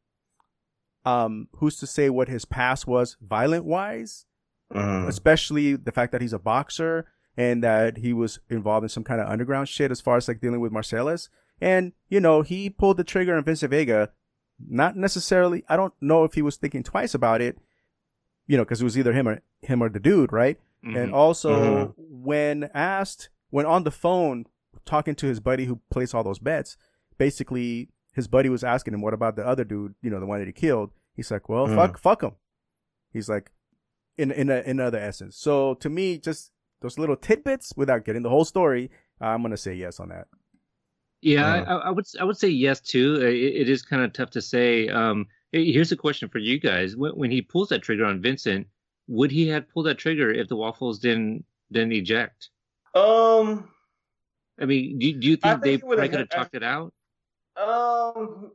um, 1.04 1.48
who's 1.56 1.78
to 1.78 1.86
say 1.86 2.10
what 2.10 2.28
his 2.28 2.44
past 2.44 2.86
was 2.86 3.16
violent 3.20 3.64
wise? 3.64 4.24
Mhm. 4.70 5.08
especially 5.08 5.76
the 5.76 5.90
fact 5.90 6.12
that 6.12 6.20
he's 6.20 6.34
a 6.34 6.38
boxer 6.38 7.06
and 7.38 7.64
that 7.64 7.96
he 7.96 8.12
was 8.12 8.38
involved 8.50 8.84
in 8.84 8.88
some 8.90 9.02
kind 9.02 9.18
of 9.18 9.26
underground 9.26 9.66
shit 9.66 9.90
as 9.90 9.98
far 9.98 10.18
as 10.18 10.28
like 10.28 10.42
dealing 10.42 10.60
with 10.60 10.70
Marcellus. 10.70 11.30
And, 11.60 11.92
you 12.08 12.20
know, 12.20 12.42
he 12.42 12.70
pulled 12.70 12.96
the 12.96 13.04
trigger 13.04 13.36
on 13.36 13.44
Vincent 13.44 13.70
Vega. 13.70 14.10
Not 14.66 14.96
necessarily, 14.96 15.64
I 15.68 15.76
don't 15.76 15.94
know 16.00 16.24
if 16.24 16.34
he 16.34 16.42
was 16.42 16.56
thinking 16.56 16.82
twice 16.82 17.14
about 17.14 17.40
it, 17.40 17.58
you 18.46 18.56
know, 18.56 18.64
because 18.64 18.80
it 18.80 18.84
was 18.84 18.98
either 18.98 19.12
him 19.12 19.28
or 19.28 19.40
him 19.62 19.82
or 19.82 19.88
the 19.88 20.00
dude, 20.00 20.32
right? 20.32 20.58
And 20.82 21.10
Mhm. 21.10 21.14
also, 21.14 21.94
when 21.98 22.70
asked, 22.74 23.30
when 23.50 23.66
on 23.66 23.84
the 23.84 23.90
phone 23.90 24.46
talking 24.84 25.14
to 25.16 25.26
his 25.26 25.40
buddy 25.40 25.64
who 25.66 25.80
placed 25.90 26.14
all 26.14 26.24
those 26.24 26.38
bets, 26.38 26.76
basically 27.18 27.88
his 28.14 28.26
buddy 28.28 28.48
was 28.48 28.64
asking 28.64 28.94
him, 28.94 29.00
"What 29.02 29.14
about 29.14 29.36
the 29.36 29.46
other 29.46 29.64
dude? 29.64 29.94
You 30.02 30.10
know, 30.10 30.20
the 30.20 30.26
one 30.26 30.38
that 30.40 30.46
he 30.46 30.52
killed?" 30.52 30.92
He's 31.14 31.30
like, 31.30 31.48
"Well, 31.48 31.66
Mhm. 31.68 31.74
fuck, 31.74 31.98
fuck 31.98 32.22
him." 32.22 32.32
He's 33.12 33.28
like, 33.28 33.50
in 34.16 34.30
in 34.32 34.50
a, 34.50 34.60
in 34.62 34.80
other 34.80 34.98
essence. 34.98 35.36
So 35.36 35.74
to 35.74 35.88
me, 35.88 36.18
just 36.18 36.52
those 36.80 36.98
little 36.98 37.16
tidbits 37.16 37.72
without 37.76 38.04
getting 38.04 38.22
the 38.22 38.30
whole 38.30 38.44
story, 38.44 38.90
I'm 39.20 39.42
gonna 39.42 39.56
say 39.56 39.74
yes 39.74 40.00
on 40.00 40.08
that. 40.08 40.26
Yeah, 41.20 41.62
Uh. 41.62 41.64
I, 41.64 41.88
I 41.88 41.90
would 41.90 42.06
I 42.20 42.24
would 42.24 42.36
say 42.38 42.48
yes 42.48 42.80
too. 42.80 43.16
It, 43.16 43.34
it 43.62 43.68
is 43.68 43.82
kind 43.82 44.02
of 44.02 44.12
tough 44.12 44.30
to 44.30 44.42
say. 44.42 44.88
Um, 44.88 45.26
here's 45.52 45.92
a 45.92 45.96
question 45.96 46.28
for 46.28 46.38
you 46.38 46.58
guys: 46.60 46.96
when, 46.96 47.12
when 47.12 47.30
he 47.30 47.42
pulls 47.42 47.68
that 47.70 47.82
trigger 47.82 48.04
on 48.04 48.20
Vincent, 48.22 48.66
would 49.08 49.30
he 49.30 49.48
have 49.48 49.68
pulled 49.68 49.86
that 49.86 49.98
trigger 49.98 50.30
if 50.30 50.48
the 50.48 50.56
waffles 50.56 50.98
didn't 50.98 51.44
didn't 51.72 51.92
eject? 51.92 52.50
Um, 52.94 53.68
I 54.60 54.64
mean, 54.64 54.98
do, 54.98 55.12
do 55.12 55.28
you 55.28 55.38
I 55.42 55.50
think, 55.50 55.62
they 55.62 55.70
think 55.70 55.82
he 55.82 55.86
would've 55.88 55.98
probably 55.98 56.08
could 56.08 56.18
have 56.20 56.28
had- 56.30 56.36
talked 56.38 56.54
it 56.54 56.62
out? 56.62 56.92
Um, 57.56 58.52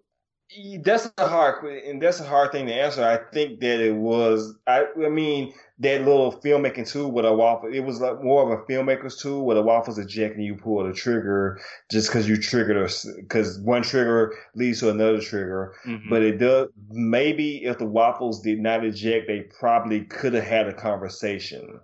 that's 0.83 1.11
a 1.17 1.27
hard 1.27 1.63
and 1.65 2.01
that's 2.01 2.19
a 2.19 2.23
hard 2.25 2.51
thing 2.51 2.67
to 2.67 2.73
answer. 2.73 3.03
I 3.03 3.17
think 3.33 3.59
that 3.59 3.79
it 3.81 3.95
was. 3.95 4.55
I, 4.67 4.85
I 5.03 5.09
mean, 5.09 5.53
that 5.83 5.99
little 6.05 6.31
filmmaking 6.31 6.89
tool 6.89 7.11
with 7.11 7.25
a 7.25 7.33
waffle. 7.33 7.69
It 7.71 7.81
was 7.81 7.99
like 8.01 8.23
more 8.23 8.43
of 8.43 8.59
a 8.59 8.63
filmmaker's 8.63 9.17
tool 9.17 9.45
with 9.45 9.57
a 9.57 9.61
waffles 9.61 9.99
eject 9.99 10.35
and 10.35 10.43
you 10.43 10.55
pull 10.55 10.83
the 10.83 10.93
trigger 10.93 11.59
just 11.91 12.07
because 12.07 12.27
you 12.27 12.37
triggered 12.37 12.77
us. 12.77 13.05
Because 13.17 13.59
one 13.59 13.83
trigger 13.83 14.33
leads 14.55 14.79
to 14.79 14.89
another 14.89 15.19
trigger. 15.19 15.75
Mhm. 15.85 16.09
But 16.09 16.23
it 16.23 16.37
does. 16.37 16.69
Maybe 16.89 17.63
if 17.63 17.77
the 17.77 17.85
waffles 17.85 18.41
did 18.41 18.59
not 18.59 18.83
eject, 18.85 19.27
they 19.27 19.41
probably 19.59 20.05
could 20.05 20.33
have 20.33 20.45
had 20.45 20.67
a 20.67 20.73
conversation. 20.73 21.79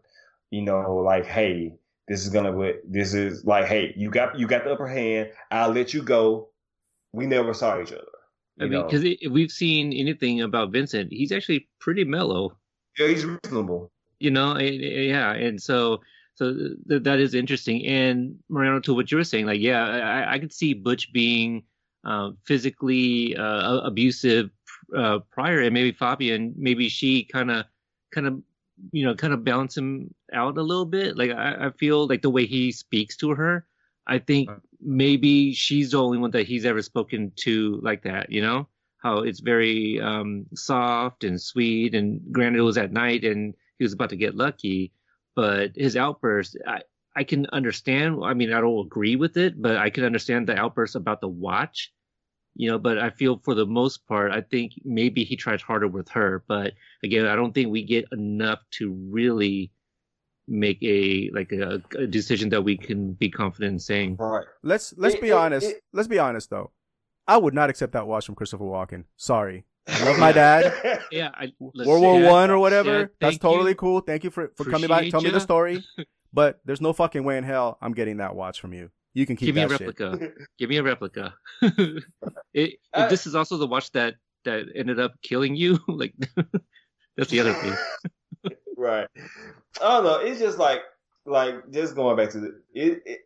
You 0.52 0.64
know, 0.64 0.96
like, 0.96 1.26
hey, 1.26 1.76
this 2.08 2.26
is 2.26 2.30
gonna. 2.30 2.74
This 2.88 3.14
is 3.14 3.46
like, 3.46 3.66
hey, 3.66 3.94
you 3.96 4.10
got 4.10 4.40
you 4.40 4.48
got 4.48 4.64
the 4.64 4.72
upper 4.72 4.88
hand. 4.88 5.30
I'll 5.52 5.72
let 5.72 5.94
you 5.94 6.02
go. 6.02 6.50
We 7.14 7.28
never 7.28 7.54
saw 7.54 7.82
each 7.82 7.92
other. 7.92 8.06
I 8.60 8.66
mean, 8.66 8.84
because 8.84 9.04
if 9.04 9.32
we've 9.32 9.52
seen 9.52 9.94
anything 9.94 10.42
about 10.42 10.72
Vincent, 10.72 11.12
he's 11.12 11.32
actually 11.32 11.68
pretty 11.80 12.04
mellow. 12.04 12.58
Yeah, 12.98 13.08
he's 13.08 13.26
reasonable. 13.26 13.92
you 14.20 14.32
know 14.32 14.54
eh, 14.56 14.66
eh, 14.82 15.02
yeah 15.14 15.32
and 15.34 15.62
so 15.62 16.02
so 16.36 16.54
th- 16.88 17.04
that 17.04 17.20
is 17.20 17.34
interesting. 17.34 17.86
And 17.86 18.40
Mariano 18.50 18.80
to 18.82 18.94
what 18.94 19.12
you 19.12 19.18
were 19.18 19.24
saying 19.26 19.46
like 19.46 19.60
yeah 19.62 19.84
I, 19.84 20.34
I 20.34 20.40
could 20.40 20.54
see 20.54 20.74
Butch 20.74 21.12
being 21.14 21.64
uh, 22.06 22.32
physically 22.46 23.36
uh, 23.36 23.80
abusive 23.84 24.50
uh, 24.96 25.20
prior 25.32 25.60
and 25.62 25.74
maybe 25.74 25.92
Fabienne 25.92 26.54
maybe 26.56 26.88
she 26.90 27.24
kind 27.26 27.52
of 27.52 27.66
kind 28.12 28.26
of 28.28 28.42
you 28.92 29.04
know 29.06 29.14
kind 29.16 29.34
of 29.34 29.44
balance 29.44 29.76
him 29.78 30.14
out 30.34 30.58
a 30.58 30.62
little 30.62 30.86
bit. 30.86 31.18
Like 31.18 31.32
I, 31.32 31.68
I 31.68 31.70
feel 31.72 32.08
like 32.08 32.22
the 32.22 32.30
way 32.30 32.46
he 32.46 32.72
speaks 32.72 33.16
to 33.18 33.32
her 33.36 33.66
I 34.08 34.18
think 34.20 34.50
maybe 34.82 35.54
she's 35.54 35.92
the 35.92 36.02
only 36.02 36.18
one 36.18 36.32
that 36.32 36.48
he's 36.48 36.66
ever 36.66 36.82
spoken 36.82 37.32
to 37.44 37.80
like 37.84 38.02
that 38.04 38.32
you 38.32 38.42
know 38.42 38.68
how 39.02 39.20
it's 39.20 39.40
very 39.40 40.00
um, 40.02 40.46
soft 40.54 41.24
and 41.24 41.42
sweet 41.42 41.96
and 41.96 42.22
granted 42.32 42.60
it 42.60 42.64
was 42.64 42.78
at 42.78 42.92
night 42.92 43.24
and 43.24 43.54
he 43.78 43.84
was 43.86 43.94
about 43.94 44.10
to 44.10 44.16
get 44.16 44.36
lucky 44.36 44.92
but 45.36 45.72
his 45.76 45.96
outburst 45.96 46.58
i 46.68 46.82
i 47.16 47.24
can 47.24 47.46
understand 47.54 48.20
i 48.24 48.34
mean 48.34 48.52
i 48.54 48.60
don't 48.62 48.86
agree 48.86 49.16
with 49.16 49.38
it 49.38 49.62
but 49.62 49.78
i 49.78 49.90
can 49.90 50.04
understand 50.04 50.48
the 50.48 50.56
outburst 50.58 50.96
about 50.96 51.22
the 51.22 51.28
watch 51.28 51.94
you 52.56 52.70
know 52.70 52.78
but 52.78 52.98
i 52.98 53.10
feel 53.10 53.40
for 53.46 53.56
the 53.56 53.66
most 53.66 54.06
part 54.08 54.32
i 54.32 54.42
think 54.42 54.74
maybe 54.84 55.24
he 55.24 55.36
tried 55.36 55.62
harder 55.62 55.88
with 55.88 56.10
her 56.10 56.44
but 56.48 56.74
again 57.04 57.26
i 57.26 57.36
don't 57.36 57.54
think 57.54 57.70
we 57.70 57.84
get 57.84 58.06
enough 58.12 58.60
to 58.72 58.92
really 59.10 59.72
make 60.48 60.82
a 60.82 61.30
like 61.34 61.52
a, 61.52 61.82
a 61.98 62.08
decision 62.08 62.50
that 62.50 62.64
we 62.64 62.76
can 62.76 63.14
be 63.14 63.30
confident 63.30 63.74
in 63.74 63.80
saying 63.80 64.18
Right. 64.20 64.46
Let's 64.64 64.94
let's 64.98 65.16
It- 65.16 65.22
be 65.22 65.30
it- 65.30 65.34
honest. 65.34 65.70
it- 65.70 65.82
let's 65.94 66.08
be 66.08 66.18
honest 66.20 66.50
though. 66.50 66.72
I 67.30 67.38
would 67.38 67.54
not 67.54 67.70
accept 67.70 67.94
that 67.94 68.08
watch 68.08 68.26
from 68.26 68.36
Christopher 68.36 68.64
Walken. 68.66 69.06
Sorry. 69.18 69.66
I 69.88 70.04
love 70.04 70.20
my 70.20 70.32
dad. 70.32 71.02
yeah 71.12 71.30
I, 71.34 71.52
World 71.60 72.02
War 72.02 72.20
Dad, 72.20 72.32
One 72.32 72.52
or 72.52 72.60
whatever. 72.60 73.06
Dad, 73.06 73.10
That's 73.22 73.38
totally 73.38 73.72
you. 73.72 73.76
cool. 73.76 74.02
Thank 74.02 74.24
you 74.24 74.30
for, 74.30 74.52
for 74.56 74.66
coming 74.66 74.88
by. 74.88 74.98
Appreciate 74.98 75.12
Tell 75.12 75.22
me 75.22 75.30
the 75.30 75.40
story. 75.40 75.84
But 76.32 76.60
there's 76.64 76.80
no 76.80 76.94
fucking 76.94 77.24
way 77.24 77.40
in 77.40 77.44
hell 77.44 77.80
I'm 77.82 77.92
getting 77.94 78.18
that 78.18 78.36
watch 78.36 78.62
from 78.62 78.72
you. 78.72 78.92
You 79.16 79.26
can 79.26 79.36
keep 79.36 79.48
give 79.48 79.56
me 79.56 79.64
a 79.64 79.68
that 79.68 79.80
shit. 79.80 79.88
replica 80.00 80.32
give 80.60 80.70
me 80.70 80.78
a 80.78 80.84
replica 80.84 81.34
it, 82.54 82.76
I- 82.94 83.08
this 83.08 83.26
is 83.26 83.34
also 83.34 83.58
the 83.58 83.66
watch 83.66 83.92
that 83.94 84.14
that 84.46 84.66
ended 84.76 85.00
up 85.00 85.14
killing 85.24 85.56
you 85.56 85.80
like 85.88 86.14
that's 87.18 87.32
the 87.32 87.40
other 87.40 87.54
thing 87.54 87.76
right. 88.78 89.08
I 89.82 89.88
don't 89.90 90.04
know. 90.04 90.20
It's 90.20 90.40
just 90.40 90.58
like 90.60 90.82
like 91.26 91.70
just 91.72 91.96
going 91.96 92.16
back 92.16 92.30
to 92.32 92.40
the 92.40 92.62
it, 92.74 93.02
it 93.06 93.20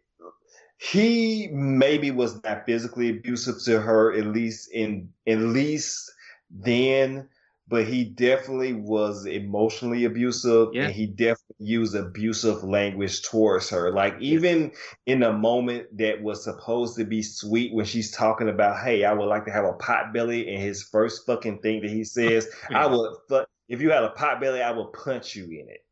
he 0.91 1.47
maybe 1.51 2.11
was 2.11 2.43
not 2.43 2.65
physically 2.65 3.09
abusive 3.09 3.55
to 3.63 3.79
her 3.79 4.11
at 4.13 4.25
least 4.25 4.69
in 4.73 5.09
at 5.27 5.37
least 5.39 6.11
then 6.49 7.27
but 7.69 7.87
he 7.87 8.03
definitely 8.03 8.73
was 8.73 9.25
emotionally 9.25 10.03
abusive 10.03 10.69
Yeah. 10.73 10.85
and 10.85 10.93
he 10.93 11.07
definitely 11.07 11.65
used 11.65 11.95
abusive 11.95 12.61
language 12.63 13.21
towards 13.23 13.69
her. 13.69 13.89
Like 13.91 14.15
even 14.19 14.73
in 15.05 15.23
a 15.23 15.31
moment 15.31 15.97
that 15.97 16.21
was 16.21 16.43
supposed 16.43 16.97
to 16.97 17.05
be 17.05 17.23
sweet 17.23 17.73
when 17.73 17.85
she's 17.85 18.11
talking 18.11 18.49
about, 18.49 18.83
hey, 18.83 19.05
I 19.05 19.13
would 19.13 19.25
like 19.27 19.45
to 19.45 19.51
have 19.51 19.63
a 19.63 19.73
pot 19.73 20.13
belly, 20.13 20.53
and 20.53 20.61
his 20.61 20.83
first 20.83 21.25
fucking 21.25 21.59
thing 21.59 21.81
that 21.81 21.89
he 21.89 22.03
says, 22.03 22.49
I 22.69 22.85
would 22.85 23.15
fuck 23.29 23.47
if 23.69 23.81
you 23.81 23.91
had 23.91 24.03
a 24.03 24.09
pot 24.09 24.41
belly, 24.41 24.61
I 24.61 24.71
would 24.71 24.91
punch 24.91 25.35
you 25.35 25.45
in 25.45 25.69
it. 25.69 25.85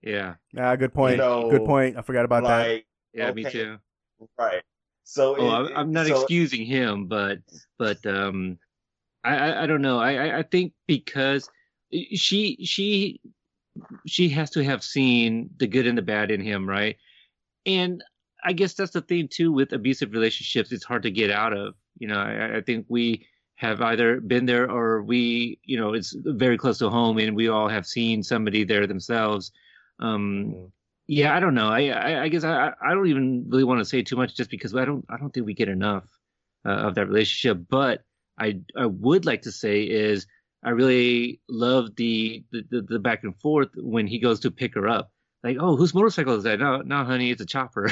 Yeah. 0.00 0.34
Ah, 0.56 0.76
good 0.76 0.94
point. 0.94 1.18
know, 1.18 1.50
good 1.50 1.66
point. 1.66 1.98
I 1.98 2.02
forgot 2.02 2.24
about 2.24 2.44
that. 2.44 2.68
like 2.68 2.86
Yeah, 3.12 3.32
me 3.32 3.44
too. 3.44 3.78
Right. 4.38 4.62
So 5.04 5.36
Oh, 5.36 5.64
it- 5.64 5.72
I'm, 5.72 5.76
I'm 5.76 5.92
not 5.92 6.06
so- 6.06 6.20
excusing 6.20 6.64
him, 6.64 7.06
but 7.06 7.38
but 7.78 8.04
um, 8.06 8.58
I 9.24 9.62
I, 9.64 9.66
don't 9.66 9.82
know. 9.82 9.98
I, 9.98 10.14
I 10.14 10.38
I 10.38 10.42
think 10.42 10.72
because 10.86 11.48
she 12.14 12.58
she 12.64 13.20
she 14.06 14.28
has 14.30 14.50
to 14.50 14.62
have 14.64 14.82
seen 14.82 15.50
the 15.58 15.66
good 15.66 15.86
and 15.86 15.96
the 15.98 16.02
bad 16.02 16.30
in 16.30 16.40
him, 16.40 16.68
right? 16.68 16.96
And 17.66 18.02
I 18.44 18.52
guess 18.52 18.74
that's 18.74 18.92
the 18.92 19.02
thing 19.02 19.28
too 19.28 19.52
with 19.52 19.72
abusive 19.72 20.12
relationships. 20.12 20.72
It's 20.72 20.84
hard 20.84 21.02
to 21.02 21.10
get 21.10 21.30
out 21.30 21.52
of. 21.52 21.74
You 21.98 22.08
know, 22.08 22.18
I, 22.18 22.56
I 22.58 22.60
think 22.62 22.86
we 22.88 23.26
have 23.56 23.82
either 23.82 24.20
been 24.20 24.46
there 24.46 24.70
or 24.70 25.02
we, 25.02 25.58
you 25.64 25.78
know, 25.78 25.92
it's 25.92 26.16
very 26.18 26.56
close 26.56 26.78
to 26.78 26.88
home, 26.88 27.18
and 27.18 27.36
we 27.36 27.48
all 27.48 27.68
have 27.68 27.86
seen 27.86 28.22
somebody 28.22 28.64
there 28.64 28.86
themselves. 28.86 29.52
Um, 29.98 30.72
yeah, 31.10 31.36
I 31.36 31.40
don't 31.40 31.54
know. 31.54 31.68
I 31.68 31.88
I, 31.88 32.22
I 32.22 32.28
guess 32.28 32.44
I 32.44 32.72
I 32.80 32.94
don't 32.94 33.08
even 33.08 33.46
really 33.48 33.64
want 33.64 33.80
to 33.80 33.84
say 33.84 34.00
too 34.02 34.14
much 34.14 34.36
just 34.36 34.48
because 34.48 34.76
I 34.76 34.84
don't 34.84 35.04
I 35.10 35.16
don't 35.16 35.34
think 35.34 35.44
we 35.44 35.54
get 35.54 35.68
enough 35.68 36.04
uh, 36.64 36.86
of 36.86 36.94
that 36.94 37.08
relationship. 37.08 37.66
But 37.68 38.04
I 38.38 38.60
I 38.76 38.86
would 38.86 39.26
like 39.26 39.42
to 39.42 39.50
say 39.50 39.82
is 39.82 40.28
I 40.64 40.70
really 40.70 41.40
love 41.48 41.96
the 41.96 42.44
the, 42.52 42.64
the, 42.70 42.82
the 42.82 42.98
back 43.00 43.24
and 43.24 43.36
forth 43.40 43.70
when 43.74 44.06
he 44.06 44.20
goes 44.20 44.38
to 44.40 44.52
pick 44.52 44.76
her 44.76 44.86
up. 44.86 45.10
Like, 45.42 45.56
oh, 45.58 45.74
whose 45.74 45.94
motorcycle 45.94 46.36
is 46.36 46.44
that? 46.44 46.60
No, 46.60 46.76
no, 46.76 47.02
honey, 47.02 47.32
it's 47.32 47.42
a 47.42 47.46
chopper. 47.46 47.90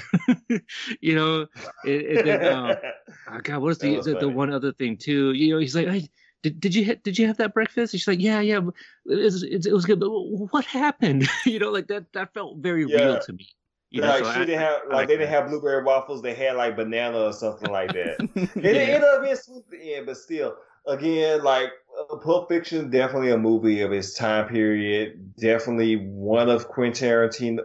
you 1.00 1.16
know, 1.16 1.46
it, 1.84 2.18
it, 2.18 2.24
then, 2.24 2.52
um, 2.52 2.76
oh, 3.32 3.40
God, 3.42 3.62
what's 3.62 3.78
the 3.80 3.96
was 3.96 4.06
the, 4.06 4.18
the 4.18 4.28
one 4.28 4.52
other 4.52 4.72
thing 4.72 4.96
too? 4.96 5.32
You 5.32 5.54
know, 5.54 5.58
he's 5.58 5.74
like, 5.74 5.88
hey, 5.88 6.08
did, 6.42 6.60
did 6.60 6.74
you 6.74 6.84
ha- 6.86 7.00
did 7.02 7.18
you 7.18 7.26
have 7.26 7.36
that 7.38 7.54
breakfast? 7.54 7.94
And 7.94 8.00
she's 8.00 8.08
like, 8.08 8.20
yeah, 8.20 8.40
yeah, 8.40 8.58
it 9.06 9.16
was, 9.16 9.42
it, 9.42 9.66
it 9.66 9.72
was 9.72 9.84
good. 9.84 10.00
But 10.00 10.10
what 10.10 10.64
happened? 10.64 11.28
you 11.46 11.58
know, 11.58 11.70
like 11.70 11.88
that 11.88 12.12
that 12.12 12.32
felt 12.34 12.58
very 12.58 12.84
Yeah. 12.86 12.96
real 13.04 13.18
to 13.20 13.32
me. 13.32 13.48
You 13.90 14.02
know, 14.02 14.08
like 14.08 14.24
so 14.24 14.32
she 14.32 14.40
I- 14.40 14.44
didn't 14.44 14.60
have 14.60 14.80
like, 14.84 14.92
like 14.92 15.08
they 15.08 15.16
didn't 15.16 15.30
have 15.30 15.48
blueberry 15.48 15.82
waffles. 15.82 16.22
They 16.22 16.34
had 16.34 16.56
like 16.56 16.76
banana 16.76 17.18
or 17.18 17.32
something 17.32 17.70
like 17.70 17.92
that. 17.94 18.16
It 18.54 18.64
yeah. 18.74 18.94
ended 18.94 19.04
up 19.04 19.22
being 19.22 19.36
sweet 19.36 19.64
at 19.64 19.70
the 19.70 19.94
end, 19.94 20.06
but 20.06 20.16
still, 20.16 20.56
again, 20.86 21.42
like 21.42 21.70
uh, 21.98 22.16
Pulp 22.16 22.48
Fiction, 22.48 22.90
definitely 22.90 23.30
a 23.30 23.38
movie 23.38 23.80
of 23.80 23.92
its 23.92 24.14
time 24.14 24.46
period. 24.46 25.34
Definitely 25.36 25.96
one 25.96 26.50
of 26.50 26.68
Quentin 26.68 27.08
Tarantino, 27.08 27.62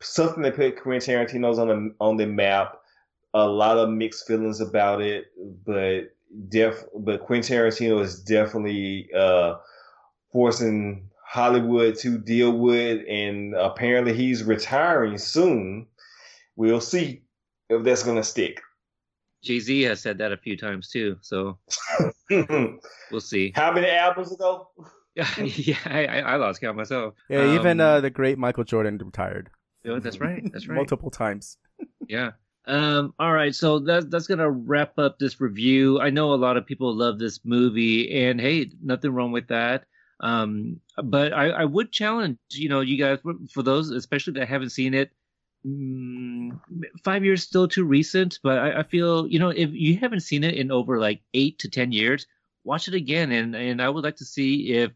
something 0.00 0.42
that 0.42 0.56
put 0.56 0.82
Quentin 0.82 1.14
Tarantino's 1.14 1.58
on 1.58 1.68
the 1.68 1.94
on 2.00 2.16
the 2.16 2.26
map. 2.26 2.78
A 3.34 3.46
lot 3.46 3.78
of 3.78 3.88
mixed 3.88 4.26
feelings 4.26 4.60
about 4.60 5.00
it, 5.00 5.26
but 5.64 6.14
def 6.48 6.84
but 6.98 7.20
Quentin 7.20 7.56
Tarantino 7.56 8.00
is 8.02 8.20
definitely 8.20 9.08
uh 9.16 9.56
forcing 10.32 11.10
Hollywood 11.26 11.96
to 11.98 12.18
deal 12.18 12.52
with, 12.52 13.02
and 13.08 13.54
apparently 13.54 14.14
he's 14.14 14.44
retiring 14.44 15.18
soon. 15.18 15.86
We'll 16.56 16.80
see 16.80 17.22
if 17.68 17.84
that's 17.84 18.02
gonna 18.02 18.24
stick. 18.24 18.60
Jay 19.42 19.58
Z 19.58 19.82
has 19.82 20.00
said 20.00 20.18
that 20.18 20.32
a 20.32 20.36
few 20.36 20.56
times 20.56 20.88
too, 20.88 21.16
so 21.20 21.58
we'll 22.30 23.20
see. 23.20 23.52
How 23.54 23.72
many 23.72 23.88
albums 23.88 24.32
ago? 24.32 24.68
yeah, 25.14 25.76
I, 25.84 26.06
I 26.06 26.18
I 26.20 26.36
lost 26.36 26.60
count 26.60 26.76
myself. 26.76 27.14
Yeah, 27.28 27.54
even 27.54 27.80
Um, 27.80 27.86
uh, 27.86 28.00
the 28.00 28.10
great 28.10 28.38
Michael 28.38 28.64
Jordan 28.64 28.98
retired 28.98 29.50
that's 29.84 30.20
right. 30.20 30.42
That's 30.52 30.66
right. 30.68 30.76
multiple 30.76 31.10
times. 31.10 31.58
Yeah. 32.06 32.32
Um, 32.64 33.12
all 33.18 33.32
right, 33.32 33.54
so 33.54 33.80
that, 33.80 34.10
that's 34.10 34.28
gonna 34.28 34.50
wrap 34.50 34.98
up 34.98 35.18
this 35.18 35.40
review. 35.40 36.00
I 36.00 36.10
know 36.10 36.32
a 36.32 36.36
lot 36.36 36.56
of 36.56 36.66
people 36.66 36.94
love 36.94 37.18
this 37.18 37.40
movie, 37.44 38.24
and 38.24 38.40
hey, 38.40 38.70
nothing 38.80 39.10
wrong 39.12 39.32
with 39.32 39.48
that. 39.48 39.84
Um, 40.20 40.80
but 41.02 41.32
I, 41.32 41.50
I 41.50 41.64
would 41.64 41.90
challenge, 41.90 42.38
you 42.52 42.68
know, 42.68 42.80
you 42.80 42.96
guys 42.96 43.18
for 43.52 43.62
those, 43.64 43.90
especially 43.90 44.34
that 44.34 44.48
haven't 44.48 44.70
seen 44.70 44.94
it. 44.94 45.10
Mm, 45.66 46.60
five 47.04 47.24
years 47.24 47.42
still 47.42 47.66
too 47.68 47.84
recent, 47.84 48.38
but 48.42 48.58
I, 48.58 48.80
I 48.80 48.82
feel, 48.84 49.26
you 49.26 49.38
know, 49.40 49.50
if 49.50 49.70
you 49.72 49.96
haven't 49.96 50.20
seen 50.20 50.44
it 50.44 50.54
in 50.54 50.70
over 50.70 50.98
like 51.00 51.22
eight 51.34 51.58
to 51.60 51.70
ten 51.70 51.90
years, 51.92 52.26
watch 52.64 52.86
it 52.88 52.94
again, 52.94 53.32
and 53.32 53.56
and 53.56 53.82
I 53.82 53.88
would 53.88 54.04
like 54.04 54.16
to 54.16 54.24
see 54.24 54.72
if 54.72 54.92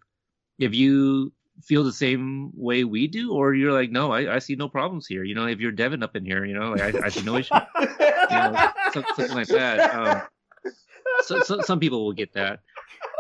if 0.59 0.75
you 0.75 1.33
feel 1.65 1.85
the 1.85 1.93
same 1.93 2.51
way 2.55 2.85
we 2.85 3.07
do, 3.07 3.33
or 3.33 3.55
you're 3.55 3.73
like, 3.73 3.91
no, 3.91 4.13
I, 4.13 4.37
I 4.37 4.39
see 4.39 4.57
no 4.57 4.69
problems 4.69 5.07
here. 5.07 5.25
You 5.25 5.35
know, 5.35 5.47
if 5.47 5.59
you're 5.61 5.73
Devin 5.73 6.03
up 6.03 6.17
in 6.17 6.25
here, 6.25 6.45
you 6.45 6.55
know, 6.55 6.71
like 6.73 6.95
I, 6.95 7.07
I 7.07 7.09
see 7.09 7.23
no 7.23 7.37
issue 7.37 7.55
you 7.81 7.87
know, 8.31 8.71
some- 8.93 9.05
something 9.17 9.35
like 9.37 9.49
that. 9.49 9.95
Um, 9.95 10.23
so, 11.23 11.41
so 11.41 11.61
some 11.63 11.81
people 11.81 12.05
will 12.05 12.13
get 12.13 12.33
that. 12.35 12.61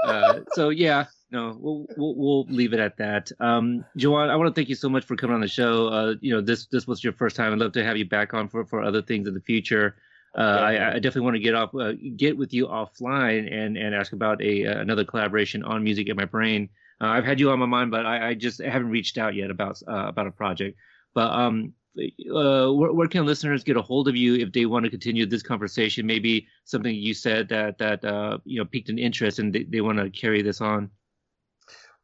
Uh, 0.04 0.40
so 0.52 0.68
yeah, 0.68 1.06
no, 1.30 1.56
we'll, 1.58 1.86
we'll 1.96 2.14
we'll 2.14 2.44
leave 2.48 2.72
it 2.72 2.80
at 2.80 2.96
that. 2.98 3.32
Um, 3.40 3.84
Joanne, 3.96 4.30
I 4.30 4.36
want 4.36 4.54
to 4.54 4.58
thank 4.58 4.68
you 4.68 4.74
so 4.74 4.88
much 4.88 5.04
for 5.04 5.16
coming 5.16 5.34
on 5.34 5.40
the 5.40 5.48
show. 5.48 5.88
Uh, 5.88 6.14
you 6.20 6.32
know, 6.32 6.40
this 6.40 6.66
this 6.66 6.86
was 6.86 7.02
your 7.02 7.12
first 7.12 7.34
time. 7.34 7.52
I'd 7.52 7.58
love 7.58 7.72
to 7.72 7.84
have 7.84 7.96
you 7.96 8.08
back 8.08 8.34
on 8.34 8.48
for 8.48 8.64
for 8.66 8.82
other 8.82 9.02
things 9.02 9.26
in 9.26 9.34
the 9.34 9.40
future. 9.40 9.96
Uh, 10.36 10.42
I, 10.42 10.90
I 10.90 10.94
definitely 10.94 11.22
want 11.22 11.36
to 11.36 11.40
get 11.40 11.54
off, 11.54 11.74
uh, 11.74 11.92
get 12.16 12.36
with 12.36 12.52
you 12.52 12.66
offline 12.66 13.52
and 13.52 13.76
and 13.76 13.94
ask 13.94 14.12
about 14.12 14.40
a 14.42 14.66
uh, 14.66 14.80
another 14.80 15.04
collaboration 15.04 15.64
on 15.64 15.82
music 15.82 16.08
in 16.08 16.16
my 16.16 16.26
brain. 16.26 16.68
Uh, 17.00 17.08
I've 17.08 17.24
had 17.24 17.40
you 17.40 17.50
on 17.50 17.58
my 17.58 17.66
mind, 17.66 17.90
but 17.90 18.06
I, 18.06 18.30
I 18.30 18.34
just 18.34 18.62
haven't 18.62 18.88
reached 18.88 19.18
out 19.18 19.34
yet 19.34 19.50
about 19.50 19.80
uh, 19.86 20.06
about 20.08 20.26
a 20.26 20.30
project. 20.30 20.78
But 21.14 21.30
um, 21.32 21.72
uh, 21.98 22.72
where, 22.72 22.92
where 22.92 23.08
can 23.08 23.26
listeners 23.26 23.64
get 23.64 23.76
a 23.76 23.82
hold 23.82 24.08
of 24.08 24.16
you 24.16 24.34
if 24.34 24.52
they 24.52 24.66
want 24.66 24.84
to 24.84 24.90
continue 24.90 25.26
this 25.26 25.42
conversation? 25.42 26.06
Maybe 26.06 26.46
something 26.64 26.94
you 26.94 27.14
said 27.14 27.48
that 27.50 27.78
that 27.78 28.04
uh, 28.04 28.38
you 28.44 28.58
know 28.58 28.64
piqued 28.64 28.88
an 28.88 28.98
interest 28.98 29.38
and 29.38 29.52
they, 29.52 29.64
they 29.64 29.80
want 29.80 29.98
to 29.98 30.10
carry 30.10 30.42
this 30.42 30.60
on. 30.60 30.90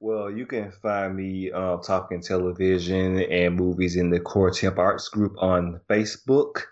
Well, 0.02 0.32
you 0.32 0.46
can 0.46 0.72
find 0.82 1.14
me 1.14 1.52
uh, 1.52 1.76
talking 1.76 2.20
television 2.20 3.20
and 3.22 3.54
movies 3.54 3.94
in 3.94 4.10
the 4.10 4.18
Courtemp 4.18 4.76
Arts 4.76 5.08
group 5.08 5.36
on 5.38 5.80
Facebook. 5.88 6.62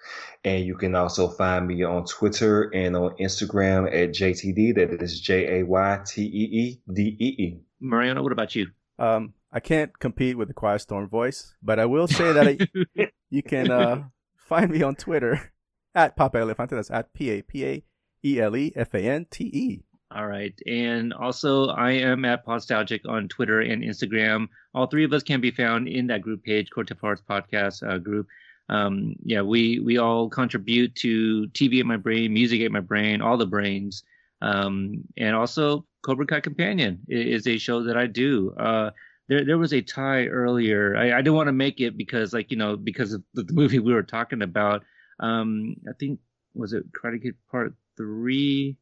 And 0.42 0.64
you 0.64 0.76
can 0.76 0.96
also 0.96 1.28
find 1.28 1.68
me 1.68 1.84
on 1.84 2.06
Twitter 2.06 2.74
and 2.74 2.96
on 2.96 3.16
Instagram 3.18 3.86
at 3.86 4.10
JTD. 4.10 4.74
That 4.74 5.00
is 5.00 5.20
J 5.20 5.60
A 5.60 5.64
Y 5.64 6.00
T 6.04 6.22
E 6.22 6.26
E 6.26 6.80
D 6.92 7.16
E 7.20 7.26
E. 7.38 7.60
Mariana, 7.80 8.22
what 8.22 8.32
about 8.32 8.54
you? 8.54 8.68
Um, 8.98 9.34
I 9.52 9.60
can't 9.60 9.98
compete 9.98 10.36
with 10.36 10.48
the 10.48 10.54
Quiet 10.54 10.80
Storm 10.80 11.08
voice, 11.08 11.54
but 11.62 11.78
I 11.78 11.86
will 11.86 12.06
say 12.06 12.32
that 12.32 12.46
I, 12.46 13.10
you 13.30 13.42
can 13.42 13.70
uh, 13.70 14.04
find 14.36 14.70
me 14.70 14.82
on 14.82 14.94
Twitter 14.94 15.52
at 15.94 16.16
Papa 16.16 16.38
Elefante. 16.38 16.70
That's 16.70 16.90
at 16.90 17.12
P 17.14 17.30
A 17.30 17.42
P 17.42 17.64
A 17.64 17.84
E 18.24 18.40
L 18.40 18.56
E 18.56 18.72
F 18.76 18.94
A 18.94 19.00
N 19.00 19.26
T 19.30 19.44
E. 19.44 19.82
All 20.12 20.26
right. 20.26 20.54
And 20.66 21.12
also, 21.12 21.68
I 21.68 21.92
am 21.92 22.24
at 22.24 22.44
Podstalgic 22.44 23.08
on 23.08 23.28
Twitter 23.28 23.60
and 23.60 23.82
Instagram. 23.82 24.48
All 24.74 24.86
three 24.86 25.04
of 25.04 25.12
us 25.12 25.22
can 25.22 25.40
be 25.40 25.52
found 25.52 25.86
in 25.86 26.08
that 26.08 26.22
group 26.22 26.42
page, 26.42 26.68
Courtemp 26.76 26.98
Arts 27.02 27.22
Podcast 27.28 27.88
uh, 27.88 27.98
group. 27.98 28.26
Um, 28.68 29.14
yeah, 29.24 29.42
we, 29.42 29.78
we 29.78 29.98
all 29.98 30.28
contribute 30.28 30.96
to 30.96 31.46
TV 31.48 31.78
Ate 31.78 31.86
My 31.86 31.96
Brain, 31.96 32.32
Music 32.32 32.60
Ate 32.60 32.72
My 32.72 32.80
Brain, 32.80 33.20
all 33.20 33.36
the 33.36 33.46
brains. 33.46 34.02
Um, 34.42 35.04
and 35.16 35.36
also, 35.36 35.86
Cobra 36.02 36.26
Kai 36.26 36.40
Companion 36.40 37.00
is 37.08 37.46
a 37.46 37.58
show 37.58 37.82
that 37.84 37.96
I 37.96 38.06
do. 38.06 38.54
Uh, 38.58 38.90
there, 39.28 39.44
there 39.44 39.58
was 39.58 39.72
a 39.72 39.82
tie 39.82 40.26
earlier. 40.26 40.96
I, 40.96 41.12
I 41.12 41.16
didn't 41.18 41.34
want 41.34 41.48
to 41.48 41.52
make 41.52 41.80
it 41.80 41.96
because, 41.96 42.32
like, 42.32 42.50
you 42.50 42.56
know, 42.56 42.76
because 42.76 43.12
of 43.12 43.22
the, 43.34 43.46
movie 43.52 43.78
we 43.78 43.92
were 43.92 44.02
talking 44.02 44.42
about. 44.42 44.82
Um, 45.20 45.76
I 45.88 45.92
think, 45.98 46.20
was 46.54 46.72
it 46.72 46.90
Karate 46.92 47.22
Kid 47.22 47.34
Part 47.50 47.74
3? 47.96 48.76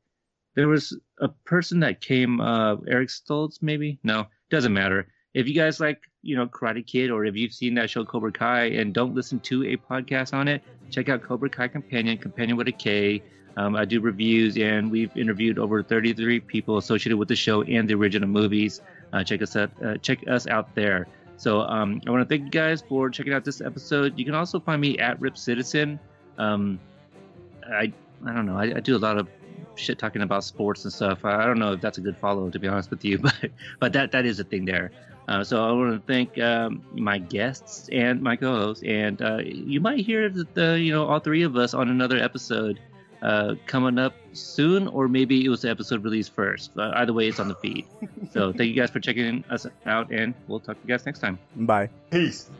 there 0.58 0.66
was 0.66 0.98
a 1.20 1.28
person 1.28 1.78
that 1.78 2.00
came 2.00 2.40
uh 2.40 2.74
eric 2.88 3.08
stoltz 3.08 3.62
maybe 3.62 3.96
no 4.02 4.26
doesn't 4.50 4.72
matter 4.72 5.06
if 5.32 5.46
you 5.46 5.54
guys 5.54 5.78
like 5.78 6.00
you 6.22 6.34
know 6.34 6.46
karate 6.48 6.84
kid 6.84 7.12
or 7.12 7.24
if 7.24 7.36
you've 7.36 7.52
seen 7.52 7.74
that 7.74 7.88
show 7.88 8.04
cobra 8.04 8.32
kai 8.32 8.64
and 8.64 8.92
don't 8.92 9.14
listen 9.14 9.38
to 9.38 9.64
a 9.64 9.76
podcast 9.76 10.34
on 10.34 10.48
it 10.48 10.60
check 10.90 11.08
out 11.08 11.22
cobra 11.22 11.48
kai 11.48 11.68
companion 11.68 12.18
companion 12.18 12.56
with 12.56 12.66
a 12.66 12.72
k 12.72 13.22
um, 13.58 13.76
i 13.76 13.84
do 13.84 14.00
reviews 14.00 14.56
and 14.56 14.90
we've 14.90 15.14
interviewed 15.16 15.58
over 15.58 15.82
33 15.82 16.40
people 16.40 16.78
associated 16.78 17.16
with 17.16 17.28
the 17.28 17.36
show 17.36 17.62
and 17.62 17.88
the 17.88 17.94
original 17.94 18.28
movies 18.28 18.80
uh, 19.12 19.22
check 19.22 19.42
us 19.42 19.56
out 19.56 19.70
uh, 19.84 19.96
check 19.98 20.26
us 20.28 20.46
out 20.46 20.74
there 20.74 21.06
so 21.36 21.60
um, 21.62 22.00
i 22.06 22.10
want 22.10 22.22
to 22.22 22.28
thank 22.28 22.44
you 22.44 22.50
guys 22.50 22.82
for 22.88 23.10
checking 23.10 23.32
out 23.32 23.44
this 23.44 23.60
episode 23.60 24.18
you 24.18 24.24
can 24.24 24.34
also 24.34 24.58
find 24.58 24.80
me 24.80 24.98
at 24.98 25.20
rip 25.20 25.36
citizen 25.36 25.98
um, 26.38 26.78
i 27.70 27.92
i 28.26 28.32
don't 28.32 28.46
know 28.46 28.56
I, 28.56 28.76
I 28.76 28.80
do 28.80 28.96
a 28.96 28.98
lot 28.98 29.18
of 29.18 29.28
shit 29.78 29.98
talking 29.98 30.22
about 30.22 30.44
sports 30.44 30.84
and 30.84 30.92
stuff. 30.92 31.24
I 31.24 31.42
I 31.42 31.46
don't 31.46 31.58
know 31.58 31.72
if 31.72 31.80
that's 31.80 31.98
a 31.98 32.00
good 32.00 32.16
follow, 32.16 32.50
to 32.50 32.58
be 32.58 32.68
honest 32.68 32.90
with 32.90 33.04
you, 33.04 33.18
but 33.26 33.50
but 33.80 33.92
that 33.92 34.12
that 34.12 34.26
is 34.26 34.40
a 34.40 34.44
thing 34.44 34.64
there. 34.64 34.90
Uh, 35.28 35.44
so 35.44 35.62
I 35.62 35.72
want 35.72 35.92
to 35.92 36.12
thank 36.12 36.38
um, 36.38 36.82
my 36.92 37.18
guests 37.18 37.90
and 37.92 38.22
my 38.22 38.34
co-hosts, 38.34 38.82
and 38.86 39.20
uh, 39.20 39.38
you 39.44 39.78
might 39.80 40.00
hear 40.00 40.30
the, 40.30 40.46
the 40.54 40.80
you 40.80 40.92
know 40.92 41.06
all 41.06 41.20
three 41.20 41.42
of 41.42 41.56
us 41.56 41.74
on 41.74 41.88
another 41.88 42.16
episode. 42.16 42.80
Uh, 43.22 43.54
coming 43.66 43.98
up 43.98 44.14
soon, 44.32 44.88
or 44.88 45.08
maybe 45.08 45.44
it 45.44 45.48
was 45.48 45.62
the 45.62 45.70
episode 45.70 46.04
released 46.04 46.32
first. 46.34 46.70
Uh, 46.76 46.92
either 46.96 47.12
way, 47.12 47.28
it's 47.28 47.40
on 47.40 47.48
the 47.48 47.54
feed. 47.56 47.86
so 48.32 48.52
thank 48.52 48.68
you 48.68 48.74
guys 48.74 48.90
for 48.90 49.00
checking 49.00 49.44
us 49.50 49.66
out, 49.86 50.10
and 50.10 50.34
we'll 50.46 50.60
talk 50.60 50.76
to 50.76 50.82
you 50.86 50.94
guys 50.94 51.04
next 51.06 51.20
time. 51.20 51.38
Bye. 51.56 51.88
Peace. 52.10 52.50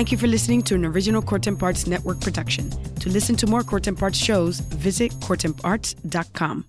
Thank 0.00 0.12
you 0.12 0.16
for 0.16 0.28
listening 0.28 0.62
to 0.62 0.74
an 0.74 0.86
original 0.86 1.20
Courtemp 1.20 1.62
Arts 1.62 1.86
Network 1.86 2.22
production. 2.22 2.70
To 3.00 3.10
listen 3.10 3.36
to 3.36 3.46
more 3.46 3.60
Courtemp 3.60 4.00
Arts 4.00 4.16
shows, 4.16 4.60
visit 4.60 5.12
courtemparts.com. 5.20 6.64